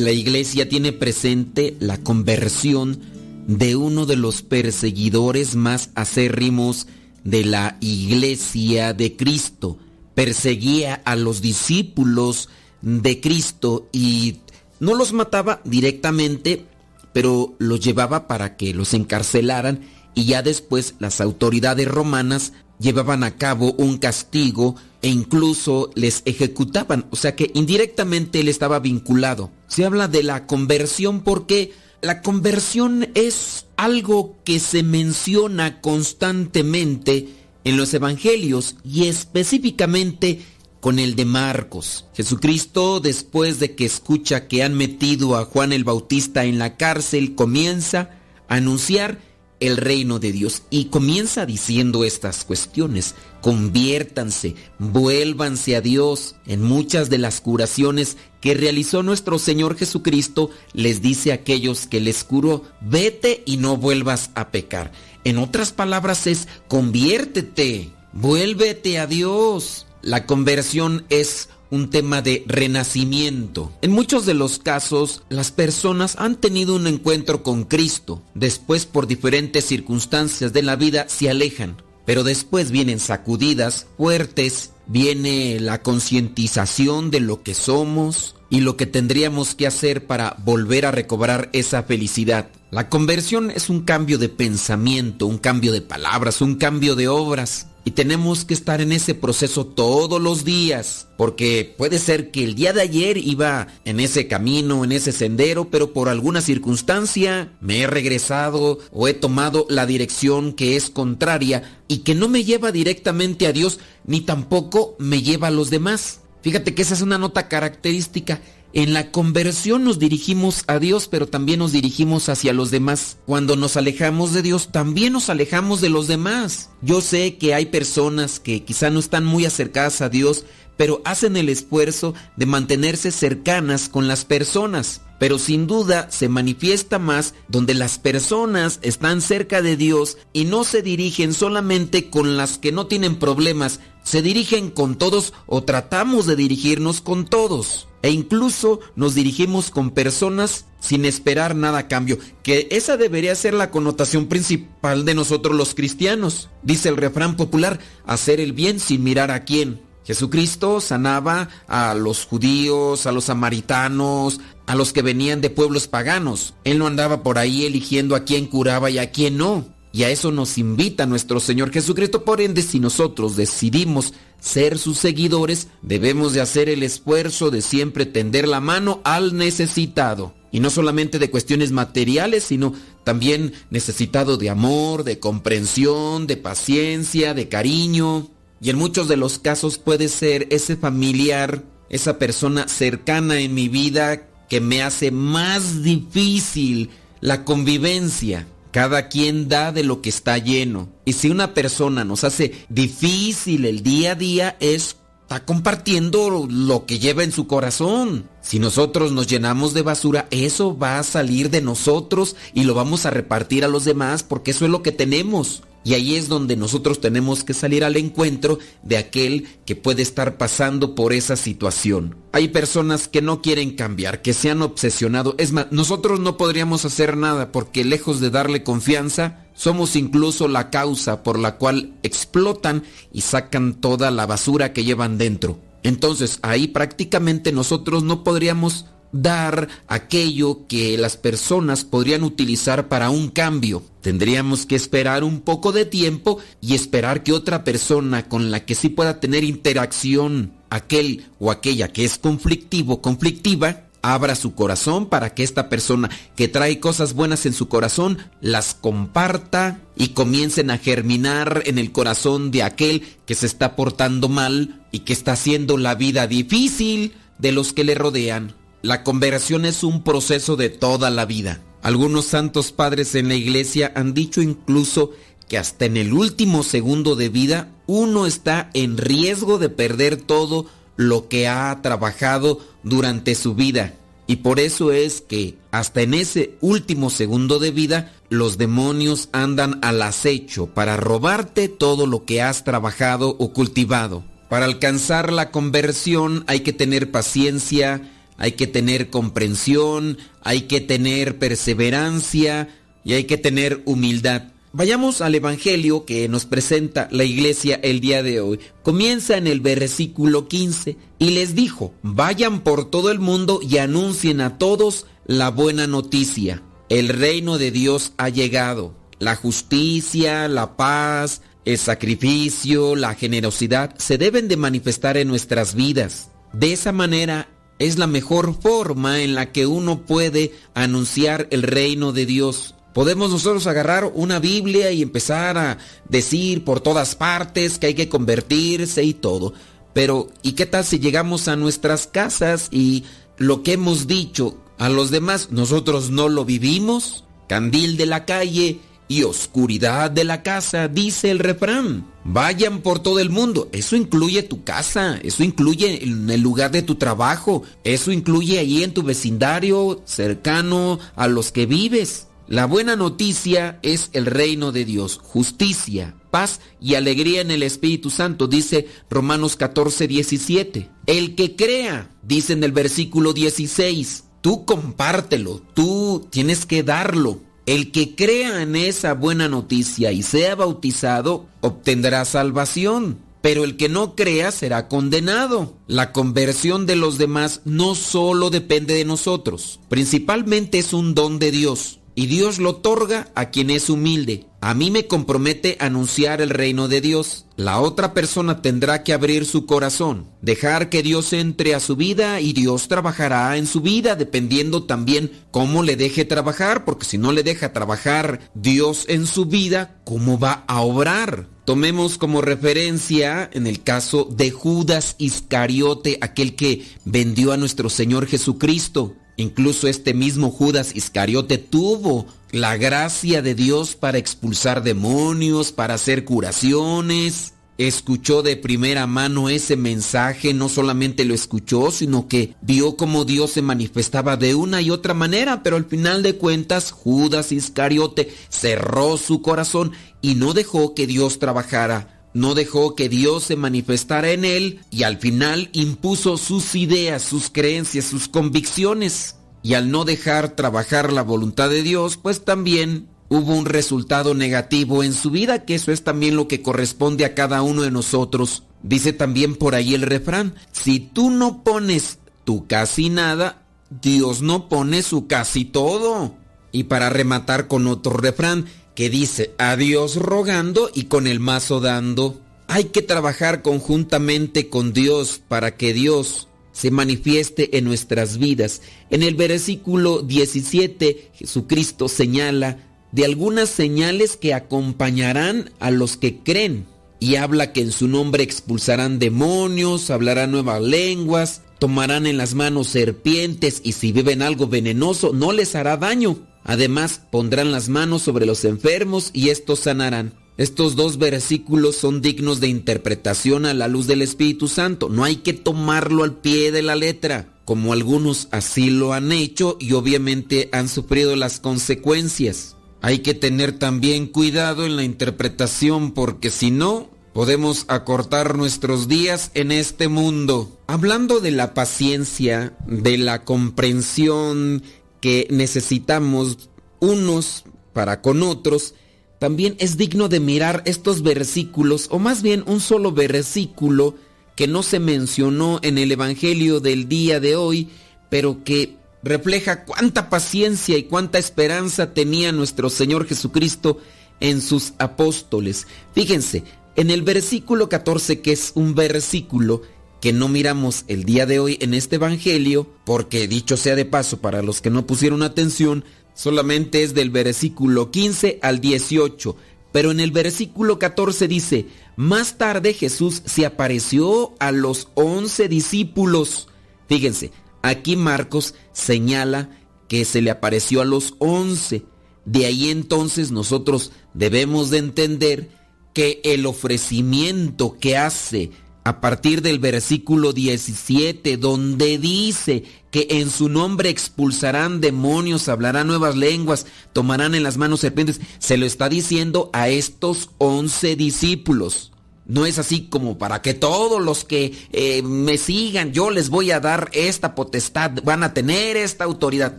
la 0.01 0.13
iglesia 0.13 0.69
tiene 0.69 0.93
presente 0.93 1.77
la 1.79 1.99
conversión 1.99 3.01
de 3.47 3.77
uno 3.77 4.07
de 4.07 4.17
los 4.17 4.43
perseguidores 4.43 5.55
más 5.57 5.91
acérrimos 5.95 6.87
de 7.25 7.45
la 7.45 7.77
iglesia 7.81 8.95
de 8.95 9.17
Cristo. 9.17 9.79
Perseguía 10.15 11.03
a 11.05 11.17
los 11.17 11.43
discípulos 11.43 12.49
de 12.83 13.21
Cristo 13.21 13.89
y 13.93 14.39
no 14.79 14.95
los 14.95 15.13
mataba 15.13 15.61
directamente, 15.65 16.65
pero 17.13 17.55
los 17.59 17.81
llevaba 17.81 18.27
para 18.27 18.57
que 18.57 18.73
los 18.73 18.95
encarcelaran 18.95 19.81
y 20.15 20.25
ya 20.25 20.43
después 20.43 20.95
las 20.99 21.21
autoridades 21.21 21.89
romanas 21.89 22.53
llevaban 22.79 23.23
a 23.23 23.37
cabo 23.37 23.73
un 23.73 23.99
castigo 23.99 24.77
e 25.03 25.09
incluso 25.09 25.91
les 25.95 26.23
ejecutaban, 26.25 27.07
o 27.11 27.17
sea 27.17 27.35
que 27.35 27.51
indirectamente 27.55 28.41
él 28.41 28.49
estaba 28.49 28.81
vinculado. 28.81 29.51
Se 29.67 29.85
habla 29.85 30.09
de 30.09 30.23
la 30.23 30.47
conversión 30.47 31.21
porque 31.21 31.73
la 32.03 32.23
conversión 32.23 33.09
es 33.15 33.67
algo 33.77 34.37
que 34.45 34.61
se 34.61 34.83
menciona 34.83 35.81
constantemente 35.81 37.29
en 37.65 37.77
los 37.77 37.93
evangelios 37.95 38.77
y 38.85 39.07
específicamente 39.07 40.41
con 40.81 40.99
el 40.99 41.15
de 41.15 41.27
Marcos. 41.27 42.07
Jesucristo, 42.15 43.01
después 43.01 43.61
de 43.61 43.75
que 43.75 43.85
escucha 43.85 44.49
que 44.49 44.63
han 44.63 44.75
metido 44.75 45.37
a 45.37 45.45
Juan 45.45 45.73
el 45.73 45.85
Bautista 45.85 46.45
en 46.45 46.59
la 46.59 46.77
cárcel, 46.77 47.35
comienza 47.35 48.11
a 48.49 48.57
anunciar 48.57 49.19
el 49.61 49.77
reino 49.77 50.19
de 50.19 50.33
Dios 50.33 50.63
y 50.71 50.87
comienza 50.87 51.45
diciendo 51.45 52.05
estas 52.05 52.45
cuestiones. 52.45 53.15
Conviértanse, 53.41 54.55
vuélvanse 54.79 55.77
a 55.77 55.81
Dios. 55.81 56.37
En 56.47 56.63
muchas 56.63 57.11
de 57.11 57.19
las 57.19 57.41
curaciones 57.41 58.17
que 58.41 58.55
realizó 58.55 59.03
nuestro 59.03 59.39
Señor 59.39 59.77
Jesucristo, 59.77 60.51
les 60.73 61.03
dice 61.03 61.33
a 61.33 61.37
aquellos 61.37 61.87
que 61.87 62.01
les 62.01 62.25
curó, 62.25 62.65
vete 62.81 63.43
y 63.47 63.57
no 63.57 63.77
vuelvas 63.77 64.31
a 64.35 64.51
pecar. 64.51 64.93
En 65.25 65.39
otras 65.39 65.73
palabras 65.73 66.27
es, 66.27 66.49
conviértete, 66.69 67.91
vuélvete 68.13 68.99
a 68.99 69.07
Dios. 69.07 69.87
La 70.03 70.27
conversión 70.27 71.05
es 71.11 71.49
un 71.71 71.91
tema 71.91 72.21
de 72.23 72.45
renacimiento. 72.47 73.73
En 73.81 73.93
muchos 73.93 74.27
de 74.27 74.35
los 74.35 74.59
casos, 74.59 75.23
las 75.29 75.53
personas 75.53 76.17
han 76.19 76.37
tenido 76.37 76.75
un 76.75 76.87
encuentro 76.87 77.43
con 77.43 77.65
Cristo, 77.65 78.23
después 78.35 78.87
por 78.87 79.07
diferentes 79.07 79.65
circunstancias 79.65 80.53
de 80.53 80.63
la 80.63 80.77
vida 80.77 81.07
se 81.09 81.31
alejan, 81.31 81.77
pero 82.11 82.25
después 82.25 82.73
vienen 82.73 82.99
sacudidas 82.99 83.87
fuertes, 83.97 84.73
viene 84.89 85.61
la 85.61 85.81
concientización 85.81 87.13
de 87.13 87.21
lo 87.21 87.45
que 87.45 87.55
somos 87.55 88.35
y 88.51 88.63
lo 88.63 88.77
que 88.77 88.87
tendríamos 88.87 89.55
que 89.55 89.69
hacer 89.69 90.09
para 90.09 90.35
volver 90.45 90.87
a 90.87 90.91
recobrar 90.91 91.51
esa 91.53 91.85
felicidad. 91.85 92.49
La 92.73 92.89
conversión 92.89 93.53
es 93.53 93.71
un 93.71 93.83
cambio 93.83 94.19
de 94.19 94.29
pensamiento, 94.29 95.27
un 95.27 95.39
cambio 95.39 95.71
de 95.71 95.83
palabras, 95.83 96.41
un 96.41 96.57
cambio 96.57 96.97
de 96.97 97.07
obras. 97.07 97.69
Y 97.85 97.93
tenemos 97.93 98.45
que 98.45 98.53
estar 98.53 98.81
en 98.81 98.93
ese 98.93 99.15
proceso 99.15 99.67
todos 99.67 100.21
los 100.21 100.45
días, 100.45 101.09
porque 101.17 101.75
puede 101.79 101.99
ser 101.99 102.31
que 102.31 102.45
el 102.45 102.55
día 102.55 102.73
de 102.73 102.83
ayer 102.83 103.17
iba 103.17 103.69
en 103.85 104.01
ese 104.01 104.29
camino, 104.29 104.85
en 104.85 104.93
ese 104.93 105.13
sendero, 105.13 105.71
pero 105.71 105.95
por 105.95 106.09
alguna 106.09 106.43
circunstancia 106.43 107.53
me 107.61 107.81
he 107.81 107.87
regresado 107.87 108.79
o 108.93 109.09
he 109.09 109.15
tomado 109.15 109.67
la 109.71 109.87
dirección 109.87 110.53
que 110.53 110.77
es 110.77 110.91
contraria 110.91 111.81
y 111.89 111.99
que 111.99 112.15
no 112.15 112.29
me 112.29 112.45
lleva 112.45 112.71
directamente 112.71 113.47
a 113.47 113.53
Dios, 113.53 113.79
ni 114.05 114.21
tampoco 114.21 114.95
me 114.99 115.23
lleva 115.23 115.49
a 115.49 115.53
los 115.53 115.71
demás. 115.71 116.21
Fíjate 116.43 116.75
que 116.75 116.83
esa 116.83 116.95
es 116.95 117.03
una 117.03 117.19
nota 117.19 117.49
característica. 117.49 118.41
En 118.73 118.93
la 118.95 119.11
conversión 119.11 119.83
nos 119.83 119.99
dirigimos 119.99 120.63
a 120.69 120.79
Dios, 120.79 121.09
pero 121.09 121.27
también 121.27 121.59
nos 121.59 121.73
dirigimos 121.73 122.29
hacia 122.29 122.53
los 122.53 122.71
demás. 122.71 123.17
Cuando 123.27 123.57
nos 123.57 123.77
alejamos 123.77 124.33
de 124.33 124.43
Dios, 124.43 124.71
también 124.71 125.13
nos 125.13 125.29
alejamos 125.29 125.81
de 125.81 125.89
los 125.89 126.07
demás. 126.07 126.71
Yo 126.81 127.01
sé 127.01 127.37
que 127.37 127.53
hay 127.53 127.67
personas 127.67 128.39
que 128.39 128.63
quizá 128.63 128.89
no 128.91 129.01
están 129.01 129.25
muy 129.25 129.45
acercadas 129.45 130.01
a 130.03 130.09
Dios, 130.09 130.45
pero 130.77 131.03
hacen 131.05 131.37
el 131.37 131.49
esfuerzo 131.49 132.15
de 132.37 132.47
mantenerse 132.47 133.11
cercanas 133.11 133.89
con 133.89 134.07
las 134.07 134.25
personas. 134.25 135.01
Pero 135.19 135.41
sin 135.41 135.67
duda 135.67 136.09
se 136.11 136.29
manifiesta 136.29 137.01
más 137.01 137.35
donde 137.49 137.75
las 137.75 137.99
personas 137.99 138.79
están 138.83 139.21
cerca 139.21 139.63
de 139.63 139.77
Dios 139.77 140.17
y 140.33 140.45
no 140.45 140.63
se 140.63 140.81
dirigen 140.81 141.35
solamente 141.35 142.09
con 142.09 142.37
las 142.37 142.57
que 142.57 142.71
no 142.71 142.87
tienen 142.87 143.19
problemas, 143.19 143.81
se 144.05 144.23
dirigen 144.23 144.71
con 144.71 144.97
todos 144.97 145.35
o 145.47 145.65
tratamos 145.65 146.25
de 146.25 146.37
dirigirnos 146.37 147.03
con 147.03 147.27
todos. 147.27 147.90
E 148.03 148.11
incluso 148.11 148.81
nos 148.97 149.15
dirigimos 149.15 149.71
con 149.71 149.91
personas 149.91 150.65
sin 150.81 151.05
esperar 151.05 151.55
nada 151.55 151.79
a 151.79 151.89
cambio, 151.89 152.19
que 152.43 152.67
esa 152.71 152.97
debería 152.97 153.35
ser 153.35 153.55
la 153.55 153.71
connotación 153.71 154.27
principal 154.27 155.05
de 155.05 155.15
nosotros 155.15 155.55
los 155.55 155.75
cristianos. 155.75 156.49
Dice 156.63 156.89
el 156.89 156.97
refrán 156.97 157.37
popular, 157.37 157.79
hacer 158.07 158.41
el 158.41 158.53
bien 158.53 158.81
sin 158.81 159.05
mirar 159.05 159.31
a 159.31 159.45
quién. 159.45 159.83
Jesucristo 160.05 160.81
sanaba 160.81 161.51
a 161.69 161.95
los 161.95 162.25
judíos, 162.25 163.07
a 163.07 163.13
los 163.13 163.27
samaritanos, 163.27 164.41
a 164.67 164.75
los 164.75 164.93
que 164.93 165.03
venían 165.03 165.41
de 165.41 165.51
pueblos 165.51 165.87
paganos. 165.87 166.55
Él 166.65 166.79
no 166.79 166.87
andaba 166.87 167.23
por 167.23 167.39
ahí 167.39 167.65
eligiendo 167.65 168.17
a 168.17 168.25
quién 168.25 168.47
curaba 168.47 168.91
y 168.91 168.99
a 168.99 169.11
quién 169.11 169.37
no. 169.37 169.80
Y 169.93 170.05
a 170.05 170.11
eso 170.11 170.31
nos 170.31 170.57
invita 170.59 171.07
nuestro 171.07 171.41
Señor 171.41 171.73
Jesucristo. 171.73 172.25
Por 172.25 172.41
ende, 172.41 172.63
si 172.63 172.79
nosotros 172.79 173.37
decidimos 173.37 174.15
ser 174.39 174.79
sus 174.79 174.99
seguidores, 174.99 175.69
debemos 175.83 176.33
de 176.33 176.41
hacer 176.41 176.69
el 176.69 176.83
esfuerzo 176.83 177.51
de 177.51 177.61
siempre 177.61 178.07
tender 178.07 178.47
la 178.47 178.61
mano 178.61 179.01
al 179.05 179.37
necesitado. 179.37 180.35
Y 180.53 180.61
no 180.61 180.71
solamente 180.71 181.19
de 181.19 181.31
cuestiones 181.31 181.73
materiales, 181.73 182.45
sino 182.45 182.73
también 183.05 183.53
necesitado 183.71 184.37
de 184.37 184.51
amor, 184.51 185.05
de 185.05 185.19
comprensión, 185.19 186.27
de 186.27 186.37
paciencia, 186.37 187.35
de 187.35 187.49
cariño. 187.49 188.29
Y 188.61 188.71
en 188.71 188.79
muchos 188.79 189.09
de 189.09 189.17
los 189.17 189.39
casos 189.39 189.79
puede 189.79 190.09
ser 190.09 190.47
ese 190.51 190.77
familiar, 190.77 191.65
esa 191.89 192.19
persona 192.19 192.69
cercana 192.69 193.41
en 193.41 193.55
mi 193.55 193.69
vida 193.69 194.29
que 194.49 194.61
me 194.61 194.83
hace 194.83 195.11
más 195.11 195.83
difícil 195.83 196.91
la 197.21 197.45
convivencia. 197.45 198.47
Cada 198.73 199.09
quien 199.09 199.49
da 199.49 199.73
de 199.73 199.83
lo 199.83 200.01
que 200.01 200.11
está 200.11 200.39
lleno. 200.39 200.89
Y 201.05 201.15
si 201.15 201.29
una 201.29 201.55
persona 201.55 202.05
nos 202.05 202.25
hace 202.25 202.53
difícil 202.69 203.65
el 203.67 203.83
día 203.83 204.13
a 204.13 204.15
día, 204.15 204.57
es 204.61 204.97
está 205.31 205.45
compartiendo 205.45 206.49
lo 206.51 206.87
que 206.87 206.99
lleva 206.99 207.23
en 207.23 207.31
su 207.31 207.47
corazón. 207.47 208.29
Si 208.41 208.59
nosotros 208.59 209.13
nos 209.13 209.29
llenamos 209.29 209.75
de 209.75 209.83
basura, 209.83 210.27
eso 210.33 210.77
va 210.77 210.99
a 210.99 211.05
salir 211.05 211.51
de 211.51 211.63
nosotros 211.63 212.35
y 212.53 212.65
lo 212.65 212.75
vamos 212.75 213.07
a 213.07 213.11
repartir 213.11 213.65
a 213.65 213.69
los 213.69 213.85
demás 213.85 214.25
porque 214.25 214.51
eso 214.51 214.65
es 214.65 214.73
lo 214.73 214.83
que 214.83 214.91
tenemos. 214.91 215.63
Y 215.83 215.95
ahí 215.95 216.17
es 216.17 216.29
donde 216.29 216.57
nosotros 216.57 217.01
tenemos 217.01 217.43
que 217.43 217.55
salir 217.55 217.85
al 217.85 217.97
encuentro 217.97 218.59
de 218.83 218.99
aquel 218.99 219.49
que 219.65 219.77
puede 219.77 220.03
estar 220.03 220.37
pasando 220.37 220.95
por 220.95 221.13
esa 221.13 221.37
situación. 221.37 222.17
Hay 222.33 222.49
personas 222.49 223.09
que 223.09 223.23
no 223.23 223.41
quieren 223.41 223.77
cambiar, 223.77 224.21
que 224.21 224.35
se 224.35 224.51
han 224.51 224.63
obsesionado. 224.63 225.35
Es 225.39 225.53
más, 225.53 225.69
nosotros 225.71 226.21
no 226.21 226.37
podríamos 226.37 226.85
hacer 226.85 227.17
nada 227.17 227.51
porque 227.51 227.85
lejos 227.85 228.21
de 228.21 228.31
darle 228.31 228.63
confianza, 228.63 229.47
somos 229.55 229.97
incluso 229.97 230.49
la 230.49 230.71
causa 230.71 231.23
por 231.23 231.39
la 231.39 231.57
cual 231.57 231.95
explotan 232.03 232.85
y 233.13 233.23
sacan 233.23 233.75
toda 233.75 234.11
la 234.11 234.27
basura 234.27 234.73
que 234.73 234.85
llevan 234.85 235.19
dentro. 235.19 235.59
Entonces 235.83 236.39
ahí 236.43 236.69
prácticamente 236.69 237.53
nosotros 237.53 238.03
no 238.03 238.23
podríamos 238.23 238.87
dar 239.13 239.69
aquello 239.87 240.67
que 240.67 240.97
las 240.99 241.17
personas 241.17 241.85
podrían 241.85 242.23
utilizar 242.23 242.89
para 242.89 243.11
un 243.11 243.29
cambio. 243.29 243.83
Tendríamos 244.01 244.67
que 244.67 244.77
esperar 244.77 245.25
un 245.25 245.41
poco 245.41 245.73
de 245.73 245.85
tiempo 245.85 246.39
y 246.61 246.75
esperar 246.75 247.23
que 247.23 247.33
otra 247.33 247.65
persona 247.65 248.29
con 248.29 248.51
la 248.51 248.65
que 248.65 248.75
sí 248.75 248.89
pueda 248.89 249.21
tener 249.21 249.45
interacción, 249.45 250.53
aquel 250.71 251.27
o 251.39 251.51
aquella 251.51 251.93
que 251.93 252.05
es 252.05 252.19
conflictivo, 252.19 253.03
conflictiva, 253.03 253.85
abra 254.03 254.35
su 254.35 254.55
corazón 254.55 255.07
para 255.07 255.35
que 255.35 255.43
esta 255.43 255.69
persona 255.69 256.11
que 256.37 256.49
trae 256.49 256.81
cosas 256.81 257.15
buenas 257.15 257.45
en 257.47 257.53
su 257.53 257.69
corazón 257.69 258.19
las 258.41 258.75
comparta 258.75 259.81
y 259.97 260.09
comiencen 260.09 260.71
a 260.71 260.79
germinar 260.79 261.63
en 261.67 261.79
el 261.79 261.93
corazón 261.93 262.51
de 262.51 262.63
aquel 262.63 263.03
que 263.27 263.35
se 263.35 263.47
está 263.47 263.77
portando 263.77 264.29
mal 264.29 264.81
y 264.91 265.01
que 265.01 265.13
está 265.13 265.33
haciendo 265.33 265.77
la 265.77 265.95
vida 265.95 266.27
difícil 266.27 267.15
de 267.39 267.53
los 267.53 267.73
que 267.73 267.85
le 267.85 267.95
rodean. 267.95 268.55
La 268.83 269.03
conversión 269.05 269.67
es 269.67 269.85
un 269.85 270.03
proceso 270.03 270.57
de 270.57 270.71
toda 270.71 271.11
la 271.11 271.27
vida. 271.27 271.61
Algunos 271.83 272.27
santos 272.27 272.73
padres 272.73 273.15
en 273.15 273.29
la 273.29 273.35
iglesia 273.35 273.93
han 273.95 274.15
dicho 274.15 274.41
incluso 274.41 275.13
que 275.49 275.59
hasta 275.59 275.85
en 275.85 275.97
el 275.97 276.13
último 276.13 276.63
segundo 276.63 277.17
de 277.17 277.29
vida 277.29 277.69
uno 277.87 278.27
está 278.27 278.71
en 278.73 278.97
riesgo 278.97 279.59
de 279.59 279.69
perder 279.69 280.17
todo 280.17 280.67
lo 280.97 281.29
que 281.29 281.49
ha 281.49 281.81
trabajado 281.83 282.61
durante 282.83 283.35
su 283.35 283.55
vida. 283.55 283.95
Y 284.27 284.37
por 284.37 284.61
eso 284.61 284.93
es 284.93 285.21
que 285.21 285.59
hasta 285.73 286.03
en 286.03 286.15
ese 286.15 286.57
último 286.61 287.11
segundo 287.11 287.59
de 287.59 287.73
vida 287.73 288.13
los 288.29 288.59
demonios 288.59 289.29
andan 289.33 289.79
al 289.83 290.01
acecho 290.03 290.69
para 290.69 290.97
robarte 290.97 291.69
todo 291.69 292.07
lo 292.07 292.25
que 292.25 292.41
has 292.41 292.63
trabajado 292.63 293.37
o 293.39 293.53
cultivado. 293.53 294.25
Para 294.49 294.67
alcanzar 294.67 295.33
la 295.33 295.51
conversión 295.51 296.45
hay 296.47 296.61
que 296.61 296.73
tener 296.73 297.11
paciencia, 297.11 298.03
hay 298.41 298.53
que 298.53 298.67
tener 298.67 299.11
comprensión, 299.11 300.17
hay 300.43 300.63
que 300.63 300.81
tener 300.81 301.39
perseverancia 301.39 302.69
y 303.05 303.13
hay 303.13 303.25
que 303.25 303.37
tener 303.37 303.83
humildad. 303.85 304.45
Vayamos 304.73 305.21
al 305.21 305.35
Evangelio 305.35 306.07
que 306.07 306.27
nos 306.29 306.47
presenta 306.47 307.07
la 307.11 307.25
iglesia 307.25 307.79
el 307.83 308.01
día 308.01 308.23
de 308.23 308.41
hoy. 308.41 308.59
Comienza 308.83 309.37
en 309.37 309.47
el 309.47 309.61
versículo 309.61 310.49
15 310.49 310.97
y 311.19 311.31
les 311.31 311.55
dijo, 311.55 311.93
vayan 312.03 312.61
por 312.61 312.89
todo 312.89 313.11
el 313.11 313.19
mundo 313.19 313.61
y 313.63 313.77
anuncien 313.77 314.41
a 314.41 314.57
todos 314.57 315.07
la 315.27 315.51
buena 315.51 315.87
noticia. 315.87 316.63
El 316.89 317.11
reino 317.11 317.59
de 317.59 317.71
Dios 317.71 318.15
ha 318.17 318.31
llegado. 318.31 318.95
La 319.19 319.37
justicia, 319.37 320.49
la 320.49 320.79
paz, 320.79 321.43
el 321.67 321.77
sacrificio, 321.77 322.97
la 322.97 323.15
generosidad 323.15 323.95
se 323.99 324.17
deben 324.17 324.49
de 324.49 324.57
manifestar 324.57 325.19
en 325.19 325.29
nuestras 325.29 325.75
vidas. 325.75 326.31
De 326.55 326.73
esa 326.73 326.93
manera 326.93 327.49
es 327.81 327.99
la 327.99 328.07
mejor 328.07 328.55
forma 328.61 329.23
en 329.23 329.35
la 329.35 329.53
que 329.53 329.67
uno 329.67 330.03
puede 330.03 330.53
anunciar 330.75 331.49
el 331.51 331.63
reino 331.63 332.13
de 332.13 332.27
Dios. 332.27 332.75
Podemos 332.93 333.31
nosotros 333.31 333.67
agarrar 333.67 334.13
una 334.15 334.39
Biblia 334.39 334.93
y 334.93 335.01
empezar 335.01 335.57
a 335.57 335.79
decir 336.09 336.63
por 336.63 336.81
todas 336.81 337.15
partes 337.15 337.79
que 337.79 337.87
hay 337.87 337.95
que 337.95 338.11
convertirse 338.11 339.03
y 339.03 339.15
todo. 339.15 339.55
Pero, 339.95 340.29
¿y 340.43 340.53
qué 340.53 340.67
tal 340.67 340.85
si 340.85 340.99
llegamos 340.99 341.49
a 341.49 341.57
nuestras 341.57 342.07
casas 342.07 342.69
y 342.71 343.05
lo 343.39 343.63
que 343.63 343.73
hemos 343.73 344.07
dicho 344.07 344.59
a 344.79 344.91
los 344.91 345.11
demás 345.11 345.49
nosotros 345.51 346.11
no 346.11 346.29
lo 346.29 346.45
vivimos? 346.45 347.25
Candil 347.49 347.97
de 347.97 348.07
la 348.07 348.27
calle 348.27 348.81
y 349.09 349.23
oscuridad 349.23 350.11
de 350.11 350.25
la 350.25 350.43
casa, 350.43 350.87
dice 350.87 351.31
el 351.31 351.39
refrán. 351.39 352.10
Vayan 352.25 352.81
por 352.81 352.99
todo 352.99 353.19
el 353.19 353.31
mundo. 353.31 353.69
Eso 353.73 353.97
incluye 353.97 354.43
tu 354.43 354.63
casa, 354.63 355.19
eso 355.23 355.43
incluye 355.43 356.03
el 356.03 356.41
lugar 356.41 356.71
de 356.71 356.83
tu 356.83 356.97
trabajo, 356.97 357.63
eso 357.85 358.13
incluye 358.13 358.59
ahí 358.59 358.83
en 358.83 358.95
tu 358.95 359.03
vecindario 359.03 360.03
cercano 360.05 360.99
a 361.17 361.29
los 361.29 361.53
que 361.53 361.67
vives. 361.67 362.27
La 362.51 362.67
buena 362.67 362.97
noticia 362.97 363.79
es 363.83 364.11
el 364.13 364.27
reino 364.27 364.73
de 364.73 364.85
Dios, 364.85 365.21
justicia, 365.23 366.17
paz 366.33 366.61
y 366.81 366.97
alegría 366.97 367.43
en 367.43 367.53
el 367.53 367.63
Espíritu 367.63 368.11
Santo, 368.11 368.49
dice 368.49 368.89
Romanos 369.09 369.55
14, 369.55 370.09
17. 370.09 370.91
El 371.07 371.37
que 371.37 371.55
crea, 371.55 372.11
dice 372.25 372.53
en 372.55 372.65
el 372.65 372.73
versículo 372.73 373.33
16, 373.35 374.25
tú 374.41 374.65
compártelo, 374.65 375.63
tú 375.75 376.27
tienes 376.31 376.67
que 376.67 376.83
darlo. 376.83 377.39
El 377.71 377.93
que 377.93 378.17
crea 378.17 378.63
en 378.63 378.75
esa 378.75 379.15
buena 379.15 379.47
noticia 379.47 380.11
y 380.11 380.25
sea 380.25 380.57
bautizado 380.57 381.47
obtendrá 381.61 382.25
salvación, 382.25 383.21
pero 383.43 383.63
el 383.63 383.77
que 383.77 383.89
no 383.89 384.17
crea 384.17 384.51
será 384.51 384.89
condenado. 384.89 385.77
La 385.87 386.11
conversión 386.11 386.85
de 386.85 386.97
los 386.97 387.17
demás 387.17 387.61
no 387.65 387.95
solo 387.95 388.51
depende 388.51 388.95
de 388.95 389.05
nosotros, 389.05 389.79
principalmente 389.89 390.81
es 390.81 390.93
un 390.93 391.15
don 391.15 391.39
de 391.39 391.53
Dios 391.53 392.00
y 392.15 392.27
Dios 392.27 392.59
lo 392.59 392.71
otorga 392.71 393.29
a 393.35 393.51
quien 393.51 393.71
es 393.71 393.89
humilde. 393.91 394.47
A 394.63 394.75
mí 394.75 394.91
me 394.91 395.07
compromete 395.07 395.79
anunciar 395.81 396.43
el 396.43 396.51
reino 396.51 396.87
de 396.87 397.01
Dios. 397.01 397.47
La 397.57 397.81
otra 397.81 398.13
persona 398.13 398.61
tendrá 398.61 399.03
que 399.03 399.15
abrir 399.15 399.47
su 399.47 399.65
corazón, 399.65 400.27
dejar 400.43 400.91
que 400.91 401.03
Dios 401.03 401.33
entre 401.33 401.75
a 401.75 401.81
su 401.81 401.97
vida 401.97 402.41
y 402.41 402.53
Dios 402.53 402.87
trabajará 402.89 403.57
en 403.57 403.67
su 403.67 403.81
vida 403.81 404.17
dependiendo 404.17 404.83
también 404.83 405.33
cómo 405.51 405.83
le 405.83 405.97
deje 405.97 406.27
trabajar, 406.27 406.85
porque 406.85 407.07
si 407.07 407.17
no 407.17 407.33
le 407.33 407.43
deja 407.43 407.73
trabajar 407.73 408.51
Dios 408.55 409.07
en 409.09 409.27
su 409.27 409.47
vida, 409.47 410.01
¿cómo 410.05 410.39
va 410.39 410.65
a 410.67 410.83
obrar? 410.83 411.49
Tomemos 411.65 412.19
como 412.19 412.41
referencia 412.43 413.49
en 413.53 413.67
el 413.67 413.83
caso 413.83 414.25
de 414.25 414.51
Judas 414.51 415.15
Iscariote, 415.19 416.19
aquel 416.21 416.57
que 416.57 416.85
vendió 417.05 417.53
a 417.53 417.57
nuestro 417.57 417.89
Señor 417.89 418.27
Jesucristo. 418.27 419.15
Incluso 419.41 419.89
este 419.89 420.15
mismo 420.15 420.51
Judas 420.51 420.93
Iscariote 420.95 421.59
tuvo 421.59 422.27
la 422.53 422.77
gracia 422.77 423.43
de 423.43 423.55
Dios 423.55 423.95
para 423.95 424.19
expulsar 424.19 424.83
demonios, 424.83 425.73
para 425.73 425.95
hacer 425.95 426.25
curaciones. 426.25 427.55
Escuchó 427.79 428.43
de 428.43 428.59
primera 428.59 429.07
mano 429.07 429.49
ese 429.49 429.75
mensaje, 429.75 430.53
no 430.53 430.69
solamente 430.69 431.25
lo 431.25 431.33
escuchó, 431.33 431.91
sino 431.91 432.29
que 432.29 432.55
vio 432.61 432.97
cómo 432.97 433.25
Dios 433.25 433.53
se 433.53 433.63
manifestaba 433.63 434.37
de 434.37 434.55
una 434.55 434.83
y 434.83 434.91
otra 434.91 435.15
manera, 435.15 435.63
pero 435.63 435.77
al 435.77 435.87
final 435.87 436.23
de 436.23 436.37
cuentas 436.37 436.91
Judas 436.91 437.53
Iscariote 437.53 438.35
cerró 438.51 439.17
su 439.17 439.41
corazón 439.41 439.93
y 440.21 440.35
no 440.35 440.53
dejó 440.53 440.95
que 440.95 441.07
Dios 441.07 441.39
trabajara 441.39 442.20
no 442.33 442.55
dejó 442.55 442.95
que 442.95 443.09
Dios 443.09 443.45
se 443.45 443.57
manifestara 443.57 444.31
en 444.31 444.45
él 444.45 444.81
y 444.91 445.03
al 445.03 445.19
final 445.19 445.69
impuso 445.73 446.37
sus 446.37 446.75
ideas, 446.75 447.23
sus 447.23 447.51
creencias, 447.51 448.05
sus 448.05 448.29
convicciones. 448.29 449.37
Y 449.63 449.75
al 449.75 449.91
no 449.91 450.05
dejar 450.05 450.51
trabajar 450.57 451.13
la 451.13 451.23
voluntad 451.23 451.69
de 451.69 451.83
Dios, 451.83 452.17
pues 452.17 452.45
también 452.45 453.09
hubo 453.29 453.55
un 453.55 453.67
resultado 453.67 454.35
negativo 454.35 455.05
en 455.05 455.13
su 455.13 455.31
vida, 455.31 455.65
que 455.65 455.75
eso 455.75 455.93
es 455.93 456.03
también 456.03 456.37
lo 456.37 456.49
que 456.49 456.63
corresponde 456.63 457.25
a 457.25 457.35
cada 457.35 457.63
uno 457.63 457.83
de 457.83 457.91
nosotros. 457.91 458.65
Dice 458.83 459.13
también 459.13 459.57
por 459.57 459.75
ahí 459.75 459.95
el 459.95 460.03
refrán, 460.03 460.55
si 460.73 461.01
tú 461.01 461.31
no 461.31 461.63
pones 461.63 462.19
tu 462.45 462.67
casi 462.67 463.11
nada, 463.11 463.63
Dios 464.03 464.41
no 464.41 464.69
pone 464.69 465.03
su 465.03 465.27
casi 465.27 465.65
todo. 465.65 466.35
Y 466.73 466.85
para 466.85 467.11
rematar 467.11 467.67
con 467.67 467.87
otro 467.87 468.13
refrán 468.17 468.67
que 468.95 469.11
dice, 469.11 469.53
a 469.59 469.77
Dios 469.77 470.17
rogando 470.17 470.91
y 470.95 471.05
con 471.05 471.27
el 471.27 471.41
mazo 471.41 471.81
dando. 471.81 472.41
Hay 472.67 472.85
que 472.85 473.03
trabajar 473.03 473.63
conjuntamente 473.63 474.69
con 474.69 474.93
Dios 474.93 475.41
para 475.49 475.77
que 475.77 475.93
Dios 475.93 476.49
se 476.73 476.91
manifieste 476.91 477.77
en 477.79 477.85
nuestras 477.85 478.39
vidas. 478.39 478.83
En 479.11 479.23
el 479.23 479.35
versículo 479.35 480.23
17 480.23 481.31
Jesucristo 481.35 482.09
señala 482.09 482.79
de 483.13 483.25
algunas 483.25 483.69
señales 483.69 484.37
que 484.37 484.55
acompañarán 484.55 485.71
a 485.81 485.91
los 485.91 486.17
que 486.17 486.39
creen 486.39 486.87
y 487.19 487.37
habla 487.37 487.73
que 487.73 487.83
en 487.83 487.93
su 487.93 488.09
nombre 488.09 488.43
expulsarán 488.43 489.19
demonios, 489.19 490.11
hablarán 490.11 490.53
nuevas 490.53 490.81
lenguas, 490.81 491.63
tomarán 491.79 492.27
en 492.27 492.37
las 492.37 492.55
manos 492.55 492.89
serpientes 492.89 493.81
y 493.85 493.93
si 493.93 494.13
beben 494.13 494.43
algo 494.43 494.69
venenoso 494.69 495.33
no 495.33 495.53
les 495.53 495.75
hará 495.75 495.97
daño. 495.97 496.50
Además 496.65 497.23
pondrán 497.31 497.73
las 497.73 497.89
manos 497.89 498.23
sobre 498.23 498.47
los 498.47 498.65
enfermos 498.65 499.31
y 499.33 499.49
estos 499.49 499.81
sanarán. 499.81 500.35
Estos 500.57 500.95
dos 500.95 501.17
versículos 501.17 501.97
son 501.97 502.21
dignos 502.21 502.61
de 502.61 502.69
interpretación 502.69 503.65
a 503.65 503.73
la 503.73 503.89
luz 503.89 504.07
del 504.07 504.21
Espíritu 504.21 504.69
Santo. 504.69 505.09
No 505.09 505.25
hay 505.25 505.37
que 505.37 505.55
tomarlo 505.55 506.23
al 506.23 506.35
pie 506.35 506.71
de 506.71 506.83
la 506.83 506.97
letra, 506.97 507.55
como 507.65 507.95
algunos 507.95 508.49
así 508.51 508.91
lo 508.91 509.15
han 509.15 509.33
hecho 509.33 509.79
y 509.81 509.93
obviamente 509.93 510.69
han 510.73 510.89
sufrido 510.89 511.35
las 511.35 511.61
consecuencias. 511.61 512.77
Hay 513.01 513.21
que 513.21 513.33
tener 513.33 513.79
también 513.79 514.27
cuidado 514.27 514.85
en 514.85 514.97
la 514.97 515.05
interpretación 515.05 516.13
porque 516.13 516.51
si 516.51 516.71
no, 516.71 517.09
podemos 517.33 517.87
acortar 517.89 518.57
nuestros 518.57 519.09
días 519.09 519.51
en 519.55 519.73
este 519.73 520.09
mundo. 520.09 520.79
Hablando 520.87 521.41
de 521.41 521.53
la 521.53 521.73
paciencia, 521.73 522.77
de 522.87 523.17
la 523.17 523.45
comprensión 523.45 524.83
que 525.21 525.47
necesitamos 525.51 526.71
unos 527.01 527.65
para 527.93 528.21
con 528.21 528.43
otros, 528.43 528.95
también 529.39 529.75
es 529.79 529.97
digno 529.97 530.29
de 530.29 530.41
mirar 530.41 530.83
estos 530.85 531.23
versículos, 531.23 532.09
o 532.11 532.19
más 532.19 532.43
bien 532.43 532.63
un 532.67 532.81
solo 532.81 533.13
versículo 533.13 534.15
que 534.55 534.67
no 534.67 534.83
se 534.83 535.01
mencionó 535.01 535.81
en 535.83 535.97
el 535.97 536.13
Evangelio 536.13 536.81
del 536.81 537.09
día 537.09 537.41
de 537.41 537.57
hoy, 537.57 537.89
pero 538.29 538.63
que 538.65 538.97
refleja 539.23 539.85
cuánta 539.85 540.29
paciencia 540.29 540.99
y 540.99 541.05
cuánta 541.05 541.39
esperanza 541.39 542.13
tenía 542.13 542.53
nuestro 542.53 542.91
Señor 542.91 543.27
Jesucristo 543.27 543.99
en 544.41 544.61
sus 544.61 544.93
apóstoles. 544.99 545.87
Fíjense, 546.15 546.65
en 546.97 547.11
el 547.11 547.23
versículo 547.23 547.89
14, 547.89 548.41
que 548.41 548.53
es 548.53 548.73
un 548.75 548.95
versículo 548.95 549.83
que 550.21 550.33
no 550.33 550.49
miramos 550.49 551.05
el 551.09 551.25
día 551.25 551.47
de 551.47 551.59
hoy 551.59 551.79
en 551.81 551.95
este 551.95 552.17
Evangelio, 552.17 552.87
porque 553.05 553.49
dicho 553.49 553.77
sea 553.77 553.95
de 553.95 554.05
paso 554.05 554.41
para 554.41 554.63
los 554.63 554.81
que 554.81 554.91
no 554.91 555.07
pusieron 555.07 555.43
atención, 555.43 556.05
solamente 556.35 557.03
es 557.03 557.15
del 557.15 557.31
versículo 557.31 558.11
15 558.11 558.59
al 558.63 558.81
18, 558.81 559.57
pero 559.93 560.11
en 560.11 560.21
el 560.21 560.31
versículo 560.31 560.99
14 560.99 561.49
dice, 561.49 561.87
más 562.17 562.59
tarde 562.59 562.93
Jesús 562.93 563.43
se 563.47 563.65
apareció 563.65 564.55
a 564.59 564.73
los 564.73 565.09
once 565.15 565.69
discípulos. 565.69 566.69
Fíjense, 567.09 567.51
aquí 567.83 568.17
Marcos 568.17 568.75
señala 568.93 569.71
que 570.07 570.25
se 570.25 570.43
le 570.43 570.51
apareció 570.51 571.01
a 571.01 571.05
los 571.05 571.35
once. 571.39 572.05
De 572.45 572.67
ahí 572.67 572.91
entonces 572.91 573.51
nosotros 573.51 574.13
debemos 574.35 574.91
de 574.91 574.99
entender 574.99 575.71
que 576.13 576.41
el 576.45 576.67
ofrecimiento 576.67 577.97
que 577.99 578.17
hace 578.17 578.71
a 579.05 579.21
partir 579.21 579.63
del 579.63 579.79
versículo 579.79 580.53
17, 580.53 581.57
donde 581.57 582.19
dice 582.19 582.85
que 583.11 583.27
en 583.31 583.51
su 583.51 583.69
nombre 583.69 584.11
expulsarán 584.11 585.01
demonios, 585.01 585.69
hablarán 585.69 586.07
nuevas 586.07 586.37
lenguas, 586.37 586.87
tomarán 587.13 587.55
en 587.55 587.63
las 587.63 587.77
manos 587.77 588.01
serpientes, 588.01 588.41
se 588.59 588.77
lo 588.77 588.85
está 588.87 589.09
diciendo 589.09 589.71
a 589.73 589.89
estos 589.89 590.51
once 590.59 591.17
discípulos. 591.17 592.13
No 592.47 592.67
es 592.67 592.79
así 592.79 593.07
como 593.07 593.39
para 593.39 593.63
que 593.63 593.75
todos 593.75 594.21
los 594.21 594.45
que 594.45 594.75
eh, 594.93 595.23
me 595.23 595.57
sigan, 595.57 596.13
yo 596.13 596.31
les 596.31 596.51
voy 596.51 596.71
a 596.73 596.81
dar 596.81 597.09
esta 597.13 597.55
potestad, 597.55 598.11
van 598.25 598.43
a 598.43 598.53
tener 598.53 598.97
esta 598.97 599.25
autoridad. 599.25 599.79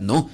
No, 0.00 0.30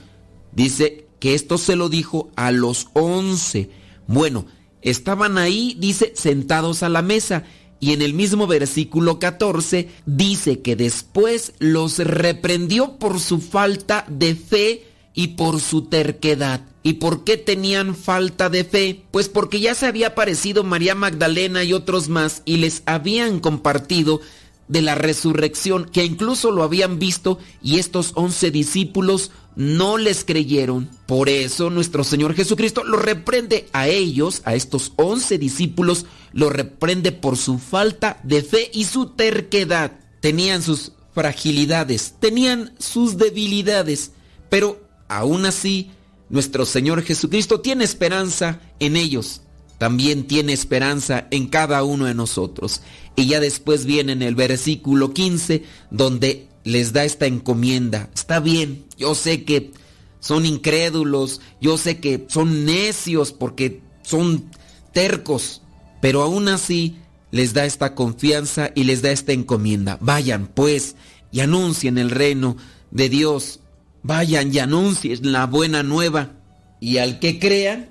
dice 0.52 1.08
que 1.18 1.34
esto 1.34 1.58
se 1.58 1.76
lo 1.76 1.88
dijo 1.88 2.30
a 2.36 2.52
los 2.52 2.88
once. 2.94 3.70
Bueno, 4.06 4.46
estaban 4.82 5.36
ahí, 5.36 5.76
dice, 5.78 6.12
sentados 6.14 6.82
a 6.82 6.88
la 6.88 7.02
mesa 7.02 7.44
y 7.80 7.92
en 7.92 8.02
el 8.02 8.14
mismo 8.14 8.46
versículo 8.46 9.18
14 9.18 9.88
dice 10.06 10.60
que 10.60 10.76
después 10.76 11.52
los 11.58 11.98
reprendió 11.98 12.98
por 12.98 13.20
su 13.20 13.40
falta 13.40 14.04
de 14.08 14.34
fe 14.34 14.86
y 15.14 15.28
por 15.28 15.60
su 15.60 15.82
terquedad. 15.82 16.62
¿Y 16.82 16.94
por 16.94 17.24
qué 17.24 17.36
tenían 17.36 17.94
falta 17.94 18.48
de 18.48 18.64
fe? 18.64 19.02
Pues 19.10 19.28
porque 19.28 19.60
ya 19.60 19.74
se 19.74 19.86
había 19.86 20.08
aparecido 20.08 20.64
María 20.64 20.94
Magdalena 20.94 21.64
y 21.64 21.72
otros 21.72 22.08
más 22.08 22.42
y 22.44 22.58
les 22.58 22.82
habían 22.86 23.40
compartido 23.40 24.20
de 24.68 24.82
la 24.82 24.94
resurrección, 24.94 25.86
que 25.86 26.04
incluso 26.04 26.50
lo 26.50 26.62
habían 26.62 26.98
visto 26.98 27.38
y 27.62 27.78
estos 27.78 28.12
once 28.14 28.50
discípulos 28.50 29.30
no 29.56 29.98
les 29.98 30.24
creyeron. 30.24 30.88
Por 31.06 31.28
eso 31.28 31.70
nuestro 31.70 32.04
Señor 32.04 32.34
Jesucristo 32.34 32.84
lo 32.84 32.96
reprende 32.96 33.68
a 33.72 33.88
ellos, 33.88 34.42
a 34.44 34.54
estos 34.54 34.92
once 34.96 35.38
discípulos, 35.38 36.06
lo 36.32 36.50
reprende 36.50 37.12
por 37.12 37.36
su 37.36 37.58
falta 37.58 38.20
de 38.22 38.42
fe 38.42 38.70
y 38.72 38.84
su 38.84 39.06
terquedad. 39.06 39.98
Tenían 40.20 40.62
sus 40.62 40.92
fragilidades, 41.12 42.14
tenían 42.20 42.74
sus 42.78 43.18
debilidades, 43.18 44.12
pero 44.48 44.80
aún 45.08 45.46
así 45.46 45.90
nuestro 46.28 46.66
Señor 46.66 47.02
Jesucristo 47.02 47.60
tiene 47.60 47.84
esperanza 47.84 48.60
en 48.78 48.96
ellos. 48.96 49.40
También 49.78 50.26
tiene 50.26 50.52
esperanza 50.52 51.28
en 51.30 51.46
cada 51.46 51.84
uno 51.84 52.06
de 52.06 52.14
nosotros. 52.14 52.82
Y 53.16 53.26
ya 53.26 53.40
después 53.40 53.84
viene 53.84 54.12
en 54.12 54.22
el 54.22 54.34
versículo 54.34 55.14
15 55.14 55.62
donde 55.90 56.48
les 56.64 56.92
da 56.92 57.04
esta 57.04 57.26
encomienda. 57.26 58.10
Está 58.14 58.40
bien, 58.40 58.84
yo 58.96 59.14
sé 59.14 59.44
que 59.44 59.72
son 60.20 60.46
incrédulos, 60.46 61.40
yo 61.60 61.78
sé 61.78 61.98
que 61.98 62.26
son 62.28 62.64
necios 62.64 63.32
porque 63.32 63.80
son 64.02 64.50
tercos, 64.92 65.62
pero 66.00 66.22
aún 66.22 66.48
así 66.48 66.98
les 67.30 67.54
da 67.54 67.64
esta 67.64 67.94
confianza 67.94 68.70
y 68.74 68.84
les 68.84 69.02
da 69.02 69.10
esta 69.10 69.32
encomienda. 69.32 69.98
Vayan 70.00 70.48
pues 70.48 70.96
y 71.30 71.40
anuncien 71.40 71.98
el 71.98 72.10
reino 72.10 72.56
de 72.90 73.08
Dios. 73.08 73.60
Vayan 74.02 74.54
y 74.54 74.58
anuncien 74.58 75.32
la 75.32 75.46
buena 75.46 75.82
nueva. 75.82 76.32
Y 76.80 76.98
al 76.98 77.18
que 77.18 77.38
crea 77.38 77.88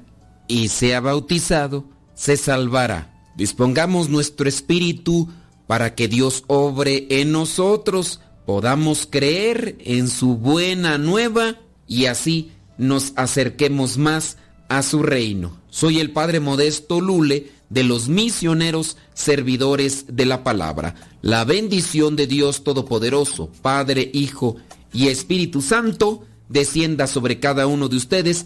y 0.47 0.69
sea 0.69 0.99
bautizado, 0.99 1.85
se 2.13 2.37
salvará. 2.37 3.13
Dispongamos 3.35 4.09
nuestro 4.09 4.49
espíritu 4.49 5.29
para 5.67 5.95
que 5.95 6.07
Dios 6.07 6.43
obre 6.47 7.07
en 7.09 7.31
nosotros 7.31 8.21
podamos 8.47 9.05
creer 9.11 9.75
en 9.81 10.07
su 10.07 10.37
buena 10.37 10.97
nueva 10.97 11.57
y 11.85 12.05
así 12.05 12.51
nos 12.77 13.11
acerquemos 13.17 13.97
más 13.97 14.37
a 14.69 14.83
su 14.83 15.03
reino. 15.03 15.59
Soy 15.69 15.99
el 15.99 16.11
Padre 16.11 16.39
Modesto 16.39 17.01
Lule 17.01 17.51
de 17.69 17.83
los 17.83 18.07
misioneros 18.07 18.95
servidores 19.13 20.05
de 20.07 20.25
la 20.25 20.45
palabra. 20.45 20.95
La 21.21 21.43
bendición 21.43 22.15
de 22.15 22.25
Dios 22.25 22.63
Todopoderoso, 22.63 23.51
Padre, 23.61 24.09
Hijo 24.13 24.55
y 24.93 25.09
Espíritu 25.09 25.61
Santo, 25.61 26.25
descienda 26.47 27.07
sobre 27.07 27.41
cada 27.41 27.67
uno 27.67 27.89
de 27.89 27.97
ustedes 27.97 28.45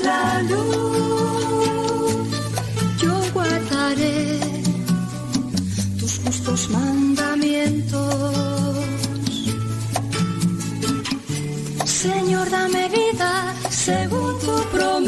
La 0.00 0.42
luz. 0.42 1.78
Yo 3.02 3.14
guardaré 3.32 4.38
tus 5.98 6.12
justos 6.24 6.70
mandamientos. 6.70 8.24
Señor, 11.84 12.50
dame 12.50 12.88
vida 12.88 13.54
según 13.70 14.38
tu 14.40 14.54
promesa. 14.76 15.07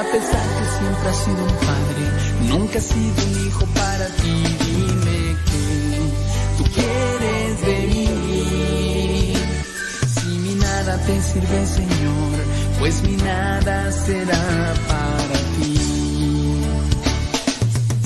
a 0.00 0.04
pesar 0.04 0.46
que 0.56 0.66
siempre 0.78 1.08
has 1.10 1.18
sido 1.24 1.42
un 1.44 1.56
padre, 1.68 2.02
nunca 2.48 2.78
has 2.78 2.84
sido 2.84 3.18
un 3.26 3.46
hijo 3.46 3.64
para 3.80 4.06
ti. 4.20 4.36
Dime 4.64 5.20
que 5.48 5.62
tú 6.56 6.64
quieres 6.74 7.60
de. 7.66 7.76
Si 10.14 10.28
mi 10.44 10.54
nada 10.54 10.96
te 11.06 11.20
sirve, 11.20 11.66
Señor, 11.66 12.36
pues 12.78 13.02
mi 13.02 13.16
nada 13.16 13.92
será 13.92 14.74
para 14.88 15.38
ti. 15.56 15.74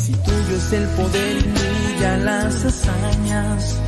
Si 0.03 0.13
tuyo 0.13 0.57
es 0.57 0.73
el 0.73 0.87
poder 0.99 1.37
y 1.37 1.43
tuya 1.43 2.17
las 2.17 2.65
hazañas, 2.65 3.79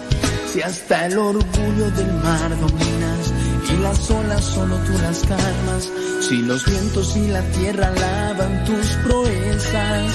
si 0.53 0.63
hasta 0.63 1.07
el 1.07 1.19
orgullo 1.19 1.91
del 1.91 2.13
mar 2.23 2.51
dominas 2.61 3.23
y 3.69 3.77
las 3.83 4.11
olas 4.11 4.45
solo 4.45 4.77
tú 4.87 4.93
las 5.03 5.19
calmas, 5.21 5.91
si 6.29 6.43
los 6.43 6.65
vientos 6.65 7.17
y 7.17 7.29
la 7.29 7.43
tierra 7.53 7.89
lavan 7.91 8.65
tus 8.65 8.87
proezas, 9.05 10.13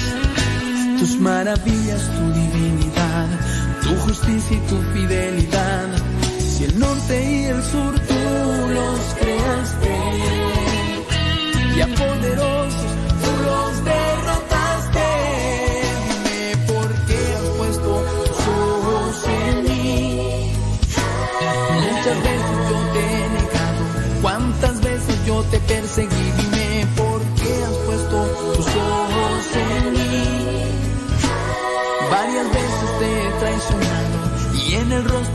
tus 0.99 1.17
maravillas, 1.19 2.01
tu 2.17 2.33
divinidad, 2.33 3.27
tu 3.81 3.95
justicia 3.95 4.57
y 4.57 4.59
tu 4.67 4.77
fidelidad, 4.93 5.87
si 6.37 6.65
el 6.65 6.79
norte 6.79 7.31
y 7.31 7.45
el 7.45 7.63
sur 7.63 7.93
tú 7.93 8.73
los 8.73 8.99
creaste 9.19 10.00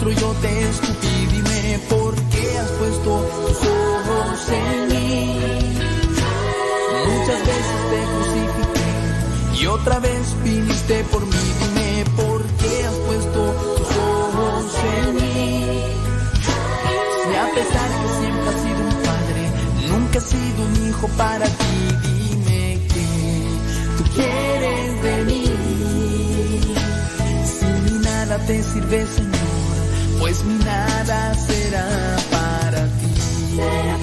rostro 0.07 0.11
yo 0.11 0.33
te 0.41 0.69
escupí. 0.69 1.27
Dime 1.33 1.81
por 1.89 2.15
qué 2.15 2.59
has 2.59 2.71
puesto 2.71 3.29
tus 3.47 3.69
ojos 3.69 4.49
en 4.49 4.89
mí. 4.89 5.39
Muchas 7.07 7.41
veces 7.47 7.79
te 7.91 8.01
crucifiqué 8.13 9.63
y 9.63 9.67
otra 9.67 9.99
vez 10.01 10.43
viniste 10.45 11.05
por 11.05 11.23
mí. 11.27 11.37
Dime 11.61 12.05
por 12.17 12.43
qué 12.43 12.85
has 12.85 12.95
puesto 12.95 13.53
tus 13.79 13.97
ojos 13.97 14.65
en 14.97 15.15
mí. 15.17 15.83
Si 17.25 17.37
a 17.37 17.55
pesar 17.55 17.91
que 20.11 20.21
sido 20.21 20.65
un 20.67 20.89
hijo 20.89 21.09
para 21.17 21.47
ti. 21.47 21.77
Dime 22.03 22.79
que 22.89 23.07
tú 23.97 24.05
quieres 24.15 25.03
de 25.03 25.25
mí. 25.25 25.45
Si 27.45 27.67
mi 27.67 27.99
nada 28.05 28.39
te 28.47 28.63
sirve, 28.63 29.07
nada 30.47 31.35
será 31.47 32.17
para 32.31 32.87
ti. 32.87 33.96